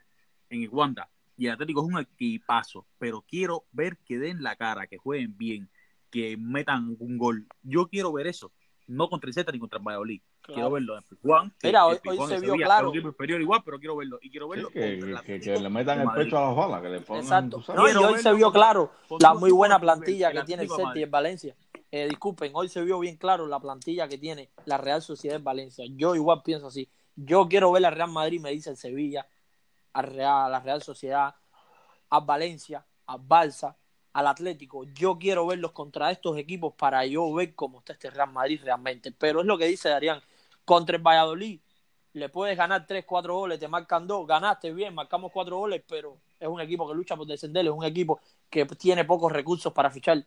en 0.50 0.64
el 0.64 0.70
Wanda. 0.70 1.10
Y 1.38 1.48
el 1.48 1.54
Atlético 1.54 1.82
es 1.82 1.94
un 1.94 2.00
equipazo, 2.00 2.86
pero 3.00 3.26
quiero 3.28 3.66
ver 3.72 3.98
que 4.06 4.20
den 4.20 4.44
la 4.44 4.56
cara, 4.56 4.88
que 4.88 4.98
jueguen 4.98 5.38
bien, 5.38 5.70
que 6.12 6.38
metan 6.38 6.96
un 7.00 7.18
gol. 7.18 7.48
Yo 7.64 7.88
quiero 7.88 8.12
ver 8.12 8.28
eso, 8.28 8.52
no 8.88 9.10
contra 9.10 9.30
el 9.30 9.34
Z 9.34 9.52
ni 9.52 9.60
contra 9.60 9.80
el 9.80 9.86
Valladolid. 9.86 10.22
Quiero 10.42 10.72
verlo 10.72 10.98
en 10.98 11.04
Juan. 11.22 11.54
Mira, 11.64 11.86
hoy, 11.86 11.98
se 12.28 12.40
vio 12.40 12.56
claro. 12.56 12.92
Un 12.92 13.42
igual, 13.42 13.62
pero 13.64 13.80
quiero 13.80 13.96
verlo. 13.96 14.20
Y 14.22 14.30
quiero 14.30 14.50
verlo 14.50 14.70
que, 14.70 14.98
le 14.98 15.70
metan 15.70 16.02
el 16.02 16.10
pecho 16.10 16.38
a 16.38 16.48
las 16.48 16.56
balas, 16.56 16.82
que 16.82 16.90
le 16.90 17.00
pongan. 17.00 17.24
Exacto. 17.24 17.64
No, 17.74 17.90
y 17.90 17.96
hoy 17.96 18.20
se 18.20 18.34
vio 18.34 18.52
claro 18.52 18.92
la 19.20 19.34
muy 19.34 19.52
buena 19.52 19.80
plantilla 19.80 20.32
que 20.32 20.44
tiene 20.44 20.64
el 20.64 20.70
Celta 20.70 21.00
y 21.00 21.04
en 21.04 21.12
Valencia. 21.12 21.56
Eh, 21.92 22.08
disculpen, 22.08 22.52
hoy 22.54 22.70
se 22.70 22.82
vio 22.82 23.00
bien 23.00 23.18
claro 23.18 23.48
la 23.48 23.60
plantilla 23.60 24.08
que 24.08 24.18
tiene 24.18 24.50
la 24.66 24.78
Real 24.78 25.02
Sociedad 25.02 25.38
de 25.38 25.44
Valencia. 25.44 25.86
Yo 25.90 26.16
igual 26.16 26.42
pienso 26.44 26.68
así. 26.68 26.90
Yo 27.16 27.48
quiero 27.50 27.72
ver 27.72 27.86
a 27.86 27.90
Real 27.90 28.10
Madrid, 28.10 28.40
me 28.40 28.52
dice 28.52 28.70
el 28.70 28.78
Sevilla, 28.78 29.28
a, 29.94 30.02
Real, 30.02 30.46
a 30.46 30.50
la 30.50 30.60
Real 30.62 30.82
Sociedad, 30.82 31.36
a 32.10 32.20
Valencia, 32.22 32.86
a 33.06 33.18
Balsa, 33.18 33.78
al 34.14 34.28
Atlético. 34.28 34.84
Yo 34.94 35.18
quiero 35.18 35.46
verlos 35.48 35.72
contra 35.72 36.12
estos 36.12 36.38
equipos 36.38 36.74
para 36.74 37.06
yo 37.06 37.32
ver 37.34 37.56
cómo 37.56 37.80
está 37.80 37.94
este 37.94 38.10
Real 38.10 38.32
Madrid 38.32 38.60
realmente. 38.64 39.12
Pero 39.12 39.42
es 39.42 39.46
lo 39.46 39.58
que 39.58 39.66
dice 39.66 39.90
Darían. 39.90 40.22
Contra 40.66 40.96
el 40.96 41.02
Valladolid 41.02 41.60
le 42.14 42.30
puedes 42.30 42.58
ganar 42.58 42.86
3, 42.86 43.06
4 43.06 43.34
goles, 43.34 43.60
te 43.60 43.68
marcan 43.68 44.06
2, 44.06 44.28
ganaste 44.28 44.74
bien, 44.74 44.94
marcamos 44.94 45.32
4 45.32 45.58
goles, 45.58 45.82
pero 45.88 46.18
es 46.40 46.48
un 46.48 46.60
equipo 46.60 46.88
que 46.88 46.94
lucha 46.94 47.16
por 47.16 47.26
descender, 47.26 47.66
es 47.66 47.72
un 47.72 47.86
equipo 47.86 48.20
que 48.50 48.66
tiene 48.66 49.06
pocos 49.06 49.32
recursos 49.32 49.72
para 49.72 49.90
fichar. 49.90 50.26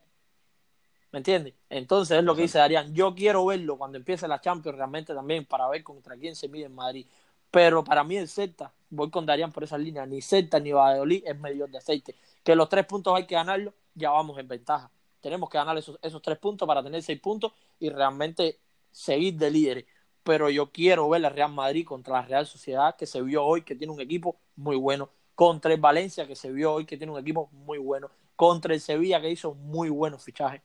¿Me 1.12 1.18
entiendes? 1.18 1.54
Entonces 1.68 2.18
es 2.18 2.24
lo 2.24 2.34
que 2.34 2.42
dice 2.42 2.58
Darían. 2.58 2.92
Yo 2.94 3.14
quiero 3.14 3.46
verlo 3.46 3.78
cuando 3.78 3.98
empiece 3.98 4.26
la 4.26 4.40
Champions 4.40 4.76
realmente 4.76 5.14
también 5.14 5.44
para 5.44 5.68
ver 5.68 5.84
contra 5.84 6.16
quién 6.16 6.34
se 6.34 6.48
mide 6.48 6.64
en 6.64 6.74
Madrid. 6.74 7.06
Pero 7.50 7.84
para 7.84 8.02
mí 8.02 8.16
el 8.16 8.28
Celta, 8.28 8.72
voy 8.90 9.10
con 9.10 9.24
Darían 9.24 9.52
por 9.52 9.62
esa 9.62 9.78
línea, 9.78 10.04
ni 10.06 10.20
Celta 10.20 10.58
ni 10.58 10.72
Valladolid 10.72 11.22
es 11.24 11.38
medio 11.38 11.68
de 11.68 11.78
aceite. 11.78 12.16
Que 12.44 12.54
los 12.54 12.68
tres 12.68 12.86
puntos 12.86 13.12
hay 13.16 13.26
que 13.26 13.34
ganarlos, 13.34 13.74
ya 13.94 14.10
vamos 14.10 14.38
en 14.38 14.46
ventaja. 14.46 14.90
Tenemos 15.20 15.50
que 15.50 15.58
ganar 15.58 15.76
esos, 15.76 15.98
esos 16.02 16.22
tres 16.22 16.38
puntos 16.38 16.68
para 16.68 16.82
tener 16.82 17.02
seis 17.02 17.18
puntos 17.18 17.52
y 17.80 17.88
realmente 17.88 18.60
seguir 18.92 19.34
de 19.34 19.50
líderes. 19.50 19.84
Pero 20.22 20.48
yo 20.50 20.70
quiero 20.70 21.08
ver 21.08 21.22
la 21.22 21.30
Real 21.30 21.52
Madrid 21.52 21.84
contra 21.84 22.14
la 22.14 22.22
Real 22.22 22.46
Sociedad, 22.46 22.94
que 22.96 23.06
se 23.06 23.20
vio 23.22 23.44
hoy 23.44 23.62
que 23.62 23.74
tiene 23.74 23.92
un 23.92 24.00
equipo 24.00 24.36
muy 24.54 24.76
bueno. 24.76 25.10
Contra 25.34 25.72
el 25.72 25.80
Valencia, 25.80 26.28
que 26.28 26.36
se 26.36 26.52
vio 26.52 26.72
hoy 26.72 26.86
que 26.86 26.96
tiene 26.96 27.12
un 27.12 27.18
equipo 27.18 27.48
muy 27.50 27.78
bueno. 27.78 28.10
Contra 28.36 28.72
el 28.72 28.80
Sevilla, 28.80 29.20
que 29.20 29.30
hizo 29.30 29.54
muy 29.54 29.88
buenos 29.88 30.22
fichajes 30.22 30.62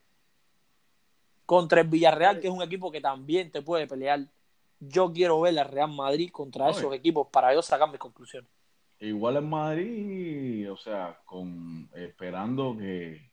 contra 1.49 1.81
el 1.81 1.87
Villarreal, 1.87 2.39
que 2.39 2.47
es 2.47 2.53
un 2.53 2.61
equipo 2.61 2.91
que 2.91 3.01
también 3.01 3.51
te 3.51 3.63
puede 3.63 3.87
pelear. 3.87 4.27
Yo 4.79 5.11
quiero 5.11 5.41
ver 5.41 5.57
a 5.57 5.63
Real 5.63 5.91
Madrid 5.91 6.29
contra 6.31 6.69
esos 6.69 6.93
equipos 6.93 7.27
para 7.31 7.51
yo 7.55 7.63
sacar 7.63 7.89
mis 7.89 7.97
conclusiones. 7.97 8.47
Igual 9.01 9.37
en 9.37 9.49
Madrid, 9.49 10.71
o 10.71 10.75
sea, 10.75 11.21
con 11.25 11.89
esperando 11.93 12.77
que, 12.77 13.31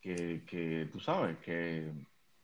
que, 0.00 0.88
tú 0.90 0.98
sabes, 1.00 1.36
que, 1.38 1.92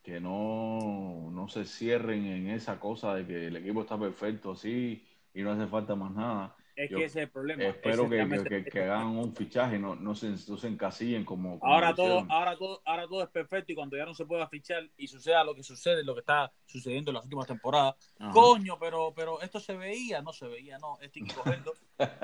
que 0.03 0.20
no, 0.20 1.30
no 1.32 1.49
se 1.49 1.64
cierren 1.64 2.26
en 2.26 2.51
esa 2.51 2.78
cosa 2.78 3.14
de 3.14 3.26
que 3.26 3.47
el 3.47 3.57
equipo 3.57 3.80
está 3.80 3.99
perfecto 3.99 4.53
así 4.53 5.03
y 5.32 5.43
no 5.43 5.53
hace 5.53 5.66
falta 5.66 5.95
más 5.95 6.12
nada. 6.12 6.55
Es 6.77 6.91
que 6.91 6.97
ese 6.97 7.05
es 7.05 7.16
el 7.16 7.31
problema. 7.31 7.64
Espero 7.64 8.09
que, 8.09 8.83
hagan 8.83 9.07
un 9.16 9.35
fichaje, 9.35 9.79
no, 9.79 9.95
no, 9.95 10.14
se, 10.14 10.29
no 10.29 10.59
se 10.59 10.68
encasillen 10.68 11.24
como. 11.24 11.59
ahora, 11.62 11.95
todo, 11.95 12.27
ahora, 12.29 12.55
todo, 12.55 12.83
ahora 12.85 13.09
todo 13.09 13.22
es 13.22 13.31
perfecto 13.31 13.72
y 13.72 13.74
cuando 13.74 13.97
ya 13.97 14.05
no 14.05 14.12
se 14.12 14.27
pueda 14.27 14.47
fichar 14.47 14.87
y 14.99 15.07
suceda 15.07 15.43
lo 15.43 15.55
que 15.55 15.62
sucede, 15.62 16.05
lo 16.05 16.12
que 16.12 16.20
está 16.20 16.53
sucediendo 16.66 17.11
en 17.11 17.15
las 17.15 17.24
últimas 17.24 17.47
temporadas. 17.47 17.94
Coño, 18.31 18.78
pero, 18.78 19.15
pero 19.16 19.40
esto 19.40 19.59
se 19.59 19.74
veía, 19.74 20.20
no 20.20 20.35
se 20.35 20.47
veía, 20.48 20.78
no. 20.78 20.98
Esto 21.01 21.19
hay 21.19 21.27
que 21.27 21.35
cogerlo 21.35 21.73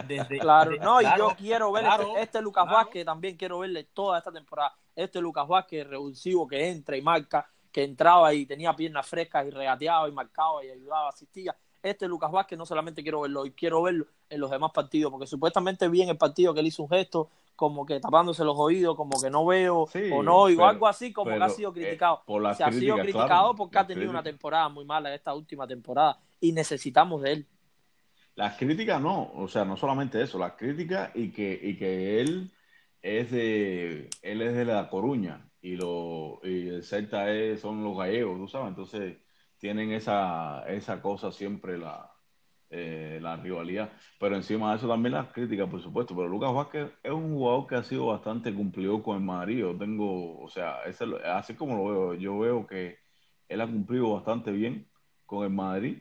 desde. 0.06 0.38
claro, 0.38 0.72
no, 0.76 1.00
y 1.00 1.06
yo 1.16 1.34
quiero 1.38 1.72
ver 1.72 1.86
este, 1.86 2.22
este, 2.22 2.42
Lucas 2.42 2.66
Vázquez, 2.66 3.06
también 3.06 3.38
quiero 3.38 3.60
verle 3.60 3.84
toda 3.84 4.18
esta 4.18 4.30
temporada. 4.30 4.76
Este 4.94 5.18
Lucas 5.22 5.48
Vázquez 5.48 5.86
revulsivo 5.86 6.46
que 6.46 6.68
entra 6.68 6.94
y 6.94 7.00
marca, 7.00 7.48
que 7.70 7.84
entraba 7.84 8.34
y 8.34 8.44
tenía 8.44 8.76
piernas 8.76 9.08
frescas 9.08 9.46
y 9.46 9.50
regateaba 9.50 10.06
y 10.10 10.12
marcaba 10.12 10.62
y 10.62 10.68
ayudaba, 10.68 11.08
asistía 11.08 11.56
este 11.82 12.06
Lucas 12.06 12.30
Vázquez 12.30 12.58
no 12.58 12.66
solamente 12.66 13.02
quiero 13.02 13.22
verlo, 13.22 13.44
y 13.44 13.50
quiero 13.52 13.82
verlo 13.82 14.06
en 14.28 14.40
los 14.40 14.50
demás 14.50 14.70
partidos, 14.72 15.10
porque 15.10 15.26
supuestamente 15.26 15.88
vi 15.88 16.02
en 16.02 16.10
el 16.10 16.16
partido 16.16 16.54
que 16.54 16.60
él 16.60 16.66
hizo 16.66 16.82
un 16.82 16.88
gesto 16.88 17.28
como 17.56 17.84
que 17.84 18.00
tapándose 18.00 18.44
los 18.44 18.56
oídos, 18.58 18.96
como 18.96 19.20
que 19.20 19.30
no 19.30 19.44
veo 19.46 19.88
o 20.12 20.22
no 20.22 20.36
oigo, 20.36 20.64
algo 20.64 20.86
así 20.86 21.12
como 21.12 21.30
que 21.30 21.42
ha 21.42 21.48
sido 21.48 21.70
eh, 21.70 21.74
criticado. 21.74 22.22
Se 22.56 22.64
ha 22.64 22.72
sido 22.72 22.96
criticado 22.96 23.54
porque 23.54 23.78
ha 23.78 23.86
tenido 23.86 24.10
una 24.10 24.22
temporada 24.22 24.68
muy 24.68 24.84
mala 24.84 25.14
esta 25.14 25.34
última 25.34 25.66
temporada 25.66 26.18
y 26.40 26.52
necesitamos 26.52 27.22
de 27.22 27.32
él. 27.32 27.46
Las 28.34 28.56
críticas 28.56 29.00
no, 29.00 29.30
o 29.34 29.46
sea, 29.46 29.64
no 29.64 29.76
solamente 29.76 30.22
eso, 30.22 30.38
las 30.38 30.52
críticas 30.52 31.10
y 31.14 31.30
que, 31.30 31.58
y 31.62 31.76
que 31.76 32.20
él 32.20 32.50
es 33.02 33.30
de 33.30 34.08
él 34.22 34.42
es 34.42 34.54
de 34.54 34.64
La 34.64 34.88
Coruña 34.88 35.50
y 35.60 35.76
lo 35.76 36.40
y 36.42 36.68
el 36.68 36.82
Celta 36.82 37.30
es, 37.30 37.60
son 37.60 37.84
los 37.84 37.96
gallegos, 37.96 38.38
tú 38.38 38.48
sabes, 38.48 38.68
entonces 38.68 39.18
tienen 39.62 39.92
esa, 39.92 40.64
esa 40.66 41.00
cosa 41.00 41.30
siempre, 41.30 41.78
la, 41.78 42.10
eh, 42.68 43.20
la 43.22 43.36
rivalidad. 43.36 43.92
Pero 44.18 44.34
encima 44.34 44.70
de 44.70 44.78
eso 44.78 44.88
también 44.88 45.14
las 45.14 45.28
críticas, 45.28 45.70
por 45.70 45.80
supuesto. 45.80 46.16
Pero 46.16 46.26
Lucas 46.26 46.52
Vázquez 46.52 46.90
es 47.00 47.12
un 47.12 47.32
jugador 47.32 47.68
que 47.68 47.76
ha 47.76 47.84
sido 47.84 48.06
bastante 48.06 48.52
cumplido 48.52 49.00
con 49.04 49.18
el 49.18 49.22
Madrid. 49.22 49.58
Yo 49.58 49.78
tengo, 49.78 50.40
o 50.40 50.48
sea, 50.48 50.78
así 51.36 51.54
como 51.54 51.76
lo 51.76 51.84
veo, 51.84 52.14
yo 52.14 52.40
veo 52.40 52.66
que 52.66 52.98
él 53.48 53.60
ha 53.60 53.66
cumplido 53.68 54.14
bastante 54.14 54.50
bien 54.50 54.88
con 55.26 55.44
el 55.44 55.50
Madrid 55.50 55.98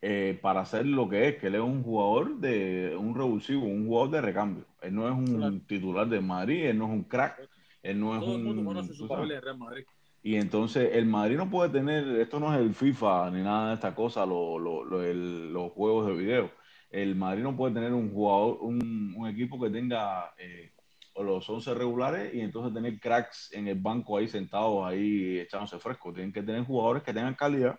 eh, 0.00 0.38
para 0.40 0.60
hacer 0.60 0.86
lo 0.86 1.06
que 1.06 1.28
es, 1.28 1.36
que 1.36 1.48
él 1.48 1.56
es 1.56 1.60
un 1.60 1.82
jugador 1.82 2.38
de 2.38 2.96
un 2.98 3.14
revulsivo, 3.14 3.66
un 3.66 3.88
jugador 3.88 4.10
de 4.10 4.20
recambio. 4.22 4.64
Él 4.80 4.94
no 4.94 5.06
es 5.06 5.14
un 5.14 5.66
titular 5.66 6.08
de 6.08 6.22
Madrid, 6.22 6.64
él 6.64 6.78
no 6.78 6.86
es 6.86 6.92
un 6.92 7.04
crack, 7.04 7.46
él 7.82 8.00
no 8.00 8.16
es 8.16 8.26
un... 8.26 8.64
conoce 8.64 8.94
su 8.94 9.06
papel 9.06 9.38
Real 9.42 9.58
Madrid. 9.58 9.84
Y 10.22 10.36
entonces 10.36 10.90
el 10.94 11.06
Madrid 11.06 11.36
no 11.36 11.50
puede 11.50 11.70
tener, 11.70 12.06
esto 12.20 12.38
no 12.38 12.54
es 12.54 12.60
el 12.60 12.74
FIFA 12.74 13.30
ni 13.32 13.42
nada 13.42 13.70
de 13.70 13.74
esta 13.74 13.94
cosa, 13.94 14.24
lo, 14.24 14.58
lo, 14.58 14.84
los 14.84 15.72
juegos 15.72 16.06
de 16.06 16.14
video. 16.14 16.50
El 16.90 17.16
Madrid 17.16 17.42
no 17.42 17.56
puede 17.56 17.74
tener 17.74 17.92
un 17.92 18.12
jugador, 18.12 18.58
un, 18.60 19.14
un 19.16 19.28
equipo 19.28 19.60
que 19.60 19.70
tenga 19.70 20.32
eh, 20.38 20.72
los 21.16 21.48
11 21.48 21.74
regulares 21.74 22.34
y 22.34 22.40
entonces 22.40 22.72
tener 22.72 23.00
cracks 23.00 23.52
en 23.52 23.66
el 23.68 23.78
banco 23.80 24.16
ahí 24.16 24.28
sentados 24.28 24.86
ahí 24.86 25.40
echándose 25.40 25.78
fresco. 25.78 26.12
Tienen 26.12 26.32
que 26.32 26.42
tener 26.42 26.64
jugadores 26.64 27.02
que 27.02 27.12
tengan 27.12 27.34
calidad, 27.34 27.78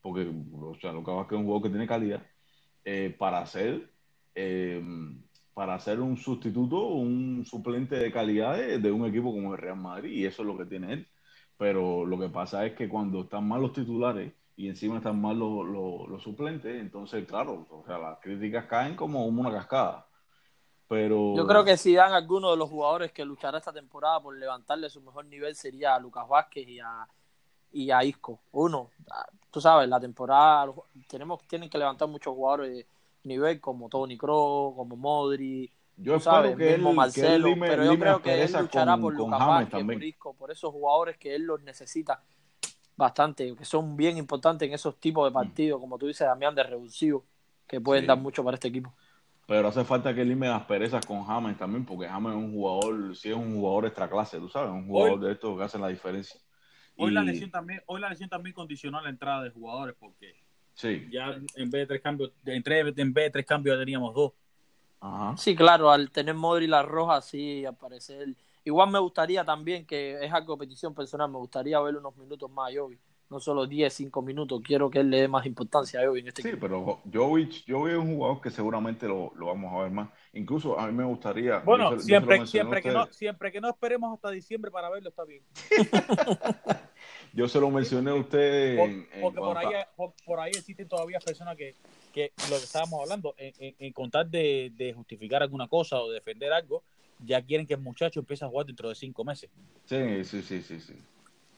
porque 0.00 0.28
o 0.28 0.74
sea, 0.80 0.92
lo 0.92 1.04
que 1.04 1.10
es 1.12 1.26
que 1.28 1.34
es 1.34 1.38
un 1.38 1.44
jugador 1.44 1.62
que 1.62 1.70
tiene 1.70 1.86
calidad, 1.86 2.22
eh, 2.84 3.14
para 3.16 3.38
hacer 3.38 3.90
eh, 4.34 4.82
para 5.54 5.74
hacer 5.76 6.00
un 6.00 6.16
sustituto, 6.16 6.86
un 6.88 7.44
suplente 7.46 7.96
de 7.96 8.10
calidad 8.10 8.56
de, 8.56 8.78
de, 8.80 8.90
un 8.90 9.06
equipo 9.06 9.32
como 9.32 9.54
el 9.54 9.60
Real 9.60 9.76
Madrid, 9.76 10.10
y 10.10 10.26
eso 10.26 10.42
es 10.42 10.48
lo 10.48 10.58
que 10.58 10.66
tiene 10.66 10.92
él. 10.92 11.08
Pero 11.56 12.04
lo 12.04 12.18
que 12.18 12.28
pasa 12.28 12.64
es 12.66 12.74
que 12.74 12.88
cuando 12.88 13.22
están 13.22 13.46
mal 13.46 13.60
los 13.60 13.72
titulares 13.72 14.32
y 14.56 14.68
encima 14.68 14.98
están 14.98 15.20
mal 15.20 15.38
los, 15.38 15.66
los, 16.08 16.22
suplentes, 16.22 16.80
entonces, 16.80 17.26
claro, 17.26 17.66
o 17.70 17.84
sea, 17.86 17.98
las 17.98 18.18
críticas 18.20 18.66
caen 18.66 18.94
como 18.96 19.26
una 19.26 19.50
cascada. 19.50 20.06
Pero... 20.86 21.34
Yo 21.34 21.46
creo 21.46 21.64
que 21.64 21.76
si 21.76 21.94
dan 21.94 22.12
alguno 22.12 22.50
de 22.50 22.56
los 22.56 22.68
jugadores 22.68 23.12
que 23.12 23.24
luchará 23.24 23.58
esta 23.58 23.72
temporada 23.72 24.20
por 24.20 24.36
levantarle 24.36 24.90
su 24.90 25.00
mejor 25.00 25.24
nivel 25.26 25.54
sería 25.54 25.94
a 25.94 25.98
Lucas 25.98 26.28
Vázquez 26.28 26.68
y 26.68 26.78
a, 26.78 27.08
y 27.72 27.90
a 27.90 28.04
Isco. 28.04 28.40
Uno, 28.52 28.90
tú 29.50 29.60
sabes, 29.60 29.88
la 29.88 29.98
temporada 29.98 30.72
tenemos 31.08 31.42
tienen 31.48 31.68
que 31.68 31.78
levantar 31.78 32.08
muchos 32.08 32.34
jugadores 32.34 32.70
de 32.76 32.86
nivel 33.24 33.60
como 33.60 33.88
Tony 33.88 34.16
Kroos, 34.16 34.74
como 34.76 34.96
Modri, 34.96 35.72
yo 35.96 36.18
sabes, 36.18 36.56
que 36.56 36.72
mismo 36.72 36.92
Marcelo, 36.92 37.48
pero 37.60 37.84
yo 37.84 37.98
creo 37.98 38.22
que 38.22 38.42
él 38.42 38.52
luchará 38.52 38.96
por 38.96 39.14
Lucas 39.14 39.38
Vázquez, 39.38 39.84
por 39.84 40.04
Isco, 40.04 40.34
por 40.34 40.50
esos 40.50 40.70
jugadores 40.72 41.16
que 41.18 41.34
él 41.34 41.42
los 41.42 41.62
necesita 41.62 42.22
bastante, 42.96 43.54
que 43.56 43.64
son 43.64 43.96
bien 43.96 44.16
importantes 44.16 44.66
en 44.68 44.74
esos 44.74 44.98
tipos 44.98 45.24
de 45.26 45.30
mm. 45.30 45.34
partidos, 45.34 45.80
como 45.80 45.98
tú 45.98 46.06
dices, 46.06 46.26
Damián, 46.26 46.54
de 46.54 46.62
revulsivo, 46.62 47.24
que 47.66 47.80
pueden 47.80 48.06
dar 48.06 48.18
mucho 48.18 48.44
para 48.44 48.54
este 48.54 48.68
equipo. 48.68 48.94
Pero 49.46 49.68
hace 49.68 49.84
falta 49.84 50.14
que 50.14 50.22
él 50.22 50.36
me 50.36 50.48
asperezas 50.48 51.04
con 51.04 51.24
James 51.24 51.58
también, 51.58 51.84
porque 51.84 52.08
James 52.08 52.32
es 52.32 52.38
un 52.38 52.52
jugador, 52.52 53.16
sí 53.16 53.30
es 53.30 53.36
un 53.36 53.54
jugador 53.54 53.86
extra 53.86 54.08
clase, 54.08 54.38
tú 54.38 54.48
sabes, 54.48 54.70
un 54.70 54.86
jugador 54.86 55.20
de 55.20 55.32
estos 55.32 55.56
que 55.56 55.64
hace 55.64 55.78
la 55.78 55.88
diferencia. 55.88 56.40
Hoy 56.96 57.10
la 57.10 57.22
lesión 57.22 57.50
también, 57.50 57.82
hoy 57.86 58.00
la 58.00 58.08
lesión 58.08 58.28
también 58.28 58.54
condicionó 58.54 59.00
la 59.00 59.10
entrada 59.10 59.42
de 59.42 59.50
jugadores, 59.50 59.96
porque 59.98 60.34
sí. 60.74 61.08
ya 61.10 61.36
en 61.56 61.70
vez 61.70 61.82
de 61.82 61.86
tres 61.86 62.00
cambios, 62.00 62.32
en, 62.46 62.62
en 62.66 63.12
vez 63.12 63.24
de 63.24 63.30
tres 63.30 63.46
cambios 63.46 63.76
ya 63.76 63.80
teníamos 63.80 64.14
dos. 64.14 64.32
Ajá. 65.04 65.36
Sí, 65.36 65.54
claro, 65.54 65.90
al 65.90 66.10
tener 66.10 66.34
Modri 66.34 66.66
la 66.66 66.82
roja, 66.82 67.20
sí 67.20 67.66
aparece 67.66 68.22
él. 68.22 68.36
Igual 68.64 68.90
me 68.90 68.98
gustaría 68.98 69.44
también, 69.44 69.84
que 69.84 70.24
es 70.24 70.32
algo 70.32 70.56
petición 70.56 70.94
personal, 70.94 71.30
me 71.30 71.36
gustaría 71.36 71.78
ver 71.80 71.96
unos 71.96 72.16
minutos 72.16 72.50
más 72.50 72.70
a 72.72 72.80
Jovi. 72.80 72.98
No 73.28 73.38
solo 73.38 73.66
10, 73.66 73.92
5 73.92 74.22
minutos, 74.22 74.62
quiero 74.64 74.88
que 74.88 75.00
él 75.00 75.10
le 75.10 75.20
dé 75.20 75.28
más 75.28 75.44
importancia 75.44 76.00
a 76.00 76.06
Jovi 76.06 76.20
en 76.20 76.28
este 76.28 76.40
Sí, 76.40 76.52
pero 76.58 77.02
Jovic, 77.12 77.64
Jovi 77.68 77.92
es 77.92 77.98
un 77.98 78.14
jugador 78.14 78.40
que 78.40 78.50
seguramente 78.50 79.06
lo, 79.06 79.30
lo, 79.34 79.46
vamos 79.46 79.74
a 79.74 79.82
ver 79.82 79.90
más. 79.90 80.08
Incluso 80.32 80.78
a 80.80 80.86
mí 80.86 80.92
me 80.94 81.04
gustaría... 81.04 81.58
Bueno, 81.58 81.98
siempre, 81.98 82.46
siempre, 82.46 82.80
que 82.80 82.90
no, 82.90 83.04
siempre 83.12 83.52
que 83.52 83.60
no 83.60 83.68
esperemos 83.68 84.14
hasta 84.14 84.30
diciembre 84.30 84.70
para 84.70 84.88
verlo, 84.88 85.10
está 85.10 85.24
bien. 85.24 85.42
yo 87.34 87.48
se 87.48 87.60
lo 87.60 87.70
mencioné 87.70 88.10
a 88.10 88.14
usted. 88.14 88.78
porque 89.20 89.38
por, 89.40 89.58
ahí, 89.58 89.74
por, 90.24 90.40
ahí 90.40 90.52
existen 90.54 90.88
todavía 90.88 91.18
personas 91.18 91.56
que, 91.56 91.74
que 92.12 92.32
lo 92.48 92.56
que 92.56 92.64
estábamos 92.64 93.02
hablando, 93.02 93.34
en, 93.36 93.74
en, 93.78 93.92
contar 93.92 94.26
de, 94.28 94.72
de 94.76 94.92
justificar 94.92 95.42
alguna 95.42 95.66
cosa 95.66 96.00
o 96.00 96.10
defender 96.10 96.52
algo, 96.52 96.84
ya 97.18 97.42
quieren 97.42 97.66
que 97.66 97.74
el 97.74 97.80
muchacho 97.80 98.20
empiece 98.20 98.44
a 98.44 98.48
jugar 98.48 98.66
dentro 98.66 98.88
de 98.88 98.94
cinco 98.94 99.24
meses. 99.24 99.50
Sí, 99.84 100.24
sí, 100.24 100.42
sí, 100.42 100.62
sí, 100.62 100.80
sí. 100.80 100.94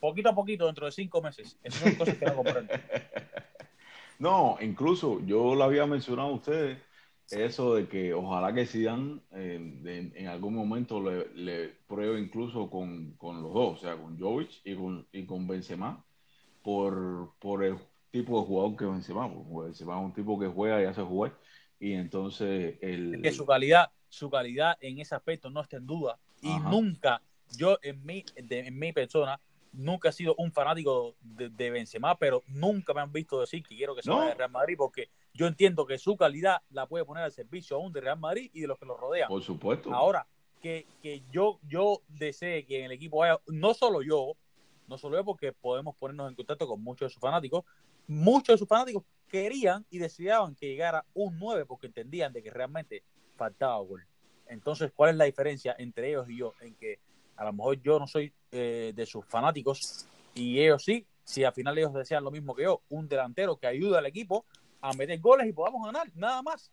Poquito 0.00 0.30
a 0.30 0.34
poquito, 0.34 0.66
dentro 0.66 0.86
de 0.86 0.92
cinco 0.92 1.20
meses. 1.20 1.58
Esas 1.62 1.80
son 1.80 1.94
cosas 1.94 2.16
que 2.16 2.26
no 2.26 2.36
comprendo. 2.36 2.72
no, 4.18 4.56
incluso 4.60 5.20
yo 5.26 5.54
lo 5.54 5.64
había 5.64 5.86
mencionado 5.86 6.28
a 6.28 6.32
ustedes, 6.32 6.78
eso 7.30 7.74
de 7.74 7.88
que 7.88 8.14
ojalá 8.14 8.54
que 8.54 8.66
Zidane 8.66 9.20
eh, 9.32 10.12
en 10.14 10.26
algún 10.28 10.54
momento 10.54 11.02
le, 11.02 11.28
le 11.34 11.68
pruebe 11.86 12.20
incluso 12.20 12.70
con, 12.70 13.12
con, 13.12 13.42
los 13.42 13.52
dos, 13.52 13.78
o 13.78 13.80
sea, 13.80 13.96
con 13.96 14.18
Jovic 14.18 14.60
y 14.64 14.76
con, 14.76 15.06
y 15.12 15.26
con 15.26 15.46
Benzema, 15.46 16.04
por, 16.62 17.32
por 17.38 17.64
el 17.64 17.78
tipo 18.10 18.40
de 18.40 18.46
jugador 18.46 18.76
que 18.76 18.84
Benzema. 18.84 19.32
Porque 19.32 19.66
Benzema 19.66 19.98
es 19.98 20.04
un 20.04 20.12
tipo 20.12 20.38
que 20.38 20.46
juega 20.46 20.82
y 20.82 20.84
hace 20.84 21.02
jugar. 21.02 21.36
Y 21.78 21.92
entonces 21.92 22.76
el... 22.80 23.20
que 23.22 23.32
su 23.32 23.44
calidad, 23.44 23.90
su 24.08 24.30
calidad 24.30 24.76
en 24.80 24.98
ese 25.00 25.14
aspecto 25.14 25.50
no 25.50 25.60
está 25.60 25.76
en 25.76 25.86
duda. 25.86 26.18
Y 26.42 26.58
nunca, 26.60 27.22
yo 27.56 27.78
en 27.82 28.04
mi, 28.04 28.24
en 28.36 28.78
mi 28.78 28.92
persona, 28.92 29.40
nunca 29.72 30.08
he 30.08 30.12
sido 30.12 30.34
un 30.38 30.52
fanático 30.52 31.16
de, 31.20 31.50
de, 31.50 31.70
Benzema, 31.70 32.16
pero 32.16 32.42
nunca 32.46 32.94
me 32.94 33.00
han 33.00 33.12
visto 33.12 33.40
decir 33.40 33.62
que 33.62 33.76
quiero 33.76 33.94
que 33.94 34.02
se 34.02 34.10
vaya 34.10 34.34
Real 34.34 34.50
Madrid, 34.50 34.76
porque 34.76 35.10
yo 35.36 35.46
entiendo 35.46 35.86
que 35.86 35.98
su 35.98 36.16
calidad 36.16 36.62
la 36.70 36.86
puede 36.86 37.04
poner 37.04 37.24
al 37.24 37.32
servicio 37.32 37.76
aún 37.76 37.92
de 37.92 38.00
Real 38.00 38.18
Madrid 38.18 38.50
y 38.52 38.62
de 38.62 38.66
los 38.66 38.78
que 38.78 38.86
lo 38.86 38.96
rodean. 38.96 39.28
Por 39.28 39.42
supuesto. 39.42 39.94
Ahora, 39.94 40.26
que, 40.60 40.86
que 41.02 41.22
yo, 41.30 41.60
yo 41.68 42.00
desee 42.08 42.64
que 42.64 42.80
en 42.80 42.86
el 42.86 42.92
equipo 42.92 43.18
vaya, 43.18 43.38
no 43.46 43.74
solo 43.74 44.02
yo, 44.02 44.32
no 44.88 44.98
solo 44.98 45.18
yo, 45.18 45.24
porque 45.24 45.52
podemos 45.52 45.94
ponernos 45.96 46.28
en 46.30 46.34
contacto 46.34 46.66
con 46.66 46.82
muchos 46.82 47.10
de 47.10 47.12
sus 47.12 47.20
fanáticos, 47.20 47.64
muchos 48.06 48.54
de 48.54 48.58
sus 48.58 48.68
fanáticos 48.68 49.04
querían 49.28 49.84
y 49.90 49.98
deseaban 49.98 50.54
que 50.54 50.66
llegara 50.66 51.04
un 51.14 51.38
9 51.38 51.66
porque 51.66 51.88
entendían 51.88 52.32
de 52.32 52.42
que 52.42 52.50
realmente 52.50 53.02
faltaba 53.36 53.76
gol. 53.78 54.06
Entonces, 54.46 54.92
¿cuál 54.94 55.10
es 55.10 55.16
la 55.16 55.24
diferencia 55.24 55.74
entre 55.78 56.10
ellos 56.10 56.28
y 56.30 56.38
yo? 56.38 56.54
En 56.60 56.74
que 56.76 56.98
a 57.36 57.44
lo 57.44 57.52
mejor 57.52 57.82
yo 57.82 57.98
no 57.98 58.06
soy 58.06 58.32
eh, 58.52 58.92
de 58.94 59.06
sus 59.06 59.24
fanáticos 59.26 60.06
y 60.34 60.60
ellos 60.60 60.84
sí, 60.84 61.06
si 61.24 61.44
al 61.44 61.52
final 61.52 61.76
ellos 61.76 61.92
desean 61.92 62.22
lo 62.22 62.30
mismo 62.30 62.54
que 62.54 62.62
yo, 62.62 62.82
un 62.88 63.08
delantero 63.08 63.56
que 63.56 63.66
ayude 63.66 63.98
al 63.98 64.06
equipo 64.06 64.46
a 64.80 64.92
meter 64.92 65.20
goles 65.20 65.46
y 65.48 65.52
podamos 65.52 65.84
ganar, 65.84 66.06
nada 66.14 66.42
más. 66.42 66.70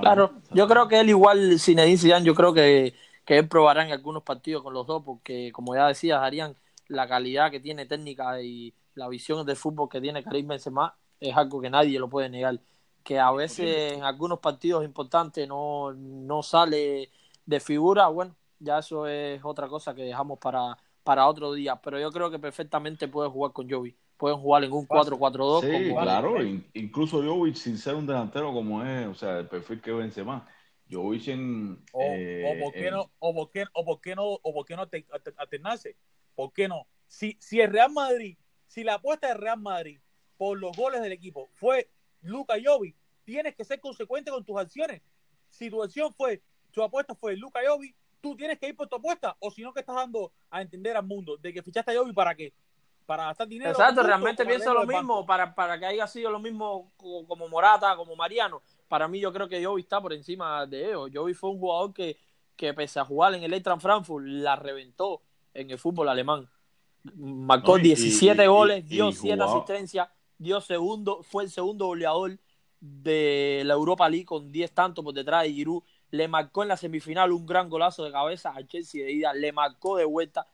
Claro, 0.00 0.32
yo 0.52 0.68
creo 0.68 0.86
que 0.86 1.00
él 1.00 1.08
igual, 1.08 1.58
Zinedine 1.58 1.98
Zidane, 1.98 2.24
yo 2.24 2.34
creo 2.34 2.52
que, 2.52 2.94
que 3.24 3.38
él 3.38 3.48
probará 3.48 3.84
en 3.84 3.92
algunos 3.92 4.22
partidos 4.22 4.62
con 4.62 4.72
los 4.72 4.86
dos, 4.86 5.02
porque 5.04 5.50
como 5.52 5.74
ya 5.74 5.88
decías, 5.88 6.20
Harían 6.22 6.56
la 6.88 7.08
calidad 7.08 7.50
que 7.50 7.60
tiene 7.60 7.86
técnica 7.86 8.40
y 8.40 8.74
la 8.94 9.08
visión 9.08 9.44
del 9.46 9.56
fútbol 9.56 9.88
que 9.88 10.00
tiene 10.00 10.22
Karim 10.24 10.48
Benzema 10.48 10.96
es 11.20 11.36
algo 11.36 11.60
que 11.60 11.70
nadie 11.70 11.98
lo 11.98 12.08
puede 12.08 12.28
negar. 12.28 12.60
Que 13.02 13.18
a 13.18 13.30
veces 13.32 13.94
en 13.94 14.04
algunos 14.04 14.38
partidos 14.40 14.84
importantes 14.84 15.46
no, 15.48 15.92
no 15.92 16.42
sale 16.42 17.10
de 17.46 17.60
figura, 17.60 18.08
bueno, 18.08 18.34
ya 18.58 18.78
eso 18.78 19.06
es 19.06 19.40
otra 19.44 19.68
cosa 19.68 19.94
que 19.94 20.02
dejamos 20.02 20.38
para, 20.38 20.76
para 21.02 21.26
otro 21.26 21.52
día. 21.52 21.76
Pero 21.76 21.98
yo 21.98 22.10
creo 22.10 22.30
que 22.30 22.38
perfectamente 22.38 23.08
puede 23.08 23.30
jugar 23.30 23.52
con 23.52 23.70
Jovi. 23.70 23.96
Pueden 24.18 24.38
jugar 24.38 24.64
en 24.64 24.72
un 24.72 24.86
4-4-2. 24.86 25.60
Sí, 25.60 25.94
claro, 25.94 26.42
incluso 26.74 27.22
Jovi 27.22 27.54
sin 27.54 27.78
ser 27.78 27.94
un 27.94 28.06
delantero 28.06 28.52
como 28.52 28.84
es, 28.84 29.06
o 29.06 29.14
sea, 29.14 29.38
el 29.38 29.48
perfil 29.48 29.80
que 29.80 29.92
Benzema. 29.92 30.46
Jovic 30.90 31.28
en... 31.28 31.84
O, 31.92 32.00
o, 32.02 32.64
por 32.64 32.72
qué 32.72 32.90
no, 32.90 33.10
o 33.18 33.34
por 33.34 33.50
qué, 33.50 33.64
o 33.72 33.84
por 33.84 34.00
qué 34.00 34.16
no, 34.16 34.24
o 34.24 34.54
por 34.54 34.64
qué 34.64 34.74
no 34.74 34.88
alternarse. 35.36 35.96
¿Por 36.34 36.52
qué 36.52 36.66
no? 36.66 36.86
Si, 37.06 37.36
si 37.40 37.60
el 37.60 37.70
Real 37.70 37.92
Madrid, 37.92 38.36
si 38.66 38.84
la 38.84 38.94
apuesta 38.94 39.28
del 39.28 39.38
Real 39.38 39.60
Madrid 39.60 40.00
por 40.36 40.58
los 40.58 40.76
goles 40.76 41.00
del 41.00 41.12
equipo 41.12 41.48
fue 41.54 41.90
Luca 42.22 42.54
Jovi, 42.62 42.94
tienes 43.24 43.54
que 43.54 43.64
ser 43.64 43.80
consecuente 43.80 44.30
con 44.30 44.44
tus 44.44 44.58
acciones. 44.58 45.02
Si 45.48 45.70
tu 45.70 45.82
acción 45.82 46.12
fue, 46.14 46.42
tu 46.70 46.82
apuesta 46.82 47.14
fue 47.14 47.36
Luca 47.36 47.60
Jovi, 47.66 47.94
tú 48.20 48.36
tienes 48.36 48.58
que 48.58 48.68
ir 48.68 48.76
por 48.76 48.88
tu 48.88 48.96
apuesta, 48.96 49.36
o 49.40 49.50
si 49.50 49.62
no, 49.62 49.72
que 49.72 49.80
estás 49.80 49.96
dando 49.96 50.32
a 50.50 50.62
entender 50.62 50.96
al 50.96 51.06
mundo 51.06 51.36
de 51.36 51.52
que 51.52 51.62
fichaste 51.62 51.92
a 51.92 51.98
Jovi 51.98 52.12
para 52.12 52.34
qué? 52.34 52.52
Para 53.08 53.24
gastar 53.24 53.48
dinero. 53.48 53.70
Exacto, 53.70 54.02
realmente 54.02 54.44
pienso 54.44 54.74
lo 54.74 54.84
mismo, 54.84 55.24
para, 55.24 55.54
para 55.54 55.78
que 55.78 55.86
haya 55.86 56.06
sido 56.06 56.30
lo 56.30 56.38
mismo 56.38 56.92
como 57.26 57.48
Morata, 57.48 57.96
como 57.96 58.14
Mariano. 58.14 58.60
Para 58.86 59.08
mí, 59.08 59.18
yo 59.18 59.32
creo 59.32 59.48
que 59.48 59.64
Jovi 59.64 59.80
está 59.80 59.98
por 59.98 60.12
encima 60.12 60.66
de 60.66 60.88
ellos. 60.88 61.08
Jovi 61.10 61.32
fue 61.32 61.48
un 61.48 61.58
jugador 61.58 61.94
que, 61.94 62.18
que 62.54 62.74
pese 62.74 63.00
a 63.00 63.06
jugar 63.06 63.32
en 63.32 63.42
el 63.42 63.54
Eintracht 63.54 63.80
Frankfurt, 63.80 64.26
la 64.26 64.56
reventó 64.56 65.22
en 65.54 65.70
el 65.70 65.78
fútbol 65.78 66.10
alemán. 66.10 66.50
Marcó 67.14 67.78
17 67.78 68.46
goles, 68.46 68.86
dio 68.86 69.10
7 69.10 69.42
asistencias, 69.42 70.10
dio 70.36 70.60
segundo, 70.60 71.22
fue 71.22 71.44
el 71.44 71.50
segundo 71.50 71.86
goleador 71.86 72.38
de 72.78 73.62
la 73.64 73.72
Europa 73.72 74.06
League 74.10 74.26
con 74.26 74.52
10 74.52 74.70
tantos 74.72 75.02
por 75.02 75.14
detrás 75.14 75.44
de 75.44 75.54
Giroud. 75.54 75.82
Le 76.10 76.28
marcó 76.28 76.60
en 76.62 76.68
la 76.68 76.76
semifinal 76.76 77.32
un 77.32 77.46
gran 77.46 77.70
golazo 77.70 78.04
de 78.04 78.12
cabeza 78.12 78.50
al 78.50 78.68
Chelsea 78.68 79.02
de 79.02 79.12
ida, 79.12 79.32
le 79.32 79.50
marcó 79.50 79.96
de 79.96 80.04
vuelta. 80.04 80.46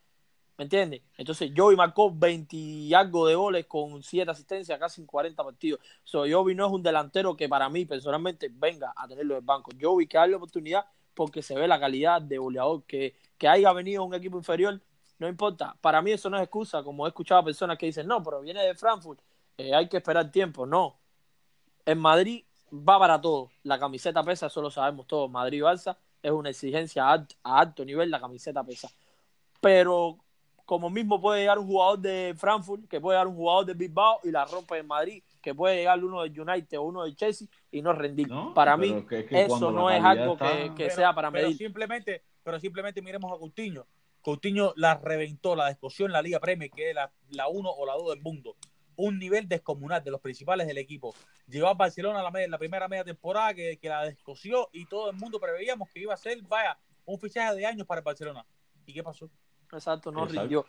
¿Me 0.57 0.63
entiendes? 0.63 1.01
Entonces 1.17 1.51
Joey 1.55 1.75
marcó 1.75 2.13
20 2.13 2.55
y 2.55 2.93
algo 2.93 3.27
de 3.27 3.35
goles 3.35 3.65
con 3.65 4.01
7 4.01 4.31
asistencias, 4.31 4.79
casi 4.79 5.01
en 5.01 5.07
40 5.07 5.43
partidos. 5.43 5.81
So, 6.03 6.19
Joey 6.29 6.55
no 6.55 6.67
es 6.67 6.71
un 6.71 6.81
delantero 6.81 7.35
que 7.35 7.49
para 7.49 7.67
mí 7.69 7.85
personalmente 7.85 8.49
venga 8.51 8.93
a 8.95 9.07
tenerlo 9.07 9.37
en 9.37 9.45
banco. 9.45 9.71
Joey 9.79 10.07
que 10.07 10.17
darle 10.17 10.35
oportunidad 10.35 10.85
porque 11.13 11.41
se 11.41 11.55
ve 11.55 11.67
la 11.67 11.79
calidad 11.79 12.21
de 12.21 12.37
goleador 12.37 12.83
que, 12.85 13.15
que 13.37 13.47
haya 13.47 13.71
venido 13.73 14.03
un 14.03 14.13
equipo 14.13 14.37
inferior 14.37 14.79
no 15.17 15.27
importa. 15.27 15.75
Para 15.81 16.01
mí 16.01 16.11
eso 16.11 16.29
no 16.29 16.37
es 16.37 16.43
excusa, 16.43 16.83
como 16.83 17.05
he 17.05 17.09
escuchado 17.09 17.41
a 17.41 17.45
personas 17.45 17.77
que 17.77 17.85
dicen, 17.85 18.07
no, 18.07 18.21
pero 18.23 18.41
viene 18.41 18.61
de 18.61 18.75
Frankfurt, 18.75 19.19
eh, 19.57 19.73
hay 19.73 19.87
que 19.87 19.97
esperar 19.97 20.31
tiempo. 20.31 20.65
No. 20.65 20.99
En 21.85 21.99
Madrid 21.99 22.43
va 22.71 22.99
para 22.99 23.21
todo. 23.21 23.51
La 23.63 23.79
camiseta 23.79 24.23
pesa, 24.23 24.47
eso 24.47 24.61
lo 24.61 24.71
sabemos 24.71 25.07
todos. 25.07 25.29
Madrid-Barça 25.29 25.97
es 26.21 26.31
una 26.31 26.49
exigencia 26.49 27.05
a 27.07 27.25
alto, 27.43 27.85
nivel, 27.85 28.09
la 28.11 28.19
camiseta 28.19 28.63
pesa. 28.63 28.89
Pero 29.61 30.17
como 30.65 30.89
mismo 30.89 31.21
puede 31.21 31.41
llegar 31.41 31.59
un 31.59 31.67
jugador 31.67 31.99
de 31.99 32.33
Frankfurt, 32.37 32.87
que 32.87 32.99
puede 32.99 33.15
llegar 33.15 33.27
un 33.27 33.35
jugador 33.35 33.65
de 33.67 33.73
Bilbao 33.75 34.19
y 34.23 34.31
la 34.31 34.45
rompe 34.45 34.77
en 34.77 34.87
Madrid, 34.87 35.23
que 35.41 35.53
puede 35.53 35.77
llegar 35.77 36.03
uno 36.03 36.23
de 36.23 36.41
United 36.41 36.79
o 36.79 36.83
uno 36.83 37.03
de 37.03 37.15
Chelsea 37.15 37.47
y 37.71 37.81
no 37.81 37.93
rendir. 37.93 38.27
para 38.55 38.75
mí, 38.75 39.05
eso 39.29 39.71
no 39.71 39.91
es 39.91 40.03
algo 40.03 40.37
que, 40.75 40.89
sea 40.89 41.13
para 41.13 41.29
medir. 41.29 41.47
Pero 41.47 41.57
simplemente, 41.57 42.23
pero 42.43 42.59
simplemente 42.59 43.01
miremos 43.01 43.31
a 43.31 43.37
Coutinho. 43.37 43.85
Coutinho 44.21 44.73
la 44.75 44.95
reventó, 44.95 45.55
la 45.55 45.67
descosió 45.67 46.07
en 46.07 46.13
la 46.13 46.21
Liga 46.23 46.39
Premier, 46.39 46.71
que 46.71 46.89
es 46.89 46.95
la, 46.95 47.11
la 47.29 47.47
uno 47.47 47.69
o 47.69 47.85
la 47.85 47.93
dos 47.93 48.09
del 48.09 48.21
mundo. 48.21 48.55
Un 48.95 49.19
nivel 49.19 49.47
descomunal 49.47 50.03
de 50.03 50.09
los 50.09 50.19
principales 50.19 50.65
del 50.65 50.79
equipo. 50.79 51.13
Llegó 51.47 51.67
a 51.67 51.75
Barcelona 51.75 52.23
la, 52.23 52.47
la 52.47 52.57
primera 52.57 52.87
media 52.87 53.03
temporada 53.03 53.53
que, 53.53 53.77
que, 53.77 53.87
la 53.87 54.03
descosió 54.03 54.69
y 54.71 54.85
todo 54.87 55.11
el 55.11 55.15
mundo 55.15 55.39
preveíamos 55.39 55.89
que 55.91 55.99
iba 55.99 56.13
a 56.15 56.17
ser, 56.17 56.41
vaya, 56.47 56.75
un 57.05 57.19
fichaje 57.19 57.53
de 57.53 57.67
años 57.67 57.85
para 57.85 57.99
el 57.99 58.05
Barcelona. 58.05 58.43
¿Y 58.87 58.93
qué 58.93 59.03
pasó? 59.03 59.29
Exacto, 59.71 60.11
no 60.11 60.25
rindió. 60.25 60.65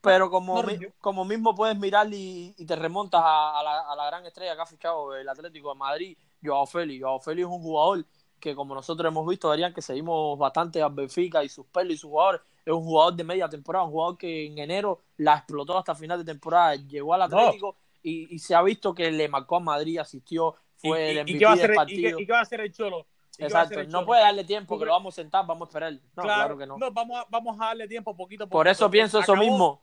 pero 0.00 0.30
como, 0.30 0.62
como 1.00 1.24
mismo 1.24 1.54
puedes 1.54 1.78
mirar 1.78 2.08
y, 2.10 2.54
te 2.66 2.76
remontas 2.76 3.22
a, 3.24 3.94
la, 3.96 4.06
gran 4.06 4.26
estrella 4.26 4.54
que 4.54 4.62
ha 4.62 4.66
fichado 4.66 5.14
el 5.16 5.28
Atlético 5.28 5.72
de 5.72 5.78
Madrid, 5.78 6.18
Joao 6.42 6.66
Félix. 6.66 7.02
Joao 7.02 7.20
Félix 7.20 7.46
es 7.46 7.52
un 7.52 7.62
jugador 7.62 8.04
que, 8.38 8.54
como 8.54 8.74
nosotros 8.74 9.10
hemos 9.10 9.28
visto, 9.28 9.48
Darían, 9.48 9.74
que 9.74 9.82
seguimos 9.82 10.38
bastante 10.38 10.82
a 10.82 10.88
Benfica 10.88 11.44
y 11.44 11.48
sus 11.48 11.66
pelos 11.66 11.94
y 11.94 11.98
sus 11.98 12.10
jugadores, 12.10 12.40
es 12.64 12.72
un 12.72 12.82
jugador 12.82 13.14
de 13.14 13.24
media 13.24 13.48
temporada, 13.48 13.84
un 13.84 13.90
jugador 13.90 14.18
que 14.18 14.46
en 14.46 14.58
enero 14.58 15.02
la 15.18 15.36
explotó 15.36 15.78
hasta 15.78 15.94
final 15.94 16.18
de 16.18 16.24
temporada, 16.24 16.74
llegó 16.76 17.14
al 17.14 17.22
Atlético 17.22 17.76
y, 18.02 18.38
se 18.38 18.54
ha 18.54 18.62
visto 18.62 18.94
que 18.94 19.10
le 19.10 19.28
marcó 19.28 19.56
a 19.56 19.60
Madrid, 19.60 19.98
asistió, 19.98 20.54
fue 20.76 21.10
el 21.10 21.22
MVP 21.22 21.56
del 21.56 21.74
partido. 21.74 22.20
¿Y 22.20 22.26
qué 22.26 22.32
va 22.32 22.38
a 22.38 22.42
hacer 22.42 22.60
el 22.60 22.72
Cholo? 22.72 23.06
Exacto, 23.40 23.82
no 23.84 24.04
puede 24.04 24.22
darle 24.22 24.44
tiempo, 24.44 24.78
que 24.78 24.84
lo 24.84 24.92
vamos 24.92 25.14
a 25.14 25.16
sentar, 25.16 25.46
vamos 25.46 25.66
a 25.66 25.70
esperar. 25.70 25.92
No, 26.16 26.22
claro, 26.22 26.58
que 26.58 26.66
no. 26.66 26.76
no 26.78 26.90
vamos, 26.90 27.18
a, 27.18 27.26
vamos 27.28 27.56
a 27.60 27.66
darle 27.66 27.88
tiempo 27.88 28.16
poquito. 28.16 28.48
Por 28.48 28.68
eso 28.68 28.90
pienso 28.90 29.18
eso 29.20 29.36
mismo 29.36 29.82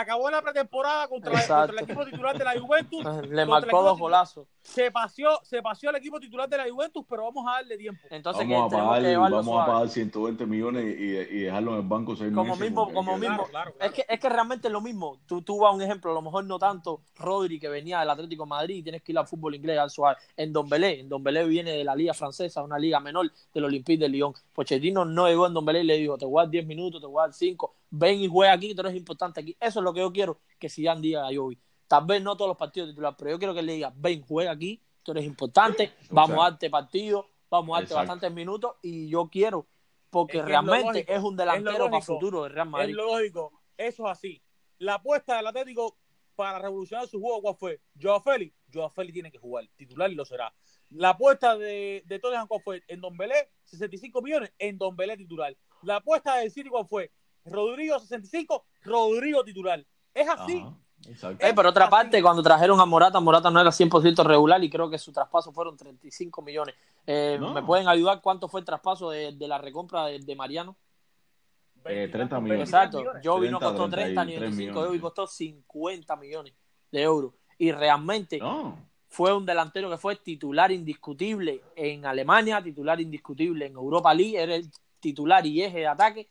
acabó 0.00 0.30
la 0.30 0.42
pretemporada 0.42 1.08
contra, 1.08 1.64
el 1.64 1.78
equipo 1.78 2.04
titular 2.04 2.36
de 2.36 2.44
la 2.44 2.60
Juventus. 2.60 3.04
Le 3.28 3.46
marcó 3.46 3.82
dos 3.82 3.98
golazos. 3.98 4.46
Se 4.62 4.90
paseó, 4.90 5.40
se 5.42 5.62
paseó 5.62 5.90
el 5.90 5.96
equipo 5.96 6.18
titular 6.18 6.48
de 6.48 6.56
la 6.56 6.68
Juventus, 6.68 7.04
pero 7.08 7.24
vamos 7.24 7.44
a 7.46 7.56
darle 7.56 7.76
tiempo. 7.76 8.00
Entonces, 8.10 8.48
vamos, 8.48 8.72
a 8.72 8.76
pagar, 8.76 9.18
vamos 9.18 9.62
a 9.62 9.66
pagar 9.66 9.88
120 9.88 10.46
millones 10.46 10.84
y, 10.98 11.02
y, 11.02 11.40
dejarlo 11.42 11.72
en 11.72 11.82
el 11.82 11.86
banco 11.86 12.16
seis 12.16 12.32
como 12.34 12.56
Mismo, 12.56 12.92
como 12.92 13.18
mismo, 13.18 13.46
Es, 13.78 13.92
que, 13.92 14.06
es 14.08 14.18
que 14.18 14.28
realmente 14.28 14.68
es 14.68 14.72
lo 14.72 14.80
mismo. 14.80 15.20
Tú, 15.26 15.42
tú 15.42 15.58
vas 15.58 15.70
a 15.70 15.74
un 15.76 15.82
ejemplo, 15.82 16.10
a 16.10 16.14
lo 16.14 16.22
mejor 16.22 16.44
no 16.44 16.58
tanto 16.58 17.02
Rodri, 17.16 17.60
que 17.60 17.68
venía 17.68 18.00
del 18.00 18.10
Atlético 18.10 18.44
de 18.44 18.48
Madrid, 18.48 18.76
y 18.76 18.82
tienes 18.82 19.02
que 19.02 19.12
ir 19.12 19.18
al 19.18 19.26
fútbol 19.26 19.54
inglés, 19.54 19.78
al 19.78 19.90
suave. 19.90 20.16
En 20.36 20.52
Don 20.52 20.68
Belé, 20.68 21.00
en 21.00 21.08
Don 21.08 21.22
Belé 21.22 21.44
viene 21.44 21.72
de 21.72 21.84
la 21.84 21.94
liga 21.94 22.14
francesa, 22.14 22.62
una 22.62 22.78
liga 22.78 23.00
menor 23.00 23.30
del 23.52 23.64
Olympique 23.64 24.00
de 24.00 24.08
Lyon. 24.08 24.32
Pochettino 24.54 25.04
no 25.04 25.28
llegó 25.28 25.46
en 25.46 25.54
Don 25.54 25.64
Belé 25.64 25.80
y 25.80 25.84
le 25.84 25.98
dijo, 25.98 26.16
te 26.16 26.24
voy 26.24 26.40
a 26.40 26.44
dar 26.44 26.50
10 26.50 26.66
minutos, 26.66 27.00
te 27.00 27.06
voy 27.06 27.20
a 27.20 27.26
dar 27.26 27.34
5, 27.34 27.74
ven 27.90 28.20
y 28.20 28.28
juega 28.28 28.52
aquí, 28.52 28.74
tú 28.74 28.82
eres 28.82 28.94
importante 28.94 29.40
aquí. 29.40 29.56
Eso 29.60 29.80
es 29.80 29.84
lo 29.84 29.92
que 29.92 30.00
yo 30.00 30.12
quiero 30.12 30.40
que 30.58 30.68
Zidane 30.68 31.00
diga 31.00 31.26
a 31.26 31.34
Jovi. 31.34 31.58
Tal 31.86 32.04
vez 32.06 32.22
no 32.22 32.36
todos 32.36 32.48
los 32.48 32.56
partidos 32.56 32.90
titulares, 32.90 33.16
pero 33.18 33.30
yo 33.30 33.38
quiero 33.38 33.54
que 33.54 33.62
le 33.62 33.74
diga, 33.74 33.92
ven, 33.94 34.22
juega 34.22 34.50
aquí, 34.50 34.82
tú 35.02 35.12
eres 35.12 35.24
importante, 35.24 35.92
vamos 36.10 36.38
a 36.38 36.50
darte 36.50 36.70
partido, 36.70 37.28
vamos 37.50 37.76
a 37.76 37.80
darte 37.80 37.94
bastantes 37.94 38.32
minutos 38.32 38.72
y 38.82 39.08
yo 39.08 39.28
quiero, 39.28 39.66
porque 40.10 40.42
realmente 40.42 41.04
es, 41.12 41.22
un 41.22 41.36
delantero 41.36 41.90
para 41.90 42.00
futuro 42.00 42.44
de 42.44 42.48
Real 42.48 42.68
Madrid. 42.68 42.90
Es 42.90 42.96
lógico, 42.96 43.52
eso 43.76 44.06
es 44.06 44.12
así. 44.12 44.42
La 44.78 44.94
apuesta 44.94 45.36
del 45.36 45.46
Atlético 45.46 45.96
para 46.34 46.58
revolucionar 46.58 47.06
su 47.06 47.20
juego, 47.20 47.42
¿cuál 47.42 47.56
fue? 47.56 47.80
Joao 48.00 48.20
Félix. 48.20 48.56
Joao 48.72 48.90
Félix 48.90 49.14
tiene 49.14 49.30
que 49.30 49.38
jugar, 49.38 49.68
titular 49.76 50.10
y 50.10 50.14
lo 50.14 50.24
será. 50.24 50.52
La 50.90 51.10
apuesta 51.10 51.56
de, 51.56 52.02
de 52.06 52.18
Tottenham, 52.18 52.48
¿cuál 52.48 52.62
fue? 52.62 52.82
En 52.88 53.00
Don 53.00 53.16
Belé, 53.16 53.50
65 53.64 54.20
millones, 54.22 54.52
en 54.58 54.78
Don 54.78 54.96
Belé 54.96 55.16
titular. 55.16 55.56
La 55.82 55.96
apuesta 55.96 56.36
del 56.36 56.50
City, 56.50 56.68
¿cuál 56.68 56.86
fue? 56.86 57.12
Rodrigo 57.44 57.98
65, 57.98 58.64
Rodrigo 58.84 59.44
titular. 59.44 59.84
Es 60.12 60.28
así. 60.28 60.64
Eh, 61.38 61.52
por 61.54 61.66
otra 61.66 61.90
parte, 61.90 62.22
cuando 62.22 62.42
trajeron 62.42 62.80
a 62.80 62.86
Morata, 62.86 63.20
Morata 63.20 63.50
no 63.50 63.60
era 63.60 63.70
100% 63.70 64.24
regular 64.24 64.62
y 64.64 64.70
creo 64.70 64.88
que 64.88 64.98
su 64.98 65.12
traspaso 65.12 65.52
fueron 65.52 65.76
35 65.76 66.40
millones. 66.40 66.74
Eh, 67.06 67.38
¿Me 67.38 67.62
pueden 67.62 67.88
ayudar 67.88 68.20
cuánto 68.22 68.48
fue 68.48 68.60
el 68.60 68.66
traspaso 68.66 69.10
de, 69.10 69.34
la 69.40 69.58
recompra 69.58 70.06
de, 70.06 70.36
Mariano? 70.36 70.76
30 71.82 72.18
eh, 72.18 72.40
millones. 72.40 72.68
Exacto. 72.68 73.02
Yo 73.22 73.38
no 73.38 73.60
costó 73.60 73.88
30 73.90 74.24
ni 74.24 74.38
25, 74.38 75.00
costó 75.00 75.26
50 75.26 76.16
millones 76.16 76.54
de 76.90 77.02
euros. 77.02 77.34
Y 77.58 77.70
realmente 77.70 78.40
fue 79.08 79.32
un 79.34 79.44
delantero 79.44 79.90
que 79.90 79.98
fue 79.98 80.16
titular 80.16 80.72
indiscutible 80.72 81.60
en 81.76 82.06
Alemania, 82.06 82.62
titular 82.62 82.98
indiscutible 83.00 83.66
en 83.66 83.74
Europa 83.74 84.14
League, 84.14 84.40
era 84.40 84.54
el 84.54 84.70
titular 84.98 85.44
y 85.44 85.62
eje 85.62 85.80
de 85.80 85.86
ataque 85.86 86.28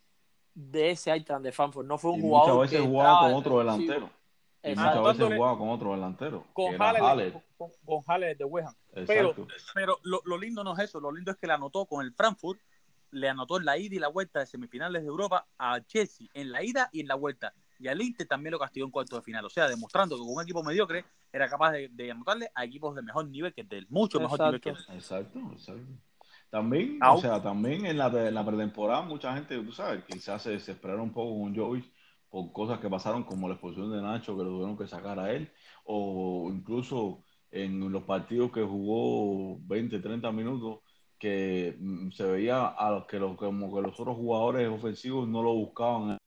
de 0.54 0.92
ese 0.92 1.12
Eintracht 1.12 1.44
de 1.44 1.52
Frankfurt. 1.52 1.88
No 1.88 1.98
fue 1.98 2.12
un 2.12 2.22
jugador. 2.22 2.56
Muchas 2.56 2.72
veces 2.72 2.88
jugaba 2.88 3.20
con 3.20 3.34
otro 3.34 3.60
delantero. 3.60 4.10
muchas 4.64 5.04
veces 5.04 5.36
jugaba 5.36 5.58
con 5.58 5.70
otro 5.70 5.92
delantero. 5.92 6.46
Con 6.54 6.82
Halle, 6.82 7.34
con, 7.58 8.02
Halle 8.08 8.36
de 8.36 8.46
West 8.46 8.78
Pero, 9.08 9.36
pero 9.74 10.00
lo, 10.04 10.22
lo, 10.26 10.38
lindo 10.38 10.64
no 10.64 10.74
es 10.74 10.80
eso. 10.80 11.00
Lo 11.00 11.12
lindo 11.12 11.32
es 11.32 11.38
que 11.38 11.48
le 11.48 11.54
anotó 11.54 11.86
con 11.86 12.06
el 12.06 12.14
Frankfurt. 12.14 12.60
Le 13.12 13.30
anotó 13.30 13.58
en 13.58 13.66
la 13.66 13.78
ida 13.78 13.96
y 13.96 14.00
la 14.00 14.08
vuelta 14.08 14.40
de 14.40 14.48
semifinales 14.48 15.04
de 15.04 15.08
Europa 15.08 15.46
a 15.60 15.82
Chelsea 15.82 16.28
en 16.34 16.52
la 16.52 16.64
ida 16.64 16.90
y 16.92 17.02
en 17.02 17.08
la 17.08 17.16
vuelta. 17.16 17.54
Y 17.80 17.88
al 17.88 18.02
Inter 18.02 18.28
también 18.28 18.52
lo 18.52 18.60
castigó 18.60 18.86
en 18.86 18.92
cuartos 18.92 19.20
de 19.20 19.24
final. 19.24 19.46
O 19.46 19.50
sea, 19.50 19.68
demostrando 19.68 20.16
que 20.16 20.22
con 20.22 20.34
un 20.34 20.42
equipo 20.42 20.64
mediocre 20.64 21.06
era 21.32 21.48
capaz 21.50 21.72
de, 21.74 21.90
de 21.90 22.12
anotarle 22.12 22.50
a 22.56 22.64
equipos 22.64 22.96
de 22.96 23.02
mejor 23.02 23.28
nivel 23.28 23.54
que 23.54 23.64
del 23.64 23.88
mucho 23.90 24.20
mejor 24.20 24.40
nivel 24.40 24.62
que 24.62 24.70
él. 24.70 24.78
Exacto, 24.94 25.40
exacto. 25.52 25.86
También, 26.54 27.00
o 27.02 27.18
sea, 27.18 27.42
también 27.42 27.84
en 27.88 27.98
la, 27.98 28.10
en 28.28 28.36
la 28.36 28.46
pretemporada 28.46 29.02
mucha 29.02 29.34
gente, 29.34 29.58
tú 29.58 29.72
sabes, 29.72 30.04
quizás 30.06 30.44
se 30.44 30.52
desesperaron 30.52 31.02
un 31.02 31.12
poco 31.12 31.42
con 31.42 31.56
Jovic 31.56 31.92
por 32.30 32.54
cosas 32.54 32.78
que 32.78 32.92
pasaron 32.92 33.24
como 33.24 33.48
la 33.48 33.56
expulsión 33.56 33.92
de 33.92 34.00
Nacho 34.00 34.38
que 34.38 34.44
lo 34.44 34.52
tuvieron 34.52 34.78
que 34.78 34.88
sacar 34.88 35.18
a 35.18 35.32
él 35.32 35.52
o 35.84 36.52
incluso 36.54 37.24
en 37.50 37.92
los 37.92 38.04
partidos 38.04 38.52
que 38.52 38.62
jugó 38.62 39.58
20, 39.64 39.98
30 39.98 40.32
minutos 40.32 40.82
que 41.18 41.76
mm, 41.80 42.12
se 42.12 42.24
veía 42.24 42.68
a 42.68 42.92
los 42.92 43.08
que, 43.08 43.18
los, 43.18 43.36
como 43.36 43.74
que 43.74 43.82
los 43.82 44.00
otros 44.00 44.16
jugadores 44.16 44.70
ofensivos 44.70 45.28
no 45.28 45.42
lo 45.42 45.56
buscaban. 45.56 46.20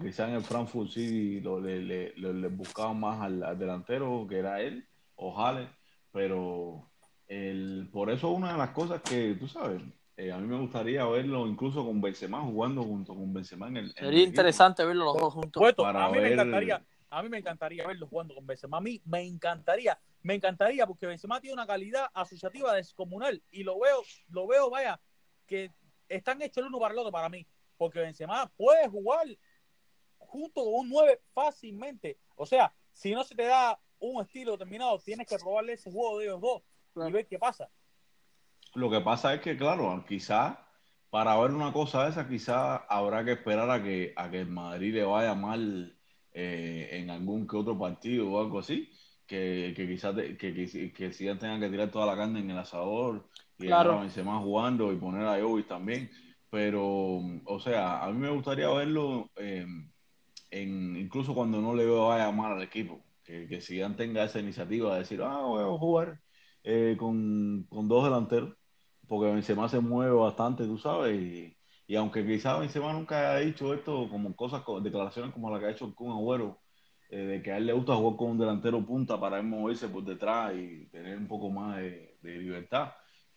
Quizás 0.00 0.30
en 0.30 0.36
el 0.36 0.44
Frankfurt 0.44 0.92
sí 0.92 1.42
lo, 1.42 1.60
le, 1.60 1.82
le, 2.16 2.48
buscaban 2.48 2.98
más 2.98 3.20
al, 3.20 3.42
al, 3.42 3.58
delantero 3.58 4.26
que 4.26 4.38
era 4.38 4.62
él 4.62 4.88
o 5.16 5.30
Jale 5.34 5.68
pero 6.10 6.89
el, 7.30 7.88
por 7.92 8.10
eso 8.10 8.30
una 8.30 8.52
de 8.52 8.58
las 8.58 8.70
cosas 8.70 9.00
que, 9.02 9.36
tú 9.38 9.46
sabes, 9.46 9.80
eh, 10.16 10.32
a 10.32 10.38
mí 10.38 10.48
me 10.48 10.58
gustaría 10.58 11.04
verlo 11.04 11.46
incluso 11.46 11.86
con 11.86 12.00
Benzema 12.00 12.40
jugando 12.40 12.82
junto 12.82 13.14
con 13.14 13.32
Benzema 13.32 13.68
en 13.68 13.76
el... 13.76 13.92
Sería 13.92 14.24
interesante 14.24 14.84
verlo 14.84 15.04
los 15.04 15.16
dos 15.16 15.34
juntos. 15.34 15.62
a, 15.78 16.08
mí 16.10 16.18
me 16.18 16.32
encantaría, 16.32 16.84
a 17.08 17.22
mí 17.22 17.28
me 17.28 17.38
encantaría 17.38 17.86
verlo 17.86 18.08
jugando 18.08 18.34
con 18.34 18.44
Benzema. 18.48 18.78
A 18.78 18.80
mí 18.80 19.00
me 19.04 19.22
encantaría, 19.22 19.96
me 20.22 20.34
encantaría 20.34 20.88
porque 20.88 21.06
Benzema 21.06 21.40
tiene 21.40 21.54
una 21.54 21.68
calidad 21.68 22.08
asociativa 22.14 22.74
descomunal 22.74 23.40
y 23.52 23.62
lo 23.62 23.78
veo, 23.78 24.02
lo 24.30 24.48
veo, 24.48 24.68
vaya, 24.68 25.00
que 25.46 25.70
están 26.08 26.42
hechos 26.42 26.62
el 26.62 26.68
uno 26.68 26.80
para 26.80 26.94
el 26.94 26.98
otro 26.98 27.12
para 27.12 27.28
mí. 27.28 27.46
Porque 27.76 28.00
Benzema 28.00 28.50
puede 28.56 28.88
jugar 28.88 29.28
junto 30.18 30.64
con 30.64 30.74
un 30.74 30.88
9 30.88 31.20
fácilmente. 31.32 32.18
O 32.34 32.44
sea, 32.44 32.74
si 32.92 33.12
no 33.12 33.22
se 33.22 33.36
te 33.36 33.44
da 33.44 33.78
un 34.00 34.20
estilo 34.20 34.52
determinado, 34.52 34.98
tienes 34.98 35.28
que 35.28 35.38
probarle 35.38 35.74
ese 35.74 35.92
juego 35.92 36.18
de 36.18 36.24
ellos 36.24 36.40
dos 36.40 36.62
y 36.94 37.12
ver 37.12 37.26
qué 37.26 37.38
pasa. 37.38 37.68
Lo 38.74 38.90
que 38.90 39.00
pasa 39.00 39.34
es 39.34 39.40
que, 39.40 39.56
claro, 39.56 40.04
quizás 40.06 40.56
para 41.10 41.36
ver 41.38 41.50
una 41.50 41.72
cosa 41.72 42.04
de 42.04 42.10
esa, 42.10 42.28
quizás 42.28 42.82
habrá 42.88 43.24
que 43.24 43.32
esperar 43.32 43.68
a 43.70 43.82
que, 43.82 44.12
a 44.16 44.30
que 44.30 44.40
el 44.40 44.48
Madrid 44.48 44.94
le 44.94 45.04
vaya 45.04 45.34
mal 45.34 45.96
eh, 46.32 46.88
en 46.92 47.10
algún 47.10 47.48
que 47.48 47.56
otro 47.56 47.76
partido 47.76 48.30
o 48.30 48.40
algo 48.40 48.60
así, 48.60 48.88
que, 49.26 49.72
que 49.76 49.88
quizás 49.88 50.14
que, 50.14 50.36
que, 50.36 50.92
que 50.92 51.12
si 51.12 51.24
ya 51.24 51.36
tengan 51.36 51.60
que 51.60 51.68
tirar 51.68 51.90
toda 51.90 52.06
la 52.06 52.16
carne 52.16 52.40
en 52.40 52.50
el 52.50 52.58
asador 52.58 53.28
y 53.58 53.66
claro. 53.66 54.00
a 54.00 54.22
más 54.22 54.42
jugando 54.42 54.92
y 54.92 54.96
poner 54.96 55.26
a 55.26 55.40
Jovis 55.40 55.66
también. 55.66 56.10
Pero, 56.48 57.20
o 57.44 57.60
sea, 57.60 58.02
a 58.02 58.10
mí 58.10 58.18
me 58.18 58.30
gustaría 58.30 58.68
verlo 58.70 59.30
eh, 59.36 59.66
en, 60.50 60.96
incluso 60.96 61.34
cuando 61.34 61.60
no 61.60 61.74
le 61.74 61.86
vaya 61.86 62.30
mal 62.32 62.52
al 62.52 62.62
equipo, 62.62 63.00
que, 63.22 63.46
que 63.46 63.60
si 63.60 63.78
ya 63.78 63.94
tenga 63.94 64.24
esa 64.24 64.40
iniciativa 64.40 64.94
de 64.94 65.00
decir, 65.00 65.22
ah, 65.22 65.42
voy 65.42 65.62
a 65.62 65.78
jugar 65.78 66.20
eh, 66.64 66.96
con, 66.98 67.66
dos 67.70 68.04
delanteros, 68.04 68.54
porque 69.08 69.32
Benzema 69.32 69.68
se 69.68 69.80
mueve 69.80 70.12
bastante, 70.12 70.64
tú 70.64 70.78
sabes, 70.78 71.20
y, 71.20 71.56
y 71.86 71.96
aunque 71.96 72.24
quizás 72.26 72.60
Benzema 72.60 72.92
nunca 72.92 73.32
haya 73.32 73.46
dicho 73.46 73.74
esto 73.74 74.08
como 74.10 74.34
cosas, 74.36 74.62
declaraciones 74.82 75.32
como 75.32 75.50
la 75.50 75.58
que 75.58 75.66
ha 75.66 75.70
hecho 75.70 75.94
con 75.94 76.10
Agüero, 76.10 76.60
eh, 77.10 77.16
de 77.18 77.42
que 77.42 77.52
a 77.52 77.56
él 77.56 77.66
le 77.66 77.72
gusta 77.72 77.96
jugar 77.96 78.16
con 78.16 78.30
un 78.30 78.38
delantero 78.38 78.84
punta 78.86 79.18
para 79.18 79.38
él 79.38 79.44
moverse 79.46 79.88
por 79.88 80.04
detrás 80.04 80.54
y 80.54 80.86
tener 80.86 81.16
un 81.18 81.26
poco 81.26 81.50
más 81.50 81.78
de, 81.78 82.16
libertad. 82.22 82.92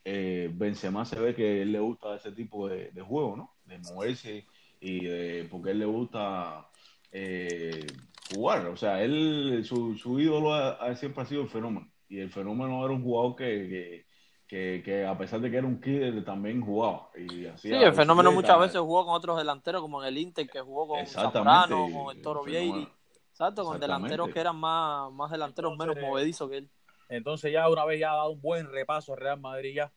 Eh, 0.05 0.51
Benzema 0.53 1.05
se 1.05 1.19
ve 1.19 1.33
que 1.35 1.61
él 1.63 1.71
le 1.71 1.79
gusta 1.79 2.15
ese 2.15 2.31
tipo 2.33 2.67
de, 2.69 2.91
juego, 3.01 3.35
¿no? 3.35 3.55
De 3.65 3.79
moverse 3.79 4.45
y 4.79 5.43
porque 5.43 5.71
él 5.71 5.79
le 5.79 5.85
gusta 5.85 6.69
eh, 7.11 7.87
jugar. 8.33 8.67
O 8.67 8.77
sea, 8.77 9.01
él, 9.03 9.63
su, 9.65 9.95
su 9.97 10.19
ídolo 10.19 10.51
siempre 10.95 11.23
ha 11.23 11.25
sido 11.25 11.43
el 11.43 11.49
fenómeno 11.49 11.92
y 12.13 12.19
el 12.19 12.29
fenómeno 12.29 12.85
era 12.85 12.93
un 12.93 13.01
jugador 13.01 13.35
que, 13.35 14.05
que, 14.47 15.05
a 15.05 15.17
pesar 15.17 15.41
de 15.41 15.49
que 15.49 15.57
era 15.57 15.65
un 15.65 15.81
kid, 15.81 16.23
también 16.23 16.61
jugaba. 16.61 17.09
Y 17.17 17.47
sí, 17.57 17.73
el 17.73 17.93
fenómeno 17.95 18.31
muchas 18.31 18.59
veces 18.59 18.79
jugó 18.81 19.03
con 19.03 19.15
otros 19.15 19.35
delanteros, 19.35 19.81
como 19.81 20.03
en 20.03 20.09
el 20.09 20.19
Inter, 20.19 20.47
que 20.47 20.61
jugó 20.61 20.89
con 20.89 21.07
Zamorano, 21.07 21.87
con 21.91 22.15
el 22.15 22.21
Toro 22.21 22.43
Vieiri. 22.43 22.87
Exacto, 23.31 23.65
con 23.65 23.79
delanteros 23.79 24.29
que 24.29 24.39
eran 24.39 24.55
más, 24.55 25.11
más 25.11 25.31
delanteros 25.31 25.75
menos 25.75 25.95
movedizos 25.99 26.47
que 26.51 26.57
él. 26.57 26.69
Entonces 27.09 27.51
ya 27.51 27.67
una 27.67 27.83
vez 27.83 27.99
ya 27.99 28.11
ha 28.11 28.17
dado 28.17 28.29
un 28.29 28.41
buen 28.41 28.71
repaso 28.71 29.13
a 29.13 29.15
Real 29.15 29.39
Madrid 29.39 29.73
ya, 29.73 29.91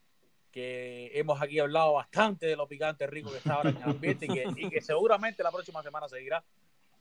que 0.50 1.10
hemos 1.12 1.42
aquí 1.42 1.58
hablado 1.58 1.92
bastante 1.92 2.46
de 2.46 2.56
lo 2.56 2.66
picante 2.66 3.06
rico 3.06 3.30
que 3.30 3.36
está 3.36 3.56
ahora 3.56 3.70
en 3.70 3.76
el 3.76 3.82
ambiente 3.82 4.24
y 4.24 4.28
que, 4.28 4.44
y 4.56 4.70
que 4.70 4.80
seguramente 4.80 5.42
la 5.42 5.50
próxima 5.50 5.82
semana 5.82 6.08
seguirá. 6.08 6.42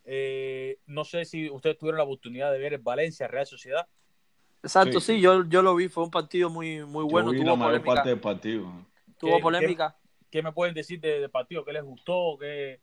Eh, 0.04 0.78
no 0.84 1.04
sé 1.04 1.24
si 1.24 1.48
ustedes 1.48 1.78
tuvieron 1.78 1.96
la 1.96 2.04
oportunidad 2.04 2.52
de 2.52 2.58
ver 2.58 2.74
el 2.74 2.80
Valencia 2.80 3.26
Real 3.28 3.46
Sociedad. 3.46 3.88
Exacto, 4.66 5.00
sí, 5.00 5.20
yo, 5.20 5.44
yo 5.44 5.62
lo 5.62 5.76
vi, 5.76 5.88
fue 5.88 6.02
un 6.02 6.10
partido 6.10 6.50
muy, 6.50 6.84
muy 6.84 7.04
bueno. 7.04 7.30
tuvo 7.30 7.44
la 7.44 7.54
mayor 7.54 7.84
parte 7.84 8.08
del 8.08 8.20
partido. 8.20 8.66
Tuvo 9.16 9.38
polémica. 9.38 9.96
¿Qué, 10.28 10.42
me 10.42 10.52
pueden 10.52 10.74
decir 10.74 11.00
del 11.00 11.30
partido? 11.30 11.64
¿Qué 11.64 11.72
les 11.72 11.84
gustó? 11.84 12.36
¿Qué, 12.38 12.80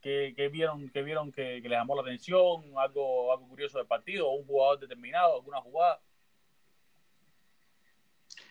que, 0.00 0.48
vieron, 0.50 0.88
que 0.88 1.02
vieron 1.02 1.30
que, 1.32 1.60
les 1.60 1.70
llamó 1.70 1.94
la 1.94 2.02
atención, 2.02 2.62
algo, 2.78 3.32
algo 3.32 3.48
curioso 3.48 3.76
del 3.78 3.86
partido, 3.86 4.30
un 4.30 4.46
jugador 4.46 4.80
determinado, 4.80 5.34
alguna 5.34 5.60
jugada. 5.60 6.00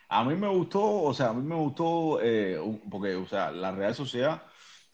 A 0.07 0.23
mí 0.23 0.35
me 0.35 0.47
gustó, 0.47 1.01
o 1.01 1.13
sea, 1.13 1.29
a 1.29 1.33
mí 1.33 1.41
me 1.41 1.55
gustó, 1.55 2.19
eh, 2.21 2.59
porque, 2.91 3.15
o 3.15 3.25
sea, 3.25 3.51
la 3.51 3.71
Real 3.71 3.95
Sociedad, 3.95 4.43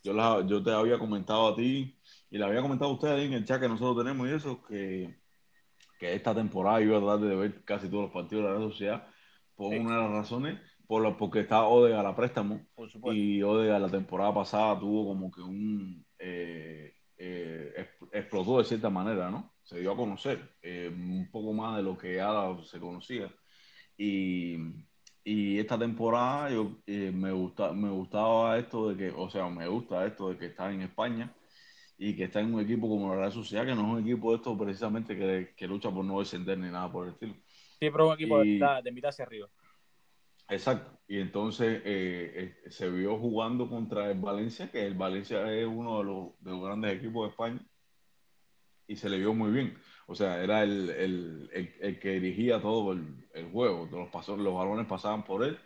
yo, 0.01 0.13
la, 0.13 0.45
yo 0.45 0.63
te 0.63 0.72
había 0.72 0.97
comentado 0.97 1.49
a 1.49 1.55
ti 1.55 1.99
y 2.30 2.38
le 2.38 2.45
había 2.45 2.61
comentado 2.61 2.91
a 2.91 2.93
ustedes 2.93 3.26
en 3.26 3.34
el 3.34 3.45
chat 3.45 3.59
que 3.59 3.68
nosotros 3.68 4.05
tenemos 4.05 4.30
y 4.30 4.31
eso, 4.31 4.63
que, 4.63 5.20
que 6.01 6.15
esta 6.15 6.33
temporada 6.33 6.81
iba 6.81 6.97
a 6.97 6.99
tratar 6.99 7.19
de 7.19 7.35
ver 7.35 7.63
casi 7.63 7.87
todos 7.87 8.05
los 8.05 8.11
partidos 8.11 8.43
de 8.43 8.49
la 8.49 8.57
Real 8.57 8.71
Sociedad 8.71 9.07
por 9.55 9.67
una 9.71 9.97
de 9.97 10.01
las 10.01 10.11
razones, 10.11 10.59
por 10.87 11.03
lo, 11.03 11.15
porque 11.15 11.41
está 11.41 11.67
Odega 11.67 11.99
a 11.99 12.03
la 12.03 12.15
préstamo 12.15 12.65
y 13.13 13.43
Odega 13.43 13.77
la 13.77 13.87
temporada 13.87 14.33
pasada 14.33 14.79
tuvo 14.79 15.05
como 15.05 15.31
que 15.31 15.41
un... 15.41 16.03
Eh, 16.17 16.91
eh, 17.17 17.87
explotó 18.11 18.57
de 18.57 18.63
cierta 18.63 18.89
manera, 18.89 19.29
¿no? 19.29 19.53
Se 19.61 19.79
dio 19.79 19.91
a 19.91 19.95
conocer 19.95 20.39
un 20.63 21.29
poco 21.31 21.53
más 21.53 21.77
de 21.77 21.83
lo 21.83 21.95
que 21.95 22.19
ahora 22.19 22.63
se 22.63 22.79
conocía. 22.79 23.31
Y, 23.95 24.57
y 25.23 25.59
esta 25.59 25.77
temporada 25.77 26.49
yo, 26.49 26.81
eh, 26.87 27.11
me, 27.13 27.31
gusta, 27.31 27.73
me 27.73 27.91
gustaba 27.91 28.57
esto 28.57 28.89
de 28.89 28.97
que, 28.97 29.15
o 29.15 29.29
sea, 29.29 29.47
me 29.49 29.67
gusta 29.67 30.07
esto 30.07 30.29
de 30.31 30.37
que 30.39 30.47
está 30.47 30.71
en 30.73 30.81
España 30.81 31.31
y 32.03 32.15
que 32.15 32.23
está 32.23 32.39
en 32.39 32.51
un 32.51 32.59
equipo 32.59 32.89
como 32.89 33.09
la 33.09 33.19
Real 33.19 33.31
Sociedad, 33.31 33.63
que 33.63 33.75
no 33.75 33.81
es 33.81 33.87
un 33.87 33.99
equipo 33.99 34.31
de 34.31 34.37
esto 34.37 34.57
precisamente 34.57 35.15
que, 35.15 35.53
que 35.55 35.67
lucha 35.67 35.91
por 35.91 36.03
no 36.03 36.17
descender 36.17 36.57
ni 36.57 36.71
nada 36.71 36.91
por 36.91 37.05
el 37.05 37.13
estilo. 37.13 37.35
Sí, 37.79 37.91
pero 37.91 38.07
un 38.07 38.13
equipo 38.15 38.39
de, 38.39 38.45
mitad, 38.45 38.83
de, 38.83 38.91
mitad, 38.91 39.09
hacia 39.09 39.23
arriba. 39.23 39.47
Exacto. 40.49 40.99
Y 41.07 41.19
entonces 41.19 41.79
eh, 41.85 42.55
eh, 42.65 42.71
se 42.71 42.89
vio 42.89 43.19
jugando 43.19 43.69
contra 43.69 44.09
el 44.09 44.19
Valencia, 44.19 44.71
que 44.71 44.83
el 44.83 44.95
Valencia 44.95 45.53
es 45.53 45.67
uno 45.67 45.99
de 45.99 46.03
los, 46.05 46.39
de 46.39 46.49
los 46.49 46.63
grandes 46.63 46.97
equipos 46.97 47.27
de 47.27 47.29
España, 47.29 47.59
y 48.87 48.95
se 48.95 49.07
le 49.07 49.19
vio 49.19 49.35
muy 49.35 49.51
bien. 49.51 49.77
O 50.07 50.15
sea, 50.15 50.43
era 50.43 50.63
el, 50.63 50.89
el, 50.89 51.77
el, 51.81 51.99
que 51.99 52.19
dirigía 52.19 52.59
todo 52.59 52.93
el, 52.93 53.51
juego. 53.51 53.87
Los, 53.91 54.09
pasos, 54.09 54.39
los 54.39 54.55
balones 54.55 54.87
pasaban 54.87 55.23
por 55.23 55.43
él. 55.43 55.59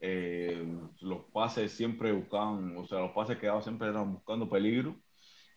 Eh, 0.00 0.66
los 1.00 1.26
pases 1.26 1.70
siempre 1.70 2.10
buscaban, 2.10 2.76
o 2.76 2.84
sea, 2.88 2.98
los 2.98 3.12
pases 3.12 3.38
que 3.38 3.46
daba 3.46 3.62
siempre 3.62 3.86
eran 3.86 4.14
buscando 4.14 4.48
peligro. 4.50 4.96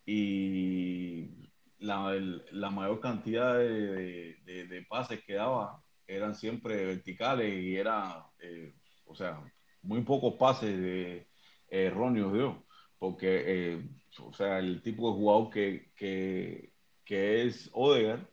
Y 0.06 1.50
la, 1.78 2.12
la 2.52 2.70
mayor 2.70 3.00
cantidad 3.00 3.58
de, 3.58 4.36
de, 4.44 4.86
pases 4.88 5.22
que 5.24 5.34
daba 5.34 5.82
eran 6.06 6.34
siempre 6.34 6.84
verticales 6.86 7.62
y 7.62 7.76
era, 7.76 8.26
eh, 8.40 8.74
o 9.06 9.14
sea, 9.14 9.40
muy 9.82 10.02
pocos 10.02 10.34
pases 10.34 10.78
de, 10.80 11.28
erróneos 11.68 12.32
dio. 12.32 12.66
Porque, 12.98 13.44
eh, 13.46 13.88
o 14.20 14.32
sea, 14.32 14.58
el 14.58 14.82
tipo 14.82 15.10
de 15.10 15.16
jugador 15.16 15.50
que, 15.50 15.92
que 15.96 16.70
que 17.10 17.42
es 17.42 17.68
Odegaard, 17.72 18.24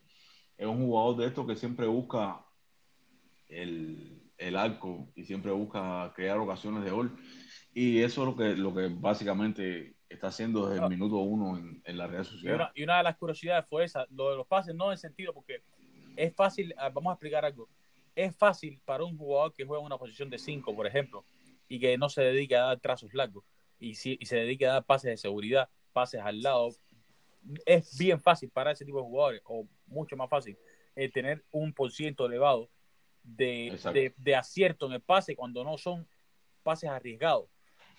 es 0.56 0.68
un 0.68 0.86
jugador 0.86 1.18
de 1.18 1.26
estos 1.26 1.48
que 1.48 1.56
siempre 1.56 1.88
busca 1.88 2.46
el, 3.50 4.22
el, 4.38 4.56
arco 4.56 5.12
y 5.16 5.24
siempre 5.24 5.52
busca 5.52 6.14
crear 6.16 6.38
ocasiones 6.38 6.84
de 6.84 6.92
gol. 6.92 7.18
Y 7.74 8.02
eso 8.04 8.22
es 8.22 8.28
lo 8.28 8.36
que, 8.36 8.56
lo 8.56 8.76
que 8.76 8.90
básicamente 8.90 9.97
está 10.10 10.28
haciendo 10.28 10.70
desde 10.70 10.84
el 10.84 10.90
minuto 10.90 11.18
uno 11.18 11.58
en, 11.58 11.98
la 11.98 12.08
Real 12.08 12.26
Sociedad. 12.26 12.72
Y 12.76 12.84
una, 12.84 12.98
de 12.98 13.04
las 13.04 13.18
curiosidades 13.18 13.66
fue 13.68 13.84
esa, 13.84 14.06
lo 14.10 14.30
de 14.32 14.38
los 14.38 14.48
pases, 14.48 14.74
no 14.74 14.92
en 14.92 14.98
sentido, 14.98 15.34
porque 15.34 15.62
es 16.16 16.34
fácil, 16.34 16.74
ah, 16.78 16.90
vamos 16.90 17.12
a 17.12 17.14
explicar 17.14 17.46
algo, 17.46 17.68
es 18.16 18.36
fácil 18.36 18.80
para 18.86 19.04
un 19.04 19.18
jugador 19.18 19.54
que 19.54 19.66
juega 19.66 19.82
en 19.82 19.86
una 19.86 19.98
posición 19.98 20.30
de 20.30 20.38
5, 20.38 20.76
por 20.76 20.88
ejemplo, 20.88 21.26
y 21.68 21.80
que 21.80 21.98
no 21.98 22.10
se 22.10 22.22
dedique 22.22 22.56
a 22.56 22.64
dar 22.64 22.80
trazos 22.80 23.14
largos, 23.14 23.44
y, 23.80 23.96
si, 23.96 24.18
y 24.20 24.26
se 24.26 24.38
dedique 24.38 24.66
a 24.66 24.74
dar 24.74 24.86
pases 24.86 25.12
de 25.12 25.18
seguridad, 25.18 25.70
pases 25.94 26.22
al 26.22 26.42
lado, 26.42 26.70
es 27.66 27.98
bien 27.98 28.20
fácil 28.20 28.50
para 28.50 28.72
ese 28.72 28.86
tipo 28.86 28.98
de 29.00 29.04
jugadores, 29.04 29.42
o 29.46 29.68
mucho 29.88 30.16
más 30.16 30.30
fácil, 30.30 30.58
eh, 30.96 31.10
tener 31.10 31.44
un 31.52 31.74
por 31.74 31.92
ciento 31.92 32.26
elevado 32.26 32.70
de, 33.24 34.14
de, 34.18 34.36
acierto 34.36 34.88
en 34.88 34.94
el 34.94 35.02
pase 35.02 35.36
cuando 35.36 35.64
no 35.64 35.78
son 35.78 36.08
pases 36.64 36.90
arriesgados. 36.90 37.50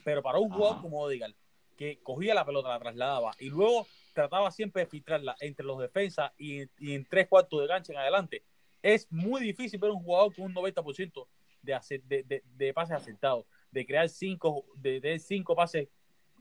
Pero 0.04 0.22
para 0.22 0.38
un 0.38 0.50
jugador 0.50 0.80
como 0.80 1.00
Odigal, 1.00 1.36
que 1.78 2.00
cogía 2.02 2.34
la 2.34 2.44
pelota, 2.44 2.70
la 2.70 2.80
trasladaba 2.80 3.30
y 3.38 3.48
luego 3.48 3.86
trataba 4.12 4.50
siempre 4.50 4.82
de 4.82 4.90
filtrarla 4.90 5.36
entre 5.40 5.64
los 5.64 5.78
defensas 5.78 6.32
y, 6.36 6.62
en 6.80 7.06
tres 7.08 7.28
cuartos 7.28 7.60
de 7.60 7.68
gancha 7.68 7.92
en 7.92 8.00
adelante, 8.00 8.42
es 8.82 9.06
muy 9.10 9.40
difícil 9.40 9.78
ver 9.78 9.92
un 9.92 10.02
jugador 10.02 10.34
con 10.34 10.46
un 10.46 10.54
90% 10.54 11.26
de, 11.62 12.02
de, 12.04 12.42
de, 12.44 12.74
pases 12.74 12.96
acertados, 12.96 13.46
de 13.70 13.86
crear 13.86 14.08
cinco, 14.08 14.66
de, 14.74 15.18
cinco 15.20 15.54
pases, 15.54 15.88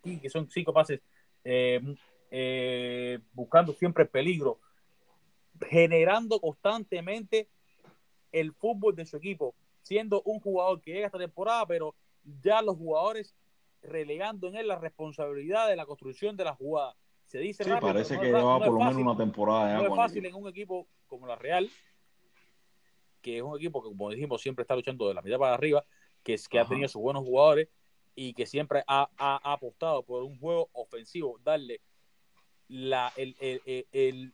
que 0.04 0.30
son 0.30 0.50
cinco 0.50 0.74
pases 0.74 1.02
eh, 1.44 1.82
eh, 2.32 3.20
buscando 3.32 3.74
siempre 3.74 4.06
el 4.06 4.10
peligro, 4.10 4.60
generando 5.70 6.40
constantemente 6.40 7.48
el 8.32 8.54
fútbol 8.54 8.96
de 8.96 9.06
su 9.06 9.18
equipo, 9.18 9.54
siendo 9.84 10.24
un 10.24 10.40
jugador 10.40 10.82
que 10.82 10.94
llega 10.94 11.06
esta 11.06 11.20
temporada, 11.20 11.68
pero 11.68 11.94
ya 12.42 12.62
los 12.64 12.76
jugadores 12.76 13.36
relegando 13.82 14.48
en 14.48 14.56
él 14.56 14.68
la 14.68 14.78
responsabilidad 14.78 15.68
de 15.68 15.76
la 15.76 15.86
construcción 15.86 16.36
de 16.36 16.44
la 16.44 16.56
jugada. 16.56 16.96
Se 17.26 17.40
dice 17.40 17.66
parece 17.82 18.18
que 18.18 18.28
lleva 18.28 18.60
por 18.60 18.72
lo 18.72 18.80
menos 18.80 18.96
una 18.96 19.18
temporada. 19.18 19.78
No 19.78 19.88
es 19.88 19.96
fácil 19.96 20.26
en 20.26 20.36
un 20.36 20.48
equipo 20.48 20.88
como 21.08 21.28
la 21.28 21.36
Real, 21.36 21.70
que 23.22 23.38
es 23.38 23.44
un 23.44 23.58
equipo 23.58 23.84
que, 23.84 23.90
como 23.90 24.10
dijimos, 24.10 24.42
siempre 24.42 24.64
está 24.64 24.76
luchando 24.76 25.08
de 25.08 25.14
la 25.14 25.22
mitad 25.22 25.38
para 25.38 25.54
arriba, 25.54 25.86
que, 26.24 26.36
es, 26.36 26.48
que 26.48 26.60
ha 26.60 26.66
tenido 26.66 26.88
sus 26.88 27.02
buenos 27.02 27.24
jugadores 27.24 27.68
y 28.16 28.34
que 28.34 28.46
siempre 28.46 28.84
ha, 28.88 29.10
ha 29.18 29.54
apostado 29.54 30.04
por 30.04 30.24
un 30.24 30.40
juego 30.40 30.70
ofensivo, 30.74 31.38
darle 31.44 31.82
la, 32.70 33.12
el, 33.16 33.36
el, 33.92 34.34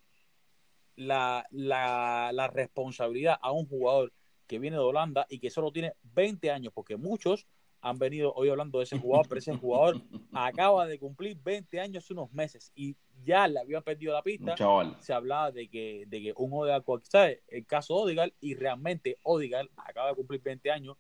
la, 0.96 1.46
la, 1.52 2.32
la, 2.32 2.48
responsabilidad 2.48 3.38
a 3.42 3.52
un 3.52 3.68
jugador 3.68 4.14
que 4.48 4.60
viene 4.60 4.78
de 4.78 4.84
Holanda 4.84 5.26
y 5.30 5.40
que 5.40 5.50
solo 5.50 5.72
tiene 5.72 5.94
20 6.04 6.52
años, 6.52 6.74
porque 6.74 6.98
muchos 6.98 7.48
han 7.84 8.00
venido 8.00 8.34
hoy 8.34 8.48
hablando 8.48 8.80
de 8.80 8.86
ese 8.86 8.98
jugador, 8.98 9.28
pero 9.28 9.40
ese 9.40 9.58
jugador 9.58 10.02
acaba 10.32 10.88
de 10.88 10.98
cumplir 10.98 11.38
20 11.44 11.82
años 11.82 12.06
hace 12.06 12.14
unos 12.14 12.32
meses 12.32 12.72
y 12.76 12.96
ya 13.26 13.46
le 13.46 13.60
habían 13.60 13.84
perdido 13.84 14.14
la 14.14 14.22
pista. 14.22 14.56
Se 15.02 15.12
hablaba 15.12 15.52
de 15.52 15.68
que, 15.68 16.06
de 16.08 16.22
que 16.22 16.34
un 16.38 16.54
Odegaard, 16.54 17.02
¿sabes? 17.04 17.42
El 17.46 17.66
caso 17.66 17.96
Odegaard, 17.96 18.32
y 18.40 18.56
realmente 18.56 19.18
Odegaard 19.24 19.68
acaba 19.76 20.10
de 20.10 20.16
cumplir 20.16 20.42
20 20.42 20.72
años, 20.72 20.96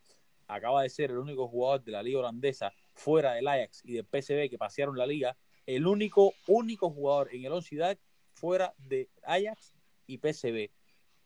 acaba 0.45 0.83
de 0.83 0.89
ser 0.89 1.11
el 1.11 1.19
único 1.19 1.47
jugador 1.47 1.81
de 1.85 1.93
la 1.93 2.03
liga 2.03 2.19
holandesa 2.19 2.73
fuera 2.93 3.31
del 3.31 3.47
Ajax 3.47 3.81
y 3.85 3.93
del 3.93 4.05
PSV 4.05 4.49
que 4.49 4.57
pasearon 4.57 4.97
la 4.97 5.07
liga 5.07 5.37
el 5.65 5.87
único, 5.87 6.33
único 6.47 6.89
jugador 6.89 7.29
en 7.33 7.45
el 7.45 7.53
Once 7.53 7.97
fuera 8.33 8.73
de 8.77 9.09
Ajax 9.23 9.73
y 10.05 10.17
PSV, 10.17 10.69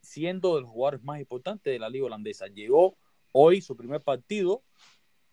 siendo 0.01 0.53
de 0.53 0.61
los 0.61 0.69
jugadores 0.69 1.03
más 1.03 1.19
importantes 1.19 1.73
de 1.73 1.79
la 1.79 1.89
liga 1.89 2.05
holandesa. 2.05 2.45
Llegó 2.45 2.95
hoy 3.31 3.59
su 3.61 3.75
primer 3.75 4.01
partido 4.01 4.61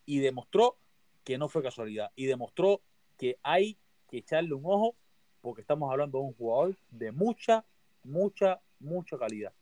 y 0.06 0.18
demostró 0.18 0.76
que 1.24 1.38
no 1.38 1.48
fue 1.48 1.62
casualidad 1.62 2.10
y 2.16 2.26
demostró 2.26 2.80
que 3.16 3.38
hay 3.42 3.78
que 4.08 4.18
echarle 4.18 4.54
un 4.54 4.64
ojo 4.66 4.94
porque 5.40 5.60
estamos 5.60 5.90
hablando 5.90 6.18
de 6.18 6.24
un 6.24 6.34
jugador 6.34 6.76
de 6.90 7.12
mucha, 7.12 7.64
mucha, 8.02 8.60
mucha 8.80 9.18
calidad. 9.18 9.52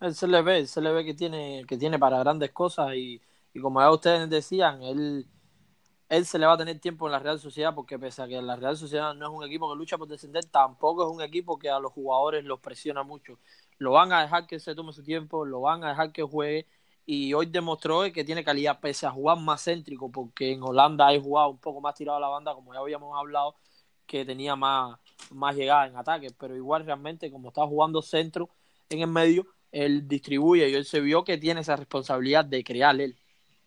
Él 0.00 0.14
se 0.14 0.28
le 0.28 0.42
ve, 0.42 0.66
se 0.66 0.80
le 0.80 0.92
ve 0.92 1.04
que 1.04 1.14
tiene, 1.14 1.64
que 1.66 1.76
tiene 1.76 1.98
para 1.98 2.18
grandes 2.18 2.52
cosas 2.52 2.94
y, 2.94 3.20
y 3.54 3.60
como 3.60 3.80
ya 3.80 3.90
ustedes 3.90 4.28
decían, 4.28 4.82
él 4.82 5.26
él 6.08 6.24
se 6.24 6.38
le 6.38 6.46
va 6.46 6.52
a 6.52 6.56
tener 6.56 6.78
tiempo 6.78 7.06
en 7.06 7.12
la 7.12 7.18
Real 7.18 7.40
Sociedad 7.40 7.74
porque 7.74 7.98
pese 7.98 8.22
a 8.22 8.28
que 8.28 8.40
la 8.40 8.56
Real 8.56 8.76
Sociedad 8.76 9.14
no 9.14 9.26
es 9.26 9.32
un 9.32 9.44
equipo 9.44 9.68
que 9.68 9.76
lucha 9.76 9.98
por 9.98 10.06
descender, 10.06 10.44
tampoco 10.44 11.04
es 11.04 11.12
un 11.12 11.20
equipo 11.20 11.58
que 11.58 11.68
a 11.68 11.80
los 11.80 11.92
jugadores 11.92 12.44
los 12.44 12.60
presiona 12.60 13.02
mucho. 13.02 13.38
Lo 13.78 13.92
van 13.92 14.12
a 14.12 14.22
dejar 14.22 14.46
que 14.46 14.60
se 14.60 14.74
tome 14.74 14.92
su 14.92 15.02
tiempo, 15.02 15.44
lo 15.44 15.60
van 15.60 15.82
a 15.82 15.90
dejar 15.90 16.12
que 16.12 16.22
juegue 16.22 16.66
y 17.06 17.32
hoy 17.32 17.46
demostró 17.46 18.02
que 18.12 18.24
tiene 18.24 18.44
calidad 18.44 18.80
pese 18.80 19.06
a 19.06 19.10
jugar 19.10 19.38
más 19.38 19.64
céntrico 19.64 20.10
porque 20.10 20.52
en 20.52 20.62
Holanda 20.62 21.06
hay 21.06 21.20
jugado 21.20 21.50
un 21.50 21.58
poco 21.58 21.80
más 21.80 21.94
tirado 21.94 22.18
a 22.18 22.20
la 22.20 22.28
banda 22.28 22.52
como 22.54 22.74
ya 22.74 22.80
habíamos 22.80 23.16
hablado 23.16 23.54
que 24.06 24.24
tenía 24.24 24.56
más, 24.56 24.98
más 25.30 25.56
llegada 25.56 25.86
en 25.86 25.96
ataque, 25.96 26.28
pero 26.38 26.54
igual 26.54 26.84
realmente 26.84 27.30
como 27.30 27.48
está 27.48 27.66
jugando 27.66 28.02
centro 28.02 28.50
en 28.88 29.00
el 29.00 29.08
medio, 29.08 29.46
él 29.72 30.06
distribuye 30.06 30.68
y 30.68 30.74
él 30.74 30.84
se 30.84 31.00
vio 31.00 31.24
que 31.24 31.38
tiene 31.38 31.60
esa 31.60 31.76
responsabilidad 31.76 32.44
de 32.44 32.62
crear 32.62 33.00
él, 33.00 33.16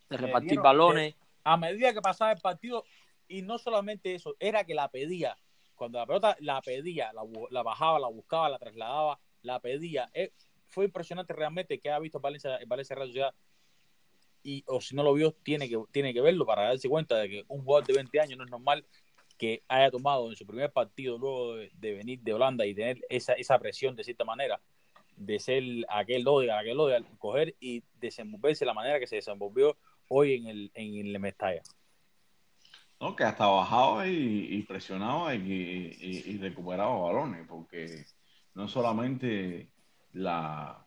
de 0.08 0.16
repartir 0.16 0.60
balones 0.60 1.14
a 1.44 1.56
medida 1.56 1.92
que 1.92 2.00
pasaba 2.00 2.32
el 2.32 2.40
partido, 2.40 2.84
y 3.28 3.42
no 3.42 3.58
solamente 3.58 4.14
eso, 4.14 4.34
era 4.38 4.64
que 4.64 4.74
la 4.74 4.88
pedía. 4.88 5.36
Cuando 5.74 5.98
la 5.98 6.06
pelota 6.06 6.36
la 6.40 6.60
pedía, 6.60 7.12
la, 7.12 7.62
bajaba, 7.62 7.98
la 7.98 8.08
buscaba, 8.08 8.48
la 8.48 8.58
trasladaba, 8.58 9.18
la 9.42 9.60
pedía. 9.60 10.10
Eh, 10.12 10.32
fue 10.70 10.86
impresionante 10.86 11.32
realmente 11.32 11.78
que 11.78 11.90
ha 11.90 11.98
visto 11.98 12.20
Valencia, 12.20 12.58
Valencia 12.66 12.96
Real 12.96 13.08
Sociedad. 13.08 13.34
Y, 14.42 14.64
o 14.66 14.80
si 14.80 14.94
no 14.94 15.02
lo 15.02 15.12
vio, 15.12 15.32
tiene 15.32 15.68
que, 15.68 15.78
tiene 15.92 16.14
que 16.14 16.20
verlo 16.22 16.46
para 16.46 16.62
darse 16.62 16.88
cuenta 16.88 17.18
de 17.18 17.28
que 17.28 17.44
un 17.48 17.62
jugador 17.62 17.86
de 17.86 17.94
20 17.94 18.20
años 18.20 18.38
no 18.38 18.44
es 18.44 18.50
normal 18.50 18.86
que 19.36 19.62
haya 19.68 19.90
tomado 19.90 20.30
en 20.30 20.36
su 20.36 20.46
primer 20.46 20.72
partido 20.72 21.18
luego 21.18 21.56
de, 21.56 21.92
venir 21.94 22.20
de 22.20 22.32
Holanda 22.32 22.64
y 22.66 22.74
tener 22.74 23.00
esa, 23.08 23.34
esa 23.34 23.58
presión 23.58 23.96
de 23.96 24.04
cierta 24.04 24.24
manera 24.24 24.60
de 25.20 25.38
ser 25.38 25.62
aquel 25.88 26.26
Odegaard, 26.26 26.60
aquel 26.60 26.80
Odegaard, 26.80 27.04
coger 27.18 27.54
y 27.60 27.82
desenvolverse 28.00 28.64
de 28.64 28.66
la 28.66 28.74
manera 28.74 28.98
que 28.98 29.06
se 29.06 29.16
desenvolvió 29.16 29.76
hoy 30.08 30.34
en 30.34 30.46
el, 30.46 30.70
en 30.74 31.06
el 31.06 31.20
Mestalla. 31.20 31.62
No, 32.98 33.14
que 33.16 33.24
hasta 33.24 33.46
bajaba 33.46 34.06
y, 34.06 34.62
presionaba 34.62 35.34
y, 35.34 36.38
recuperaba 36.38 36.98
balones, 36.98 37.46
porque 37.46 38.04
no 38.54 38.68
solamente 38.68 39.70
la, 40.12 40.86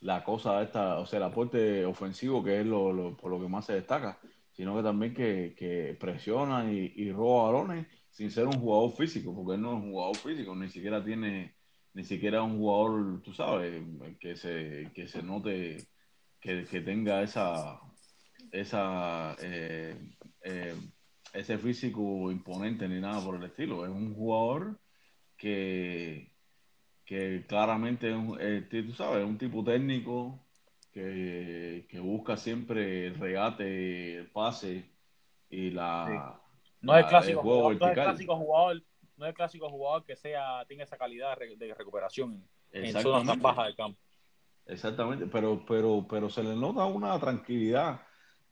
la 0.00 0.24
cosa 0.24 0.62
esta, 0.62 0.98
o 0.98 1.06
sea, 1.06 1.18
el 1.18 1.24
aporte 1.24 1.84
ofensivo, 1.84 2.42
que 2.42 2.60
es 2.60 2.66
lo, 2.66 3.16
por 3.16 3.30
lo 3.30 3.40
que 3.40 3.48
más 3.48 3.66
se 3.66 3.74
destaca, 3.74 4.18
sino 4.52 4.76
que 4.76 4.82
también 4.82 5.14
que, 5.14 5.96
presiona 5.98 6.70
y, 6.72 7.10
roba 7.12 7.50
balones 7.52 7.86
sin 8.10 8.30
ser 8.30 8.46
un 8.46 8.60
jugador 8.60 8.92
físico, 8.92 9.34
porque 9.34 9.54
él 9.54 9.62
no 9.62 9.76
es 9.76 9.82
un 9.82 9.92
jugador 9.92 10.16
físico, 10.16 10.54
ni 10.54 10.68
siquiera 10.68 11.02
tiene, 11.04 11.54
ni 11.94 12.04
siquiera 12.04 12.42
un 12.42 12.58
jugador, 12.58 13.22
tú 13.22 13.32
sabes, 13.32 13.82
que 14.20 14.36
se, 14.36 14.90
que 14.94 15.08
se 15.08 15.22
note 15.22 15.88
que, 16.40 16.64
tenga 16.84 17.22
esa, 17.22 17.80
esa 18.50 19.36
eh, 19.40 19.96
eh, 20.44 20.74
ese 21.32 21.58
físico 21.58 22.30
imponente 22.30 22.88
ni 22.88 23.00
nada 23.00 23.24
por 23.24 23.36
el 23.36 23.44
estilo. 23.44 23.84
Es 23.84 23.90
un 23.90 24.14
jugador 24.14 24.80
que, 25.36 26.31
que 27.12 27.44
claramente 27.46 28.08
es 28.08 28.16
un, 28.16 28.38
eh, 28.40 28.66
tú 28.70 28.94
sabes, 28.94 29.22
un 29.22 29.36
tipo 29.36 29.62
técnico 29.62 30.42
que, 30.90 31.84
busca 32.00 32.38
siempre 32.38 33.08
el 33.08 33.18
regate, 33.18 34.16
el 34.16 34.30
pase 34.30 34.90
y 35.50 35.70
la. 35.70 36.40
No, 36.80 36.96
es 36.96 37.04
clásico, 37.04 37.42
jugador, 37.42 37.78
no 37.78 37.88
es 37.88 37.92
clásico 37.92 38.36
jugador, 38.36 38.82
no 39.18 39.26
es 39.26 39.34
clásico 39.34 39.68
jugador 39.68 40.04
que 40.06 40.16
sea, 40.16 40.64
tenga 40.66 40.84
esa 40.84 40.96
calidad 40.96 41.38
de 41.38 41.74
recuperación 41.74 42.48
en 42.72 42.92
zonas 43.02 43.24
más 43.26 43.38
bajas 43.38 43.66
del 43.66 43.76
campo. 43.76 44.00
Exactamente, 44.64 45.26
pero, 45.26 45.62
pero, 45.66 46.06
pero 46.08 46.30
se 46.30 46.42
le 46.42 46.56
nota 46.56 46.86
una 46.86 47.18
tranquilidad 47.20 48.00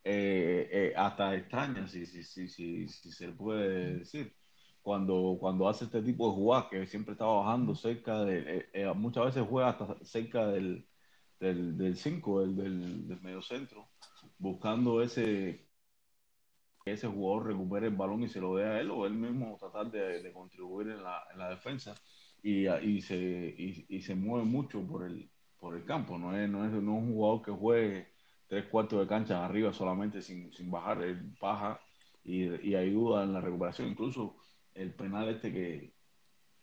eh, 0.05 0.69
eh, 0.71 0.93
hasta 0.95 1.35
extraña, 1.35 1.89
si, 1.89 2.05
si, 2.05 2.23
si, 2.25 2.49
si, 2.49 2.89
se 2.89 3.29
puede 3.31 4.01
decir. 4.01 4.35
Cuando, 4.83 5.37
cuando 5.39 5.69
hace 5.69 5.85
este 5.85 6.03
tipo 6.03 6.29
de 6.29 6.35
jugadas, 6.35 6.67
que 6.71 6.87
siempre 6.87 7.13
está 7.13 7.27
bajando 7.27 7.75
cerca 7.75 8.25
de. 8.25 8.69
Eh, 8.73 8.93
muchas 8.95 9.27
veces 9.27 9.47
juega 9.49 9.71
hasta 9.71 9.97
cerca 10.05 10.47
del 10.47 10.87
5, 11.41 11.41
del, 11.41 11.97
cinco, 11.97 12.41
del, 12.41 13.09
del, 13.09 13.21
medio 13.23 13.43
centro, 13.43 13.89
buscando 14.39 15.03
ese 15.03 15.67
que 16.85 16.93
ese 16.93 17.09
jugador 17.09 17.49
recupere 17.49 17.89
el 17.89 17.97
balón 17.97 18.23
y 18.23 18.29
se 18.29 18.41
lo 18.41 18.57
dé 18.57 18.65
a 18.65 18.81
él 18.81 18.91
o 18.91 19.07
él 19.07 19.15
mismo 19.15 19.57
tratar 19.59 19.91
de, 19.91 20.33
contribuir 20.33 20.89
en 20.89 21.03
la, 21.03 21.25
en 21.33 21.39
la, 21.39 21.51
defensa 21.51 21.95
y, 22.43 22.69
y 22.69 23.01
se, 23.03 23.17
y, 23.17 24.01
se 24.01 24.15
mueve 24.15 24.47
mucho 24.47 24.81
por 24.83 25.05
el, 25.05 25.31
por 25.59 25.77
el 25.77 25.85
campo. 25.85 26.19
No 26.19 26.37
es, 26.37 26.49
no 26.49 26.65
es, 26.65 26.73
no 26.73 26.79
es 26.79 27.03
un 27.03 27.13
jugador 27.15 27.43
que 27.43 27.51
juegue 27.53 28.09
tres 28.49 28.67
cuartos 28.67 29.01
de 29.01 29.07
cancha 29.07 29.45
arriba 29.45 29.73
solamente 29.73 30.23
sin, 30.23 30.53
sin 30.53 30.71
bajar, 30.71 31.03
él 31.03 31.35
baja 31.41 31.81
y, 32.25 32.45
y, 32.71 32.75
ayuda 32.75 33.25
en 33.25 33.33
la 33.33 33.41
recuperación. 33.41 33.89
Incluso 33.89 34.37
el 34.81 34.95
penal 34.95 35.29
este 35.29 35.53
que, 35.53 35.93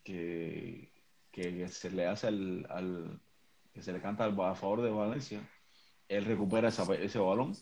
que, 0.02 0.92
que 1.30 1.68
se 1.68 1.90
le 1.90 2.06
hace 2.06 2.26
al, 2.26 2.66
al, 2.68 3.20
que 3.72 3.82
se 3.82 3.92
le 3.92 4.00
canta 4.00 4.24
al, 4.24 4.38
a 4.40 4.54
favor 4.54 4.82
de 4.82 4.90
Valencia, 4.90 5.40
él 6.08 6.24
recupera 6.24 6.68
ese 6.68 7.18
balón 7.18 7.52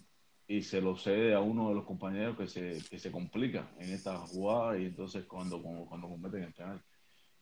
y 0.49 0.63
se 0.63 0.81
lo 0.81 0.97
cede 0.97 1.35
a 1.35 1.41
uno 1.41 1.69
de 1.69 1.75
los 1.75 1.85
compañeros 1.85 2.37
que 2.37 2.47
se, 2.47 2.83
que 2.89 2.99
se 2.99 3.11
complica 3.11 3.69
en 3.79 3.93
esta 3.93 4.17
jugada 4.19 4.79
y 4.79 4.87
entonces 4.87 5.27
cuando, 5.27 5.61
cuando, 5.61 5.85
cuando 5.87 6.09
cometen 6.09 6.45
el 6.45 6.55
penal. 6.55 6.83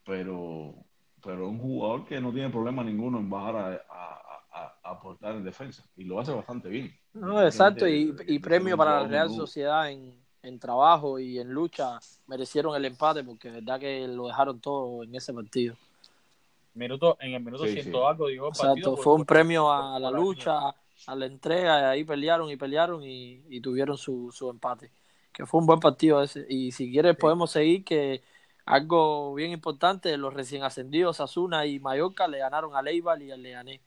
Pero, 0.04 0.74
pero 1.22 1.48
un 1.48 1.58
jugador 1.58 2.06
que 2.06 2.20
no 2.20 2.32
tiene 2.32 2.50
problema 2.50 2.82
ninguno 2.82 3.18
en 3.18 3.30
bajar 3.30 3.84
a 3.88 4.80
aportar 4.82 5.36
en 5.36 5.44
defensa 5.44 5.84
y 5.96 6.04
lo 6.04 6.20
hace 6.20 6.32
bastante 6.32 6.68
bien. 6.68 6.92
No, 7.12 7.42
exacto, 7.42 7.86
y, 7.86 8.14
y 8.26 8.38
premio 8.38 8.76
para 8.76 9.02
la 9.02 9.08
Real 9.08 9.30
Sociedad 9.30 9.90
en, 9.90 10.23
en, 10.44 10.58
trabajo 10.58 11.18
y 11.18 11.38
en 11.38 11.50
lucha 11.50 11.98
merecieron 12.26 12.76
el 12.76 12.84
empate 12.84 13.24
porque 13.24 13.48
es 13.48 13.54
verdad 13.54 13.80
que 13.80 14.06
lo 14.06 14.26
dejaron 14.26 14.60
todo 14.60 15.02
en 15.02 15.14
ese 15.14 15.32
partido. 15.32 15.76
Minuto, 16.74 17.16
en 17.20 17.34
el 17.34 17.42
minuto 17.42 17.66
ciento 17.66 18.06
algo 18.06 18.28
digo 18.28 18.48
Exacto, 18.48 18.96
fue 18.96 19.14
un 19.14 19.24
premio 19.24 19.70
a 19.70 19.98
la 19.98 20.10
lucha, 20.10 20.74
a 21.06 21.14
la 21.14 21.26
entrega, 21.26 21.80
y 21.80 21.84
ahí 21.84 22.04
pelearon 22.04 22.50
y 22.50 22.56
pelearon 22.56 23.04
y, 23.04 23.42
y 23.48 23.60
tuvieron 23.60 23.96
su, 23.96 24.30
su 24.32 24.50
empate. 24.50 24.90
Que 25.32 25.46
fue 25.46 25.60
un 25.60 25.66
buen 25.66 25.80
partido 25.80 26.22
ese. 26.22 26.46
Y 26.48 26.72
si 26.72 26.90
quieres 26.90 27.16
podemos 27.16 27.50
seguir 27.50 27.84
que 27.84 28.22
algo 28.66 29.34
bien 29.34 29.50
importante, 29.50 30.16
los 30.16 30.32
recién 30.32 30.62
ascendidos 30.62 31.20
Asuna 31.20 31.66
y 31.66 31.80
Mallorca 31.80 32.26
le 32.28 32.38
ganaron 32.38 32.74
a 32.74 32.82
Leibal 32.82 33.22
y 33.22 33.30
al 33.30 33.42
Leganés. 33.42 33.80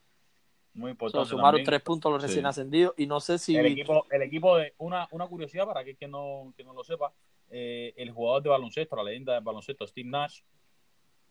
Muy 0.77 0.91
importante. 0.91 1.27
sumaron 1.27 1.63
tres 1.63 1.81
puntos 1.81 2.11
los 2.11 2.21
recién 2.21 2.45
ascendidos 2.45 2.93
y 2.97 3.07
no 3.07 3.19
sé 3.19 3.39
si. 3.39 3.57
El 3.57 3.65
equipo, 3.65 4.05
el 4.11 4.21
equipo 4.21 4.57
de. 4.57 4.75
Una, 4.77 5.07
una 5.09 5.25
curiosidad 5.27 5.65
para 5.65 5.83
que, 5.83 5.95
que, 5.95 6.07
no, 6.07 6.53
que 6.55 6.63
no 6.63 6.71
lo 6.71 6.83
sepa: 6.83 7.11
eh, 7.49 7.95
el 7.97 8.11
jugador 8.11 8.43
de 8.43 8.49
baloncesto, 8.49 8.95
la 8.95 9.03
leyenda 9.03 9.33
de 9.33 9.39
baloncesto, 9.39 9.87
Steve 9.87 10.07
Nash, 10.07 10.41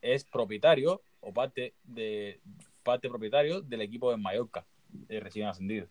es 0.02 0.24
propietario 0.24 1.00
o 1.20 1.32
parte 1.32 1.74
de 1.84 2.40
parte 2.82 3.08
propietario 3.08 3.60
del 3.60 3.82
equipo 3.82 4.10
de 4.10 4.16
Mallorca, 4.16 4.66
de 4.88 5.20
recién 5.20 5.46
ascendido. 5.46 5.86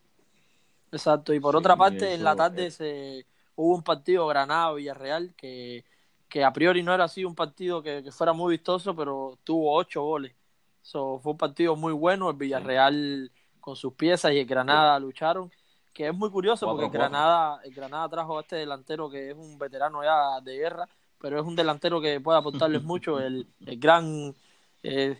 Exacto, 0.91 1.34
y 1.34 1.40
por 1.40 1.56
otra 1.56 1.77
parte, 1.77 2.14
en 2.14 2.23
la 2.23 2.36
tarde 2.36 2.72
se, 2.72 3.26
hubo 3.56 3.76
un 3.76 3.84
partido 3.84 4.27
Granada-Villarreal 4.27 5.34
que, 5.36 5.86
que 6.27 6.44
a 6.44 6.52
priori 6.52 6.84
no 6.84 6.94
era 6.94 7.06
así 7.06 7.23
un 7.23 7.36
partido 7.36 7.82
que, 7.82 8.03
que 8.03 8.11
fuera 8.11 8.34
muy 8.34 8.52
vistoso, 8.52 8.95
pero 8.95 9.40
tuvo 9.44 9.73
ocho 9.76 10.03
goles. 10.03 10.34
So, 10.82 11.19
fue 11.19 11.32
un 11.32 11.38
partido 11.38 11.76
muy 11.76 11.94
bueno. 11.94 12.30
El 12.30 12.36
Villarreal 12.36 13.32
con 13.66 13.76
sus 13.76 13.94
piezas 13.96 14.32
y 14.32 14.38
el 14.38 14.46
Granada 14.46 15.00
lucharon, 15.00 15.52
que 15.92 16.08
es 16.08 16.14
muy 16.14 16.30
curioso 16.30 16.68
porque 16.68 16.86
el 16.86 16.92
Granada, 16.92 17.60
el 17.64 17.74
Granada 17.74 18.08
trajo 18.08 18.38
a 18.38 18.42
este 18.42 18.58
delantero 18.58 19.10
que 19.10 19.32
es 19.32 19.36
un 19.36 19.58
veterano 19.58 20.04
ya 20.04 20.40
de 20.40 20.56
guerra, 20.56 20.88
pero 21.20 21.40
es 21.40 21.46
un 21.48 21.56
delantero 21.56 22.00
que 22.00 22.22
puede 22.22 22.38
aportarles 22.38 22.84
mucho, 22.84 23.20
el, 23.20 23.48
el 23.66 23.80
gran 23.80 24.36
eh, 24.84 25.20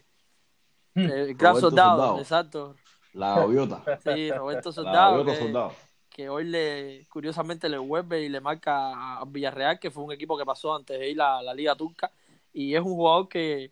hmm. 0.94 1.00
el 1.00 1.34
gran 1.34 1.60
soldado, 1.60 2.20
exacto. 2.20 2.76
La 3.14 3.36
gaviota. 3.36 3.84
Sí, 4.04 4.30
Roberto 4.32 4.72
Soldado. 4.72 5.26
que, 5.26 5.70
que, 6.12 6.30
hoy 6.30 6.44
le, 6.44 7.08
curiosamente 7.10 7.68
le 7.68 7.80
vuelve 7.80 8.22
y 8.22 8.30
le 8.30 8.42
marca 8.42 9.18
a 9.18 9.26
Villarreal, 9.26 9.80
que 9.80 9.90
fue 9.90 10.04
un 10.04 10.12
equipo 10.12 10.38
que 10.38 10.46
pasó 10.46 10.76
antes 10.76 11.00
de 11.00 11.10
ir 11.10 11.20
a 11.20 11.42
la 11.42 11.56
Liga 11.56 11.74
Turca, 11.76 12.12
y 12.54 12.76
es 12.76 12.82
un 12.82 12.94
jugador 12.94 13.28
que, 13.28 13.72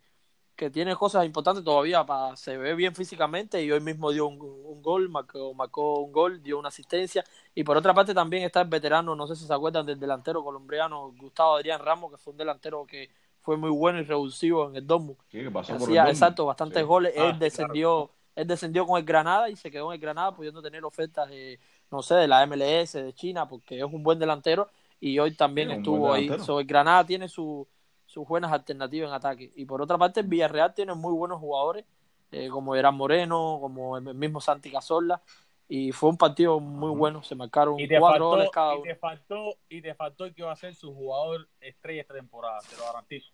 que 0.56 0.70
tiene 0.70 0.96
cosas 0.96 1.26
importantes 1.26 1.64
todavía, 1.64 2.06
para, 2.06 2.36
se 2.36 2.58
ve 2.58 2.76
bien 2.76 2.94
físicamente 2.94 3.64
y 3.64 3.72
hoy 3.72 3.82
mismo 3.82 4.12
dio 4.12 4.28
un, 4.28 4.82
gol, 4.82 5.10
marcó, 5.10 5.54
marcó, 5.54 6.00
un 6.00 6.12
gol, 6.12 6.44
dio 6.44 6.60
una 6.60 6.68
asistencia. 6.68 7.24
Y 7.56 7.64
por 7.64 7.76
otra 7.78 7.94
parte 7.94 8.14
también 8.14 8.44
está 8.44 8.62
el 8.62 8.68
veterano, 8.68 9.16
no 9.16 9.28
sé 9.28 9.36
si 9.36 9.46
se 9.46 9.54
acuerdan 9.54 9.86
del 9.86 10.00
delantero 10.00 10.44
colombiano 10.44 11.12
Gustavo 11.18 11.56
Adrián 11.56 11.80
Ramos, 11.80 12.12
que 12.12 12.18
fue 12.18 12.32
un 12.32 12.38
delantero 12.38 12.86
que 12.86 13.10
fue 13.42 13.58
muy 13.58 13.72
bueno 13.72 14.00
y 14.00 14.04
revulsivo 14.04 14.70
en 14.70 14.76
el 14.76 14.88
Dortmund. 14.88 15.18
Sí, 15.30 15.40
que 15.40 15.52
pasó 15.52 15.76
Hacía, 15.76 16.08
exacto, 16.08 16.46
bastantes 16.46 16.86
goles, 16.86 17.14
él 17.16 17.32
ah, 17.34 17.38
descendió, 17.38 18.12
él 18.36 18.48
descendió 18.48 18.86
con 18.86 19.00
el 19.00 19.06
Granada 19.06 19.50
y 19.50 19.56
se 19.56 19.72
quedó 19.72 19.92
en 19.92 19.96
el 19.96 20.02
Granada 20.02 20.36
pudiendo 20.36 20.62
tener 20.62 20.86
ofertas 20.86 21.30
de, 21.30 21.60
no 21.92 22.02
sé, 22.04 22.16
de 22.16 22.28
la 22.28 22.46
MLS, 22.46 22.94
de 22.94 23.14
China, 23.14 23.48
porque 23.48 23.80
es 23.80 23.84
un 23.84 24.04
buen 24.04 24.20
delantero. 24.20 24.70
Y 25.00 25.20
hoy 25.20 25.36
también 25.36 25.70
estuvo 25.72 26.14
ahí. 26.14 26.30
So, 26.40 26.62
el 26.62 26.66
Granada 26.66 27.06
tiene 27.06 27.28
su 27.28 27.68
sus 28.14 28.28
buenas 28.28 28.52
alternativas 28.52 29.10
en 29.10 29.16
ataque. 29.16 29.52
Y 29.56 29.66
por 29.66 29.82
otra 29.82 29.98
parte, 29.98 30.20
el 30.20 30.28
Villarreal 30.28 30.74
tiene 30.74 30.94
muy 30.94 31.14
buenos 31.14 31.40
jugadores, 31.40 31.84
eh, 32.32 32.48
como 32.50 32.76
Eran 32.76 32.96
Moreno, 32.96 33.58
como 33.60 33.98
el 33.98 34.14
mismo 34.14 34.40
Santi 34.40 34.72
Cazorla, 34.72 35.20
y 35.68 35.92
fue 35.92 36.10
un 36.10 36.18
partido 36.18 36.60
muy 36.60 36.96
bueno, 36.96 37.24
se 37.24 37.34
marcaron 37.34 37.76
cuatro 38.00 38.30
goles 38.30 38.50
cada 38.52 38.76
uno. 38.76 38.86
Y 38.86 38.90
te 38.90 38.96
faltó, 38.96 39.58
y 39.68 39.82
te 39.82 39.96
faltó 39.96 40.26
el 40.26 40.36
que 40.36 40.44
va 40.44 40.52
a 40.52 40.56
ser 40.56 40.76
su 40.76 40.94
jugador 40.94 41.50
estrella 41.60 42.02
esta 42.02 42.14
temporada, 42.14 42.60
te 42.70 42.78
lo 42.78 42.86
garantizo. 42.86 43.32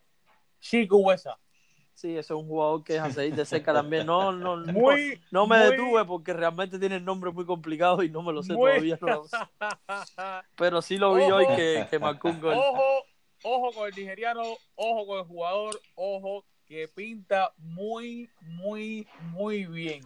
Chico 0.61 0.97
Huesa. 0.97 1.37
Sí, 1.93 2.11
ese 2.11 2.19
es 2.33 2.39
un 2.39 2.47
jugador 2.47 2.81
que 2.85 2.95
es 2.95 3.01
a 3.01 3.11
seguir 3.11 3.35
de 3.35 3.43
cerca 3.43 3.73
también. 3.73 4.05
No, 4.05 4.31
no, 4.31 4.55
muy, 4.71 5.21
no, 5.31 5.45
me 5.45 5.57
detuve 5.57 6.05
porque 6.05 6.31
realmente 6.31 6.79
tiene 6.79 6.95
el 6.95 7.03
nombre 7.03 7.31
muy 7.31 7.45
complicado 7.45 8.01
y 8.01 8.09
no 8.09 8.21
me 8.21 8.31
lo 8.31 8.41
sé 8.41 8.53
todavía. 8.53 8.97
Pero 10.55 10.81
sí 10.81 10.97
lo 10.97 11.15
vi 11.15 11.23
hoy 11.23 11.45
que, 11.47 11.85
que 11.89 11.99
marcó 11.99 12.29
un 12.29 12.39
gol. 12.39 12.53
Ojo, 12.53 13.03
ojo 13.43 13.71
con 13.71 13.87
el 13.87 13.95
nigeriano, 13.95 14.41
ojo 14.75 15.07
con 15.07 15.19
el 15.19 15.25
jugador, 15.25 15.81
ojo 15.95 16.45
que 16.65 16.87
pinta 16.87 17.51
muy, 17.57 18.29
muy, 18.41 19.07
muy 19.31 19.65
bien. 19.65 20.03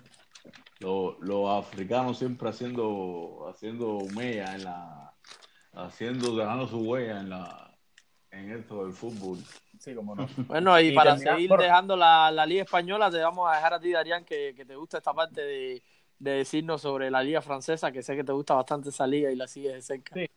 Los, 0.80 1.50
africanos 1.50 2.18
siempre 2.18 2.50
haciendo, 2.50 3.46
haciendo 3.50 3.98
huella 3.98 4.56
en 4.56 4.64
la, 4.64 5.14
haciendo, 5.74 6.36
dejando 6.36 6.68
su 6.68 6.78
huella 6.80 7.20
en 7.20 7.30
la, 7.30 7.78
en 8.32 8.52
esto 8.52 8.84
del 8.84 8.94
fútbol. 8.94 9.40
Sí, 9.80 9.94
como 9.94 10.16
no. 10.16 10.28
Bueno, 10.48 10.80
y, 10.80 10.94
para 10.94 11.18
seguir 11.18 11.50
dejando 11.52 11.96
la, 11.96 12.32
la, 12.32 12.46
Liga 12.46 12.64
Española, 12.64 13.12
te 13.12 13.18
vamos 13.18 13.50
a 13.52 13.56
dejar 13.56 13.74
a 13.74 13.80
ti, 13.80 13.92
Darían, 13.92 14.24
que, 14.24 14.54
que 14.56 14.66
te 14.66 14.76
gusta 14.76 14.98
esta 14.98 15.14
parte 15.14 15.42
de, 15.42 15.84
de, 16.20 16.32
decirnos 16.32 16.82
sobre 16.82 17.12
la 17.12 17.24
Liga 17.24 17.42
Francesa, 17.42 17.92
que 17.92 18.04
sé 18.04 18.16
que 18.16 18.24
te 18.24 18.32
gusta 18.32 18.54
bastante 18.54 18.90
esa 18.90 19.06
liga 19.06 19.32
y 19.32 19.36
la 19.36 19.48
sigues 19.48 19.74
de 19.74 19.82
cerca. 19.82 20.16
Sí 20.16 20.30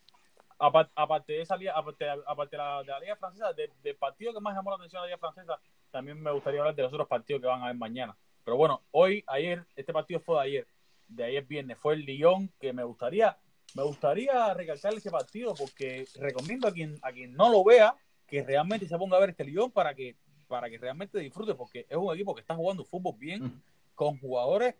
aparte, 0.58 1.32
de 1.32 1.40
esa 1.42 1.56
liga, 1.56 1.72
aparte, 1.76 2.04
de 2.04 2.56
la, 2.56 2.82
de 2.82 2.86
la 2.86 3.00
liga 3.00 3.16
francesa, 3.16 3.52
del 3.52 3.96
partido 3.96 4.32
que 4.32 4.40
más 4.40 4.54
llamó 4.54 4.70
la 4.70 4.76
atención 4.76 5.02
de 5.02 5.08
la 5.08 5.16
liga 5.16 5.18
francesa, 5.18 5.58
también 5.90 6.20
me 6.20 6.30
gustaría 6.30 6.60
hablar 6.60 6.74
de 6.74 6.82
los 6.82 6.92
otros 6.92 7.08
partidos 7.08 7.42
que 7.42 7.48
van 7.48 7.60
a 7.60 7.64
haber 7.64 7.76
mañana. 7.76 8.16
Pero 8.44 8.56
bueno, 8.56 8.82
hoy, 8.92 9.24
ayer, 9.26 9.64
este 9.74 9.92
partido 9.92 10.20
fue 10.20 10.36
de 10.36 10.42
ayer, 10.42 10.66
de 11.08 11.24
ayer 11.24 11.44
viernes, 11.44 11.78
fue 11.78 11.94
el 11.94 12.04
Lyon, 12.04 12.50
que 12.60 12.72
me 12.72 12.84
gustaría 12.84 13.36
me 13.74 13.82
gustaría 13.82 14.54
recalcar 14.54 14.94
ese 14.94 15.10
partido 15.10 15.54
porque 15.54 16.06
recomiendo 16.18 16.66
a 16.68 16.72
quien, 16.72 16.98
a 17.02 17.12
quien 17.12 17.34
no 17.34 17.50
lo 17.50 17.62
vea 17.64 17.94
que 18.26 18.42
realmente 18.42 18.88
se 18.88 18.96
ponga 18.96 19.16
a 19.16 19.20
ver 19.20 19.30
este 19.30 19.44
Lyon 19.44 19.70
para 19.70 19.94
que, 19.94 20.16
para 20.48 20.70
que 20.70 20.78
realmente 20.78 21.18
disfrute, 21.18 21.54
porque 21.54 21.86
es 21.88 21.96
un 21.96 22.12
equipo 22.14 22.34
que 22.34 22.40
está 22.40 22.54
jugando 22.54 22.84
fútbol 22.84 23.14
bien, 23.18 23.62
con 23.94 24.18
jugadores 24.18 24.74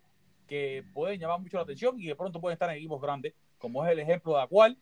que 0.47 0.83
pueden 0.93 1.19
llamar 1.19 1.39
mucho 1.39 1.57
la 1.57 1.63
atención 1.63 1.99
y 1.99 2.07
de 2.07 2.15
pronto 2.15 2.41
pueden 2.41 2.53
estar 2.53 2.69
en 2.69 2.77
equipos 2.77 3.01
grandes, 3.01 3.33
como 3.57 3.85
es 3.85 3.91
el 3.91 3.99
ejemplo 3.99 4.35
de 4.35 4.41
Acual, 4.41 4.77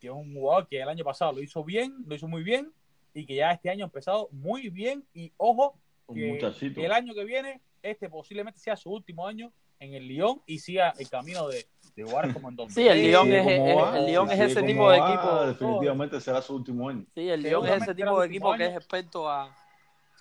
que 0.00 0.08
es 0.08 0.12
un 0.12 0.34
jugador 0.34 0.66
que 0.68 0.80
el 0.80 0.88
año 0.88 1.04
pasado 1.04 1.32
lo 1.32 1.42
hizo 1.42 1.64
bien, 1.64 1.94
lo 2.06 2.14
hizo 2.14 2.28
muy 2.28 2.42
bien, 2.42 2.72
y 3.14 3.24
que 3.26 3.36
ya 3.36 3.50
este 3.50 3.70
año 3.70 3.84
ha 3.84 3.88
empezado 3.88 4.28
muy 4.32 4.68
bien, 4.68 5.04
y 5.14 5.32
ojo, 5.36 5.78
que 6.12 6.38
el 6.76 6.92
año 6.92 7.14
que 7.14 7.24
viene, 7.24 7.60
este 7.82 8.08
posiblemente 8.08 8.60
sea 8.60 8.76
su 8.76 8.90
último 8.90 9.26
año 9.26 9.52
en 9.78 9.94
el 9.94 10.06
Lyon 10.08 10.42
y 10.46 10.58
siga 10.58 10.92
el 10.98 11.08
camino 11.08 11.48
de, 11.48 11.66
de 11.94 12.04
jugar 12.04 12.32
como 12.32 12.48
en 12.50 12.70
Sí, 12.70 12.86
el 12.86 13.02
Lyon 13.02 13.32
es, 13.32 13.46
el, 13.46 14.06
Lyon 14.06 14.30
es 14.30 14.40
ese 14.40 14.62
tipo 14.62 14.90
de 14.90 14.98
equipo. 14.98 15.46
Definitivamente 15.46 16.20
será 16.20 16.40
su 16.42 16.56
último 16.56 16.88
año. 16.88 17.04
Sí, 17.14 17.28
el 17.28 17.42
Lyon 17.42 17.66
es 17.66 17.82
ese 17.82 17.94
tipo 17.94 18.20
de 18.20 18.26
equipo 18.26 18.54
que 18.54 18.66
es 18.66 18.74
experto 18.74 19.28
a, 19.28 19.54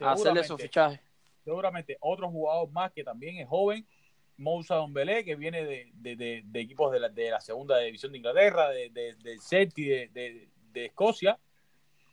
a 0.01 0.11
hacerle 0.11 0.41
esos 0.41 0.61
fichajes. 0.61 0.99
Seguramente 1.43 1.97
otro 1.99 2.29
jugador 2.29 2.69
más 2.71 2.91
que 2.91 3.03
también 3.03 3.37
es 3.37 3.47
joven, 3.47 3.85
Moussa 4.37 4.75
Dombele, 4.75 5.23
que 5.23 5.35
viene 5.35 5.63
de, 5.65 5.91
de, 5.93 6.43
de, 6.43 6.59
equipos 6.59 6.91
de 6.91 6.99
la, 6.99 7.09
de 7.09 7.31
la, 7.31 7.39
segunda 7.39 7.79
división 7.79 8.11
de 8.11 8.17
Inglaterra, 8.17 8.69
de, 8.69 8.89
de, 8.89 9.37
Celtic, 9.39 10.11
de, 10.11 10.49
Escocia, 10.73 11.39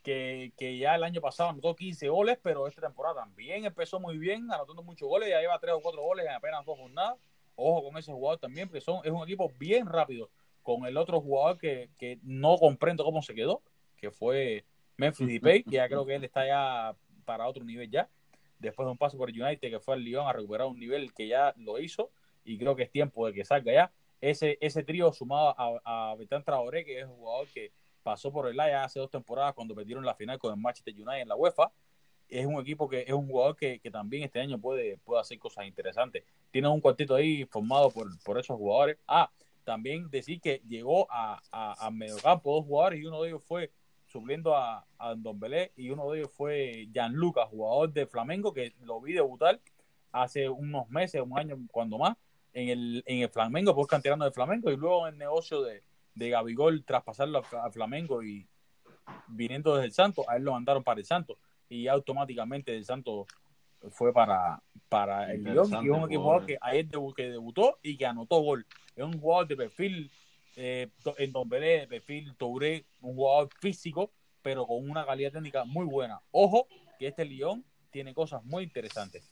que, 0.03 0.53
que, 0.57 0.79
ya 0.79 0.95
el 0.95 1.05
año 1.05 1.21
pasado 1.21 1.51
anotó 1.51 1.75
15 1.75 2.09
goles, 2.09 2.39
pero 2.43 2.67
esta 2.67 2.81
temporada 2.81 3.23
también 3.23 3.65
empezó 3.65 3.99
muy 3.99 4.19
bien, 4.19 4.51
anotando 4.53 4.83
muchos 4.83 5.09
goles, 5.09 5.29
ya 5.29 5.41
lleva 5.41 5.59
3 5.59 5.75
o 5.75 5.81
4 5.81 6.01
goles 6.01 6.27
en 6.27 6.33
apenas 6.33 6.65
dos 6.65 6.79
jornadas. 6.79 7.19
Ojo 7.55 7.85
con 7.85 7.99
ese 7.99 8.13
jugador 8.13 8.39
también, 8.39 8.69
porque 8.69 8.81
son, 8.81 9.01
es 9.05 9.11
un 9.11 9.23
equipo 9.23 9.51
bien 9.59 9.87
rápido. 9.87 10.31
Con 10.63 10.87
el 10.87 10.97
otro 10.97 11.21
jugador 11.21 11.59
que, 11.59 11.91
que 11.99 12.19
no 12.23 12.57
comprendo 12.57 13.05
cómo 13.05 13.21
se 13.21 13.35
quedó, 13.35 13.63
que 13.97 14.11
fue 14.11 14.65
Memphis 14.97 15.27
Depay, 15.27 15.65
que 15.65 15.73
ya 15.73 15.89
creo 15.89 16.07
que 16.07 16.15
él 16.15 16.25
está 16.25 16.47
ya 16.47 16.97
para 17.25 17.49
otro 17.49 17.65
nivel 17.65 17.91
ya. 17.91 18.09
Después 18.63 18.87
de 18.87 18.93
un 18.93 18.99
paso 18.99 19.19
por 19.19 19.29
United, 19.29 19.71
que 19.71 19.81
fue 19.81 19.95
al 19.95 20.03
Lyon 20.03 20.27
a 20.27 20.33
recuperar 20.33 20.67
un 20.69 20.79
nivel 20.79 21.13
que 21.13 21.29
ya 21.29 21.53
lo 21.57 21.79
hizo, 21.79 22.11
y 22.45 22.57
creo 22.59 22.75
que 22.77 22.85
es 22.85 22.91
tiempo 22.91 23.27
de 23.27 23.33
que 23.33 23.45
salga 23.45 23.73
ya. 23.73 23.93
Ese, 24.21 24.57
ese 24.61 24.85
trío 24.85 25.13
sumado 25.13 25.55
a, 25.59 26.11
a 26.13 26.15
Bertrand 26.15 26.45
Traoré, 26.45 26.85
que 26.85 27.01
es 27.01 27.07
un 27.07 27.17
jugador 27.17 27.49
que 27.49 27.73
pasó 28.03 28.33
por 28.33 28.49
el 28.49 28.59
Ajax 28.59 28.87
hace 28.87 29.01
dos 29.01 29.11
temporadas 29.11 29.55
cuando 29.55 29.75
perdieron 29.75 30.05
la 30.05 30.15
final 30.15 30.39
con 30.39 30.53
el 30.53 30.61
Manchester 30.61 30.95
United 30.95 31.23
en 31.23 31.29
la 31.29 31.37
UEFA, 31.37 31.73
es 32.29 32.47
un 32.47 32.61
equipo 32.61 32.89
que 32.89 33.03
es 33.03 33.13
un 33.13 33.27
jugador 33.27 33.57
que, 33.57 33.79
que, 33.79 33.91
también 33.91 34.23
este 34.23 34.41
año 34.41 34.59
puede, 34.59 34.97
puede 34.99 35.21
hacer 35.21 35.39
cosas 35.39 35.67
interesantes. 35.67 36.25
Tiene 36.51 36.69
un 36.69 36.81
cuartito 36.81 37.15
ahí 37.15 37.45
formado 37.45 37.91
por, 37.91 38.07
por 38.23 38.39
esos 38.39 38.57
jugadores. 38.57 38.97
Ah, 39.07 39.31
también 39.65 40.09
decir 40.11 40.41
que 40.41 40.63
llegó 40.67 41.07
a, 41.11 41.41
a, 41.51 41.87
a 41.87 41.91
mediocampo 41.91 42.55
dos 42.55 42.65
jugadores 42.65 43.01
y 43.01 43.05
uno 43.05 43.23
de 43.23 43.29
ellos 43.29 43.43
fue 43.45 43.71
supliendo 44.13 44.55
a, 44.55 44.87
a 44.99 45.15
Don 45.15 45.41
Belé 45.41 45.73
y 45.77 45.91
uno 45.91 46.11
de 46.11 46.19
ellos 46.19 46.31
fue 46.33 46.89
Gianluca, 46.93 47.47
jugador 47.47 47.93
de 47.93 48.07
Flamengo, 48.07 48.53
que 48.53 48.75
lo 48.83 49.01
vi 49.01 49.15
debutar 49.15 49.59
hace 50.13 50.49
unos 50.49 50.89
meses, 50.91 51.23
un 51.23 51.39
año, 51.39 51.57
cuando 51.71 51.99
más, 51.99 52.17
en 52.53 52.69
el, 52.69 53.03
en 53.07 53.23
el 53.23 53.31
Flamengo, 53.31 53.75
pues 53.75 53.87
canterano 53.87 54.25
de 54.25 54.31
Flamengo 54.31 54.71
y 54.71 54.77
luego 54.77 55.09
en 55.09 55.15
el 55.15 55.19
negocio 55.19 55.63
de, 55.63 55.83
de 56.15 56.31
Gabigol 56.31 56.85
traspasarlo 56.85 57.43
a, 57.53 57.71
Flamengo 57.71 58.23
y 58.23 58.47
viniendo 59.29 59.75
desde 59.75 59.87
el 59.87 59.93
Santo, 59.93 60.29
a 60.29 60.37
él 60.37 60.45
lo 60.45 60.53
mandaron 60.53 60.85
para 60.85 61.01
el 61.01 61.07
Santo 61.07 61.39
y 61.69 61.89
automáticamente 61.89 62.77
el 62.77 62.85
Santo 62.85 63.27
fue 63.91 64.13
para, 64.13 64.63
para 64.89 65.33
el 65.33 65.43
Lyon 65.43 65.71
y 65.83 65.89
es 65.89 65.97
un 65.97 66.07
jugador 66.07 66.47
que 66.47 66.59
ayer 66.61 66.87
que 67.17 67.31
debutó 67.31 67.79
y 67.83 67.97
que 67.97 68.07
anotó 68.07 68.41
gol. 68.41 68.67
Es 68.95 69.05
un 69.05 69.19
jugador 69.19 69.49
de 69.49 69.57
perfil 69.57 70.11
eh, 70.57 70.89
en 71.19 71.33
Don 71.33 71.49
Belé, 71.49 71.81
de 71.81 71.87
perfil 71.87 72.35
Touré, 72.37 72.85
un 73.01 73.15
jugador 73.15 73.49
físico, 73.61 74.11
pero 74.43 74.67
con 74.67 74.89
una 74.89 75.05
calidad 75.07 75.33
técnica 75.33 75.65
muy 75.65 75.85
buena. 75.85 76.21
Ojo 76.31 76.67
que 76.99 77.09
este 77.09 77.25
Lyon 77.25 77.65
tiene 77.91 78.15
cosas 78.15 78.45
muy 78.45 78.65
interesantes. 78.65 79.29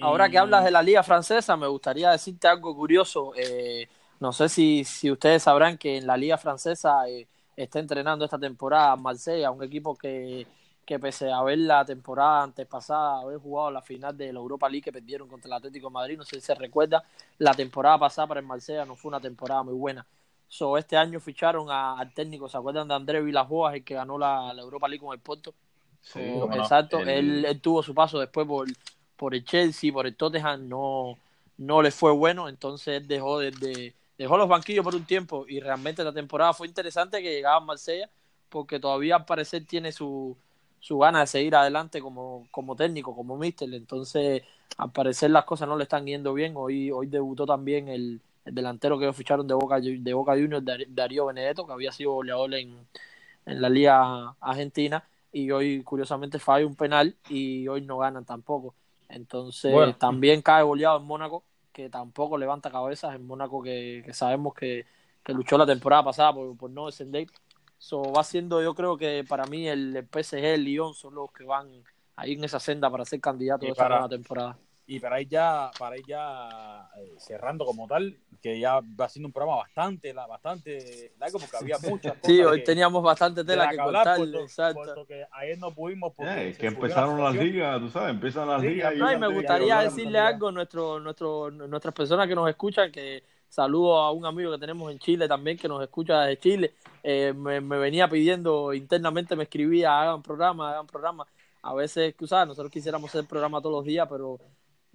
Ahora 0.00 0.28
que 0.28 0.38
hablas 0.38 0.64
de 0.64 0.70
la 0.70 0.82
liga 0.82 1.02
francesa, 1.02 1.56
me 1.56 1.66
gustaría 1.66 2.10
decirte 2.10 2.46
algo 2.46 2.74
curioso. 2.74 3.32
Eh, 3.36 3.88
no 4.20 4.32
sé 4.32 4.48
si, 4.48 4.84
si 4.84 5.10
ustedes 5.10 5.42
sabrán 5.42 5.76
que 5.76 5.96
en 5.96 6.06
la 6.06 6.16
liga 6.16 6.38
francesa 6.38 7.08
eh, 7.08 7.26
está 7.56 7.80
entrenando 7.80 8.24
esta 8.24 8.38
temporada 8.38 8.94
Marsella, 8.94 9.50
un 9.50 9.64
equipo 9.64 9.96
que 9.96 10.46
que 10.88 10.98
pese 10.98 11.30
a 11.30 11.42
ver 11.42 11.58
la 11.58 11.84
temporada 11.84 12.44
antes 12.44 12.66
pasada, 12.66 13.20
haber 13.20 13.36
jugado 13.36 13.70
la 13.70 13.82
final 13.82 14.16
de 14.16 14.32
la 14.32 14.38
Europa 14.38 14.70
League 14.70 14.84
que 14.84 14.90
perdieron 14.90 15.28
contra 15.28 15.46
el 15.46 15.52
Atlético 15.52 15.88
de 15.88 15.92
Madrid, 15.92 16.16
no 16.16 16.24
sé 16.24 16.36
si 16.36 16.40
se 16.40 16.54
recuerda, 16.54 17.04
la 17.36 17.52
temporada 17.52 17.98
pasada 17.98 18.26
para 18.26 18.40
el 18.40 18.46
Marsella 18.46 18.86
no 18.86 18.96
fue 18.96 19.10
una 19.10 19.20
temporada 19.20 19.62
muy 19.62 19.74
buena. 19.74 20.06
So, 20.48 20.78
este 20.78 20.96
año 20.96 21.20
ficharon 21.20 21.70
al 21.70 22.12
técnico, 22.14 22.48
¿se 22.48 22.56
acuerdan 22.56 22.88
de 22.88 22.94
André 22.94 23.20
Villajoas, 23.22 23.74
el 23.74 23.84
que 23.84 23.94
ganó 23.94 24.16
la, 24.18 24.50
Europa 24.56 24.88
League 24.88 25.04
con 25.04 25.12
el 25.12 25.20
Porto? 25.20 25.54
Sí, 26.00 26.20
exacto, 26.52 27.00
él, 27.00 27.60
tuvo 27.62 27.82
su 27.82 27.94
paso 27.94 28.18
después 28.18 28.46
por, 28.46 28.66
por 29.16 29.34
el 29.34 29.44
Chelsea, 29.44 29.92
por 29.92 30.06
el 30.06 30.16
Tottenham, 30.16 30.66
no, 30.66 31.18
no 31.58 31.82
le 31.82 31.90
fue 31.90 32.12
bueno, 32.12 32.48
entonces 32.48 33.06
dejó, 33.06 33.40
de, 33.40 33.94
dejó 34.16 34.38
los 34.38 34.48
banquillos 34.48 34.84
por 34.84 34.94
un 34.94 35.04
tiempo 35.04 35.44
y 35.46 35.60
realmente 35.60 36.02
la 36.02 36.12
temporada 36.12 36.54
fue 36.54 36.66
interesante 36.66 37.20
que 37.20 37.30
llegaba 37.30 37.56
a 37.56 37.60
Marsella 37.60 38.08
porque 38.48 38.80
todavía 38.80 39.16
al 39.16 39.26
parecer 39.26 39.66
tiene 39.66 39.92
su, 39.92 40.34
su 40.80 40.98
gana 40.98 41.20
de 41.20 41.26
seguir 41.26 41.54
adelante 41.54 42.00
como, 42.00 42.48
como 42.50 42.76
técnico, 42.76 43.14
como 43.14 43.36
míster. 43.36 43.72
Entonces, 43.74 44.42
al 44.76 44.92
parecer 44.92 45.30
las 45.30 45.44
cosas 45.44 45.68
no 45.68 45.76
le 45.76 45.82
están 45.82 46.06
yendo 46.06 46.32
bien. 46.32 46.54
Hoy, 46.56 46.90
hoy 46.90 47.06
debutó 47.08 47.46
también 47.46 47.88
el, 47.88 48.20
delantero 48.52 48.98
que 48.98 49.04
ellos 49.04 49.16
ficharon 49.16 49.46
de 49.46 49.54
Boca, 49.54 49.80
de 49.80 50.14
Boca 50.14 50.32
Juniors, 50.32 50.64
Darío 50.88 51.26
Benedetto, 51.26 51.66
que 51.66 51.72
había 51.72 51.92
sido 51.92 52.12
goleador 52.12 52.54
en, 52.54 52.86
en 53.46 53.62
la 53.62 53.68
Liga 53.68 54.34
Argentina. 54.40 55.04
Y 55.32 55.50
hoy, 55.50 55.82
curiosamente, 55.82 56.38
falla 56.38 56.66
un 56.66 56.74
penal 56.74 57.14
y 57.28 57.68
hoy 57.68 57.82
no 57.82 57.98
ganan 57.98 58.24
tampoco. 58.24 58.74
Entonces, 59.08 59.72
también 59.98 60.42
cae 60.42 60.62
goleado 60.62 60.98
en 60.98 61.04
Mónaco, 61.04 61.44
que 61.72 61.88
tampoco 61.88 62.38
levanta 62.38 62.70
cabezas. 62.70 63.14
En 63.14 63.26
Mónaco, 63.26 63.62
que, 63.62 64.02
que 64.04 64.12
sabemos 64.12 64.54
que, 64.54 64.86
que 65.22 65.32
luchó 65.32 65.58
la 65.58 65.66
temporada 65.66 66.04
pasada 66.04 66.32
por, 66.32 66.56
por 66.56 66.70
no 66.70 66.86
descender 66.86 67.26
So, 67.78 68.02
va 68.12 68.24
siendo, 68.24 68.60
yo 68.60 68.74
creo 68.74 68.96
que 68.98 69.24
para 69.26 69.46
mí 69.46 69.68
el 69.68 70.06
PSG, 70.12 70.44
el 70.44 70.64
Lyon 70.64 70.94
son 70.94 71.14
los 71.14 71.30
que 71.30 71.44
van 71.44 71.68
ahí 72.16 72.32
en 72.32 72.42
esa 72.42 72.58
senda 72.58 72.90
para 72.90 73.04
ser 73.04 73.20
candidatos 73.20 73.66
de 73.66 73.70
esta 73.70 73.88
nueva 73.88 74.08
temporada. 74.08 74.58
Y 74.88 74.98
para 74.98 75.20
ir 75.20 75.28
ya, 75.28 75.70
para 75.78 75.96
ir 75.96 76.04
ya 76.06 76.90
eh, 76.96 77.14
cerrando 77.18 77.64
como 77.64 77.86
tal, 77.86 78.16
que 78.42 78.58
ya 78.58 78.80
va 78.98 79.08
siendo 79.08 79.28
un 79.28 79.32
programa 79.32 79.58
bastante, 79.58 80.12
bastante 80.12 81.12
largo 81.20 81.38
porque 81.38 81.56
había 81.58 81.76
muchas 81.78 82.14
cosas. 82.14 82.26
Sí, 82.26 82.40
hoy 82.42 82.64
teníamos 82.64 83.02
bastante 83.02 83.44
tela 83.44 83.68
que, 83.68 83.76
contar. 83.76 84.18
exacto. 84.20 85.06
que 85.06 85.24
ayer 85.30 85.58
no 85.58 85.72
pudimos. 85.72 86.12
Porque 86.14 86.56
que 86.58 86.66
empezaron 86.66 87.22
las 87.22 87.36
ligas, 87.36 87.78
tú 87.78 87.90
sabes, 87.90 88.10
empiezan 88.10 88.48
las 88.48 88.62
ligas. 88.62 88.94
y 88.96 89.16
me 89.16 89.28
gustaría 89.28 89.80
decirle 89.80 90.18
algo 90.18 90.48
a 90.48 90.52
nuestro, 90.52 90.98
nuestro, 90.98 91.50
nuestras 91.50 91.94
personas 91.94 92.26
que 92.26 92.34
nos 92.34 92.48
escuchan 92.48 92.90
que 92.90 93.22
Saludo 93.48 93.96
a 93.96 94.12
un 94.12 94.26
amigo 94.26 94.52
que 94.52 94.58
tenemos 94.58 94.92
en 94.92 94.98
Chile 94.98 95.26
también 95.26 95.56
que 95.56 95.68
nos 95.68 95.82
escucha 95.82 96.20
desde 96.20 96.38
Chile. 96.38 96.74
Eh, 97.02 97.32
me, 97.34 97.60
venía 97.60 98.08
pidiendo 98.08 98.74
internamente, 98.74 99.34
me 99.36 99.44
escribía, 99.44 100.00
hagan 100.00 100.22
programa, 100.22 100.70
hagan 100.70 100.86
programa. 100.86 101.26
A 101.62 101.74
veces, 101.74 102.14
que 102.14 102.24
nosotros 102.24 102.70
quisiéramos 102.70 103.08
hacer 103.10 103.26
programa 103.26 103.60
todos 103.60 103.76
los 103.76 103.84
días, 103.84 104.06
pero 104.08 104.38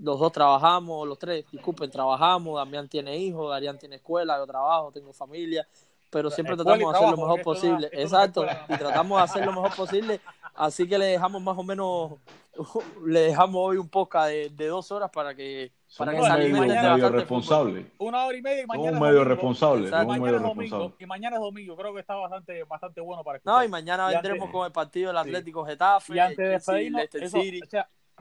los 0.04 0.20
dos 0.20 0.34
trabajamos, 0.34 1.08
los 1.08 1.18
tres, 1.18 1.46
disculpen, 1.50 1.90
trabajamos. 1.90 2.58
Damián 2.58 2.90
tiene 2.90 3.16
hijos, 3.16 3.50
Darían 3.50 3.80
tiene 3.80 3.96
escuela, 3.96 4.38
yo 4.38 4.46
trabajo, 4.46 4.92
tengo 4.92 5.14
familia, 5.14 5.66
pero 6.10 6.30
siempre 6.30 6.58
tratamos 6.58 6.92
de 6.92 6.98
hacer 6.98 7.10
lo 7.10 7.18
mejor 7.18 7.42
posible. 7.42 7.90
Exacto, 7.94 8.46
y 8.68 8.78
tratamos 8.78 9.18
de 9.18 9.24
hacer 9.24 9.46
lo 9.46 9.54
mejor 9.54 9.74
posible. 9.74 10.20
Así 10.56 10.88
que 10.88 10.98
le 10.98 11.06
dejamos 11.06 11.42
más 11.42 11.58
o 11.58 11.64
menos, 11.64 12.12
le 13.06 13.22
dejamos 13.22 13.56
hoy 13.56 13.78
un 13.78 13.88
podcast 13.88 14.28
de, 14.28 14.50
de 14.50 14.68
dos 14.68 14.92
horas 14.92 15.10
para 15.10 15.34
que 15.34 15.72
para 15.98 16.12
que 16.12 16.20
medio, 16.20 16.62
medio 16.62 17.10
responsable. 17.10 17.86
Una 17.98 18.26
hora 18.26 18.38
y 18.38 18.42
media 18.42 18.64
y 18.64 18.66
mañana. 18.66 18.98
Un 18.98 19.04
medio 19.04 19.24
responsable. 19.24 19.90
mañana 19.90 20.38
es 20.38 20.44
domingo. 20.44 20.94
Y 21.00 21.06
mañana 21.06 21.36
es 21.38 21.42
domingo. 21.42 21.78
Creo 21.78 21.94
que 21.94 22.02
está 22.02 22.16
bastante, 22.16 22.64
bastante 22.66 23.00
bueno 23.00 23.24
para 23.24 23.38
escuchar. 23.38 23.56
No, 23.56 23.64
y 23.64 23.70
mañana 23.70 24.08
vendremos 24.08 24.50
con 24.50 24.66
el 24.66 24.72
partido 24.74 25.08
del 25.08 25.18
Atlético 25.18 25.66
Getafe. 25.66 26.14
Y 26.14 26.20
antes 26.20 26.38
de 26.38 26.50
despedirnos, 26.50 27.04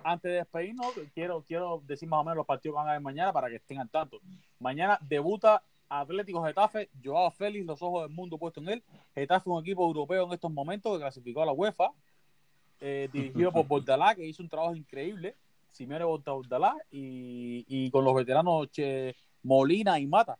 antes 0.04 0.30
de 0.30 0.38
despedirnos, 0.38 0.92
quiero, 1.14 1.42
quiero 1.42 1.82
decir 1.86 2.08
más 2.08 2.20
o 2.20 2.24
menos 2.24 2.36
los 2.36 2.46
partidos 2.46 2.74
que 2.74 2.76
van 2.76 2.86
a 2.88 2.90
haber 2.90 3.02
mañana 3.02 3.32
para 3.32 3.48
que 3.48 3.56
estén 3.56 3.78
al 3.78 3.88
tanto. 3.88 4.20
Mañana 4.58 4.98
debuta 5.02 5.62
Atlético 5.88 6.42
Getafe, 6.44 6.88
Joao 7.02 7.30
Félix, 7.30 7.66
los 7.66 7.82
ojos 7.82 8.08
del 8.08 8.16
mundo 8.16 8.38
puesto 8.38 8.60
en 8.60 8.68
él. 8.68 8.82
Getafe 9.14 9.42
es 9.42 9.46
un 9.46 9.60
equipo 9.60 9.86
europeo 9.86 10.26
en 10.26 10.32
estos 10.32 10.50
momentos 10.50 10.92
que 10.92 11.00
clasificó 11.00 11.42
a 11.42 11.46
la 11.46 11.52
UEFA, 11.52 11.92
eh, 12.80 13.08
dirigido 13.12 13.52
por 13.52 13.66
Bordalá, 13.68 14.14
que 14.14 14.26
hizo 14.26 14.42
un 14.42 14.48
trabajo 14.48 14.74
increíble. 14.74 15.36
Simeone 15.70 16.04
Bordalá 16.04 16.76
y, 16.90 17.64
y 17.68 17.90
con 17.90 18.04
los 18.04 18.14
veteranos 18.14 18.68
Molina 19.42 19.98
y 19.98 20.06
Mata. 20.06 20.38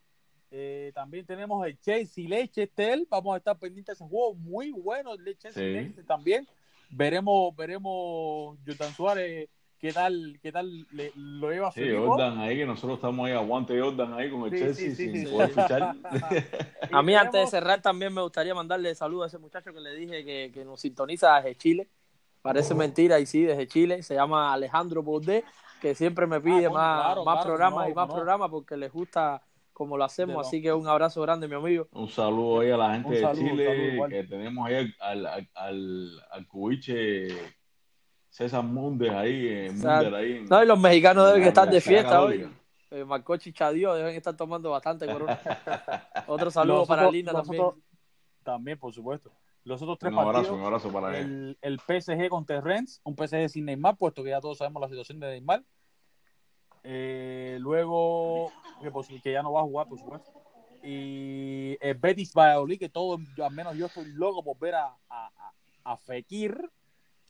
Eh, 0.55 0.93
también 0.95 1.25
tenemos 1.25 1.67
el 1.67 1.79
Chelsea 1.81 2.29
Leicester. 2.29 3.01
Vamos 3.09 3.35
a 3.35 3.39
estar 3.39 3.59
pendientes 3.59 3.99
de 3.99 4.05
ese 4.05 4.11
juego 4.11 4.35
muy 4.35 4.71
bueno. 4.71 5.15
El 5.15 5.39
Chelsea 5.39 5.91
también. 6.07 6.47
Veremos, 6.93 7.55
veremos 7.57 8.59
Jordan 8.67 8.93
Suárez 8.95 9.49
¿Qué 9.83 9.93
tal, 9.93 10.39
qué 10.41 10.53
tal 10.53 10.87
le, 10.93 11.11
lo 11.17 11.51
lleva 11.51 11.67
a 11.67 11.73
Sí, 11.73 11.83
Jordan 11.93 12.39
ahí, 12.39 12.59
que 12.59 12.65
nosotros 12.65 12.99
estamos 12.99 13.27
ahí, 13.27 13.33
aguante 13.33 13.81
Jordan 13.81 14.15
ahí 14.15 14.31
con 14.31 14.45
el 14.45 14.57
Chelsea 14.57 14.95
sin 14.95 15.29
poder 15.29 15.49
fichar. 15.49 15.97
a 16.93 17.03
mí, 17.03 17.15
antes 17.17 17.41
de 17.41 17.47
cerrar, 17.49 17.83
también 17.83 18.15
me 18.15 18.23
gustaría 18.23 18.55
mandarle 18.55 18.95
saludos 18.95 19.25
a 19.25 19.27
ese 19.27 19.39
muchacho 19.39 19.73
que 19.73 19.81
le 19.81 19.93
dije 19.97 20.25
que, 20.25 20.53
que 20.55 20.65
nos 20.65 20.81
sintoniza 20.81 21.35
desde 21.35 21.57
Chile. 21.57 21.89
Parece 22.43 22.77
mentira, 22.77 23.19
y 23.19 23.27
sí, 23.27 23.43
desde 23.43 23.67
Chile. 23.67 24.05
Se 24.05 24.15
llama 24.15 24.53
Alejandro 24.53 25.03
Baudet, 25.03 25.45
que 25.81 25.97
siempre 25.97 26.29
me 26.29 26.41
pide 26.41 26.67
ah, 26.67 26.71
más, 26.71 27.25
más 27.25 27.45
programas 27.45 27.91
y 27.91 27.93
más 27.93 28.09
programas 28.09 28.51
porque 28.51 28.77
les 28.77 28.93
gusta 28.93 29.43
como 29.83 29.97
lo 29.97 30.05
hacemos. 30.05 30.47
Así 30.47 30.63
que 30.63 30.73
un 30.73 30.87
abrazo 30.87 31.21
grande, 31.23 31.49
mi 31.49 31.55
amigo. 31.55 31.89
Un 31.93 32.09
saludo 32.09 32.61
ahí 32.61 32.71
a 32.71 32.77
la 32.77 32.95
gente 32.95 33.17
de 33.17 33.33
Chile, 33.33 33.99
que 34.09 34.25
tenemos 34.25 34.67
ahí 34.67 34.95
al, 35.01 35.27
al, 35.27 35.51
al, 35.55 36.23
al 36.31 36.47
cubiche 36.47 37.29
César 38.29 38.65
Mundes 38.65 39.11
ahí, 39.11 39.49
en 39.49 39.87
ahí. 39.87 40.45
no, 40.49 40.63
y 40.63 40.67
los 40.67 40.81
mexicanos 40.81 41.27
deben 41.27 41.47
estar 41.47 41.69
de 41.69 41.81
fiesta 41.81 42.23
hoy. 42.23 42.49
Eh, 42.91 43.05
Marco 43.05 43.37
Chichadío 43.37 43.95
deben 43.95 44.15
estar 44.15 44.37
tomando 44.37 44.71
bastante 44.71 45.07
corona. 45.07 45.39
Otro 46.27 46.51
saludo 46.51 46.87
para 46.87 47.11
Lina 47.11 47.33
también. 47.33 47.65
también, 48.43 48.79
por 48.79 48.93
supuesto. 48.93 49.31
Los 49.65 49.81
otros 49.81 49.99
tres 49.99 50.13
un 50.13 50.19
abrazo, 50.19 50.55
un 50.55 50.63
abrazo 50.63 50.91
para 50.91 51.17
el, 51.17 51.57
el 51.61 51.79
PSG 51.79 52.29
contra 52.29 52.61
Rennes, 52.61 53.01
un 53.05 53.15
PSG 53.15 53.49
sin 53.49 53.65
Neymar, 53.67 53.97
puesto 53.97 54.25
que 54.25 54.31
ya 54.31 54.41
todos 54.41 54.59
sabemos 54.59 54.81
la 54.81 54.89
situación 54.89 55.21
de 55.21 55.29
Neymar. 55.29 55.63
Eh, 56.85 57.59
luego, 57.61 58.51
que, 58.81 59.21
que, 59.21 59.33
ya 59.33 59.43
no 59.43 59.53
va 59.53 59.61
a 59.61 59.65
jugar, 59.65 59.89
por 59.89 59.99
supuesto. 59.99 60.31
Y 60.83 61.77
el 61.81 61.95
Betis 61.95 62.33
Valladolid, 62.35 62.79
que 62.79 62.89
todo, 62.89 63.19
al 63.43 63.53
menos 63.53 63.77
yo 63.77 63.87
estoy 63.87 64.13
loco 64.13 64.43
por 64.43 64.59
ver 64.59 64.75
a, 64.75 64.97
a, 65.09 65.31
a 65.85 65.97
Fekir 65.97 66.71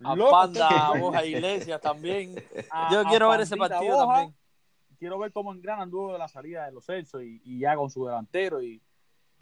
a 0.04 0.16
Panda, 0.30 0.68
a 0.68 0.98
Boja 0.98 1.24
Iglesias 1.24 1.80
también. 1.80 2.34
Yo 2.90 3.04
quiero 3.04 3.28
ver 3.30 3.40
ese 3.40 3.56
partido 3.56 3.98
también. 3.98 4.34
Quiero 4.98 5.18
ver 5.18 5.32
cómo 5.32 5.52
engranan 5.52 5.90
luego 5.90 6.12
de 6.12 6.18
la 6.18 6.28
salida 6.28 6.66
de 6.66 6.72
los 6.72 6.84
Celsos 6.84 7.22
y, 7.22 7.58
ya 7.58 7.76
con 7.76 7.90
su 7.90 8.06
delantero 8.06 8.62
y, 8.62 8.80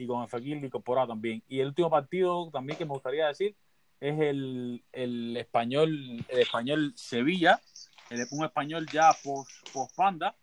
con 0.06 0.22
el 0.22 0.28
Fekir 0.28 0.56
incorporado 0.64 1.08
también. 1.08 1.42
Y 1.48 1.60
el 1.60 1.68
último 1.68 1.90
partido 1.90 2.50
también 2.50 2.78
que 2.78 2.84
me 2.84 2.92
gustaría 2.92 3.26
decir 3.26 3.54
es 4.00 4.18
el, 4.18 4.82
el 4.92 5.36
español 5.36 6.24
el 6.28 6.38
español 6.38 6.92
Sevilla, 6.96 7.60
un 8.30 8.44
español 8.44 8.86
ya 8.92 9.12
post, 9.22 9.50
post 9.72 9.94
Panda, 9.96 10.34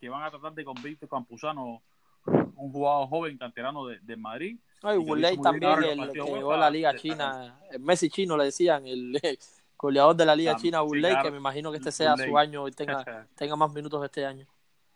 que 0.00 0.08
van 0.08 0.22
a 0.22 0.30
tratar 0.30 0.52
de 0.52 0.64
convertir 0.64 1.08
Campuzano, 1.08 1.82
un 2.24 2.72
jugador 2.72 3.08
joven 3.08 3.38
canterano 3.38 3.86
de, 3.86 3.98
de 4.00 4.16
Madrid, 4.16 4.58
no, 4.82 4.94
y 4.94 5.38
también, 5.38 5.82
el 5.82 6.12
que 6.12 6.20
llegó 6.20 6.52
a 6.52 6.56
la 6.56 6.70
Liga 6.70 6.94
China, 6.94 7.58
el 7.70 7.80
Messi 7.80 8.08
chino 8.08 8.36
le 8.36 8.44
decían, 8.44 8.86
el 8.86 9.20
goleador 9.76 10.14
de 10.14 10.24
la 10.24 10.36
Liga 10.36 10.56
China, 10.56 10.82
Wulei, 10.82 11.20
que 11.20 11.30
me 11.30 11.38
imagino 11.38 11.70
que 11.70 11.78
este 11.78 11.90
sea 11.90 12.16
su 12.16 12.38
año 12.38 12.68
y 12.68 12.72
tenga, 12.72 13.26
tenga 13.34 13.56
más 13.56 13.72
minutos 13.72 14.04
este 14.04 14.24
año. 14.24 14.46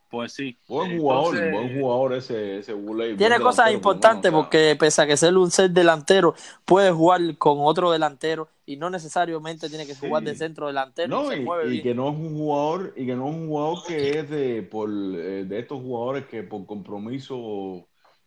Pues 0.09 0.35
sí. 0.35 0.57
Buen 0.69 0.99
jugador, 0.99 1.51
buen 1.51 1.81
jugador 1.81 2.13
ese, 2.13 2.59
ese 2.59 2.75
Tiene 3.17 3.41
cosas 3.41 3.73
importantes 3.73 4.31
porque 4.31 4.77
pese 4.79 5.03
a 5.03 5.07
que 5.07 5.17
ser 5.17 5.37
un 5.37 5.51
ser 5.51 5.71
delantero, 5.71 6.35
puede 6.67 6.93
jugar 6.93 7.21
con 7.39 7.57
otro 7.61 7.91
delantero 7.91 8.49
y 8.73 8.77
no 8.77 8.89
necesariamente 8.89 9.69
tiene 9.69 9.87
que 9.87 9.95
jugar 9.95 10.23
de 10.23 10.35
centro 10.35 10.67
delantero. 10.67 11.09
No, 11.09 11.33
y, 11.33 11.83
que 11.83 11.95
no 11.95 12.09
es 12.09 12.17
un 12.17 12.35
jugador, 12.35 12.95
y 12.97 13.05
que 13.05 13.15
no 13.15 13.29
es 13.29 13.35
un 13.35 13.49
jugador 13.49 13.79
que 13.87 14.19
es 14.19 14.31
de, 14.31 14.63
por, 14.63 14.89
eh, 14.91 15.45
de 15.45 15.59
estos 15.59 15.81
jugadores 15.81 16.27
que 16.27 16.43
por 16.43 16.65
compromiso 16.65 17.87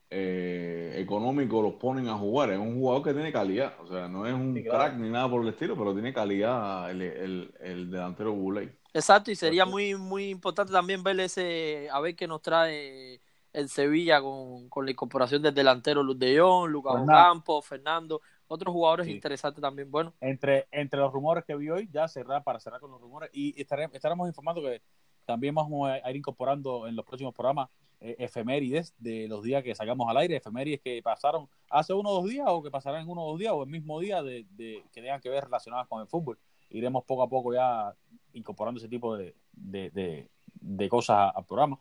eh, 0.09 0.93
económico 0.97 1.61
los 1.61 1.73
ponen 1.73 2.07
a 2.09 2.17
jugar. 2.17 2.51
Es 2.51 2.59
un 2.59 2.75
jugador 2.75 3.03
que 3.03 3.13
tiene 3.13 3.31
calidad. 3.31 3.73
O 3.81 3.87
sea, 3.87 4.07
no 4.07 4.27
es 4.27 4.33
un 4.33 4.53
crack 4.53 4.95
ni 4.97 5.09
nada 5.09 5.29
por 5.29 5.41
el 5.41 5.49
estilo, 5.49 5.75
pero 5.75 5.93
tiene 5.93 6.13
calidad 6.13 6.91
el, 6.91 7.01
el, 7.01 7.53
el 7.59 7.89
delantero 7.89 8.33
Buley. 8.33 8.69
Exacto, 8.93 9.31
y 9.31 9.35
sería 9.35 9.65
muy 9.65 9.95
muy 9.95 10.29
importante 10.29 10.71
también 10.71 11.03
ver 11.03 11.19
ese, 11.19 11.89
a 11.91 11.99
ver 11.99 12.15
qué 12.15 12.27
nos 12.27 12.41
trae 12.41 13.19
el 13.51 13.67
Sevilla 13.67 14.21
con, 14.21 14.69
con 14.69 14.85
la 14.85 14.91
incorporación 14.91 15.41
del 15.41 15.53
delantero 15.53 16.03
Luz 16.03 16.19
de 16.19 16.39
Jong, 16.39 16.69
Lucas 16.69 17.03
Campos, 17.07 17.65
Fernando, 17.65 18.21
otros 18.47 18.73
jugadores 18.73 19.07
interesantes 19.07 19.61
también. 19.61 19.89
Bueno, 19.89 20.13
entre, 20.21 20.67
entre 20.71 20.99
los 20.99 21.11
rumores 21.11 21.43
que 21.45 21.55
vi 21.55 21.69
hoy, 21.69 21.89
ya 21.91 22.07
cerrar 22.07 22.43
para 22.43 22.59
cerrar 22.59 22.79
con 22.79 22.91
los 22.91 23.01
rumores, 23.01 23.29
y 23.33 23.59
estaremos 23.59 24.27
informando 24.27 24.61
que 24.61 24.81
también 25.25 25.55
vamos 25.55 25.89
a 25.89 26.09
ir 26.09 26.17
incorporando 26.17 26.87
en 26.87 26.95
los 26.95 27.05
próximos 27.05 27.33
programas 27.33 27.69
eh, 28.01 28.15
efemérides 28.19 28.93
de 28.99 29.27
los 29.27 29.43
días 29.43 29.63
que 29.63 29.73
sacamos 29.73 30.07
al 30.09 30.17
aire, 30.17 30.35
efemérides 30.35 30.81
que 30.81 31.01
pasaron 31.01 31.47
hace 31.69 31.93
uno 31.93 32.09
o 32.09 32.21
dos 32.21 32.29
días 32.29 32.45
o 32.49 32.61
que 32.61 32.69
pasarán 32.69 33.01
en 33.01 33.09
uno 33.09 33.23
o 33.23 33.31
dos 33.31 33.39
días 33.39 33.53
o 33.53 33.63
el 33.63 33.69
mismo 33.69 33.99
día 33.99 34.21
de, 34.21 34.45
que 34.57 35.01
tengan 35.01 35.21
que 35.21 35.29
ver 35.29 35.45
relacionadas 35.45 35.87
con 35.87 36.01
el 36.01 36.07
fútbol. 36.07 36.37
Iremos 36.69 37.03
poco 37.05 37.23
a 37.23 37.29
poco 37.29 37.53
ya 37.53 37.95
incorporando 38.33 38.79
ese 38.79 38.89
tipo 38.89 39.15
de, 39.17 39.33
de, 39.53 40.89
cosas 40.89 41.31
al 41.33 41.45
programa. 41.45 41.79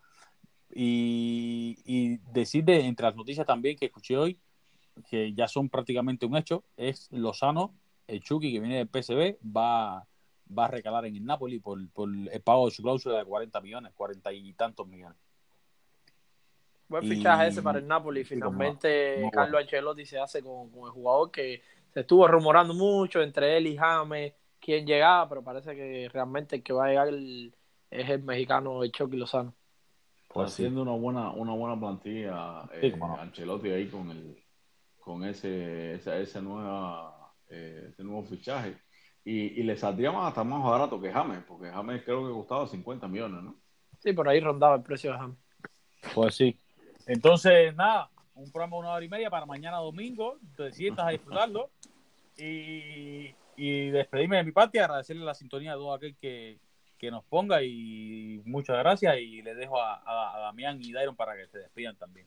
Y, 0.72 1.78
y 1.84 2.16
decir 2.32 2.64
de, 2.64 2.86
entre 2.86 3.06
las 3.06 3.16
noticias 3.16 3.46
también 3.46 3.76
que 3.76 3.86
escuché 3.86 4.16
hoy, 4.16 4.38
que 5.08 5.32
ya 5.34 5.48
son 5.48 5.68
prácticamente 5.68 6.26
un 6.26 6.36
hecho, 6.36 6.64
es 6.76 7.08
Lozano, 7.10 7.74
el 8.06 8.20
Chucky 8.20 8.52
que 8.52 8.60
viene 8.60 8.76
del 8.78 8.88
PSB, 8.88 9.38
va, 9.44 10.06
va 10.56 10.64
a 10.64 10.68
recalar 10.68 11.06
en 11.06 11.16
el 11.16 11.24
Napoli 11.24 11.58
por, 11.58 11.88
por 11.90 12.08
el 12.08 12.40
pago 12.42 12.66
de 12.66 12.72
su 12.72 12.82
cláusula 12.82 13.18
de 13.18 13.24
40 13.24 13.60
millones, 13.60 13.92
40 13.94 14.32
y 14.32 14.52
tantos 14.52 14.86
millones. 14.86 15.18
Buen 16.88 17.08
fichaje 17.08 17.48
ese 17.48 17.62
para 17.62 17.78
el 17.78 17.88
Napoli. 17.88 18.24
Finalmente, 18.24 19.28
Carlos 19.32 19.62
Ancelotti 19.62 20.04
se 20.04 20.18
hace 20.18 20.42
con, 20.42 20.70
el 20.84 20.90
jugador 20.90 21.30
que 21.30 21.62
se 21.92 22.00
estuvo 22.00 22.28
rumorando 22.28 22.74
mucho 22.74 23.22
entre 23.22 23.56
él 23.56 23.66
y 23.68 23.76
James 23.76 24.34
quién 24.60 24.86
llegaba, 24.86 25.28
pero 25.28 25.42
parece 25.42 25.74
que 25.74 26.08
realmente 26.12 26.56
el 26.56 26.62
que 26.62 26.72
va 26.72 26.86
a 26.86 26.88
llegar 26.88 27.08
es 27.08 28.10
el 28.10 28.22
mexicano 28.22 28.82
el 28.82 28.92
Chucky 28.92 29.16
Lozano. 29.16 29.54
Pues 30.28 30.52
haciendo 30.52 30.82
una 30.82 30.92
buena 30.92 31.30
una 31.30 31.52
buena 31.52 31.78
plantilla 31.78 32.64
eh, 32.72 32.96
Ancelotti 33.20 33.70
ahí 33.70 33.86
con 33.88 34.10
el 34.10 34.43
con 35.04 35.24
ese 35.24 35.94
ese, 35.94 36.22
ese 36.22 36.40
nueva 36.40 37.32
eh, 37.50 37.88
ese 37.90 38.02
nuevo 38.02 38.24
fichaje 38.24 38.78
y, 39.24 39.60
y 39.60 39.62
le 39.62 39.76
saldría 39.76 40.10
más, 40.12 40.28
hasta 40.28 40.44
más 40.44 40.62
barato 40.62 41.00
que 41.00 41.12
James 41.12 41.44
porque 41.46 41.70
James 41.70 42.02
creo 42.04 42.26
que 42.26 42.32
costaba 42.32 42.66
50 42.66 43.06
millones 43.08 43.42
¿no? 43.42 43.56
Sí, 43.98 44.12
por 44.12 44.28
ahí 44.28 44.40
rondaba 44.40 44.76
el 44.76 44.82
precio 44.82 45.12
de 45.12 45.18
James. 45.18 45.38
Pues 46.14 46.34
sí, 46.34 46.58
entonces, 47.06 47.74
nada, 47.74 48.10
un 48.34 48.50
programa 48.50 48.76
de 48.76 48.80
una 48.80 48.92
hora 48.92 49.04
y 49.04 49.08
media 49.08 49.30
para 49.30 49.46
mañana 49.46 49.76
domingo. 49.78 50.38
Te 50.56 50.72
sientas 50.72 51.06
a 51.06 51.10
disfrutarlo. 51.10 51.70
Y, 52.36 53.34
y 53.56 53.90
despedirme 53.90 54.38
de 54.38 54.44
mi 54.44 54.52
parte, 54.52 54.80
agradecerle 54.80 55.24
la 55.24 55.34
sintonía 55.34 55.72
a 55.72 55.76
todo 55.76 55.92
aquel 55.92 56.16
que, 56.16 56.58
nos 57.10 57.22
ponga. 57.24 57.62
Y 57.62 58.40
muchas 58.46 58.78
gracias. 58.78 59.18
Y 59.18 59.42
le 59.42 59.54
dejo 59.54 59.78
a, 59.78 60.38
Damián 60.40 60.78
y 60.80 60.90
Dairon 60.90 61.14
para 61.14 61.36
que 61.36 61.46
se 61.48 61.58
despidan 61.58 61.96
también. 61.96 62.26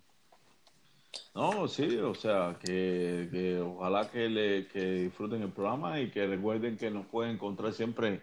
No, 1.36 1.68
sí, 1.68 1.98
o 1.98 2.16
sea, 2.16 2.58
que, 2.64 3.62
ojalá 3.64 4.10
que, 4.10 4.30
le, 4.30 4.68
que 4.68 5.04
disfruten 5.04 5.42
el 5.42 5.52
programa 5.52 6.00
y 6.00 6.10
que 6.10 6.26
recuerden 6.28 6.78
que 6.78 6.90
nos 6.90 7.06
pueden 7.08 7.36
encontrar 7.36 7.74
siempre 7.74 8.22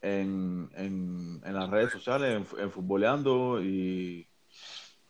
en, 0.00 0.70
en, 0.74 1.40
en 1.44 1.54
las 1.54 1.68
redes 1.70 1.92
sociales, 1.92 2.46
en, 2.52 2.60
en 2.60 2.70
Futboleando 2.70 3.62
y 3.62 4.28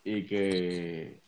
y 0.05 0.27
que 0.27 1.23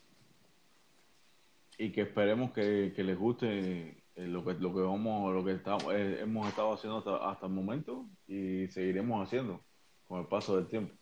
y 1.79 1.91
que 1.91 2.01
esperemos 2.01 2.51
que, 2.51 2.93
les 2.95 3.17
guste 3.17 4.03
eh, 4.15 4.27
lo 4.27 4.45
que 4.45 4.53
lo 4.53 4.73
que 4.73 4.81
vamos 4.81 5.33
lo 5.33 5.43
que 5.43 5.53
estamos, 5.53 5.85
eh, 5.93 6.21
hemos 6.21 6.47
estado 6.47 6.73
haciendo 6.73 6.99
hasta, 6.99 7.29
hasta 7.29 7.45
el 7.47 7.51
momento 7.51 8.05
y 8.27 8.67
seguiremos 8.67 9.25
haciendo 9.25 9.63
con 10.07 10.21
el 10.21 10.27
paso 10.27 10.55
del 10.55 10.67
tiempo. 10.67 10.95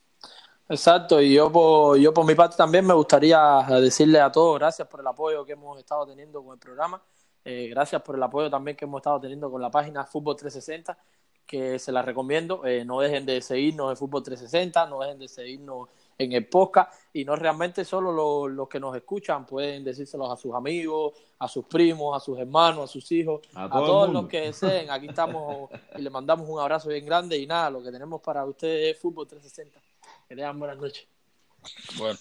Exacto, 0.67 1.21
y 1.21 1.33
yo 1.33 1.51
por, 1.51 1.97
yo 1.97 2.13
por 2.13 2.25
mi 2.25 2.33
parte 2.33 2.55
también 2.57 2.85
me 2.87 2.93
gustaría 2.93 3.65
decirle 3.81 4.19
a 4.19 4.31
todos 4.31 4.57
gracias 4.57 4.87
por 4.87 4.99
el 4.99 5.07
apoyo 5.07 5.45
que 5.45 5.53
hemos 5.53 5.77
estado 5.77 6.07
teniendo 6.07 6.43
con 6.43 6.53
el 6.53 6.59
programa, 6.59 7.01
eh, 7.43 7.67
gracias 7.69 8.01
por 8.01 8.15
el 8.15 8.23
apoyo 8.23 8.49
también 8.49 8.75
que 8.75 8.85
hemos 8.85 8.99
estado 8.99 9.19
teniendo 9.19 9.51
con 9.51 9.61
la 9.61 9.69
página 9.69 10.05
Fútbol 10.05 10.35
360, 10.35 10.97
que 11.45 11.77
se 11.77 11.91
la 11.91 12.01
recomiendo, 12.01 12.63
no 12.85 12.99
dejen 12.99 13.27
de 13.27 13.39
seguirnos 13.41 13.91
en 13.91 13.97
Fútbol 13.97 14.23
360, 14.23 14.87
no 14.87 15.01
dejen 15.01 15.19
de 15.19 15.27
seguirnos 15.27 15.89
en 16.17 16.31
el 16.31 16.47
podcast 16.47 16.93
y 17.13 17.25
no 17.25 17.35
realmente 17.35 17.83
solo 17.83 18.47
los, 18.47 18.69
que 18.69 18.79
nos 18.79 18.95
escuchan 18.95 19.45
pueden 19.45 19.83
decírselos 19.83 20.31
a 20.31 20.37
sus 20.37 20.53
amigos, 20.53 21.13
a 21.39 21.47
sus 21.47 21.65
primos, 21.65 22.15
a 22.15 22.19
sus 22.23 22.39
hermanos, 22.39 22.85
a 22.85 22.87
sus 22.87 23.11
hijos, 23.11 23.41
a, 23.53 23.69
todos 23.69 24.11
los 24.11 24.27
que 24.27 24.41
deseen. 24.41 24.89
Aquí 24.89 25.07
estamos 25.07 25.69
y 25.95 26.01
le 26.01 26.09
mandamos 26.09 26.47
un 26.49 26.59
abrazo 26.59 26.89
bien 26.89 27.05
grande 27.05 27.37
y 27.37 27.45
nada, 27.45 27.69
lo 27.69 27.83
que 27.83 27.91
tenemos 27.91 28.21
para 28.21 28.45
ustedes 28.45 28.95
es 28.95 29.01
Fútbol 29.01 29.27
360. 29.27 29.79
Que 30.27 30.35
tengan 30.35 30.59
buenas 30.59 30.77
noches. 30.77 31.07
Bueno. 31.97 32.19